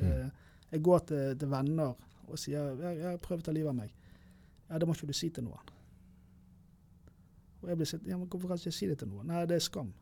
Eh, 0.00 0.48
jeg 0.72 0.82
går 0.82 1.04
til, 1.10 1.36
til 1.38 1.52
venner 1.52 1.92
og 2.32 2.38
sier 2.38 2.72
jeg, 2.80 2.98
'Jeg 2.98 3.10
har 3.10 3.18
prøvd 3.20 3.42
å 3.42 3.44
ta 3.44 3.52
livet 3.52 3.68
av 3.68 3.76
meg'. 3.76 3.92
Ja, 4.70 4.78
det 4.78 4.88
må 4.88 4.94
ikke 4.94 5.06
du 5.06 5.12
si 5.12 5.28
til 5.28 5.44
noen. 5.44 5.72
Og 7.62 7.68
jeg 7.68 7.76
blir 7.76 7.86
sitt, 7.86 8.06
ja, 8.06 8.16
men 8.16 8.28
Hvorfor 8.28 8.48
kan 8.48 8.56
jeg 8.56 8.66
ikke 8.66 8.78
si 8.78 8.86
det 8.86 8.98
til 8.98 9.08
noen? 9.08 9.26
Nei, 9.26 9.46
det 9.46 9.56
er 9.56 9.64
skam. 9.64 9.92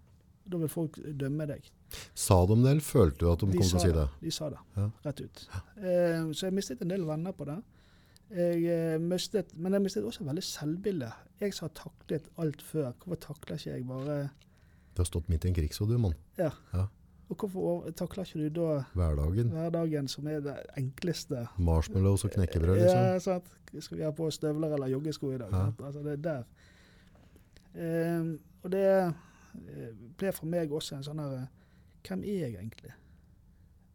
Da 0.48 0.56
vil 0.56 0.68
folk 0.72 0.96
dømme 1.20 1.46
deg. 1.46 1.66
Sa 2.14 2.46
de 2.46 2.54
det, 2.62 2.70
eller 2.70 2.80
følte 2.86 3.18
du 3.18 3.32
at 3.32 3.40
de, 3.42 3.46
De 3.50 3.58
kom 3.58 3.66
til 3.68 3.76
å 3.78 3.82
si 3.82 3.92
det? 3.92 4.06
De 4.22 4.30
sa 4.30 4.48
det, 4.50 4.58
Ja. 4.76 4.90
rett 5.04 5.20
ut. 5.20 5.48
Eh, 5.76 6.30
så 6.32 6.46
jeg 6.46 6.54
mistet 6.54 6.82
en 6.82 6.88
del 6.88 7.04
venner 7.04 7.32
på 7.32 7.44
det. 7.44 7.58
Jeg 8.30 8.62
eh, 8.70 8.98
mistet, 9.02 9.54
men 9.58 9.72
jeg 9.74 9.82
mistet 9.82 10.04
også 10.06 10.24
veldig 10.24 10.42
selvbilde. 10.42 11.10
Jeg 11.40 11.54
som 11.54 11.68
har 11.68 11.74
taklet 11.74 12.28
alt 12.38 12.62
før, 12.62 12.92
hvorfor 13.02 13.20
takler 13.26 13.56
ikke 13.58 13.74
jeg 13.74 13.86
bare 13.86 14.30
Du 14.94 15.02
har 15.02 15.06
stått 15.06 15.28
midt 15.28 15.44
i 15.44 15.48
en 15.48 15.54
krigsåd, 15.54 15.88
du, 15.88 15.98
mann. 15.98 16.14
Ja. 16.38 16.50
Og 17.30 17.36
hvorfor 17.36 17.90
takler 17.94 18.24
ikke 18.26 18.48
du 18.50 18.60
da 18.60 18.82
Hverdagen. 18.94 19.50
hverdagen, 19.54 20.08
som 20.08 20.26
er 20.26 20.40
det 20.40 20.56
enkleste? 20.76 21.46
Marshmallows 21.58 22.24
og 22.24 22.30
knekkebrød, 22.30 22.76
liksom. 22.80 22.98
Ja, 22.98 23.18
sant. 23.18 23.44
Skal 23.78 23.98
vi 23.98 24.02
ha 24.04 24.10
på 24.10 24.30
støvler 24.34 24.72
eller 24.74 24.88
joggesko 24.90 25.30
i 25.34 25.38
dag? 25.38 25.52
Ja. 25.52 25.68
Altså, 25.86 26.02
det 26.02 26.12
er 26.12 26.16
der. 26.16 26.44
Eh, 27.74 28.24
og 28.64 28.70
det 28.72 28.84
eh, 28.84 29.12
ble 30.18 30.32
for 30.32 30.46
meg 30.50 30.72
også 30.72 30.96
en 30.96 31.06
sånn 31.06 31.22
her 31.22 31.36
eh, 31.36 31.48
Hvem 32.06 32.22
er 32.24 32.38
jeg 32.46 32.54
egentlig? 32.54 32.92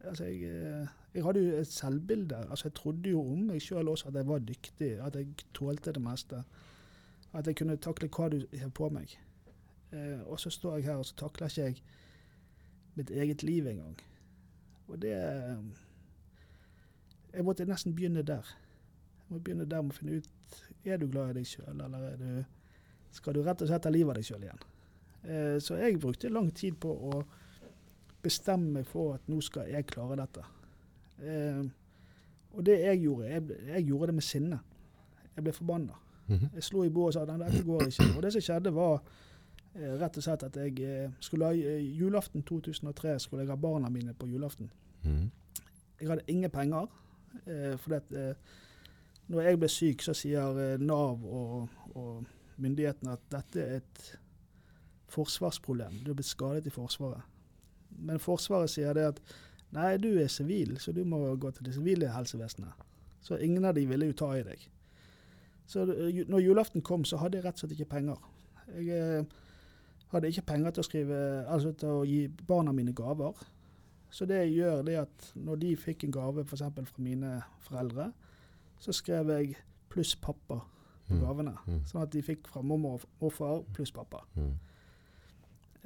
Altså, 0.06 0.24
jeg, 0.24 0.42
eh, 0.46 0.88
jeg 1.14 1.24
hadde 1.24 1.40
jo 1.42 1.56
et 1.58 1.70
selvbilde. 1.72 2.36
Altså, 2.36 2.68
jeg 2.68 2.74
trodde 2.74 3.10
jo 3.10 3.20
om 3.20 3.48
meg 3.48 3.62
sjøl 3.62 3.88
også 3.88 4.08
at 4.08 4.14
jeg 4.20 4.28
var 4.28 4.38
dyktig, 4.38 4.90
at 5.02 5.16
jeg 5.18 5.26
tålte 5.54 5.92
det 5.92 6.02
meste. 6.02 6.42
At 7.32 7.46
jeg 7.46 7.56
kunne 7.56 7.76
takle 7.76 8.08
hva 8.08 8.28
du 8.30 8.44
har 8.52 8.70
på 8.70 8.88
meg. 8.94 9.16
Eh, 9.92 10.20
og 10.26 10.38
så 10.40 10.50
står 10.50 10.76
jeg 10.76 10.84
her, 10.84 11.00
og 11.02 11.06
så 11.06 11.16
takler 11.18 11.50
ikke 11.50 11.62
jeg 11.64 11.82
mitt 12.94 13.10
eget 13.10 13.42
liv 13.42 13.66
engang. 13.66 13.98
Og 14.86 15.02
det 15.02 15.16
eh, 15.16 15.58
Jeg 17.34 17.44
måtte 17.44 17.64
nesten 17.64 17.94
begynne 17.94 18.22
der. 18.22 18.46
Jeg 19.18 19.26
må 19.28 19.38
begynne 19.38 19.66
der 19.66 19.82
med 19.82 19.92
å 19.92 19.96
finne 19.98 20.20
ut 20.22 20.30
er 20.84 20.96
du 20.96 21.08
glad 21.10 21.30
i 21.30 21.40
deg 21.40 21.46
sjøl, 21.46 21.80
eller 21.80 21.98
er 22.12 22.16
du, 22.16 22.44
skal 23.10 23.34
du 23.34 23.42
rett 23.42 23.62
og 23.62 23.68
slett 23.68 23.82
ta 23.82 23.90
livet 23.90 24.14
av 24.14 24.20
deg 24.20 24.28
sjøl 24.28 24.44
igjen. 24.46 24.62
Eh, 25.26 25.58
så 25.60 25.74
jeg 25.80 26.00
brukte 26.00 26.28
lang 26.30 26.52
tid 26.54 26.78
på 26.80 26.92
å 26.92 27.24
bestemme 28.22 28.78
meg 28.78 28.86
for 28.86 29.14
at 29.16 29.28
nå 29.30 29.40
skal 29.44 29.68
jeg 29.70 29.86
klare 29.90 30.16
dette. 30.18 30.44
Eh, 31.22 31.62
og 32.56 32.64
det 32.64 32.80
jeg 32.80 33.02
gjorde, 33.04 33.30
jeg, 33.30 33.60
jeg 33.68 33.86
gjorde 33.90 34.06
det 34.06 34.14
med 34.14 34.26
sinne. 34.26 34.58
Jeg 35.36 35.44
ble 35.44 35.52
forbanna. 35.52 36.02
Mhm. 36.26 36.50
Jeg 36.54 36.62
slo 36.62 36.82
i 36.84 36.90
bordet 36.90 37.20
og 37.20 37.28
sa 37.28 37.32
at 37.34 37.40
dette 37.44 37.64
går 37.64 37.86
ikke. 37.86 38.10
Og 38.16 38.22
det 38.22 38.32
som 38.34 38.42
skjedde, 38.42 38.74
var 38.74 38.94
eh, 39.74 39.96
rett 40.00 40.16
og 40.16 40.26
slett 40.26 40.46
at 40.46 40.56
jeg 40.56 40.78
eh, 40.82 41.10
skulle 41.20 41.50
ha 41.50 41.74
julaften 42.00 42.42
2003 42.42 43.18
skulle 43.22 43.44
jeg 43.44 43.52
ha 43.52 43.56
barna 43.60 43.90
mine 43.92 44.14
på 44.14 44.26
julaften. 44.26 44.70
Mhm. 45.04 45.30
Jeg 46.00 46.08
hadde 46.08 46.28
ingen 46.28 46.50
penger. 46.50 46.86
Eh, 47.46 47.76
fordi 47.78 47.94
at 47.96 48.36
når 49.28 49.42
jeg 49.42 49.58
ble 49.58 49.68
syk, 49.68 50.02
så 50.02 50.14
sier 50.14 50.78
Nav 50.78 51.24
og, 51.24 51.68
og 51.94 52.24
myndighetene 52.62 53.12
at 53.12 53.24
dette 53.32 53.62
er 53.62 53.76
et 53.76 54.18
forsvarsproblem. 55.08 56.00
Du 56.04 56.10
er 56.10 56.14
blitt 56.18 56.26
skadet 56.30 56.66
i 56.66 56.70
Forsvaret. 56.74 57.22
Men 57.98 58.18
Forsvaret 58.18 58.70
sier 58.70 58.92
det 58.96 59.04
at 59.12 59.20
nei, 59.72 59.96
du 60.02 60.08
er 60.20 60.28
sivil, 60.32 60.76
så 60.82 60.92
du 60.92 61.04
må 61.04 61.20
gå 61.36 61.50
til 61.54 61.64
det 61.68 61.74
sivile 61.74 62.08
helsevesenet. 62.12 62.72
Så 63.20 63.38
ingen 63.42 63.64
av 63.64 63.74
de 63.74 63.86
ville 63.88 64.06
jo 64.06 64.16
ta 64.18 64.32
i 64.38 64.42
deg. 64.46 64.68
Så 65.66 65.84
når 66.28 66.40
julaften 66.44 66.82
kom, 66.82 67.04
så 67.04 67.16
hadde 67.18 67.38
jeg 67.38 67.44
rett 67.46 67.56
og 67.58 67.64
slett 67.64 67.72
ikke 67.78 67.90
penger. 67.96 68.20
Jeg 68.76 68.88
eh, 69.18 69.24
hadde 70.12 70.28
ikke 70.30 70.46
penger 70.46 70.70
til 70.76 70.82
å 70.84 70.86
skrive, 70.86 71.18
altså 71.50 71.72
til 71.78 71.88
å 71.88 72.04
gi 72.06 72.20
barna 72.46 72.72
mine 72.74 72.94
gaver. 72.94 73.34
Så 74.10 74.26
det 74.30 74.38
jeg 74.44 74.52
gjør, 74.60 74.82
det 74.86 74.94
er 74.94 75.02
at 75.08 75.32
når 75.34 75.58
de 75.64 75.72
fikk 75.76 76.04
en 76.06 76.14
gave 76.14 76.44
f.eks. 76.46 76.62
fra 76.62 77.02
mine 77.02 77.32
foreldre, 77.66 78.12
så 78.78 78.94
skrev 78.94 79.32
jeg 79.34 79.56
pluss 79.90 80.14
pappa 80.16 80.60
på 81.06 81.14
Mm. 81.14 81.20
gavene. 81.22 81.52
Mm. 81.66 81.82
Sånn 81.86 82.02
at 82.02 82.10
de 82.10 82.18
fikk 82.22 82.48
fra 82.50 82.62
mormor 82.66 83.04
og 83.22 83.30
far 83.32 83.60
pluss 83.74 83.92
pappa. 83.94 84.24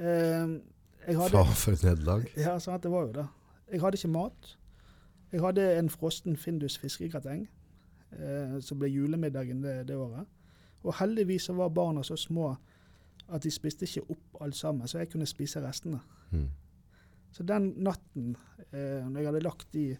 Mhm. 0.00 0.06
Eh, 0.06 0.60
jeg 1.06 1.16
hadde, 1.16 1.44
for 1.56 1.72
et 1.72 1.82
nederlag. 1.84 2.26
ja, 2.36 2.58
sant, 2.58 2.82
det 2.82 2.90
var 2.90 3.06
jo 3.06 3.12
det. 3.12 3.26
Jeg 3.72 3.80
hadde 3.80 3.96
ikke 3.96 4.12
mat. 4.12 4.56
Jeg 5.32 5.40
hadde 5.40 5.78
en 5.78 5.90
frossen 5.90 6.36
Findus 6.36 6.78
fiskegrateng, 6.78 7.48
eh, 8.12 8.60
som 8.60 8.78
ble 8.78 8.88
julemiddagen 8.90 9.62
det, 9.62 9.88
det 9.88 9.96
året. 9.96 10.26
Og 10.82 10.94
heldigvis 10.98 11.42
så 11.42 11.54
var 11.54 11.68
barna 11.68 12.02
så 12.02 12.16
små 12.16 12.56
at 13.30 13.42
de 13.42 13.50
spiste 13.50 13.86
ikke 13.86 14.10
opp 14.10 14.42
alt 14.42 14.56
sammen, 14.56 14.88
så 14.88 14.98
jeg 14.98 15.10
kunne 15.12 15.26
spise 15.26 15.62
restene. 15.62 16.00
Mm. 16.30 16.48
Så 17.32 17.42
den 17.46 17.74
natten, 17.76 18.36
eh, 18.72 19.06
når 19.06 19.18
jeg 19.18 19.26
hadde 19.26 19.40
lagt 19.46 19.72
de 19.72 19.96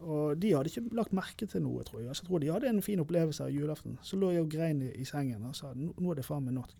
Og 0.00 0.42
de 0.42 0.52
hadde 0.54 0.70
ikke 0.70 0.94
lagt 0.94 1.12
merke 1.12 1.46
til 1.46 1.62
noe, 1.62 1.82
tror 1.82 2.00
jeg. 2.00 2.14
Så 2.14 2.22
jeg 2.22 2.28
tror 2.28 2.38
de 2.38 2.52
hadde 2.52 2.68
en 2.68 2.82
fin 2.82 3.00
opplevelse 3.00 3.42
av 3.44 3.50
julaften. 3.50 3.98
Så 4.02 4.16
lå 4.16 4.30
jeg 4.30 4.44
og 4.44 4.50
grein 4.50 4.82
i, 4.82 4.92
i 4.94 5.04
sengen 5.04 5.42
og 5.42 5.56
sa 5.56 5.72
nå 5.74 6.10
er 6.10 6.14
det 6.14 6.24
faen 6.24 6.44
meg 6.44 6.54
nok. 6.54 6.70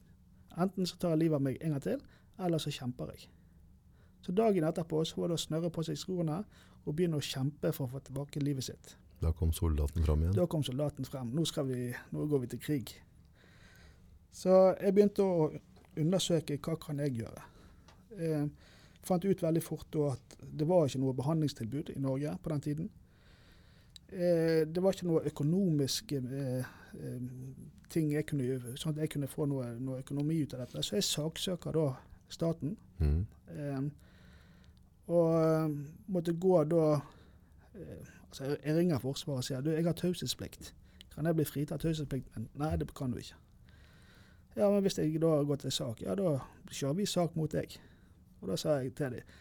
Enten 0.59 0.86
så 0.86 0.98
tar 0.98 1.14
jeg 1.14 1.24
livet 1.24 1.39
av 1.39 1.44
meg 1.44 1.59
en 1.62 1.76
gang 1.76 1.85
til, 1.85 2.01
eller 2.39 2.62
så 2.62 2.72
kjemper 2.74 3.12
jeg. 3.14 3.28
Så 4.24 4.35
dagen 4.35 4.66
etterpå 4.66 5.05
så 5.06 5.20
var 5.20 5.30
det 5.30 5.39
å 5.39 5.43
snørre 5.43 5.70
på 5.72 5.85
seg 5.86 5.98
skoene 5.98 6.40
og 6.85 6.94
begynne 6.94 7.20
å 7.20 7.24
kjempe 7.24 7.70
for 7.74 7.86
å 7.86 7.93
få 7.94 8.02
tilbake 8.06 8.43
livet 8.43 8.66
sitt. 8.66 8.97
Da 9.22 9.32
kom 9.35 9.52
soldaten 9.55 10.05
frem 10.06 10.22
igjen. 10.22 10.35
Da 10.36 10.47
kom 10.51 10.62
soldaten 10.66 11.06
frem. 11.06 11.30
Nå, 11.35 11.44
vi, 11.66 11.89
nå 12.14 12.26
går 12.30 12.44
vi 12.44 12.51
til 12.52 12.62
krig. 12.62 12.94
Så 14.35 14.55
jeg 14.78 14.94
begynte 14.94 15.24
å 15.26 15.48
undersøke 15.98 16.59
hva 16.62 16.76
kan 16.78 17.01
jeg 17.02 17.16
gjøre. 17.22 17.47
Jeg 18.18 18.51
fant 19.06 19.24
ut 19.24 19.43
veldig 19.43 19.62
fort 19.64 19.98
at 20.06 20.39
det 20.39 20.66
var 20.68 20.86
ikke 20.86 21.01
noe 21.02 21.16
behandlingstilbud 21.18 21.93
i 21.94 22.01
Norge 22.02 22.35
på 22.43 22.52
den 22.52 22.64
tiden. 22.64 22.90
Eh, 24.12 24.64
det 24.74 24.82
var 24.82 24.94
ikke 24.94 25.09
noe 25.09 25.24
økonomisk 25.28 26.12
eh, 26.16 26.59
eh, 26.59 27.22
ting 27.93 28.12
jeg 28.12 28.26
kunne 28.28 28.47
gjøre, 28.47 28.76
sånn 28.80 28.94
at 28.94 29.02
jeg 29.05 29.12
kunne 29.14 29.28
få 29.28 29.47
noe, 29.48 29.66
noe 29.80 30.02
økonomi 30.02 30.40
ut 30.43 30.55
av 30.56 30.64
dette. 30.64 30.85
Så 30.85 30.97
jeg 30.97 31.09
saksøker 31.09 31.76
da 31.76 31.89
staten. 32.32 32.76
Mm. 32.98 33.26
Eh, 33.52 33.82
og 35.09 35.35
eh, 35.40 35.76
måtte 36.12 36.36
gå 36.36 36.62
da 36.68 36.86
eh, 37.74 38.14
altså 38.28 38.44
jeg, 38.44 38.60
jeg 38.64 38.76
ringer 38.76 39.02
Forsvaret 39.02 39.44
og 39.44 39.48
sier 39.48 39.64
du, 39.64 39.72
jeg 39.72 39.85
har 39.85 39.97
taushetsplikt. 39.97 40.72
Kan 41.14 41.26
jeg 41.26 41.36
bli 41.36 41.44
fritatt 41.48 41.82
taushetsplikten? 41.82 42.48
Nei, 42.60 42.76
det 42.78 42.89
kan 42.94 43.12
du 43.12 43.20
ikke. 43.20 43.36
Ja, 44.56 44.70
men 44.70 44.82
hvis 44.82 44.98
jeg 44.98 45.20
da 45.22 45.36
går 45.47 45.60
til 45.62 45.72
sak, 45.72 46.01
ja 46.02 46.16
da 46.18 46.39
kjører 46.70 46.97
vi 46.98 47.06
sak 47.06 47.36
mot 47.36 47.52
deg. 47.52 47.76
Og 48.40 48.52
da 48.52 48.56
sa 48.59 48.80
jeg 48.80 48.94
til 48.97 49.18
dem 49.18 49.36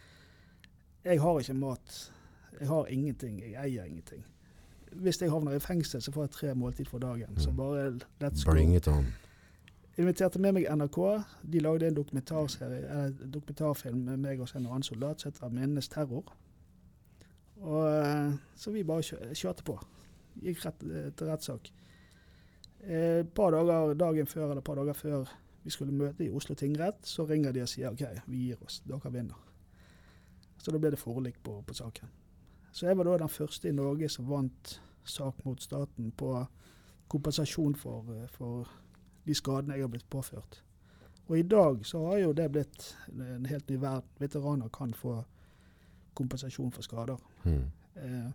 jeg 1.08 1.22
har 1.22 1.40
ikke 1.40 1.54
mat. 1.54 2.12
Jeg 2.60 2.68
har 2.68 2.88
ingenting. 2.92 3.40
Jeg 3.40 3.54
eier 3.64 3.86
ingenting. 3.86 4.26
Hvis 5.02 5.22
jeg 5.22 5.30
havner 5.32 5.52
i 5.52 5.60
fengsel, 5.60 6.02
så 6.02 6.12
får 6.12 6.24
jeg 6.24 6.32
tre 6.32 6.54
måltid 6.56 6.86
for 6.86 6.98
dagen. 7.00 7.38
Så 7.38 7.50
Mm. 7.52 7.58
bare 7.58 8.00
let's 8.24 8.44
go. 8.46 8.52
Bring 8.52 8.76
it 8.76 8.88
on. 8.88 9.06
inviterte 9.98 10.40
med 10.40 10.52
meg 10.54 10.66
NRK. 10.70 11.24
De 11.52 11.60
lagde 11.60 11.88
en 11.88 11.96
dokumentarfilm 13.34 13.98
med 14.06 14.18
meg 14.20 14.40
og 14.40 14.50
en 14.56 14.66
annen 14.66 14.84
soldat 14.84 15.22
som 15.22 15.32
heter 15.32 15.50
'Minnenes 15.50 15.88
terror'. 15.90 16.34
Og, 17.62 18.06
eh, 18.06 18.34
så 18.56 18.72
vi 18.72 18.84
bare 18.84 19.00
kjø- 19.02 19.34
kjørte 19.34 19.64
på. 19.64 19.80
Gikk 20.44 20.66
rett 20.66 20.84
eh, 20.84 21.12
til 21.18 21.28
rettssak. 21.28 21.72
Eh, 22.84 23.20
Et 23.20 23.34
par 23.34 23.52
dager 23.52 23.94
dagen 23.94 24.26
før 24.28 24.50
eller 24.50 24.62
par 24.62 24.76
dager 24.76 24.94
før 24.94 25.26
vi 25.64 25.70
skulle 25.70 25.92
møte 25.94 26.24
i 26.26 26.30
Oslo 26.30 26.56
tingrett, 26.56 27.02
så 27.04 27.26
ringer 27.30 27.52
de 27.52 27.62
og 27.62 27.68
sier 27.68 27.90
OK, 27.92 28.02
vi 28.28 28.38
gir 28.38 28.56
oss, 28.64 28.82
dere 28.88 29.12
vinner. 29.12 29.36
Så 30.58 30.72
da 30.72 30.78
ble 30.78 30.90
det 30.92 31.00
forlik 31.00 31.36
på, 31.44 31.64
på 31.68 31.74
saken. 31.74 32.08
Så 32.72 32.88
jeg 32.88 32.98
var 32.98 33.04
da 33.04 33.18
den 33.18 33.30
første 33.30 33.68
i 33.70 33.72
Norge 33.72 34.10
som 34.10 34.26
vant 34.30 34.80
sak 35.10 35.46
mot 35.46 35.62
staten 35.62 36.12
på 36.12 36.32
kompensasjon 37.08 37.76
for, 37.76 38.06
eh, 38.14 38.28
for 38.28 38.68
de 39.26 39.36
skadene 39.36 39.74
jeg 39.74 39.84
har 39.84 39.92
blitt 39.92 40.10
påført. 40.10 40.64
Og 41.28 41.40
i 41.40 41.44
dag 41.44 41.86
så 41.86 42.06
har 42.06 42.18
jo 42.18 42.34
det 42.34 42.52
blitt 42.52 42.96
en 43.12 43.46
helt 43.46 43.70
ny 43.70 43.76
verden. 43.76 44.10
Veteraner 44.20 44.70
kan 44.70 44.94
få 44.94 45.24
kompensasjon 46.16 46.72
for 46.72 46.82
skader. 46.82 47.18
Mm. 47.44 47.72
Eh, 47.96 48.32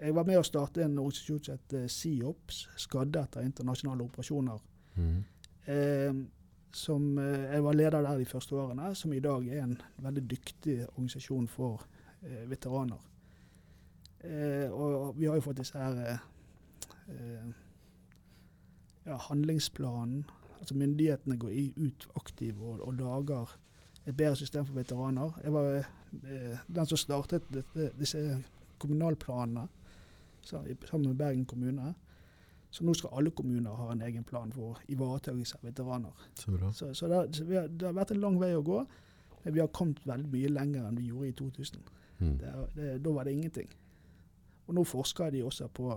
jeg 0.00 0.14
var 0.14 0.24
med 0.24 0.38
å 0.38 0.46
starte 0.46 0.84
en 0.84 0.98
organisasjon 0.98 1.42
som 1.42 1.56
heter 1.56 1.88
SIOPS, 1.90 2.68
Skadde 2.76 3.22
etter 3.22 3.42
internasjonale 3.42 4.06
operasjoner. 4.06 4.60
Mm. 4.96 5.24
Eh, 5.66 6.14
som 6.72 7.18
eh, 7.18 7.54
Jeg 7.54 7.64
var 7.64 7.74
leder 7.74 8.02
der 8.02 8.18
de 8.18 8.24
første 8.24 8.56
årene, 8.56 8.94
som 8.94 9.12
i 9.12 9.20
dag 9.20 9.46
er 9.48 9.62
en 9.64 9.76
veldig 10.04 10.24
dyktig 10.30 10.78
organisasjon 10.88 11.48
for 11.48 11.82
eh, 12.22 12.44
veteraner. 12.50 13.00
Eh, 14.24 14.70
og 14.72 15.14
vi 15.18 15.26
har 15.28 15.34
jo 15.38 15.44
fått 15.44 15.60
disse 15.60 15.78
her 15.78 15.98
eh, 16.02 16.18
eh, 17.14 17.50
ja, 19.06 19.16
handlingsplanen. 19.28 20.24
Altså 20.58 20.74
myndighetene 20.74 21.36
går 21.38 21.50
i, 21.54 21.66
ut 21.76 22.08
aktivt 22.18 22.58
og, 22.60 22.80
og 22.88 22.94
lager 22.98 23.52
et 24.06 24.16
bedre 24.16 24.36
system 24.36 24.66
for 24.66 24.74
veteraner. 24.74 25.36
Jeg 25.44 25.52
var 25.54 25.68
eh, 25.78 26.58
den 26.66 26.86
som 26.90 26.98
startet 26.98 27.46
dette, 27.54 27.90
disse 27.98 28.22
kommunalplanene 28.78 29.68
så, 30.42 30.62
i- 30.66 30.76
sammen 30.86 31.08
med 31.12 31.16
Bergen 31.20 31.44
kommune. 31.46 31.94
Så 32.70 32.84
nå 32.84 32.92
skal 32.94 33.10
alle 33.16 33.30
kommuner 33.30 33.70
ha 33.78 33.92
en 33.92 34.02
egen 34.02 34.24
plan 34.24 34.50
for 34.52 34.80
ivaretakelse 34.92 35.56
av 35.56 35.62
veteraner. 35.70 36.12
Så. 36.34 36.50
Så, 36.72 36.94
så, 36.94 37.08
det, 37.08 37.36
så 37.36 37.44
har, 37.48 37.68
det 37.68 37.86
har 37.86 37.94
vært 37.96 38.10
en 38.12 38.20
lang 38.20 38.36
vei 38.40 38.50
å 38.56 38.62
gå, 38.66 38.82
men 39.44 39.54
vi 39.54 39.60
har 39.62 39.70
kommet 39.72 40.02
veldig 40.06 40.28
mye 40.34 40.50
lenger 40.52 40.84
enn 40.88 40.98
vi 40.98 41.06
gjorde 41.08 41.28
i 41.30 41.36
2000. 41.38 41.86
Mm. 42.18 42.34
Det, 42.42 42.52
det, 42.76 42.90
da 43.04 43.12
var 43.14 43.24
det 43.24 43.32
ingenting. 43.38 43.70
Og 44.68 44.76
nå 44.76 44.84
forsker 44.84 45.32
de 45.32 45.42
også 45.48 45.68
på 45.72 45.88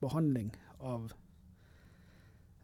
behandling 0.00 0.48
av 0.80 1.10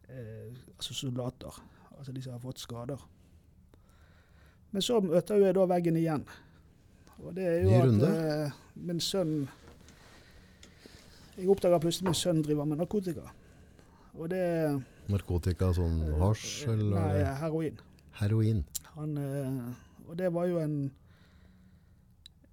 eh, 0.09 0.55
altså 0.77 0.97
soldater, 0.97 1.53
altså 1.99 2.15
de 2.17 2.23
som 2.25 2.33
har 2.33 2.41
fått 2.41 2.63
skader. 2.63 3.03
Men 4.73 4.83
så 4.83 5.01
møter 5.05 5.41
jeg 5.45 5.57
da 5.57 5.67
veggen 5.69 5.97
igjen. 6.01 6.25
Og 7.21 7.33
det 7.37 7.45
er 7.49 7.63
jo 7.65 7.71
Ny 7.71 7.77
at 7.81 8.09
eh, 8.09 8.57
min 8.89 9.01
sønn 9.01 9.47
Jeg 11.37 11.49
oppdager 11.53 11.81
plutselig 11.81 12.11
min 12.11 12.17
sønn 12.17 12.43
driver 12.45 12.65
med 12.69 12.81
narkotika. 12.81 13.29
Og 14.17 14.31
det 14.33 14.43
Narkotika, 15.13 15.71
sånn 15.77 16.01
hasj 16.21 16.65
eh, 16.65 16.73
eller 16.73 16.97
Nei, 16.97 17.25
heroin. 17.43 17.81
heroin? 18.21 18.63
Han, 18.97 19.17
eh, 19.21 20.09
og 20.09 20.17
det 20.19 20.33
var 20.33 20.49
jo 20.49 20.59
en, 20.63 20.77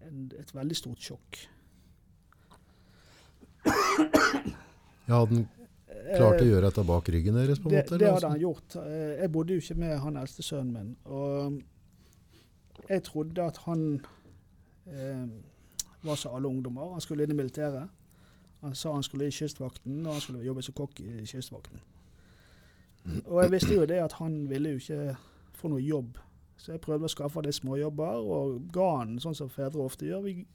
en, 0.04 0.26
et 0.40 0.52
veldig 0.56 0.76
stort 0.78 1.00
sjokk. 1.08 1.40
Ja, 3.66 5.20
hadde 5.20 5.36
han 5.36 5.48
klart 6.18 6.42
å 6.42 6.48
gjøre 6.48 6.68
dette 6.70 6.84
bak 6.88 7.10
ryggen 7.12 7.36
deres, 7.38 7.60
på 7.60 7.70
en 7.70 7.76
det, 7.76 7.84
måte? 7.84 7.98
det 7.98 8.06
eller 8.08 8.14
hadde 8.18 8.30
han 8.34 8.42
gjort. 8.44 8.76
Eh, 8.82 9.14
Jeg 9.22 9.32
bodde 9.32 9.54
jo 9.58 9.64
ikke 9.64 9.80
med 9.84 9.98
han 10.04 10.18
eldste 10.22 10.44
sønnen 10.46 10.74
min. 10.74 10.94
Og 11.06 11.60
jeg 12.90 13.04
trodde 13.04 13.44
at 13.48 13.58
han 13.68 13.84
eh, 14.88 15.26
var 16.04 16.16
som 16.20 16.36
alle 16.36 16.48
ungdommer. 16.48 16.94
Han 16.96 17.02
skulle 17.04 17.24
inn 17.28 17.36
i 17.36 17.40
militæret. 17.42 17.90
Han 18.64 18.76
sa 18.80 18.94
han 18.96 19.04
skulle 19.04 19.28
i 19.28 19.32
Kystvakten, 19.36 20.06
og 20.06 20.14
han 20.16 20.22
skulle 20.24 20.44
jobbe 20.46 20.64
som 20.64 20.76
kokk 20.78 21.00
i 21.04 21.26
Kystvakten. 21.28 21.82
Og 23.26 23.42
jeg 23.44 23.52
visste 23.52 23.74
jo 23.76 23.86
det 23.86 23.98
at 24.00 24.14
han 24.22 24.46
ville 24.50 24.70
jo 24.78 24.80
ikke 24.80 25.16
få 25.60 25.68
noe 25.74 25.84
jobb. 25.84 26.16
Så 26.64 26.72
jeg 26.72 26.80
prøvde 26.84 27.10
å 27.10 27.12
skaffe 27.12 27.42
det 27.44 27.52
småjobber, 27.58 28.24
og 28.24 28.70
ga 28.72 28.86
han 29.02 29.18
sånn 29.20 29.36
som 29.36 29.50
fedre 29.52 29.84
ofte 29.84 30.08
gjør. 30.08 30.22
Vi 30.24 30.46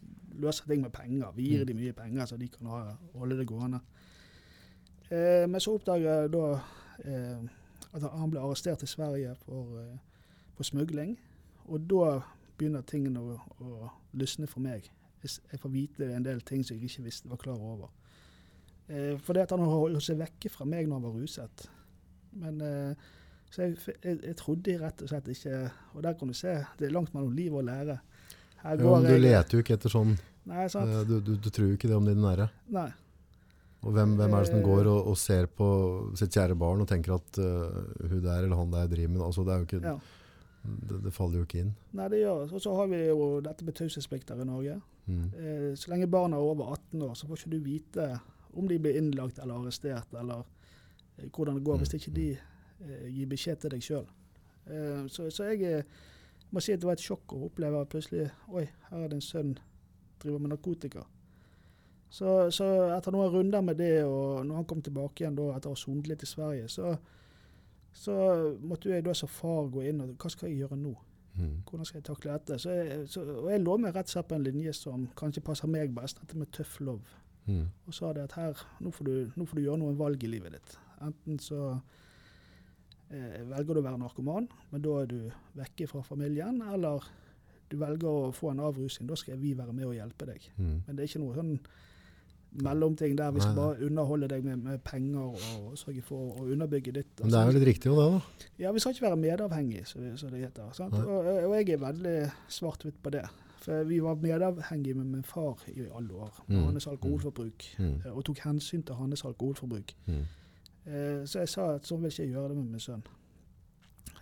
løser 0.41 0.65
ting 0.71 0.81
med 0.81 0.95
penger. 0.95 1.35
Vi 1.37 1.51
gir 1.51 1.67
dem 1.69 1.77
mye 1.77 1.93
penger, 1.93 2.25
så 2.31 2.39
de 2.41 2.49
kan 2.49 2.71
ha, 2.73 2.79
holde 3.19 3.37
det 3.37 3.45
gående. 3.51 3.83
Eh, 5.11 5.45
men 5.45 5.61
så 5.61 5.75
oppdager 5.77 6.09
jeg 6.09 6.31
da 6.33 6.47
eh, 7.05 7.43
at 7.93 8.07
han 8.09 8.33
ble 8.33 8.41
arrestert 8.41 8.87
i 8.87 8.89
Sverige 8.89 9.35
for, 9.43 9.77
eh, 9.83 10.25
for 10.57 10.65
smugling. 10.65 11.19
Og 11.69 11.85
da 11.91 12.15
begynner 12.57 12.89
tingene 12.89 13.21
å, 13.21 13.37
å 13.61 13.93
lysne 14.17 14.49
for 14.49 14.65
meg. 14.65 14.89
Jeg, 15.21 15.37
jeg 15.53 15.61
får 15.61 15.75
vite 15.75 16.09
en 16.15 16.25
del 16.25 16.41
ting 16.41 16.65
som 16.65 16.79
jeg 16.79 16.89
ikke 16.89 17.05
visste, 17.11 17.29
var 17.29 17.43
klar 17.43 17.61
over. 17.61 17.93
Eh, 18.89 19.19
for 19.21 19.37
det 19.37 19.45
at 19.45 19.53
han 19.53 19.69
holdt 19.69 20.09
seg 20.09 20.23
vekke 20.23 20.49
fra 20.53 20.65
meg 20.65 20.89
når 20.89 21.03
han 21.03 21.09
var 21.11 21.21
ruset. 21.21 21.69
Men 22.41 22.65
eh, 22.65 23.09
Så 23.51 23.63
jeg, 23.65 23.77
jeg, 24.05 24.19
jeg 24.27 24.37
trodde 24.37 24.75
rett 24.83 25.03
og 25.03 25.09
slett 25.09 25.29
ikke 25.33 25.59
Og 25.97 26.03
der 26.05 26.13
kan 26.21 26.29
du 26.29 26.35
se, 26.37 26.53
det 26.79 26.89
er 26.89 26.93
langt 26.93 27.15
mellom 27.15 27.33
liv 27.33 27.55
og 27.57 27.65
lære. 27.65 27.99
Her 28.63 28.77
Ja, 28.83 28.91
men 28.93 29.07
du 29.07 29.13
jeg 29.15 29.23
leter 29.25 29.57
jo 29.57 29.63
ikke 29.65 29.77
etter 29.79 29.93
sånn 29.93 30.17
Nei, 30.49 30.67
sant? 30.69 30.91
eh, 30.91 31.05
du, 31.09 31.21
du, 31.25 31.37
du 31.37 31.49
tror 31.51 31.69
jo 31.71 31.77
ikke 31.79 31.89
det 31.89 31.97
om 31.97 32.05
dine 32.09 32.21
nære. 32.25 32.49
Nei. 32.73 32.89
Og 33.87 33.93
hvem, 33.95 34.17
hvem 34.19 34.33
er 34.35 34.41
det 34.45 34.49
som 34.51 34.59
Eh. 34.59 34.65
går 34.67 34.87
og, 34.91 35.07
og 35.13 35.17
ser 35.21 35.47
på 35.47 35.67
sitt 36.19 36.33
kjære 36.35 36.57
barn 36.59 36.81
og 36.83 36.89
tenker 36.91 37.15
at 37.15 37.39
uh, 37.39 38.09
hun 38.11 38.23
der 38.25 38.43
eller 38.47 38.57
han 38.59 38.71
der 38.73 38.89
driver 38.91 39.13
med 39.15 39.23
altså, 39.23 39.45
det, 39.47 39.59
ikke, 39.69 39.81
Ja. 39.87 39.93
det, 40.89 40.99
det 41.05 41.13
faller 41.15 41.39
jo 41.39 41.45
ikke 41.47 41.61
inn. 41.63 41.75
Nei, 41.95 42.09
det 42.09 42.19
gjør 42.25 42.53
Og 42.57 42.61
så 42.65 42.75
har 42.75 42.89
vi 42.91 43.03
jo 43.07 43.29
dette 43.45 43.65
med 43.69 43.77
taushetsplikter 43.79 44.41
i 44.43 44.49
Norge. 44.49 44.81
Mm. 45.07 45.23
Eh, 45.39 45.71
så 45.79 45.93
lenge 45.95 46.09
barna 46.11 46.37
er 46.37 46.49
over 46.51 46.73
18 46.75 47.03
år, 47.07 47.15
så 47.17 47.29
får 47.31 47.39
ikke 47.45 47.55
du 47.55 47.61
vite 47.65 48.09
om 48.59 48.67
de 48.69 48.79
blir 48.83 48.97
innlagt 48.99 49.39
eller 49.39 49.55
arrestert, 49.63 50.11
eller 50.19 50.43
eh, 51.19 51.29
hvordan 51.31 51.55
det 51.61 51.65
går, 51.65 51.79
hvis 51.85 51.95
ikke 52.01 52.13
de 52.17 52.27
eh, 52.85 53.09
gir 53.13 53.29
beskjed 53.31 53.63
til 53.63 53.75
deg 53.75 53.85
sjøl. 53.85 54.09
Eh, 54.69 55.05
så, 55.13 55.29
så 55.35 55.51
jeg 55.51 55.63
eh, 55.69 56.01
må 56.51 56.63
si 56.65 56.75
at 56.75 56.83
det 56.83 56.89
var 56.89 56.99
et 56.99 57.05
sjokk 57.05 57.35
å 57.37 57.45
oppleve 57.49 57.83
at 57.83 57.93
plutselig 57.93 58.29
Oi, 58.49 58.67
her 58.91 59.05
er 59.05 59.11
det 59.11 59.19
en 59.19 59.25
sønn 59.25 59.55
driver 60.23 60.43
med 60.43 60.55
narkotika. 60.55 61.05
Så, 62.11 62.49
så 62.55 62.67
etter 62.97 63.13
noen 63.13 63.31
runder 63.33 63.63
med 63.63 63.77
det, 63.79 64.05
og 64.09 64.47
når 64.47 64.63
han 64.63 64.67
kom 64.69 64.81
tilbake 64.83 65.23
igjen 65.23 65.37
da, 65.37 65.51
etter 65.55 65.71
å 65.71 65.77
ha 65.77 65.79
sonet 65.79 66.09
litt 66.09 66.25
i 66.25 66.29
Sverige, 66.29 66.71
så, 66.73 66.95
så 67.93 68.17
måtte 68.65 68.91
jeg 68.91 69.05
da 69.05 69.15
som 69.17 69.29
far 69.31 69.69
gå 69.73 69.85
inn 69.91 70.01
og 70.05 70.17
Hva 70.17 70.33
skal 70.33 70.49
jeg 70.49 70.65
gjøre 70.65 70.81
nå? 70.81 70.95
Mm. 71.39 71.61
Hvordan 71.69 71.87
skal 71.87 72.01
jeg 72.01 72.09
takle 72.09 72.35
dette? 72.35 72.59
Så 72.59 72.75
jeg, 72.75 73.05
så, 73.13 73.23
og 73.45 73.51
jeg 73.53 73.63
lå 73.63 73.77
meg 73.79 73.95
rett 73.95 74.09
og 74.09 74.15
slett 74.17 74.31
på 74.31 74.39
en 74.39 74.47
linje 74.47 74.75
som 74.75 75.07
kanskje 75.21 75.45
passer 75.47 75.71
meg 75.71 75.93
best, 75.95 76.19
dette 76.23 76.41
med 76.41 76.51
tøff 76.55 76.81
lov. 76.83 77.15
Mm. 77.47 77.69
Og 77.87 77.95
sa 77.95 78.11
det 78.17 78.25
at 78.27 78.35
her, 78.41 78.65
nå 78.83 78.91
får, 78.93 79.07
du, 79.07 79.37
nå 79.37 79.47
får 79.47 79.61
du 79.61 79.65
gjøre 79.67 79.83
noen 79.85 80.01
valg 80.01 80.25
i 80.25 80.33
livet 80.33 80.57
ditt. 80.57 80.75
Enten 81.05 81.39
så 81.43 81.77
velger 83.11 83.75
du 83.75 83.81
å 83.81 83.85
være 83.87 83.99
narkoman, 83.99 84.49
men 84.73 84.83
da 84.85 85.01
er 85.03 85.07
du 85.07 85.31
vekke 85.57 85.87
fra 85.89 86.03
familien, 86.03 86.63
eller 86.75 87.05
du 87.71 87.77
velger 87.81 88.09
å 88.09 88.33
få 88.33 88.51
en 88.53 88.61
avrusing. 88.61 89.07
Da 89.09 89.17
skal 89.17 89.37
vi 89.41 89.55
være 89.57 89.73
med 89.73 89.85
og 89.87 89.95
hjelpe 89.97 90.27
deg. 90.27 90.41
Mm. 90.57 90.83
Men 90.87 90.97
det 90.97 91.03
er 91.05 91.09
ikke 91.11 91.23
noe 91.25 91.35
sånn 91.37 91.59
mellomting 92.65 93.17
der 93.19 93.31
vi 93.37 93.41
skal 93.45 93.53
Nei, 93.55 93.61
bare 93.61 93.87
underholde 93.87 94.29
deg 94.33 94.45
med, 94.47 94.63
med 94.65 94.81
penger 94.85 95.35
og 95.37 95.75
sørge 95.77 96.01
for 96.07 96.39
å 96.41 96.47
underbygge 96.49 96.95
ditt. 96.97 97.11
Men 97.21 97.35
det 97.35 97.41
er 97.43 97.51
jo 97.51 97.57
litt 97.59 97.67
riktig 97.69 97.91
jo 97.91 97.99
det, 97.99 98.07
da. 98.15 98.47
Ja, 98.65 98.73
vi 98.73 98.81
skal 98.81 98.95
ikke 98.97 99.05
være 99.09 99.21
medavhengig, 99.21 99.83
som 99.91 100.07
som 100.17 100.33
det 100.33 100.41
heter. 100.47 100.71
Sant? 100.77 100.97
Og, 100.97 101.29
og 101.29 101.55
jeg 101.59 101.69
er 101.77 101.83
veldig 101.85 102.17
svart-hvitt 102.57 103.03
på 103.05 103.13
det. 103.15 103.27
For 103.61 103.85
vi 103.85 103.99
var 104.01 104.17
medavhengige 104.23 104.97
med 104.97 105.11
min 105.13 105.23
far 105.29 105.61
i 105.69 105.85
alle 105.93 106.15
år, 106.15 106.43
med 106.47 106.57
Mm. 106.57 106.65
hans 106.73 106.87
alkoholforbruk. 106.87 107.65
Mm. 107.79 107.95
eh, 108.07 108.13
Og 108.17 108.25
tok 108.25 108.39
hensyn 108.47 108.83
til 108.83 108.95
hans 108.95 109.25
alkoholforbruk. 109.29 109.93
Mm. 110.07 110.25
Eh, 110.89 111.27
så 111.29 111.45
jeg 111.45 111.53
sa 111.53 111.71
at 111.77 111.89
sånn 111.89 112.01
vil 112.03 112.13
ikke 112.13 112.25
jeg 112.25 112.33
gjøre 112.33 112.53
det 112.53 112.59
med 112.59 112.73
min 112.73 112.83
sønn. 112.83 113.05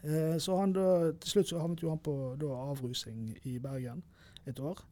Eh, 0.03 0.37
så 0.43 0.59
han 0.59 0.75
da, 0.75 1.13
til 1.23 1.37
slutt 1.37 1.51
så 1.51 1.63
havnet 1.63 1.83
jo 1.83 1.93
han 1.93 2.03
på 2.03 2.15
da, 2.41 2.51
avrusing 2.73 3.31
i 3.47 3.57
Bergen 3.63 4.03
et 4.47 4.59
år. 4.61 4.83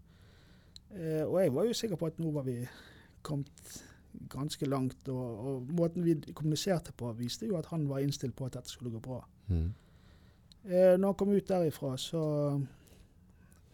Eh, 0.95 1.25
og 1.25 1.41
jeg 1.43 1.55
var 1.55 1.67
jo 1.67 1.77
sikker 1.77 1.99
på 1.99 2.11
at 2.11 2.21
nå 2.23 2.31
var 2.35 2.47
vi 2.47 2.61
kommet 3.23 3.75
ganske 4.31 4.67
langt. 4.67 5.09
Og, 5.09 5.47
og 5.47 5.73
måten 5.75 6.05
vi 6.05 6.15
kommuniserte 6.33 6.93
på, 6.93 7.13
viste 7.19 7.47
jo 7.51 7.59
at 7.59 7.71
han 7.73 7.89
var 7.89 8.05
innstilt 8.05 8.37
på 8.37 8.47
at 8.47 8.59
dette 8.59 8.71
skulle 8.71 8.95
gå 8.95 9.03
bra. 9.03 9.21
Mm. 9.49 9.73
Eh, 10.65 10.95
når 10.99 11.07
han 11.07 11.19
kom 11.19 11.35
ut 11.35 11.49
derifra, 11.49 11.97
så 11.97 12.25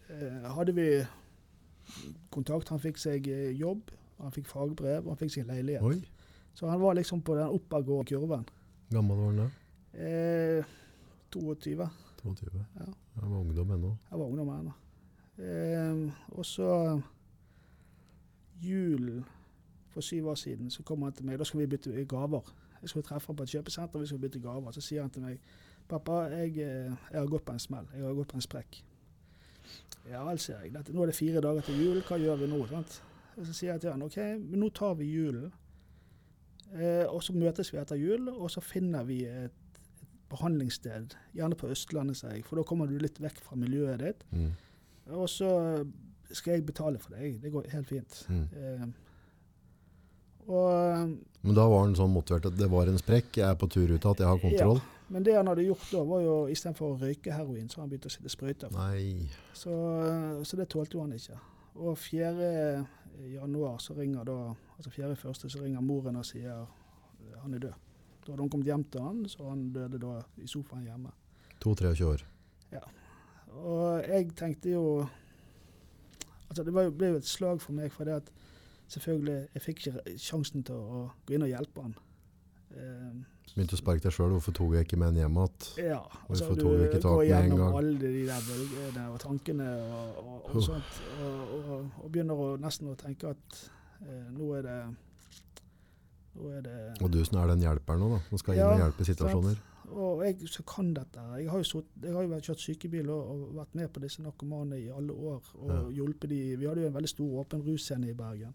eh, 0.09 0.49
hadde 0.55 0.75
vi 0.75 0.87
kontakt. 2.29 2.69
Han 2.69 2.81
fikk 2.81 2.97
seg 3.01 3.29
jobb, 3.57 3.93
han 4.21 4.33
fikk 4.33 4.49
fagbrev, 4.49 5.05
og 5.05 5.13
han 5.13 5.21
fikk 5.21 5.37
seg 5.37 5.49
leilighet. 5.49 5.85
Oi, 5.85 6.01
Så 6.53 6.69
han 6.69 6.81
var 6.81 6.93
liksom 6.93 7.21
på 7.21 7.35
den 7.35 7.47
oppadgående 7.47 8.09
kurven. 8.09 8.45
gammel 8.91 9.17
var 9.17 9.25
han 9.25 9.37
da? 9.37 9.49
Eh, 9.93 10.65
22. 11.31 11.89
22. 12.23 12.65
Ja. 12.75 12.85
Han 13.21 13.31
var 13.31 13.39
ungdom 13.39 13.71
ennå. 13.71 13.97
Jeg 14.11 14.19
var 14.19 14.25
ungdom 14.25 14.49
ennå. 14.49 14.73
Eh, 15.37 16.11
og 16.37 16.45
så 16.45 17.01
julen 18.61 19.25
for 19.89 20.01
syv 20.01 20.27
år 20.27 20.35
siden 20.35 20.69
så 20.69 20.83
kom 20.83 21.01
han 21.01 21.13
til 21.13 21.25
meg. 21.25 21.39
Da 21.39 21.43
skal 21.43 21.59
vi 21.59 21.67
bytte 21.67 22.05
gaver. 22.05 22.53
Jeg 22.81 22.89
skulle 22.89 23.03
treffe 23.03 23.27
ham 23.27 23.35
på 23.35 23.43
et 23.43 23.49
kjøpesenter, 23.49 23.99
vi 23.99 24.05
skulle 24.05 24.21
bytte 24.21 24.39
gaver. 24.39 24.71
Så 24.71 24.81
sier 24.81 25.01
han 25.01 25.09
til 25.09 25.21
meg 25.21 25.39
Pappa, 25.91 26.11
jeg, 26.31 26.49
eh, 26.49 26.91
jeg 27.11 27.19
har 27.19 27.27
gått 27.27 27.45
på 27.45 27.51
en 27.51 27.59
smell. 27.59 27.87
Jeg 27.93 28.05
har 28.05 28.13
gått 28.13 28.27
på 28.27 28.37
en 28.37 28.41
sprekk. 28.41 28.83
Ja 30.09 30.21
vel, 30.23 30.39
sier 30.39 30.61
jeg. 30.63 30.71
Dette, 30.73 30.93
nå 30.95 31.03
er 31.03 31.11
det 31.11 31.15
fire 31.15 31.41
dager 31.43 31.65
til 31.67 31.81
jul. 31.83 31.99
Hva 32.07 32.19
gjør 32.21 32.39
vi 32.39 32.47
nå? 32.47 32.61
Sant? 32.69 33.01
Og 33.35 33.45
så 33.45 33.53
sier 33.53 33.73
jeg 33.73 33.81
til 33.81 33.91
han 33.91 34.05
OK, 34.05 34.17
men 34.39 34.61
nå 34.63 34.69
tar 34.75 34.95
vi 34.99 35.09
julen. 35.11 35.51
Eh, 36.71 37.05
og 37.07 37.19
så 37.25 37.35
møtes 37.35 37.73
vi 37.73 37.79
etter 37.81 37.99
jul, 37.99 38.29
og 38.31 38.47
så 38.53 38.63
finner 38.63 39.03
vi 39.07 39.23
et, 39.27 39.79
et 40.01 40.15
behandlingssted. 40.31 41.15
Gjerne 41.35 41.57
på 41.59 41.71
Østlandet, 41.73 42.19
sier 42.21 42.37
jeg, 42.37 42.45
for 42.47 42.61
da 42.61 42.67
kommer 42.67 42.87
du 42.87 42.97
litt 43.01 43.19
vekk 43.21 43.43
fra 43.43 43.59
miljøet 43.59 44.03
ditt. 44.05 44.25
Mm. 44.31 44.51
Og 45.17 45.27
så 45.31 45.51
skal 46.31 46.57
jeg 46.57 46.67
betale 46.67 47.01
for 47.01 47.17
deg. 47.17 47.41
Det 47.43 47.51
går 47.51 47.67
helt 47.73 47.89
fint. 47.89 48.21
Mm. 48.31 48.45
Eh, 48.55 48.85
og, 50.51 51.11
Men 51.41 51.57
da 51.57 51.67
var 51.69 51.85
han 51.85 51.93
sånn 51.97 52.13
motivert 52.13 52.47
at 52.49 52.57
det 52.57 52.69
var 52.71 52.89
en 52.89 52.99
sprekk, 52.99 53.37
jeg 53.41 53.47
er 53.47 53.59
på 53.59 53.69
tur 53.71 53.91
ut, 53.91 54.07
at 54.09 54.23
jeg 54.23 54.29
har 54.31 54.41
kontroll? 54.41 54.81
men 55.11 55.25
det 55.27 55.33
han 55.35 55.49
hadde 55.51 55.65
gjort 55.67 55.89
da, 55.91 56.01
var 56.07 56.21
jo 56.23 56.35
istedenfor 56.51 56.93
å 56.93 56.99
røyke 57.01 57.33
heroin, 57.35 57.67
så 57.69 57.81
han 57.81 57.89
begynt 57.91 58.07
å 58.07 58.11
sitte 58.13 58.31
sprøyter. 58.31 58.71
Så, 59.51 59.73
så 60.47 60.59
det 60.59 60.69
tålte 60.71 60.95
jo 60.95 61.03
han 61.03 61.11
ikke. 61.17 61.35
Og 61.83 61.97
4. 63.21 63.33
januar 63.33 63.77
så 63.77 63.93
ringer 63.93 64.23
da, 64.23 64.53
altså 64.77 64.89
4. 64.89 65.15
første 65.15 65.49
så 65.49 65.61
ringer 65.61 65.81
moren 65.81 66.15
og 66.15 66.25
sier 66.25 66.61
eh, 66.61 67.37
han 67.41 67.53
er 67.53 67.59
død. 67.59 67.73
Da 68.25 68.31
hadde 68.31 68.41
hun 68.41 68.49
kommet 68.49 68.67
hjem 68.67 68.83
til 68.83 69.01
han, 69.01 69.25
så 69.29 69.49
han 69.49 69.71
døde 69.73 69.99
da 69.99 70.21
i 70.37 70.47
sofaen 70.47 70.83
hjemme. 70.83 71.11
22-23 71.65 72.05
år. 72.05 72.27
Og 73.51 74.03
jeg 74.07 74.29
tenkte 74.35 74.69
jo 74.71 75.07
Altså 76.49 76.63
det 76.63 76.73
jo, 76.83 76.91
ble 76.91 77.07
jo 77.07 77.15
et 77.15 77.27
slag 77.27 77.61
for 77.61 77.71
meg, 77.71 77.91
for 77.91 78.03
det 78.03 78.13
at 78.13 78.31
selvfølgelig 78.87 79.47
Jeg 79.53 79.61
fikk 79.61 79.87
ikke 79.87 80.17
sjansen 80.19 80.63
til 80.63 80.75
å 80.75 81.03
gå 81.25 81.35
inn 81.35 81.45
og 81.45 81.51
hjelpe 81.51 81.81
han. 81.81 81.95
Eh, 82.71 83.11
Begynte 83.51 83.75
å 83.75 83.79
sparke 83.81 84.05
deg 84.05 84.13
sjøl, 84.15 84.29
hvorfor 84.31 84.53
tok 84.55 84.73
jeg 84.77 84.85
ikke 84.85 84.97
med 85.01 85.09
en 85.11 85.17
hjem 85.25 85.37
igjen? 85.41 85.65
ja, 85.83 85.97
altså 86.29 86.45
Hvorfor 86.47 86.55
du 86.55 86.61
tok 86.61 86.77
jeg 86.77 86.87
ikke 86.87 87.01
tak 87.03 87.11
går 87.11 87.21
med 87.21 87.31
en 87.35 87.49
gjennom 87.51 87.75
alle 87.81 87.97
de 87.99 88.21
der 88.29 88.45
bølgene 88.47 89.03
og 89.11 89.17
tankene 89.19 89.67
og, 89.81 90.21
og, 90.21 90.45
og 90.55 90.63
sånt, 90.63 91.01
og, 91.25 91.65
og, 91.67 92.05
begynner 92.13 92.43
å 92.45 92.45
nesten 92.63 92.87
å 92.87 92.95
tenke 92.95 93.33
at 93.33 93.57
eh, 94.07 94.29
nå 94.31 94.53
er 94.55 94.61
det 94.69 94.77
Nå 96.31 96.47
er 96.55 96.61
det 96.63 96.77
Og 97.03 97.11
du 97.11 97.19
som 97.27 97.41
er 97.41 97.51
den 97.51 97.65
hjelperen 97.65 97.99
nå, 97.99 98.07
da, 98.15 98.21
som 98.29 98.39
skal 98.39 98.55
inn 98.55 98.63
Ja, 98.63 98.69
og 98.71 98.83
hjelpe 98.85 99.07
situasjoner. 99.09 99.57
situasjoner. 99.57 99.67
Og 99.91 100.21
jeg 100.23 100.47
som 100.47 100.63
kan 100.71 100.93
dette. 100.95 101.23
Jeg 101.41 101.49
har 101.51 101.59
jo, 101.59 101.67
så, 101.67 101.81
jeg 101.99 102.13
har 102.15 102.23
jo 102.23 102.37
kjørt 102.47 102.61
sykebil 102.63 103.09
og, 103.11 103.31
og 103.33 103.55
vært 103.57 103.73
med 103.75 103.89
på 103.91 103.99
disse 103.99 104.23
narkomane 104.23 104.77
i 104.79 104.85
alle 104.87 105.11
år. 105.11 105.49
Og 105.59 105.71
Ja. 105.73 105.81
hjulpet 105.97 106.31
de. 106.31 106.37
Vi 106.55 106.69
hadde 106.69 106.85
jo 106.85 106.87
en 106.87 106.95
veldig 106.95 107.11
stor 107.11 107.33
åpen 107.43 107.65
russcene 107.65 108.07
i 108.07 108.15
Bergen. 108.15 108.53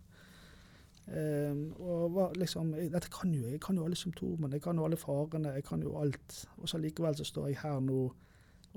Ehm, 1.07 1.73
og 1.79 2.15
var 2.15 2.33
liksom, 2.35 2.73
dette 2.73 3.11
kan 3.13 3.35
jo 3.35 3.47
jeg. 3.47 3.61
Kan 3.61 3.79
jo 3.79 3.85
alle 3.85 3.97
symptomene, 3.97 4.53
jeg 4.53 4.63
kan 4.63 4.79
jo 4.79 4.85
alle 4.85 4.97
farene, 4.97 5.55
jeg 5.55 5.65
kan 5.65 5.83
jo 5.83 5.97
alt. 6.01 6.47
Og 6.57 6.69
så 6.69 6.79
likevel 6.79 7.17
så 7.17 7.25
står 7.25 7.49
jeg 7.49 7.61
her 7.63 7.81
nå 7.81 8.01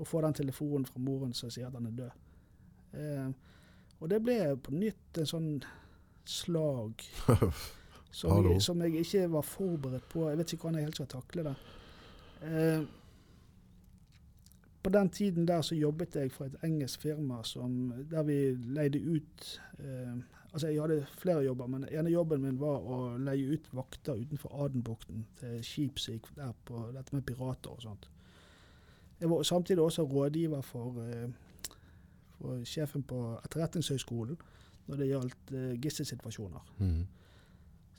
og 0.00 0.06
får 0.06 0.24
den 0.24 0.34
telefonen 0.34 0.86
fra 0.86 1.00
moren 1.00 1.34
som 1.36 1.50
sier 1.52 1.66
at 1.68 1.76
han 1.76 1.90
er 1.90 1.96
død. 1.98 2.10
Ehm, 3.00 3.34
og 4.00 4.10
det 4.10 4.22
ble 4.24 4.38
på 4.56 4.72
nytt 4.72 5.18
en 5.20 5.28
sånn 5.28 5.50
slag 6.24 7.02
som 8.20 8.46
jeg, 8.46 8.62
som 8.62 8.80
jeg 8.80 9.04
ikke 9.04 9.26
var 9.34 9.44
forberedt 9.44 10.08
på. 10.08 10.24
Jeg 10.30 10.40
vet 10.40 10.54
ikke 10.54 10.66
hvordan 10.66 10.80
jeg 10.80 10.88
helt 10.88 11.00
skal 11.00 11.12
takle 11.12 11.44
det. 11.50 11.54
Eh, 12.48 12.82
på 14.80 14.90
den 14.90 15.10
tiden 15.12 15.48
der 15.48 15.60
så 15.62 15.76
jobbet 15.76 16.16
jeg 16.16 16.32
for 16.32 16.48
et 16.48 16.56
engelsk 16.64 17.02
firma 17.02 17.42
som, 17.44 17.92
der 18.10 18.22
vi 18.24 18.38
leide 18.72 19.02
ut 19.04 19.48
eh, 19.78 20.16
Altså 20.52 20.68
jeg 20.68 20.80
hadde 20.82 21.06
flere 21.18 21.44
jobber, 21.44 21.66
men 21.70 21.84
ene 21.90 22.10
jobben 22.10 22.42
min 22.42 22.58
var 22.58 22.82
å 22.82 23.16
leie 23.22 23.54
ut 23.54 23.68
vakter 23.76 24.18
utenfor 24.18 24.54
Adenbukten 24.64 25.26
til 25.38 25.60
skip 25.62 26.00
som 26.02 26.16
gikk 26.16 26.26
der 26.34 26.56
på 26.66 26.88
dette 26.94 27.14
med 27.14 27.22
pirater 27.28 27.70
og 27.70 27.84
sånt. 27.84 28.08
Jeg 29.20 29.30
var 29.30 29.44
samtidig 29.46 29.82
også 29.84 30.02
rådgiver 30.02 30.64
for, 30.66 30.98
eh, 31.04 31.28
for 32.38 32.64
sjefen 32.64 33.04
på 33.06 33.20
Etterretningshøgskolen 33.44 34.40
når 34.88 34.96
det 34.96 35.08
gjaldt 35.10 35.52
eh, 35.54 35.80
gisselsituasjoner. 35.82 36.72
Mm. 36.78 37.06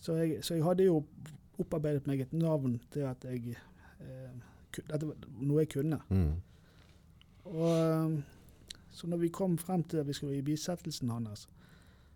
Så 0.02 0.18
jeg, 0.18 0.44
så 0.44 0.58
jeg 0.58 0.66
hadde 0.66 0.90
jo 0.90 1.04
opparbeidet 1.62 2.08
meg 2.10 2.26
et 2.26 2.34
navn 2.34 2.80
til 2.92 3.08
at 3.08 3.24
jeg 3.28 3.56
eh, 4.02 4.32
Dette 4.72 5.04
var 5.04 5.18
noe 5.44 5.66
jeg 5.66 5.70
kunne. 5.74 5.98
Mm. 6.10 6.36
Og, 7.52 7.66
eh, 7.70 8.14
så 8.92 9.08
når 9.08 9.18
vi 9.24 9.32
kom 9.36 9.58
frem 9.60 9.84
til 9.84 10.00
at 10.00 10.08
vi 10.08 10.16
skulle 10.16 10.38
i 10.38 10.46
bisettelsen 10.46 11.10
hans, 11.12 11.48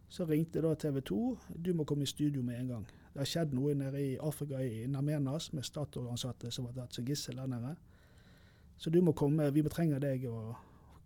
så 0.10 0.26
ringte 0.30 0.62
da 0.62 0.74
TV 0.76 1.02
2. 1.02 1.20
Du 1.66 1.74
må 1.74 1.84
komme 1.84 2.04
i 2.04 2.10
studio 2.10 2.44
med 2.46 2.60
en 2.60 2.68
gang. 2.68 2.86
Det 3.14 3.20
har 3.24 3.30
skjedd 3.32 3.54
noe 3.56 3.74
nede 3.76 4.02
i 4.04 4.18
Afrika, 4.22 4.60
i 4.62 4.86
Namenas, 4.92 5.52
med 5.54 5.64
Statoil-ansatte 5.66 6.52
som 6.52 6.68
var 6.68 6.76
tatt 6.78 6.94
som 6.98 7.06
gissel 7.08 7.40
der 7.40 7.48
nede. 7.48 7.76
Så 8.78 8.90
du 8.92 9.00
må 9.02 9.14
komme, 9.16 9.48
vi 9.56 9.64
må 9.64 9.72
trenger 9.72 10.00
deg 10.04 10.26
å 10.28 10.56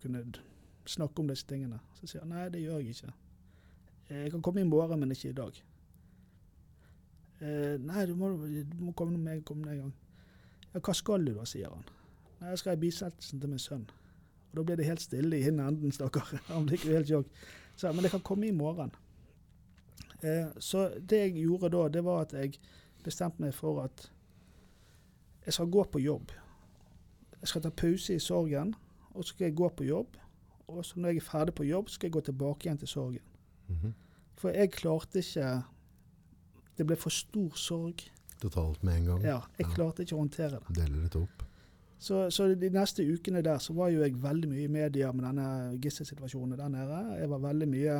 kunne 0.02 0.24
snakke 0.90 1.22
om 1.22 1.30
disse 1.30 1.46
tingene. 1.48 1.80
Så 2.00 2.10
sier 2.10 2.26
han 2.26 2.34
nei, 2.34 2.48
det 2.50 2.64
gjør 2.64 2.80
jeg 2.82 2.96
ikke. 2.96 3.14
Eh, 4.10 4.24
Jeg 4.24 4.32
kan 4.32 4.42
komme 4.42 4.62
i 4.62 4.70
morgen, 4.70 5.00
men 5.00 5.12
ikke 5.14 5.30
i 5.30 5.38
dag. 5.38 5.62
Eh, 7.42 7.78
nei, 7.80 8.06
du 8.10 8.16
må, 8.20 8.34
du 8.44 8.76
må 8.84 8.92
komme 8.98 9.16
med 9.18 9.40
meg 9.46 9.56
med 9.56 9.72
en 9.74 9.82
gang. 9.86 9.94
Ja, 10.74 10.82
hva 10.84 10.94
skal 10.98 11.26
du 11.26 11.34
da, 11.38 11.46
sier 11.48 11.72
han. 11.72 11.86
Nei, 12.40 12.50
jeg 12.52 12.62
skal 12.62 12.76
i 12.76 12.82
bisettelsen 12.84 13.40
til 13.42 13.50
min 13.54 13.62
sønn. 13.62 13.86
Og 14.50 14.58
Da 14.58 14.66
ble 14.66 14.76
det 14.80 14.86
helt 14.90 15.02
stille 15.04 15.38
i 15.38 15.46
hin 15.46 15.60
enden, 15.62 15.92
stakkar. 15.94 16.26
Han 16.50 16.66
ble 16.66 16.78
ikke 16.80 16.96
helt 16.98 17.10
sjokk. 17.12 17.30
Så, 17.80 17.92
men 17.96 18.04
det 18.04 18.12
kan 18.12 18.24
komme 18.28 18.48
i 18.50 18.52
morgen. 18.56 18.92
Eh, 20.24 20.50
så 20.60 20.90
det 21.00 21.20
jeg 21.24 21.36
gjorde 21.46 21.70
da, 21.72 21.86
det 21.94 22.02
var 22.04 22.26
at 22.26 22.34
jeg 22.36 22.58
bestemte 23.06 23.40
meg 23.40 23.54
for 23.56 23.84
at 23.86 24.10
jeg 25.46 25.56
skal 25.56 25.70
gå 25.72 25.84
på 25.94 26.02
jobb. 26.04 26.34
Jeg 27.40 27.48
skal 27.54 27.64
ta 27.64 27.70
pause 27.72 28.16
i 28.18 28.20
sorgen, 28.20 28.74
og 29.14 29.24
så 29.24 29.30
skal 29.32 29.46
jeg 29.48 29.56
gå 29.56 29.70
på 29.80 29.88
jobb. 29.88 30.18
Og 30.68 30.84
så 30.86 31.00
når 31.00 31.10
jeg 31.14 31.22
er 31.24 31.30
ferdig 31.32 31.56
på 31.56 31.64
jobb, 31.70 31.90
skal 31.90 32.08
jeg 32.10 32.14
gå 32.18 32.22
tilbake 32.28 32.68
igjen 32.68 32.78
til 32.84 32.88
sorgen. 32.92 33.24
Mhm. 33.70 33.94
For 34.40 34.50
jeg 34.56 34.72
klarte 34.72 35.20
ikke 35.20 35.64
Det 36.80 36.86
ble 36.88 36.96
for 36.96 37.10
stor 37.12 37.56
sorg. 37.60 38.06
Totalt 38.42 38.84
med 38.84 38.98
en 38.98 39.06
gang. 39.06 39.22
Ja, 39.24 39.40
jeg 39.58 39.66
Ja. 39.68 39.74
klarte 39.74 40.02
ikke 40.04 40.16
å 40.16 40.20
håndtere 40.22 40.50
det. 40.64 40.76
Deler 40.78 41.02
det 41.10 41.16
opp. 41.16 41.44
Så, 42.00 42.30
så 42.32 42.46
de 42.56 42.70
neste 42.72 43.04
ukene 43.04 43.42
der 43.44 43.58
så 43.60 43.74
var 43.76 43.90
jo 43.92 44.00
jeg 44.06 44.16
veldig 44.24 44.48
mye 44.50 44.64
i 44.64 44.72
media 44.72 45.12
med 45.12 45.26
denne 45.28 45.48
gisselsituasjonen 45.84 46.58
der 46.58 46.70
nede. 46.72 47.00
Jeg 47.20 47.30
var 47.30 47.42
veldig 47.44 47.68
mye 47.68 47.98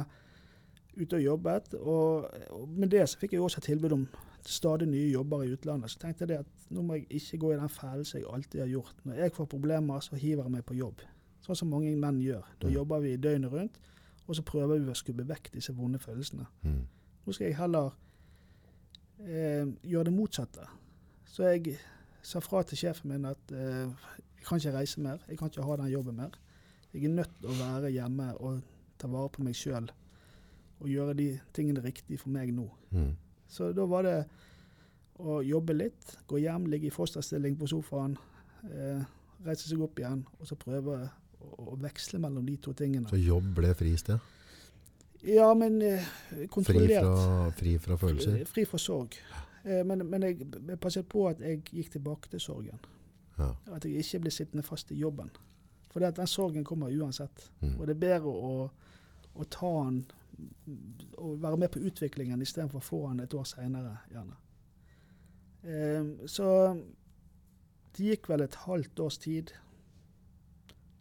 ute 1.00 1.16
og 1.18 1.24
jobbet. 1.24 1.74
Og, 1.80 2.30
og 2.56 2.70
med 2.70 2.90
det 2.94 3.04
så 3.12 3.20
fikk 3.20 3.34
jeg 3.36 3.42
også 3.44 3.62
tilbud 3.62 3.92
om 3.98 4.08
stadig 4.48 4.88
nye 4.88 5.12
jobber 5.12 5.44
i 5.44 5.52
utlandet. 5.52 5.92
Så 5.92 6.00
tenkte 6.00 6.26
jeg 6.30 6.40
at 6.46 6.72
nå 6.72 6.82
må 6.82 6.96
jeg 6.96 7.08
ikke 7.20 7.38
gå 7.44 7.52
i 7.54 7.60
den 7.60 7.70
fellen 7.70 8.08
jeg 8.14 8.24
alltid 8.34 8.60
har 8.64 8.72
gjort. 8.72 8.96
Når 9.04 9.20
jeg 9.20 9.32
får 9.36 9.46
problemer, 9.52 10.00
så 10.00 10.16
hiver 10.16 10.44
jeg 10.48 10.52
meg 10.56 10.66
på 10.66 10.80
jobb. 10.80 11.04
Sånn 11.44 11.56
som 11.60 11.70
mange 11.72 11.92
menn 12.00 12.22
gjør. 12.24 12.48
Da 12.62 12.68
Mm. 12.68 12.74
jobber 12.74 13.00
vi 13.04 13.16
døgnet 13.18 13.52
rundt, 13.52 13.80
og 14.28 14.36
så 14.36 14.42
prøver 14.44 14.80
vi 14.80 14.92
å 14.92 14.96
skubbe 14.96 15.28
vekk 15.28 15.52
disse 15.54 15.74
vonde 15.76 16.00
følelsene. 16.00 16.46
Mm. 16.64 16.82
Nå 17.26 17.34
skal 17.34 17.48
jeg 17.48 17.58
heller 17.58 17.92
eh, 19.20 19.66
gjøre 19.84 20.04
det 20.10 20.14
motsatte. 20.14 20.68
Så 21.26 21.44
jeg 21.52 21.78
sa 22.30 22.42
fra 22.44 22.62
til 22.68 22.78
sjefen 22.84 23.14
min 23.14 23.26
at 23.30 23.54
eh, 23.56 23.88
jeg 24.40 24.46
kan 24.48 24.62
ikke 24.62 24.76
reise 24.76 25.02
mer, 25.04 25.24
jeg 25.28 25.40
kan 25.40 25.50
ikke 25.52 25.66
ha 25.66 25.78
den 25.82 25.92
jobben 25.92 26.20
mer. 26.20 26.36
Jeg 26.94 27.06
er 27.06 27.16
nødt 27.16 27.34
til 27.42 27.50
å 27.52 27.58
være 27.58 27.92
hjemme 27.94 28.30
og 28.40 28.62
ta 29.00 29.10
vare 29.10 29.32
på 29.34 29.46
meg 29.46 29.58
sjøl 29.58 29.90
og 30.80 30.88
gjøre 30.88 31.16
de 31.18 31.28
tingene 31.54 31.84
riktig 31.84 32.20
for 32.22 32.32
meg 32.32 32.54
nå. 32.56 32.68
Mm. 32.96 33.12
Så 33.50 33.72
da 33.76 33.86
var 33.90 34.06
det 34.08 34.18
å 35.20 35.42
jobbe 35.44 35.76
litt, 35.76 36.16
gå 36.30 36.40
hjem, 36.40 36.70
ligge 36.72 36.88
i 36.88 36.94
fosterstilling 36.94 37.58
på 37.60 37.68
sofaen, 37.68 38.16
eh, 38.70 39.02
reise 39.44 39.68
seg 39.68 39.82
opp 39.84 40.00
igjen 40.00 40.24
og 40.40 40.48
så 40.48 40.56
prøve 40.60 40.96
å, 40.96 41.10
å 41.74 41.78
veksle 41.82 42.22
mellom 42.24 42.46
de 42.48 42.56
to 42.64 42.74
tingene. 42.78 43.10
Så 43.12 43.20
jobb 43.20 43.52
ble 43.58 43.74
fristed? 43.76 44.24
Ja, 45.28 45.50
men 45.58 45.82
eh, 45.84 46.06
Fri 46.30 46.48
kontrollert. 46.48 47.04
fra, 47.04 47.52
fri 47.60 47.76
fra 47.84 48.00
følelser? 48.00 48.44
Fri 48.48 48.64
fra 48.70 48.80
sorg. 48.80 49.20
Eh, 49.20 49.49
Men, 49.64 50.06
men 50.10 50.24
jeg 50.24 50.48
passet 50.80 51.08
på 51.12 51.26
at 51.28 51.42
jeg 51.44 51.64
gikk 51.68 51.90
tilbake 51.98 52.30
til 52.32 52.40
sorgen. 52.40 52.80
Ja. 53.40 53.50
At 53.76 53.86
jeg 53.86 54.00
ikke 54.04 54.20
ble 54.24 54.32
sittende 54.32 54.64
fast 54.64 54.92
i 54.92 55.00
jobben. 55.00 55.32
For 55.92 56.00
den 56.04 56.28
sorgen 56.28 56.64
kommer 56.64 56.94
uansett. 56.94 57.50
Mm. 57.62 57.74
Og 57.80 57.88
det 57.88 57.96
er 57.96 58.00
bedre 58.06 58.32
å, 58.32 58.70
å 59.36 59.48
ta 59.52 59.72
den 59.90 60.04
og 61.18 61.42
være 61.44 61.58
med 61.60 61.72
på 61.74 61.82
utviklingen 61.84 62.42
istedenfor 62.42 62.80
å 62.80 62.86
få 62.86 63.00
den 63.10 63.26
et 63.26 63.34
år 63.36 63.48
seinere, 63.50 63.98
gjerne. 64.14 64.38
Eh, 65.68 66.28
Så 66.32 66.46
det 67.98 68.06
gikk 68.14 68.30
vel 68.32 68.46
et 68.46 68.56
halvt 68.64 69.02
års 69.04 69.18
tid, 69.20 69.52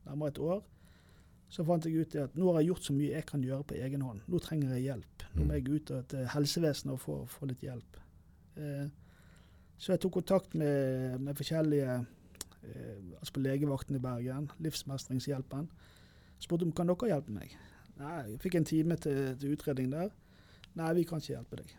nærmere 0.09 0.33
et 0.35 0.43
år. 0.43 0.65
Så 1.49 1.65
fant 1.65 1.87
jeg 1.87 2.03
ut 2.03 2.17
at 2.21 2.35
nå 2.37 2.51
har 2.53 2.61
jeg 2.61 2.73
gjort 2.73 2.89
så 2.89 2.97
mye 2.97 3.13
jeg 3.15 3.27
kan 3.29 3.45
gjøre 3.47 3.65
på 3.71 3.79
egen 3.79 4.03
hånd. 4.05 4.21
Nå 4.29 4.41
trenger 4.45 4.75
jeg 4.75 4.89
hjelp. 4.89 5.23
Nå 5.37 5.47
må 5.49 5.57
jeg 5.57 5.69
ut 5.71 5.93
til 6.11 6.27
helsevesenet 6.35 6.93
og 6.97 7.01
få, 7.01 7.17
få 7.31 7.49
litt 7.49 7.63
hjelp. 7.65 8.01
Eh, 8.59 8.87
så 9.79 9.95
jeg 9.95 10.03
tok 10.03 10.19
kontakt 10.19 10.55
med, 10.59 11.19
med 11.23 11.35
forskjellige 11.39 11.95
eh, 11.95 12.97
altså 13.19 13.33
på 13.33 13.41
legevakten 13.41 13.97
i 13.97 14.03
Bergen, 14.03 14.51
Livsmestringshjelpen. 14.59 15.69
Spurte 16.39 16.67
om 16.67 16.73
kan 16.75 16.91
dere 16.91 17.13
hjelpe 17.13 17.35
meg. 17.35 17.55
Nei, 17.99 18.17
jeg 18.33 18.41
fikk 18.43 18.59
en 18.59 18.67
time 18.67 18.97
til, 18.99 19.37
til 19.39 19.55
utredning 19.55 19.93
der. 19.95 20.11
Nei, 20.79 20.93
vi 20.99 21.05
kan 21.07 21.23
ikke 21.23 21.37
hjelpe 21.37 21.61
deg. 21.63 21.77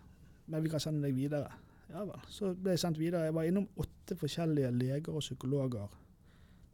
Men 0.47 0.63
vi 0.63 0.71
kan 0.71 0.83
sende 0.83 1.03
deg 1.07 1.15
videre. 1.15 1.51
Ja 1.89 2.03
vel. 2.05 2.23
Så 2.31 2.53
ble 2.55 2.75
jeg 2.75 2.83
sendt 2.83 2.99
videre. 2.99 3.27
Jeg 3.27 3.35
var 3.35 3.47
innom 3.47 3.67
åtte 3.79 4.17
forskjellige 4.19 4.71
leger 4.75 5.15
og 5.15 5.23
psykologer 5.23 5.87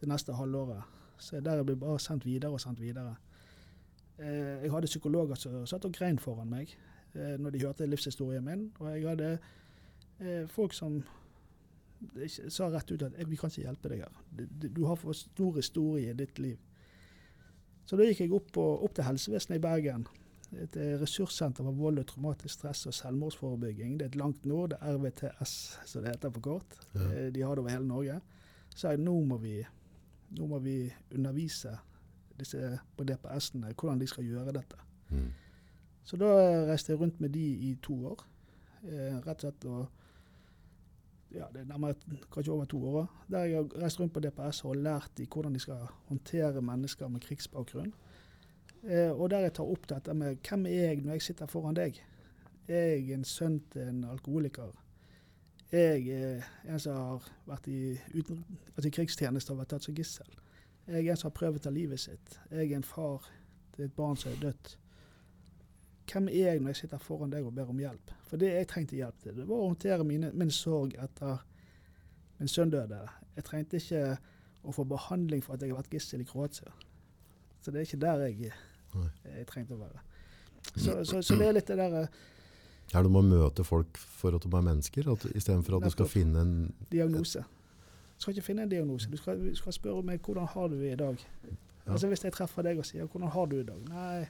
det 0.01 0.09
neste 0.09 0.33
halvåret. 0.33 0.93
Så 1.17 1.39
der 1.41 1.61
jeg 1.61 1.67
ble 1.69 1.77
bare 1.79 1.99
sendt 2.03 2.25
videre 2.25 2.51
og 2.53 2.61
sendt 2.61 2.81
videre. 2.81 3.15
Eh, 4.17 4.63
jeg 4.65 4.73
hadde 4.73 4.89
psykologer 4.91 5.39
som 5.39 5.65
satt 5.69 5.85
og 5.85 5.93
grein 5.93 6.19
foran 6.19 6.51
meg 6.51 6.77
når 7.15 7.53
de 7.55 7.59
hørte 7.61 7.85
livshistorien 7.87 8.43
min. 8.43 8.65
Og 8.79 8.89
jeg 8.91 9.05
hadde 9.07 9.29
folk 10.47 10.73
som 10.73 11.01
sa 12.49 12.69
rett 12.69 12.91
ut 12.91 13.03
at 13.03 13.15
«Eh, 13.17 13.27
vi 13.27 13.37
kan 13.39 13.51
ikke 13.51 13.65
hjelpe 13.65 13.91
deg 13.91 14.03
her. 14.05 14.19
Du, 14.35 14.83
har 14.85 14.97
for 14.99 15.15
stor 15.17 15.55
historie 15.59 16.11
i 16.11 16.17
ditt 16.17 16.39
liv. 16.39 16.59
Så 17.85 17.97
da 17.97 18.05
gikk 18.07 18.23
jeg 18.25 18.33
opp, 18.33 18.51
på, 18.53 18.63
opp 18.85 18.95
til 18.97 19.05
helsevesenet 19.05 19.59
i 19.59 19.63
Bergen. 19.63 20.05
Et 20.61 20.77
eh, 20.79 20.95
ressurssenter 21.01 21.65
for 21.65 21.77
vold 21.77 22.01
og 22.01 22.07
traumatisk 22.09 22.59
stress 22.59 22.85
og 22.89 22.95
selvmordsforebygging. 22.97 23.97
Det 23.99 24.07
er 24.07 24.13
et 24.13 24.19
langt 24.19 24.45
nord, 24.49 24.73
det 24.73 24.79
er 24.81 24.97
RVTS, 24.97 25.55
som 25.85 26.05
det 26.05 26.15
heter 26.15 26.33
på 26.35 26.43
kort. 26.49 26.77
Ja. 26.95 27.09
Eh, 27.11 27.31
De 27.33 27.43
har 27.45 27.55
det 27.55 27.65
over 27.65 27.73
hele 27.73 27.87
Norge. 27.89 28.19
Så 28.75 28.91
jeg 28.91 29.03
nå 29.03 29.15
må 29.27 29.39
vi, 29.41 29.57
nå 30.35 30.47
må 30.51 30.59
vi 30.59 30.79
undervise 31.15 31.77
disse 32.35 32.73
på 32.97 33.05
DPS-ene 33.07 33.71
hvordan 33.71 34.01
de 34.01 34.07
skal 34.11 34.25
gjøre 34.27 34.55
dette. 34.57 34.79
Mm. 35.09 35.29
Så 36.05 36.17
da 36.19 36.31
reiste 36.67 36.91
jeg 36.91 36.99
rundt 36.99 37.21
med 37.23 37.31
de 37.33 37.45
i 37.69 37.75
to 37.81 37.95
år. 38.11 38.25
Eh, 38.83 39.21
rett 39.25 39.37
og 39.37 39.45
slett 39.45 39.69
og 39.71 40.04
ja, 41.33 41.45
det 41.53 41.61
er 41.61 41.65
nærmere 41.65 41.95
kanskje 42.31 42.53
over 42.53 42.65
to 42.65 42.79
år. 42.87 43.25
Der 43.31 43.45
jeg 43.45 43.55
har 43.57 43.83
reist 43.83 43.99
rundt 43.99 44.13
på 44.13 44.19
DPS 44.19 44.63
og 44.65 44.75
lært 44.75 45.11
de 45.17 45.25
hvordan 45.25 45.53
de 45.53 45.59
skal 45.59 45.87
håndtere 46.07 46.61
mennesker 46.61 47.07
med 47.07 47.21
krigsbakgrunn. 47.21 47.93
Eh, 48.83 49.11
og 49.11 49.29
der 49.29 49.39
jeg 49.39 49.53
tar 49.53 49.63
opp 49.63 49.89
dette 49.89 50.13
med 50.13 50.37
hvem 50.49 50.65
er 50.65 50.91
jeg 50.91 51.01
når 51.01 51.17
jeg 51.17 51.21
sitter 51.21 51.49
foran 51.49 51.75
deg? 51.75 51.97
Er 52.67 52.95
jeg 52.95 53.11
en 53.13 53.23
sønn 53.23 53.59
til 53.73 53.89
en 53.89 54.03
alkoholiker? 54.09 54.71
Er 55.71 55.95
jeg 55.97 56.07
eh, 56.07 56.49
en 56.69 56.79
som 56.79 56.95
har 56.95 57.29
vært 57.49 57.67
i, 57.67 57.97
uten, 58.13 58.45
altså 58.75 58.87
i 58.87 58.93
krigstjeneste 58.93 59.53
og 59.53 59.63
vært 59.63 59.73
tatt 59.73 59.87
som 59.87 59.97
gissel? 59.97 60.29
Er 60.87 61.01
jeg 61.01 61.09
en 61.09 61.17
som 61.17 61.31
har 61.31 61.39
prøvd 61.39 61.59
å 61.59 61.63
ta 61.65 61.73
livet 61.73 61.99
sitt? 61.99 62.39
Er 62.51 62.61
jeg 62.61 62.77
en 62.77 62.85
far 62.85 63.25
til 63.73 63.87
et 63.87 63.95
barn 63.97 64.17
som 64.21 64.31
er 64.31 64.43
dødt? 64.43 64.75
Hvem 66.05 66.29
er 66.29 66.51
jeg 66.51 66.61
når 66.61 66.75
jeg 66.75 66.83
sitter 66.83 67.01
foran 67.01 67.33
deg 67.33 67.45
og 67.45 67.55
ber 67.57 67.73
om 67.73 67.81
hjelp? 67.81 68.13
For 68.35 68.41
det 68.43 68.49
jeg 68.51 68.67
trengte 68.67 68.97
hjelp 68.97 69.19
til, 69.23 69.35
det 69.39 69.45
var 69.47 69.61
å 69.63 69.67
håndtere 69.69 70.03
mine, 70.03 70.27
min 70.35 70.49
sorg 70.51 70.91
etter 70.99 71.37
min 72.35 72.49
sønn 72.51 72.73
døde. 72.73 72.97
Jeg 73.37 73.45
trengte 73.47 73.79
ikke 73.79 74.01
å 74.67 74.73
få 74.75 74.83
behandling 74.91 75.39
for 75.45 75.55
at 75.55 75.61
jeg 75.63 75.71
har 75.71 75.77
vært 75.79 75.93
gissel 75.95 76.19
i 76.19 76.25
Kroatia. 76.27 76.73
Så 77.63 77.71
det 77.71 77.79
er 77.79 77.85
ikke 77.87 77.99
der 78.01 78.23
jeg, 78.25 78.49
jeg 79.23 79.45
trengte 79.47 79.77
å 79.77 79.79
være. 79.79 80.03
Så, 80.73 80.97
så, 81.07 81.21
så 81.23 81.37
det 81.39 81.47
er 81.47 81.55
litt 81.55 81.71
det 81.71 81.77
der 81.79 81.95
eh, 82.01 82.17
Er 82.91 83.05
det 83.05 83.13
om 83.13 83.21
å 83.21 83.23
møte 83.23 83.63
folk 83.63 84.01
for 84.03 84.35
at 84.35 84.43
de 84.43 84.51
er 84.51 84.67
mennesker, 84.67 85.07
istedenfor 85.31 85.77
at 85.79 85.87
du 85.87 85.95
skal 85.95 86.11
finne 86.11 86.43
en 86.43 86.57
diagnose. 86.91 87.45
Du 88.17 88.25
skal 88.25 88.35
ikke 88.35 88.49
finne 88.49 88.65
en 88.67 88.73
diagnose. 88.75 89.07
Du 89.07 89.15
skal, 89.21 89.39
du 89.39 89.55
skal 89.55 89.77
spørre 89.79 90.03
meg 90.11 90.27
hvordan 90.27 90.51
har 90.57 90.67
du 90.73 90.75
det 90.81 90.91
i 90.91 90.99
dag. 91.05 91.23
Altså 91.85 92.11
Hvis 92.11 92.27
jeg 92.27 92.35
treffer 92.35 92.67
deg 92.67 92.83
og 92.83 92.91
sier 92.91 93.07
'hvordan 93.07 93.31
har 93.31 93.45
du 93.47 93.61
det 93.61 93.69
i 93.69 93.71
dag'? 93.71 93.87
Nei, 93.95 94.27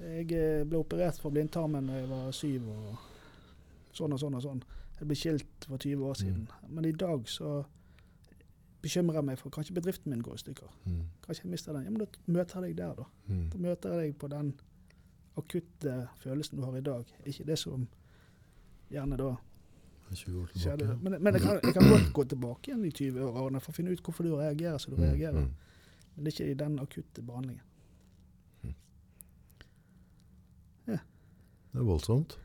jeg 0.00 0.32
eh, 0.32 0.64
ble 0.66 0.78
operert 0.78 1.18
for 1.20 1.30
blindtarmen 1.30 1.86
da 1.86 2.00
jeg 2.00 2.08
var 2.10 2.30
syv, 2.34 2.68
og 2.68 3.94
sånn 3.94 4.12
og 4.12 4.20
sånn 4.20 4.34
og 4.34 4.42
sånn. 4.42 4.62
Jeg 4.98 5.06
ble 5.10 5.16
skilt 5.18 5.66
for 5.68 5.76
20 5.78 6.04
år 6.08 6.14
siden. 6.18 6.48
Men 6.68 6.84
i 6.84 6.92
dag 6.92 7.28
så 7.28 7.64
bekymrer 8.82 9.16
jeg 9.20 9.24
meg 9.24 9.38
for 9.40 9.50
kanskje 9.54 9.74
bedriften 9.74 10.10
min 10.12 10.22
går 10.22 10.34
i 10.34 10.42
stykker. 10.42 10.70
mm. 10.84 11.00
Kanskje 11.24 11.44
jeg 11.46 11.50
mister 11.50 11.72
den. 11.72 11.84
Ja, 11.86 11.90
men 11.90 12.02
da 12.02 12.06
møter 12.26 12.60
jeg 12.66 12.74
deg 12.74 12.76
der, 12.82 12.94
da. 12.94 13.04
Mm. 13.28 13.44
Da 13.50 13.58
møter 13.58 13.94
jeg 13.94 14.10
deg 14.12 14.18
på 14.20 14.28
den 14.28 14.52
akutte 15.36 15.94
følelsen 16.22 16.58
du 16.60 16.64
har 16.64 16.76
i 16.76 16.80
dag. 16.84 17.04
Ikke 17.26 17.44
det 17.48 17.58
som 17.58 17.86
gjerne 18.92 19.16
da 19.18 19.30
skjedde. 20.14 20.98
Men, 21.02 21.16
men 21.22 21.34
jeg, 21.34 21.42
kan, 21.42 21.58
jeg 21.64 21.74
kan 21.74 21.88
godt 21.90 22.12
gå 22.14 22.24
tilbake 22.34 22.70
igjen 22.70 22.84
i 22.84 22.90
20 22.94 23.24
årene 23.40 23.60
for 23.64 23.72
å 23.72 23.76
finne 23.78 23.94
ut 23.96 24.02
hvorfor 24.04 24.26
du 24.28 24.34
reagerer 24.36 24.78
som 24.78 24.94
du 24.94 25.00
Mm, 25.00 25.06
reagerer. 25.08 25.40
mm. 25.40 25.54
Men 26.14 26.24
det 26.24 26.30
er 26.30 26.36
ikke 26.36 26.50
i 26.52 26.54
den 26.60 26.78
akutte 26.78 27.22
behandlingen. 27.22 27.62
Det 31.74 31.80
er 31.82 31.86
voldsomt. 31.88 32.36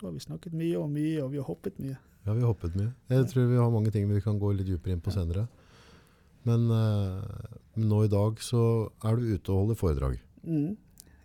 Da 0.00 0.08
har 0.08 0.14
vi 0.16 0.20
snakket 0.24 0.54
mye 0.58 0.78
og 0.80 0.88
mye, 0.90 1.22
og 1.22 1.30
vi 1.30 1.38
har 1.38 1.46
hoppet 1.46 1.76
mye. 1.78 1.94
Ja, 2.26 2.32
vi 2.32 2.40
har 2.42 2.48
hoppet 2.50 2.74
mye. 2.74 2.90
Jeg 3.08 3.28
tror 3.30 3.46
vi 3.46 3.60
har 3.60 3.70
mange 3.70 3.92
ting 3.94 4.08
vi 4.10 4.22
kan 4.24 4.40
gå 4.42 4.50
litt 4.52 4.66
dypere 4.66 4.96
inn 4.96 5.02
på 5.04 5.12
senere. 5.14 5.44
Men 6.42 6.64
eh, 6.74 7.44
nå 7.78 8.00
i 8.04 8.10
dag 8.10 8.42
så 8.42 8.62
er 9.06 9.20
du 9.20 9.28
ute 9.30 9.52
og 9.52 9.60
holder 9.60 9.78
foredrag. 9.78 10.16
Mm. 10.42 10.74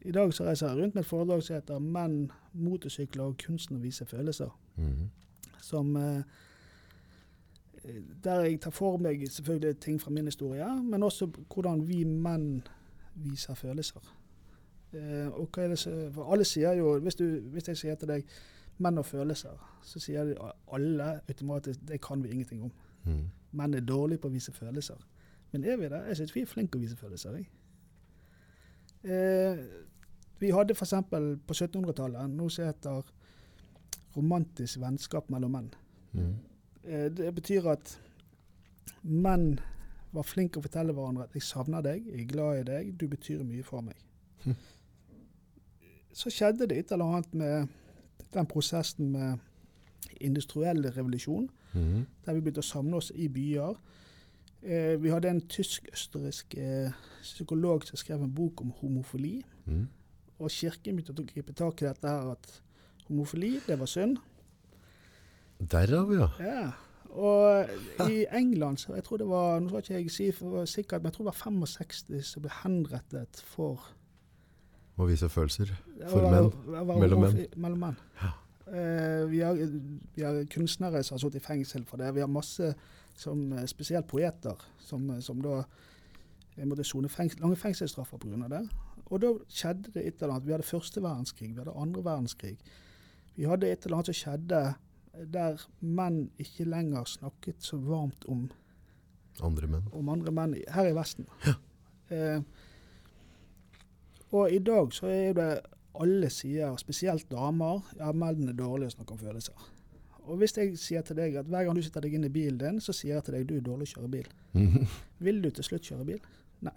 I 0.05 0.13
dag 0.15 0.33
så 0.33 0.45
reiser 0.45 0.69
jeg 0.69 0.77
rundt 0.77 0.95
med 0.95 1.01
et 1.03 1.09
foredrag 1.09 1.41
som 1.43 1.55
heter 1.55 1.79
'Menn, 1.79 2.31
motorsykler 2.53 3.23
og 3.23 3.41
kunsten 3.41 3.79
å 3.79 3.81
vise 3.81 4.05
følelser'. 4.05 4.53
Mm. 4.77 5.09
Som 5.61 5.95
eh, 5.97 6.21
Der 8.23 8.45
jeg 8.45 8.61
tar 8.61 8.71
for 8.71 8.97
meg 8.97 9.25
selvfølgelig 9.31 9.79
ting 9.79 10.01
fra 10.01 10.11
min 10.11 10.25
historie, 10.25 10.83
men 10.83 11.03
også 11.03 11.31
hvordan 11.53 11.87
vi 11.87 12.03
menn 12.03 12.61
viser 13.15 13.55
følelser. 13.55 14.18
Eh, 14.93 15.27
og 15.27 15.49
hva 15.53 15.63
er 15.63 15.73
det 15.73 15.79
så, 15.79 15.91
for 16.13 16.31
alle 16.33 16.45
sier 16.47 16.73
jo, 16.79 16.95
hvis, 17.03 17.15
du, 17.15 17.25
hvis 17.53 17.67
jeg 17.67 17.77
sier 17.77 17.95
til 17.95 18.09
deg 18.09 18.23
'menn 18.79 18.97
og 18.97 19.05
følelser', 19.05 19.59
så 19.83 19.99
sier 19.99 20.23
de 20.23 20.35
alle 20.73 21.21
automatisk 21.27 21.79
'det 21.87 22.01
kan 22.01 22.23
vi 22.23 22.29
ingenting 22.29 22.63
om'. 22.63 22.71
Mm. 23.05 23.29
Menn 23.51 23.73
er 23.73 23.79
dårlige 23.79 24.17
på 24.17 24.27
å 24.27 24.31
vise 24.31 24.51
følelser. 24.51 24.95
Men 25.51 25.63
er 25.63 25.77
vi 25.77 25.89
det? 25.89 26.03
Jeg 26.07 26.17
syns 26.17 26.35
vi 26.35 26.41
er 26.41 26.45
flinke 26.45 26.77
å 26.77 26.81
vise 26.81 26.95
følelser. 26.95 27.43
Eh, 29.03 29.57
vi 30.39 30.49
hadde 30.49 30.73
f.eks. 30.73 30.93
på 31.47 31.53
1700-tallet 31.53 32.29
noe 32.29 32.49
som 32.49 32.65
heter 32.65 33.01
romantisk 34.17 34.79
vennskap 34.79 35.29
mellom 35.29 35.51
menn. 35.51 35.73
Mm. 36.11 36.35
Eh, 36.83 37.09
det 37.11 37.35
betyr 37.35 37.67
at 37.71 37.99
menn 39.03 39.59
var 40.11 40.23
flinke 40.23 40.59
å 40.59 40.65
fortelle 40.65 40.93
hverandre 40.93 41.23
at 41.23 41.33
'jeg 41.33 41.43
savner 41.43 41.81
deg, 41.81 42.05
jeg 42.05 42.21
er 42.21 42.25
glad 42.25 42.59
i 42.59 42.63
deg, 42.63 42.99
du 42.99 43.07
betyr 43.07 43.43
mye 43.43 43.63
for 43.63 43.81
meg'. 43.81 44.05
Så 46.13 46.29
skjedde 46.33 46.67
det 46.67 46.77
et 46.77 46.91
eller 46.91 47.05
annet 47.05 47.33
med 47.33 47.67
den 48.33 48.45
prosessen 48.45 49.11
med 49.11 49.37
industriell 50.21 50.83
revolusjon 50.91 51.49
Mhm. 51.73 52.05
der 52.25 52.33
vi 52.33 52.41
begynte 52.41 52.59
å 52.63 52.65
samle 52.65 52.95
oss 52.97 53.11
i 53.15 53.27
byer. 53.27 53.75
Eh, 54.63 54.95
vi 55.01 55.09
hadde 55.09 55.29
en 55.29 55.41
tysk-østerriksk 55.41 56.55
eh, 56.57 56.91
psykolog 57.21 57.83
som 57.85 57.95
skrev 57.97 58.23
en 58.23 58.33
bok 58.33 58.61
om 58.61 58.71
homofili. 58.81 59.43
Mm. 59.65 59.87
Og 60.39 60.49
kirken 60.51 60.95
begynte 60.97 61.13
å 61.21 61.25
gripe 61.33 61.53
tak 61.53 61.81
i 61.81 61.85
dette 61.85 62.07
her 62.07 62.31
at 62.31 62.61
homofili, 63.07 63.59
det 63.67 63.77
var 63.79 63.85
synd. 63.85 64.17
Derav, 65.59 66.11
ja. 66.13 66.27
Ja. 66.39 66.71
Og 67.09 67.69
i 68.09 68.25
England, 68.31 68.77
så 68.77 68.93
jeg 68.95 69.03
tror 69.03 69.17
det 69.17 69.27
var 69.27 69.59
nå 69.59 69.69
skal 69.69 69.79
ikke 69.81 69.93
jeg 70.01 70.11
si 70.11 70.31
for 70.31 70.65
sikkert, 70.65 71.01
men 71.01 71.09
jeg 71.11 71.13
tror 71.17 71.25
det 71.25 71.33
var 71.33 71.51
65 71.51 72.21
som 72.23 72.41
ble 72.45 72.51
henrettet 72.63 73.41
for 73.45 73.81
Å 74.99 75.07
vise 75.07 75.29
følelser. 75.31 75.71
For 76.11 76.27
menn. 76.27 76.49
Mellom 76.99 77.23
menn. 77.23 77.43
Mellom 77.55 77.85
menn. 77.85 77.99
Eh, 78.69 79.23
vi, 79.31 79.39
har, 79.41 79.57
vi 80.15 80.25
har 80.25 80.41
kunstnere 80.51 81.01
som 81.05 81.15
har 81.15 81.23
sittet 81.23 81.39
i 81.39 81.45
fengsel 81.45 81.85
for 81.89 82.01
det. 82.01 82.11
Vi 82.17 82.21
har 82.21 82.29
masse, 82.29 82.73
som, 83.17 83.41
eh, 83.55 83.65
spesielt 83.71 84.07
poeter, 84.11 84.59
som, 84.83 85.07
eh, 85.15 85.23
som 85.25 85.39
da 85.41 85.63
måtte 86.67 86.83
sone 86.83 87.09
fengsel, 87.09 87.39
lange 87.41 87.55
fengselsstraffer 87.57 88.19
pga. 88.19 88.49
det. 88.51 88.61
Og 89.09 89.21
da 89.23 89.31
skjedde 89.47 89.93
det 89.93 90.05
et 90.05 90.21
eller 90.21 90.35
annet. 90.35 90.45
Vi 90.45 90.51
hadde 90.51 90.67
første 90.67 91.01
verdenskrig, 91.01 91.53
vi 91.55 91.63
hadde 91.63 91.79
andre 91.79 92.03
verdenskrig. 92.03 92.57
Vi 93.35 93.47
hadde 93.47 93.71
et 93.71 93.85
eller 93.85 93.97
annet 93.97 94.11
som 94.11 94.19
skjedde 94.19 94.75
der 95.33 95.61
menn 95.81 96.29
ikke 96.39 96.67
lenger 96.69 97.07
snakket 97.09 97.63
så 97.63 97.79
varmt 97.81 98.25
om 98.29 98.49
Andre 99.41 99.67
menn. 99.67 99.87
om 99.93 100.09
andre 100.09 100.31
menn 100.31 100.55
her 100.67 100.89
i 100.89 100.95
Vesten. 100.97 101.27
Eh, 102.09 102.41
og 104.31 104.51
i 104.53 104.59
dag 104.59 104.93
så 104.93 105.09
er 105.09 105.35
det 105.37 105.51
alle 105.99 106.29
sier, 106.31 106.75
spesielt 106.79 107.27
damer, 107.31 107.81
ja, 107.99 108.11
menn 108.15 108.49
er 108.49 108.57
dårlige 108.57 108.93
som 108.93 109.01
snakke 109.01 109.15
om 109.15 109.21
følelser. 109.23 109.69
Og 110.29 110.37
hvis 110.37 110.53
jeg 110.57 110.75
sier 110.77 111.01
til 111.05 111.17
deg 111.17 111.39
at 111.41 111.47
hver 111.49 111.65
gang 111.65 111.77
du 111.77 111.81
sitter 111.81 112.05
deg 112.05 112.13
inn 112.15 112.27
i 112.27 112.33
bilen 112.33 112.59
din, 112.61 112.77
så 112.83 112.93
sier 112.93 113.17
jeg 113.17 113.25
til 113.25 113.37
deg 113.37 113.47
du 113.49 113.55
er 113.57 113.65
dårlig 113.65 113.89
å 113.89 113.93
kjøre 113.95 114.11
bil. 114.13 114.29
Vil 115.25 115.41
du 115.41 115.49
til 115.49 115.65
slutt 115.65 115.89
kjøre 115.89 116.05
bil? 116.11 116.21
Nei. 116.67 116.75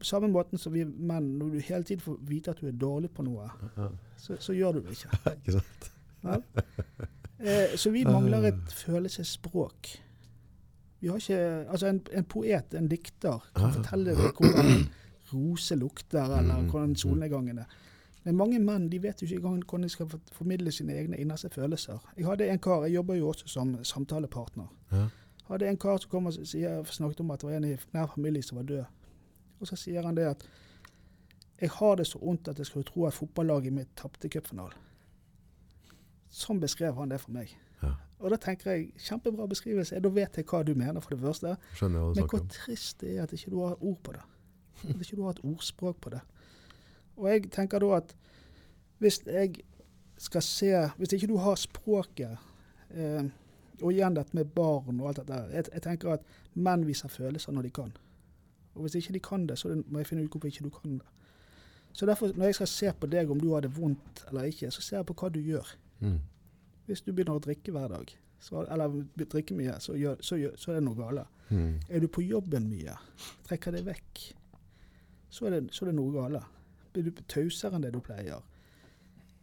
På 0.00 0.08
samme 0.08 0.30
måten 0.32 0.58
som 0.58 0.72
vi 0.72 0.82
menn, 0.84 1.34
når 1.38 1.54
du 1.54 1.58
hele 1.60 1.86
tiden 1.86 2.02
får 2.02 2.18
vite 2.26 2.54
at 2.54 2.60
du 2.62 2.68
er 2.70 2.76
dårlig 2.76 3.12
på 3.14 3.24
noe, 3.26 3.50
Ja, 3.76 3.90
så, 4.18 4.36
så 4.40 4.56
gjør 4.56 4.78
du 4.78 4.86
det 4.86 4.96
ikke. 4.96 5.18
ikke 5.36 5.58
sant? 5.58 5.90
Vel? 6.24 6.44
Eh, 7.40 7.76
så 7.80 7.92
vi 7.92 8.04
mangler 8.04 8.50
et 8.50 8.72
følelsesspråk. 8.76 9.92
Vi 11.00 11.08
har 11.08 11.20
ikke, 11.20 11.42
altså 11.72 11.88
en, 11.88 12.00
en 12.12 12.26
poet, 12.28 12.74
en 12.76 12.88
dikter, 12.88 13.46
kan 13.56 13.72
fortelle 13.72 14.12
deg 14.16 14.40
hvordan 14.40 14.82
rose 15.34 15.76
lukter, 15.76 16.24
eller 16.38 16.60
Mm, 16.62 16.70
hvordan 16.70 16.88
mm. 16.88 16.96
solnedgangen 16.96 17.58
er. 17.58 17.64
Men 18.24 18.36
mange 18.36 18.58
menn 18.58 18.88
de 18.92 19.02
vet 19.02 19.22
jo 19.22 19.26
ikke 19.26 19.36
engang 19.36 19.64
hvordan 19.64 19.82
de 19.82 19.88
skal 19.88 20.10
formidle 20.32 20.72
sine 20.72 20.92
egne 20.92 21.16
innerste 21.16 21.48
følelser. 21.50 21.98
Jeg 22.16 22.26
hadde 22.26 22.48
en 22.50 22.58
kar, 22.58 22.84
jeg 22.84 22.94
jobber 22.94 23.14
jo 23.14 23.28
også 23.28 23.48
som 23.48 23.84
samtalepartner. 23.84 24.66
Ja. 24.92 25.06
hadde 25.48 25.68
en 25.68 25.76
kar 25.78 25.96
som 25.96 26.10
kom 26.10 26.26
og 26.26 26.32
sier, 26.32 26.82
snakket 26.84 27.20
om 27.20 27.30
at 27.30 27.40
det 27.40 27.48
var 27.48 27.56
en 27.56 27.64
i 27.64 27.76
nær 27.92 28.06
familie 28.06 28.42
som 28.42 28.56
var 28.56 28.64
død. 28.64 28.84
Og 29.60 29.66
så 29.66 29.76
sier 29.76 30.02
han 30.02 30.16
det 30.16 30.24
at 30.24 30.48
jeg 31.60 31.70
har 31.70 31.96
det 31.96 32.06
så 32.06 32.18
vondt 32.18 32.48
at 32.48 32.58
jeg 32.58 32.66
skulle 32.66 32.84
tro 32.84 33.06
at 33.06 33.14
fotballaget 33.14 33.72
mitt 33.72 33.88
tapte 33.96 34.28
cupfinalen. 34.28 34.78
Sånn 36.30 36.60
beskrev 36.62 36.94
han 36.94 37.10
det 37.10 37.20
for 37.20 37.34
meg. 37.34 37.50
Ja. 37.82 37.94
Og 38.20 38.30
da 38.30 38.36
tenker 38.36 38.70
jeg, 38.70 38.92
kjempebra 39.00 39.46
beskrivelse. 39.50 39.98
Da 40.00 40.08
vet 40.14 40.36
jeg 40.36 40.46
hva 40.46 40.62
du 40.64 40.74
mener, 40.74 41.00
for 41.00 41.10
det 41.14 41.20
første. 41.20 41.56
Men 41.80 42.28
hvor 42.28 42.44
trist 42.52 43.00
det 43.00 43.16
er 43.16 43.22
at 43.24 43.32
ikke 43.32 43.50
du 43.50 43.58
har 43.64 43.82
ord 43.82 43.98
på 44.04 44.12
det. 44.12 44.22
At 44.88 45.00
ikke 45.00 45.16
du 45.16 45.24
har 45.26 45.36
et 45.36 45.44
ordspråk 45.44 46.00
på 46.00 46.12
det. 46.14 46.20
Og 47.16 47.28
jeg 47.30 47.50
tenker 47.52 47.82
da 47.82 47.96
at 47.98 48.14
hvis 49.00 49.22
jeg 49.26 49.62
skal 50.20 50.42
se 50.44 50.90
Hvis 50.96 51.12
ikke 51.16 51.26
du 51.26 51.38
har 51.40 51.54
språket 51.56 52.36
eh, 52.90 53.24
Og 53.80 53.92
igjen 53.92 54.16
dette 54.16 54.36
med 54.36 54.44
barn 54.44 55.00
og 55.00 55.08
alt 55.08 55.22
dette. 55.22 55.38
Jeg, 55.52 55.64
jeg 55.72 55.82
tenker 55.82 56.12
at 56.12 56.26
menn 56.54 56.84
viser 56.86 57.08
følelser 57.08 57.52
når 57.52 57.62
de 57.62 57.70
kan. 57.70 57.94
Og 58.74 58.84
hvis 58.84 58.94
ikke 59.00 59.12
de 59.12 59.22
kan 59.24 59.46
det, 59.48 59.58
så 59.58 59.72
må 59.86 59.98
jeg 59.98 60.06
finne 60.06 60.24
ut 60.24 60.34
hvorfor 60.34 60.50
ikke 60.50 60.66
du 60.68 60.70
kan 60.74 60.98
det. 60.98 61.06
Så 61.92 62.06
derfor, 62.06 62.30
når 62.36 62.44
jeg 62.44 62.54
skal 62.54 62.68
se 62.68 62.92
på 63.00 63.06
deg 63.06 63.30
om 63.30 63.40
du 63.40 63.52
har 63.54 63.64
det 63.64 63.72
vondt 63.76 64.24
eller 64.28 64.42
ikke, 64.50 64.70
så 64.70 64.82
ser 64.82 64.96
jeg 65.00 65.06
på 65.08 65.16
hva 65.20 65.30
du 65.32 65.40
gjør. 65.40 65.72
Mm. 66.00 66.18
Hvis 66.86 67.02
du 67.02 67.12
begynner 67.12 67.38
å 67.38 67.42
drikke 67.42 67.72
hver 67.74 67.88
dag, 67.88 68.12
så, 68.40 68.62
eller 68.70 69.00
drikke 69.18 69.56
mye, 69.58 69.74
så, 69.80 69.96
gjør, 69.98 70.20
så, 70.24 70.38
gjør, 70.40 70.54
så 70.56 70.70
er 70.70 70.78
det 70.78 70.84
noe 70.86 70.98
galt. 70.98 71.40
Mm. 71.50 71.80
Er 71.88 72.04
du 72.04 72.06
på 72.08 72.22
jobben 72.22 72.68
mye, 72.70 72.94
trekker 73.48 73.74
det 73.74 73.82
vekk, 73.88 74.22
så 75.30 75.46
er 75.46 75.56
det, 75.56 75.74
så 75.74 75.84
er 75.84 75.90
det 75.92 75.96
noe 76.00 76.12
galt. 76.14 76.46
Blir 76.92 77.06
du 77.06 77.22
tausere 77.30 77.76
enn 77.78 77.84
det 77.86 77.92
du 77.94 78.00
pleier, 78.02 78.40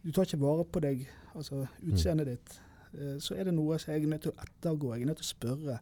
du 0.04 0.10
tar 0.12 0.28
ikke 0.28 0.40
vare 0.40 0.64
på 0.68 0.80
deg, 0.84 1.06
altså 1.34 1.62
utseendet 1.82 2.26
ditt, 2.28 2.58
eh, 2.94 3.16
så 3.24 3.34
er 3.34 3.48
det 3.48 3.54
noe 3.56 3.78
som 3.80 3.92
jeg 3.94 4.04
er 4.04 4.12
nødt 4.12 4.22
til 4.26 4.32
å 4.34 4.42
ettergå. 4.44 4.92
Jeg 4.94 5.02
er 5.02 5.10
nødt 5.10 5.20
til 5.22 5.26
å 5.28 5.32
spørre 5.34 5.78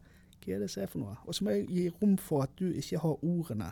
hva 0.47 0.53
er 0.55 0.59
det 0.63 0.69
som 0.71 0.83
er 0.83 0.87
for 0.87 0.99
noe. 1.03 1.17
Og 1.27 1.35
så 1.35 1.43
må 1.43 1.51
jeg 1.57 1.67
gi 1.69 1.83
rom 2.01 2.15
for 2.17 2.43
at 2.47 2.55
du 2.59 2.69
ikke 2.71 3.01
har 3.03 3.17
ordene 3.23 3.69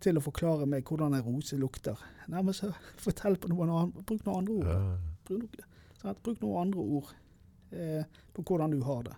til 0.00 0.16
å 0.16 0.22
forklare 0.24 0.66
meg 0.66 0.88
hvordan 0.88 1.14
en 1.18 1.24
rose 1.26 1.56
lukter. 1.60 1.98
Nei, 2.32 2.40
men 2.42 2.56
så 2.56 2.70
fortell 3.04 3.36
på 3.40 3.50
noen 3.52 3.68
annen, 3.74 3.92
bruk 4.08 4.24
noen 4.24 4.38
andre 4.42 4.54
ord. 4.62 4.70
Ja. 4.70 5.16
Bruk, 5.28 5.42
noe- 5.58 5.98
sant? 6.00 6.22
Bruk 6.24 6.40
noen 6.40 6.62
andre 6.64 6.80
ord 6.80 7.10
eh, 7.76 8.04
på 8.34 8.42
hvordan 8.48 8.72
du 8.72 8.80
har 8.88 9.02
det. 9.10 9.16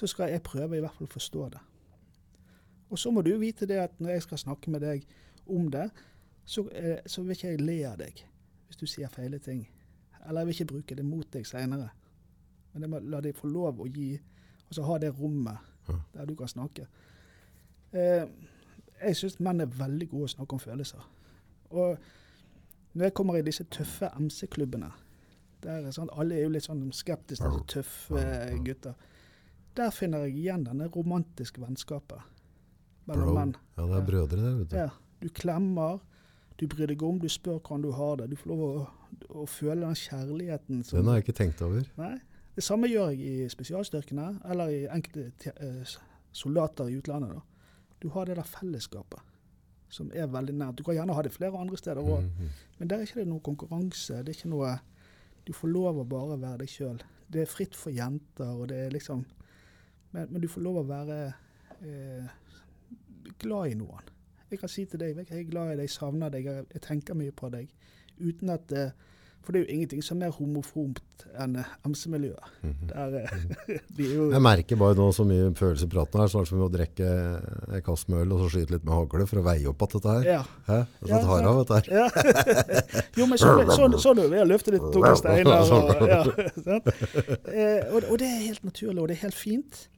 Så 0.00 0.08
skal 0.10 0.32
jeg 0.32 0.42
prøve 0.42 0.78
i 0.78 0.82
hvert 0.82 0.96
fall 0.96 1.06
å 1.06 1.12
forstå 1.14 1.48
det. 1.54 1.60
Og 2.94 2.98
så 2.98 3.10
må 3.10 3.24
du 3.26 3.32
vite 3.40 3.66
det 3.66 3.80
at 3.82 3.96
når 3.98 4.10
jeg 4.14 4.22
skal 4.22 4.38
snakke 4.38 4.70
med 4.70 4.84
deg 4.86 5.02
om 5.50 5.66
det, 5.70 5.88
så, 6.44 6.62
eh, 6.70 7.00
så 7.06 7.22
vil 7.22 7.34
ikke 7.34 7.48
jeg 7.48 7.60
le 7.60 7.78
av 7.88 7.96
deg 7.98 8.20
hvis 8.68 8.78
du 8.78 8.86
sier 8.86 9.10
feile 9.10 9.40
ting. 9.42 9.64
Eller 10.22 10.40
jeg 10.40 10.46
vil 10.46 10.54
ikke 10.54 10.66
bruke 10.70 10.94
det 10.94 11.04
mot 11.04 11.26
deg 11.34 11.46
seinere. 11.46 11.88
Men 12.72 12.86
jeg 12.86 12.92
må 12.92 13.00
la 13.02 13.20
deg 13.24 13.34
få 13.34 13.50
lov 13.50 13.82
å 13.82 13.88
gi 13.90 14.12
Altså 14.64 14.82
ha 14.88 14.94
det 14.98 15.10
rommet 15.12 15.58
der 16.14 16.24
du 16.26 16.32
kan 16.34 16.48
snakke. 16.48 16.86
Eh, 17.92 18.24
jeg 19.02 19.16
syns 19.16 19.36
menn 19.44 19.60
er 19.60 19.68
veldig 19.70 20.08
gode 20.08 20.24
å 20.24 20.32
snakke 20.32 20.56
om 20.56 20.62
følelser. 20.62 21.04
Og 21.70 21.98
når 22.94 23.04
jeg 23.04 23.14
kommer 23.14 23.36
i 23.38 23.44
disse 23.44 23.66
tøffe 23.70 24.08
MC-klubbene, 24.16 24.88
der 25.62 25.84
er 25.84 25.94
sånn, 25.94 26.10
alle 26.16 26.38
er 26.38 26.46
jo 26.46 26.54
litt 26.56 26.66
sånn 26.66 26.88
skeptiske 26.96 27.50
til 27.52 27.66
tøffe 27.76 28.24
gutter, 28.64 28.96
der 29.76 29.94
finner 29.94 30.24
jeg 30.24 30.40
igjen 30.40 30.64
denne 30.64 30.88
romantiske 30.96 31.62
vennskapet 31.62 32.33
mellom 33.06 33.34
menn. 33.34 33.54
ja, 33.76 33.86
det 33.86 33.96
er 34.00 34.06
brødre, 34.06 34.36
det. 34.42 34.52
vet 34.58 34.70
du. 34.70 34.76
Ja, 34.76 34.88
du 35.20 35.28
klemmer, 35.28 36.00
du 36.58 36.66
bryr 36.66 36.86
deg 36.86 37.02
om, 37.02 37.18
du 37.18 37.28
spør 37.28 37.58
hvordan 37.60 37.82
du 37.82 37.90
har 37.92 38.16
det. 38.16 38.30
Du 38.30 38.36
får 38.36 38.50
lov 38.52 38.62
å, 38.64 38.86
å 39.42 39.46
føle 39.46 39.80
den 39.82 39.94
kjærligheten 39.98 40.84
som 40.84 40.98
Den 40.98 41.08
har 41.10 41.18
jeg 41.20 41.24
ikke 41.28 41.38
tenkt 41.42 41.62
over. 41.62 41.84
Nei. 41.98 42.14
Det 42.54 42.62
samme 42.62 42.86
gjør 42.86 43.10
jeg 43.10 43.20
i 43.44 43.48
spesialstyrkene, 43.50 44.28
eller 44.50 44.68
i 44.70 44.84
enkelte 44.86 45.32
te- 45.42 45.56
eh, 45.58 45.96
soldater 46.32 46.88
i 46.88 46.98
utlandet. 47.00 47.34
da. 47.34 47.40
Du 48.00 48.08
har 48.14 48.24
det 48.26 48.36
der 48.36 48.46
fellesskapet 48.46 49.20
som 49.90 50.10
er 50.14 50.26
veldig 50.26 50.54
nært. 50.54 50.76
Du 50.76 50.82
kan 50.82 50.94
gjerne 50.94 51.14
ha 51.14 51.22
det 51.22 51.32
flere 51.32 51.58
andre 51.58 51.76
steder 51.76 52.02
òg, 52.02 52.22
Mm. 52.22 52.48
men 52.78 52.88
der 52.88 52.96
er 52.98 53.02
ikke 53.06 53.20
det 53.20 53.28
noe 53.28 53.40
konkurranse. 53.40 54.22
Det 54.24 54.28
er 54.28 54.38
ikke 54.40 54.48
noe 54.50 54.78
Du 55.46 55.52
får 55.52 55.68
lov 55.68 55.98
å 56.00 56.04
bare 56.08 56.38
være 56.40 56.58
deg 56.58 56.68
sjøl. 56.68 57.00
Det 57.30 57.42
er 57.42 57.46
fritt 57.46 57.74
for 57.76 57.90
jenter, 57.90 58.48
og 58.48 58.68
det 58.68 58.76
er 58.86 58.90
liksom 58.90 59.24
Men, 60.12 60.28
men 60.32 60.40
du 60.40 60.48
får 60.48 60.62
lov 60.62 60.76
å 60.76 60.86
være 60.88 61.34
eh, 61.82 62.28
glad 63.42 63.72
i 63.72 63.78
noen. 63.78 64.12
Jeg 64.50 64.60
kan 64.60 64.70
si 64.70 64.84
til 64.86 65.00
deg 65.00 65.16
jeg 65.18 65.40
er 65.40 65.48
glad 65.50 65.74
i 65.74 65.80
deg, 65.80 65.90
savner 65.90 66.30
deg, 66.30 66.46
jeg, 66.46 66.84
tenker 66.84 67.16
mye 67.18 67.34
på 67.34 67.50
deg. 67.50 67.66
Uten 68.20 68.52
at 68.54 68.70
eh, 68.76 68.92
For 69.44 69.52
det 69.52 69.60
er 69.60 69.64
jo 69.66 69.74
ingenting 69.74 70.02
som 70.04 70.16
er 70.16 70.28
mer 70.28 70.36
homofomt 70.38 71.24
enn 71.42 71.56
eh, 71.60 71.72
MC-miljøet. 71.84 72.52
Mhm. 72.62 72.92
Eh, 72.94 73.16
er 74.04 74.12
jo 74.14 74.28
Jeg 74.30 74.44
merker 74.46 74.78
bare 74.78 74.96
nå 74.96 75.08
så 75.16 75.26
mye 75.26 75.50
følelser 75.58 75.88
i 75.88 75.92
praten 75.96 76.22
her, 76.22 76.30
snart 76.30 76.48
som 76.48 76.56
vi 76.58 76.62
må 76.62 76.68
drikke 76.72 77.08
en 77.08 77.82
kasse 77.84 78.12
med 78.12 78.22
øl 78.22 78.36
og 78.36 78.44
så 78.44 78.52
skyte 78.54 78.76
litt 78.76 78.86
med 78.86 78.94
hagle 78.94 79.26
for 79.28 79.42
å 79.42 79.46
veie 79.48 79.66
opp 79.72 79.82
at 79.88 79.96
dette 79.96 80.14
her. 80.18 80.28
Ja. 80.36 80.44
Hæ? 80.68 80.78
Det 81.00 81.10
Ja, 81.10 81.20
av, 81.34 81.58
dette 81.64 81.80
her. 81.80 81.90
ja. 81.98 82.06
jo, 83.18 83.26
men 83.32 83.42
sånn 83.42 83.74
så, 83.74 83.90
så 84.06 84.14
du 84.14 84.22
ved 84.28 84.44
å 84.44 84.46
løfte 84.52 84.76
litt 84.76 84.86
tunge 84.94 85.16
steiner. 85.18 85.74
Og, 85.80 86.06
ja, 86.14 86.22
eh, 87.58 87.90
og, 87.90 88.06
og 88.06 88.16
det 88.22 88.30
er 88.30 88.46
helt 88.46 88.64
naturlig, 88.70 89.00
og 89.02 89.10
det 89.10 89.18
er 89.18 89.26
helt 89.26 89.40
fint. 89.40 89.88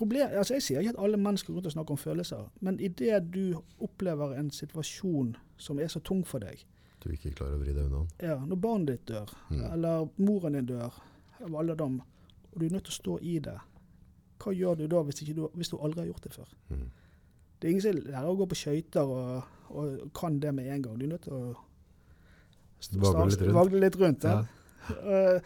Problem, 0.00 0.28
altså 0.40 0.54
jeg 0.56 0.62
sier 0.64 0.80
ikke 0.80 0.94
at 0.96 1.00
alle 1.04 1.18
menn 1.20 1.36
skal 1.40 1.54
gå 1.54 1.60
ut 1.60 1.66
og 1.68 1.72
snakke 1.74 1.92
om 1.92 1.98
følelser, 2.00 2.46
men 2.64 2.78
idet 2.80 3.26
du 3.34 3.42
opplever 3.84 4.32
en 4.38 4.50
situasjon 4.50 5.34
som 5.60 5.78
er 5.82 5.90
så 5.92 6.00
tung 6.00 6.22
for 6.26 6.40
deg, 6.40 6.62
Du 7.04 7.10
ikke 7.12 7.30
klarer 7.36 7.56
å 7.56 7.60
vri 7.60 7.72
deg 7.76 7.84
unna. 7.90 8.06
ja, 8.20 8.38
når 8.44 8.56
barnet 8.60 8.86
ditt 8.94 9.06
dør, 9.12 9.28
Mm. 9.50 9.72
eller 9.72 10.08
moren 10.18 10.52
din 10.56 10.66
dør 10.66 10.92
av 11.44 11.54
alderdom, 11.54 12.00
og 12.52 12.58
du 12.60 12.66
er 12.66 12.70
nødt 12.70 12.84
til 12.88 12.92
å 12.96 13.00
stå 13.02 13.18
i 13.22 13.38
det, 13.38 13.58
hva 14.40 14.52
gjør 14.56 14.78
du 14.78 14.86
da 14.88 15.02
hvis, 15.02 15.20
du, 15.34 15.48
hvis 15.54 15.68
du 15.70 15.76
aldri 15.78 16.00
har 16.00 16.06
gjort 16.12 16.22
det 16.22 16.32
før? 16.32 16.48
Mm. 16.70 16.90
Det 17.60 17.68
er 17.68 17.70
ingen 17.70 17.82
som 17.82 17.92
lærer 18.12 18.24
å 18.30 18.36
gå 18.40 18.46
på 18.48 18.56
skøyter 18.56 19.00
og, 19.04 19.44
og 19.70 20.12
kan 20.14 20.40
det 20.40 20.54
med 20.54 20.66
en 20.72 20.82
gang. 20.82 20.98
Du 20.98 21.04
er 21.04 21.08
nødt 21.12 21.22
til 21.28 21.32
å 21.32 21.56
Vagle 23.00 23.26
litt 23.28 23.40
rundt. 23.42 23.54
vagle 23.54 23.80
litt 23.80 23.96
rundt. 24.00 24.22
Ja. 24.24 24.44
Ja. 24.88 25.34
Eh, 25.36 25.40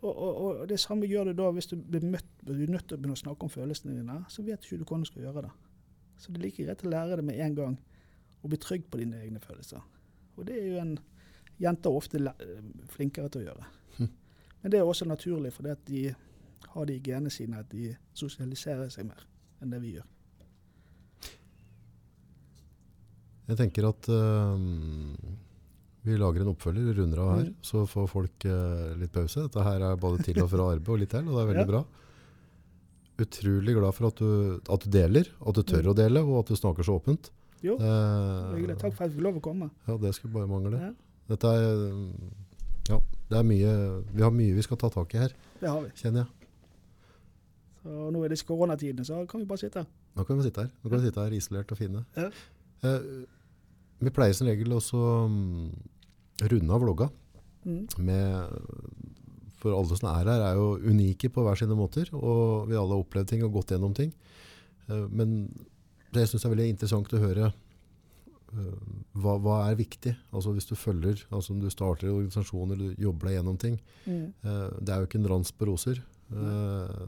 og, 0.00 0.12
og, 0.16 0.36
og 0.62 0.68
det 0.68 0.78
samme 0.80 1.08
gjør 1.08 1.30
du 1.30 1.34
da 1.42 1.50
hvis 1.52 1.68
du 1.68 1.76
blir 1.76 2.04
møtt, 2.08 2.28
du 2.40 2.54
er 2.54 2.72
nødt 2.72 2.86
til 2.88 2.96
å 2.96 3.00
begynne 3.00 3.18
å 3.18 3.20
snakke 3.20 3.46
om 3.46 3.52
følelsene 3.52 3.98
dine. 3.98 4.20
Så 4.32 4.44
vet 4.46 4.62
du 4.64 4.70
ikke 4.70 4.86
hvordan 4.86 5.04
du 5.04 5.10
skal 5.10 5.26
gjøre 5.26 5.44
det. 5.46 5.52
Så 6.20 6.32
det 6.32 6.40
er 6.40 6.44
like 6.46 6.64
greit 6.64 6.84
å 6.84 6.92
lære 6.92 7.18
det 7.20 7.26
med 7.28 7.40
en 7.40 7.56
gang, 7.56 7.76
og 8.40 8.52
bli 8.52 8.60
trygg 8.60 8.86
på 8.88 9.00
dine 9.00 9.20
egne 9.20 9.40
følelser. 9.44 9.84
Og 10.36 10.46
det 10.48 10.56
er 10.56 10.70
jo 10.70 10.80
en 10.80 10.94
jenter 11.60 11.96
ofte 11.96 12.20
flinkere 12.92 13.28
til 13.28 13.42
å 13.42 13.46
gjøre. 13.50 13.68
Hm. 13.98 14.10
Men 14.62 14.72
det 14.72 14.80
er 14.80 14.88
også 14.88 15.08
naturlig, 15.08 15.52
fordi 15.52 15.74
at 15.74 15.84
de 15.88 16.06
har 16.70 16.88
det 16.88 16.96
i 16.96 17.04
genene 17.04 17.32
sine 17.32 17.60
at 17.60 17.68
de 17.72 17.92
sosialiserer 18.16 18.88
seg 18.92 19.08
mer 19.08 19.26
enn 19.60 19.72
det 19.72 19.80
vi 19.82 19.94
gjør. 19.98 20.08
Jeg 23.50 23.58
tenker 23.58 23.88
at 23.88 24.08
eh, 24.14 24.66
vi 26.04 26.16
lager 26.16 26.40
en 26.40 26.54
oppfølger, 26.54 26.84
vi 26.86 26.94
runder 27.00 27.18
av 27.20 27.30
her, 27.38 27.44
Mm. 27.50 27.54
så 27.62 27.86
får 27.86 28.06
folk 28.08 28.44
eh, 28.44 28.94
litt 28.96 29.12
pause. 29.12 29.42
Dette 29.46 29.62
her 29.62 29.80
er 29.90 29.96
både 29.96 30.22
til 30.24 30.40
og 30.42 30.48
fra 30.50 30.70
arbeid 30.72 30.88
og 30.88 30.98
litt 30.98 31.10
til, 31.10 31.28
og 31.28 31.34
det 31.36 31.42
er 31.42 31.50
veldig 31.54 31.66
Ja. 31.66 31.72
bra. 31.72 31.84
Utrolig 33.20 33.74
glad 33.76 33.92
for 33.94 34.06
at 34.08 34.16
du, 34.16 34.60
at 34.72 34.80
du 34.80 34.88
deler, 34.90 35.26
at 35.46 35.54
du 35.54 35.62
tør 35.62 35.82
Mm. 35.84 35.90
å 35.92 35.94
dele, 35.94 36.20
og 36.24 36.38
at 36.40 36.46
du 36.46 36.54
snakker 36.56 36.82
så 36.82 36.96
åpent. 37.00 37.30
Jo, 37.62 37.74
Eh, 37.76 38.56
hyggelig. 38.56 38.78
Takk 38.78 38.94
for 38.94 39.04
at 39.04 39.10
jeg 39.10 39.18
fikk 39.18 39.22
lov 39.22 39.34
å 39.36 39.40
komme. 39.42 39.70
Ja, 39.86 39.96
det 39.98 40.14
skulle 40.14 40.32
bare 40.32 40.48
mangle. 40.48 40.78
Ja, 40.80 40.92
Dette 41.28 41.44
er, 41.44 42.08
ja, 42.88 42.98
det 43.28 43.38
er 43.38 43.42
mye, 43.44 44.02
vi 44.14 44.22
har 44.22 44.30
mye 44.30 44.54
vi 44.54 44.62
skal 44.62 44.76
ta 44.78 44.88
tak 44.88 45.14
i 45.14 45.18
her, 45.18 45.28
det 45.60 45.68
har 45.68 45.80
vi. 45.82 45.90
kjenner 45.94 46.24
jeg. 46.24 46.26
Så 47.84 48.10
nå 48.12 48.24
i 48.24 48.28
disse 48.28 48.44
koronatidene 48.44 49.04
så 49.06 49.26
kan 49.28 49.40
vi 49.40 49.46
bare 49.46 49.58
sitte 49.58 49.74
her. 49.76 49.86
Nå 50.16 50.26
kan 50.26 50.36
vi 50.38 50.42
sitte 50.48 50.56
her. 50.62 50.70
Nå 50.82 50.90
kan 50.90 51.00
vi 51.00 51.06
sitte 51.06 51.20
her 51.22 51.30
isolert 51.30 51.70
og 51.72 51.78
fine. 51.78 52.04
Ja. 52.16 52.30
Eh, 52.82 53.24
vi 54.00 54.12
pleier 54.14 54.36
som 54.36 54.48
regel 54.48 54.72
også 54.76 55.00
um, 55.26 55.70
runde 56.50 56.76
av 56.76 56.84
vlogga 56.84 57.10
Mm. 57.60 57.82
med 58.00 58.54
For 59.60 59.74
alle 59.76 59.92
som 59.98 60.06
er 60.08 60.24
her, 60.24 60.40
er 60.40 60.54
jo 60.56 60.78
unike 60.80 61.28
på 61.28 61.42
hver 61.44 61.58
sine 61.60 61.76
måter, 61.76 62.08
og 62.16 62.70
vi 62.70 62.78
alle 62.80 62.94
har 62.96 63.02
opplevd 63.02 63.28
ting 63.28 63.42
og 63.44 63.52
gått 63.58 63.74
gjennom 63.74 63.92
ting. 63.92 64.14
Uh, 64.88 65.04
men 65.12 65.34
det 66.14 66.22
jeg 66.22 66.30
syns 66.30 66.46
er 66.46 66.54
veldig 66.54 66.68
interessant 66.72 67.12
å 67.12 67.20
høre 67.20 67.50
uh, 67.50 68.78
hva, 69.12 69.34
hva 69.36 69.58
er 69.66 69.76
viktig? 69.76 70.14
Altså 70.32 70.54
Hvis 70.56 70.70
du 70.70 70.72
følger, 70.80 71.20
altså 71.28 71.52
om 71.52 71.60
du 71.60 71.68
starter 71.68 72.08
i 72.08 72.14
organisasjon 72.14 72.72
eller 72.72 72.94
du 72.96 73.04
jobber 73.04 73.28
deg 73.28 73.36
gjennom 73.36 73.60
ting. 73.60 73.76
Mm. 74.06 74.24
Uh, 74.40 74.70
det 74.80 74.94
er 74.94 75.04
jo 75.04 75.10
ikke 75.10 75.20
en 75.20 75.30
rans 75.34 75.52
på 75.52 75.68
roser. 75.68 76.00
Eh, 76.30 77.04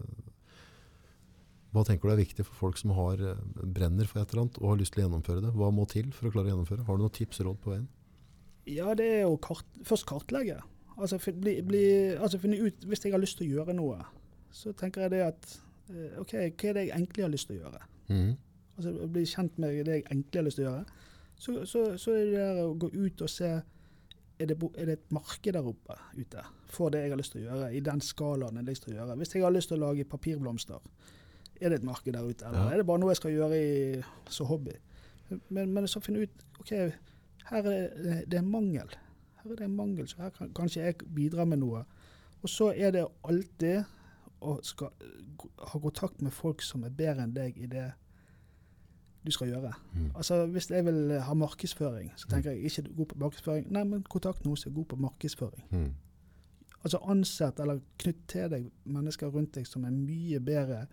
hva 1.73 1.85
tenker 1.89 2.09
du 2.09 2.13
er 2.13 2.21
viktig 2.21 2.45
for 2.45 2.59
folk 2.59 2.79
som 2.81 2.93
har, 2.97 3.21
eh, 3.21 3.43
brenner 3.65 4.09
for 4.09 4.21
et 4.21 4.33
eller 4.33 4.45
annet 4.45 4.59
og 4.61 4.69
har 4.69 4.81
lyst 4.81 4.93
til 4.93 5.03
å 5.03 5.07
gjennomføre 5.07 5.45
det? 5.47 5.53
Hva 5.57 5.71
må 5.73 5.87
til 5.89 6.11
for 6.13 6.29
å 6.29 6.33
klare 6.35 6.51
å 6.51 6.53
gjennomføre? 6.53 6.85
Har 6.85 6.97
du 6.97 7.05
noen 7.05 7.17
tips 7.17 7.41
og 7.41 7.47
råd 7.47 7.61
på 7.65 7.73
veien? 7.73 7.89
Ja, 8.69 8.95
det 8.95 9.09
er 9.23 9.25
å 9.27 9.41
kart, 9.41 9.67
først 9.83 10.07
kartlegge. 10.07 10.61
Altså, 10.99 11.19
bli, 11.33 11.57
bli, 11.65 11.85
altså 12.21 12.39
finne 12.39 12.59
ut 12.61 12.85
Hvis 12.85 13.01
jeg 13.03 13.15
har 13.15 13.21
lyst 13.23 13.39
til 13.39 13.49
å 13.49 13.57
gjøre 13.57 13.75
noe, 13.75 14.03
så 14.53 14.75
tenker 14.77 15.07
jeg 15.07 15.15
det 15.15 15.23
at 15.25 15.59
eh, 15.89 16.21
OK, 16.21 16.35
hva 16.37 16.69
er 16.69 16.77
det 16.77 16.85
jeg 16.85 16.93
egentlig 16.93 17.25
har 17.25 17.33
lyst 17.33 17.49
til 17.49 17.57
å 17.57 17.63
gjøre? 17.65 17.81
Mm. 18.13 18.33
Altså 18.77 19.09
bli 19.15 19.25
kjent 19.29 19.59
med 19.63 19.87
det 19.87 19.97
jeg 19.97 20.05
egentlig 20.05 20.41
har 20.41 20.47
lyst 20.47 20.61
til 20.61 20.67
å 20.67 20.71
gjøre. 20.71 20.85
Så, 21.43 21.55
så, 21.67 21.85
så 21.99 22.13
er 22.13 22.25
det 22.29 22.37
der 22.37 22.61
å 22.67 22.75
gå 22.79 22.93
ut 22.93 23.25
og 23.25 23.33
se 23.33 23.51
er 24.43 24.49
det, 24.49 24.57
er 24.77 24.89
det 24.89 24.99
et 24.99 25.11
marked 25.15 25.55
der 25.55 25.67
oppe 25.67 25.97
ute 26.17 26.45
for 26.73 26.93
det 26.93 27.03
jeg 27.05 27.13
har 27.13 27.21
lyst 27.21 27.35
til 27.35 27.43
å 27.43 27.49
gjøre, 27.49 27.73
i 27.73 27.81
den 27.85 28.01
skalaen 28.05 28.57
jeg 28.57 28.65
har 28.65 28.71
lyst 28.71 28.87
til 28.87 28.95
å 28.95 28.97
gjøre. 28.97 29.17
Hvis 29.21 29.35
jeg 29.35 29.45
har 29.45 29.53
lyst 29.55 29.73
til 29.73 29.79
å 29.79 29.87
lage 29.87 30.09
papirblomster, 30.09 30.87
er 31.63 31.69
det 31.73 31.79
et 31.81 31.85
marked 31.87 32.13
der 32.13 32.23
ute, 32.27 32.45
eller 32.47 32.59
Ja. 32.67 32.73
er 32.73 32.77
det 32.83 32.87
bare 32.87 32.99
noe 33.03 33.11
jeg 33.11 33.17
skal 33.21 33.33
gjøre 33.33 33.59
i, 33.63 34.03
som 34.29 34.47
hobby? 34.47 34.75
Men, 35.49 35.73
men 35.73 35.87
så 35.89 36.01
finne 36.05 36.27
ut 36.27 36.45
OK, 36.61 36.71
her 37.51 37.63
er 37.63 37.89
det, 38.03 38.17
det 38.31 38.39
er 38.39 38.43
mangel. 38.47 38.91
Her 39.43 39.51
er 39.51 39.57
det 39.57 39.65
en 39.65 39.77
mangel, 39.77 40.09
så 40.09 40.23
her 40.23 40.31
kan 40.37 40.53
kanskje 40.55 40.83
jeg 40.85 40.95
bidra 41.15 41.45
med 41.45 41.59
noe. 41.63 41.85
Og 42.43 42.49
så 42.51 42.73
er 42.77 42.91
det 42.95 43.07
alltid 43.25 43.85
å 44.43 44.59
skal, 44.67 44.91
ha 45.59 45.79
kontakt 45.79 46.23
med 46.23 46.33
folk 46.35 46.63
som 46.63 46.85
er 46.85 46.91
bedre 46.91 47.23
enn 47.25 47.35
deg 47.35 47.59
i 47.63 47.67
det 47.71 47.89
du 49.23 49.31
skal 49.31 49.53
gjøre. 49.53 49.71
Mm. 49.95 50.09
Altså 50.19 50.47
Hvis 50.51 50.71
jeg 50.71 50.85
vil 50.85 51.21
ha 51.23 51.35
markedsføring, 51.35 52.09
så 52.17 52.29
tenker 52.29 52.51
jeg 52.51 52.65
ikke 52.65 52.95
god 52.97 53.07
på 53.13 53.19
markedsføring. 53.23 53.69
Nei, 53.71 53.85
men 53.85 54.03
kontakt 54.11 54.45
noen 54.45 54.57
som 54.59 54.73
er 54.73 54.75
god 54.81 54.89
på 54.91 54.97
markedsføring. 54.97 55.65
Mm. 55.71 55.93
Altså 56.83 56.99
ansett 57.07 57.61
eller 57.63 57.79
knytt 58.03 58.25
til 58.29 58.49
deg 58.51 58.65
mennesker 58.85 59.31
rundt 59.31 59.55
deg 59.55 59.67
som 59.71 59.85
er 59.87 59.95
mye 59.95 60.41
bedre 60.43 60.87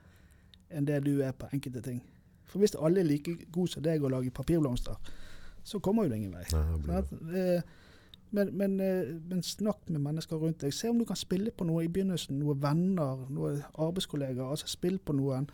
enn 0.72 0.86
det 0.88 1.04
du 1.06 1.22
er 1.22 1.32
på 1.32 1.50
enkelte 1.54 1.82
ting. 1.82 2.02
For 2.46 2.60
hvis 2.60 2.76
alle 2.76 3.00
er 3.00 3.10
like 3.10 3.36
gode 3.52 3.72
som 3.72 3.84
deg 3.84 4.02
å 4.04 4.10
lage 4.10 4.32
papirblomster, 4.32 4.96
så 5.64 5.80
kommer 5.80 6.04
jo 6.04 6.10
det 6.10 6.18
ingen 6.18 6.34
vei. 6.34 6.46
Nei, 6.88 7.02
det. 7.02 7.46
Eh, 7.58 7.62
Men, 8.32 8.58
men, 8.58 8.80
eh, 8.80 9.08
men 9.26 9.42
snakk 9.42 9.90
med 9.90 10.02
mennesker 10.02 10.38
rundt 10.38 10.62
deg. 10.62 10.74
Se 10.74 10.90
om 10.90 11.00
du 11.00 11.06
kan 11.06 11.18
spille 11.18 11.50
på 11.52 11.66
noe 11.66 11.84
i 11.84 11.88
begynnelsen. 11.90 12.38
Noen 12.38 12.60
venner, 12.62 13.24
noen 13.34 13.64
arbeidskollegaer. 13.74 14.52
altså 14.52 14.68
Spill 14.70 15.00
på 15.00 15.16
noen 15.18 15.48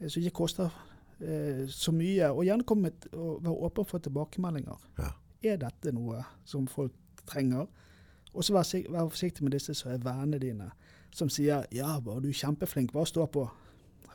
eh, 0.00 0.06
som 0.08 0.22
ikke 0.22 0.36
koster 0.38 0.70
eh, 1.18 1.64
så 1.66 1.90
mye. 1.92 2.28
Og 2.30 2.44
gjerne 2.46 2.62
kom 2.62 2.84
med, 2.86 3.08
og 3.12 3.42
være 3.42 3.66
åpen 3.66 3.88
for 3.90 3.98
tilbakemeldinger. 3.98 4.78
Ja. 4.98 5.10
Er 5.42 5.56
dette 5.56 5.92
noe 5.92 6.22
som 6.46 6.68
folk 6.70 6.94
trenger? 7.26 7.66
Og 8.32 8.44
så 8.44 8.54
vær, 8.54 8.70
vær 8.94 9.10
forsiktig 9.10 9.42
med 9.42 9.52
disse 9.58 9.74
som 9.74 9.90
er 9.90 9.98
vennene 9.98 10.38
dine, 10.38 10.70
som 11.14 11.28
sier 11.28 11.66
'ja, 11.72 11.98
du 11.98 12.28
er 12.28 12.32
kjempeflink, 12.32 12.92
bare 12.92 13.06
stå 13.06 13.26
på'. 13.26 13.48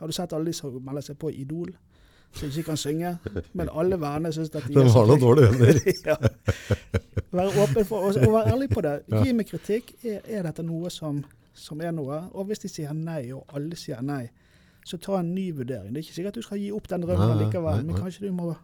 Har 0.00 0.08
du 0.10 0.16
sett 0.16 0.32
alle 0.36 0.50
de 0.50 0.56
som 0.56 0.74
melder 0.84 1.04
seg 1.04 1.18
på 1.20 1.30
Idol, 1.32 1.70
som 2.32 2.48
ikke 2.48 2.62
kan 2.70 2.78
synge? 2.80 3.14
Men 3.52 3.70
alle 3.82 3.98
vennene 4.00 4.32
syns 4.32 4.52
at 4.54 4.66
de 4.68 4.74
De 4.74 4.84
har 4.94 5.08
noen 5.10 5.20
dårlige 5.20 5.50
venner. 5.54 5.80
ja. 6.08 6.16
Være 7.30 7.64
åpen 7.64 7.84
for 7.86 8.08
og, 8.08 8.16
og 8.16 8.32
være 8.34 8.54
ærlig 8.54 8.70
på 8.72 8.84
det. 8.86 8.94
Gi 9.12 9.34
meg 9.36 9.50
kritikk. 9.50 9.92
Er, 10.04 10.22
er 10.26 10.46
dette 10.48 10.64
noe 10.66 10.90
som, 10.90 11.20
som 11.54 11.82
er 11.84 11.92
noe? 11.94 12.22
Og 12.32 12.48
hvis 12.48 12.64
de 12.64 12.72
sier 12.72 12.96
nei, 12.96 13.22
og 13.36 13.44
alle 13.54 13.76
sier 13.78 14.00
nei, 14.02 14.24
så 14.86 14.96
ta 14.98 15.18
en 15.20 15.34
ny 15.34 15.50
vurdering. 15.54 15.92
Det 15.92 16.00
er 16.00 16.06
ikke 16.06 16.16
sikkert 16.16 16.34
at 16.36 16.40
du 16.40 16.46
skal 16.48 16.62
gi 16.62 16.70
opp 16.72 16.88
den 16.90 17.04
drømmen 17.04 17.36
likevel, 17.44 17.84
men 17.84 18.00
kanskje 18.00 18.26
du 18.26 18.32
må, 18.34 18.54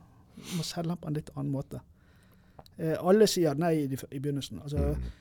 må 0.57 0.65
selge 0.65 0.89
den 0.95 0.99
på 1.03 1.11
en 1.13 1.19
litt 1.21 1.31
annen 1.37 1.53
måte. 1.53 1.83
Eh, 2.81 2.97
alle 2.97 3.29
sier 3.29 3.55
nei 3.61 3.75
i, 3.85 3.87
i 3.93 4.19
begynnelsen. 4.21 4.65
Altså, 4.65 4.97
Mm. 4.97 5.13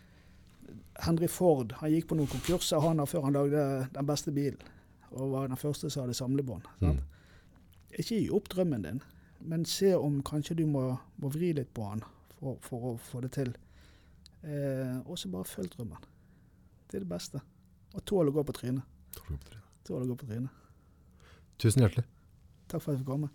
Henry 1.06 1.28
Ford 1.28 1.74
han 1.82 1.92
gikk 1.92 2.08
på 2.10 2.16
noen 2.18 2.30
konkurser 2.32 2.80
han 2.82 3.02
har 3.02 3.10
før 3.10 3.26
han 3.28 3.36
lagde 3.36 3.64
den 3.94 4.08
beste 4.08 4.32
bilen. 4.34 4.58
Og 5.16 5.32
var 5.32 5.48
den 5.48 5.60
første 5.60 5.90
som 5.90 6.04
hadde 6.04 6.18
samlebånd. 6.18 6.68
Mm. 6.84 7.00
Ikke 7.96 8.18
gi 8.20 8.32
opp 8.36 8.50
drømmen 8.52 8.84
din, 8.84 9.02
men 9.40 9.64
se 9.70 9.94
om 9.96 10.20
kanskje 10.26 10.58
du 10.60 10.66
må, 10.68 10.90
må 11.22 11.32
vri 11.32 11.54
litt 11.56 11.72
på 11.76 11.88
den 11.94 12.04
for, 12.36 12.60
for 12.66 12.90
å 12.92 12.96
få 13.00 13.24
det 13.24 13.32
til. 13.38 13.54
Eh, 14.44 14.98
og 15.06 15.18
så 15.20 15.32
bare 15.32 15.48
følg 15.48 15.72
drømmen. 15.78 16.04
Det 16.92 17.00
er 17.00 17.06
det 17.06 17.12
beste. 17.12 17.42
Og 17.96 18.04
tål 18.06 18.30
å 18.30 18.36
gå 18.36 18.44
på 18.46 18.58
trynet. 18.60 18.84
Tål 19.88 20.04
å 20.04 20.12
gå 20.12 20.20
på 20.20 20.28
trynet. 20.28 20.62
Tusen 21.62 21.86
hjertelig. 21.86 22.04
Takk 22.68 22.82
for 22.84 22.92
at 22.92 22.98
jeg 22.98 23.06
fikk 23.06 23.14
komme. 23.14 23.32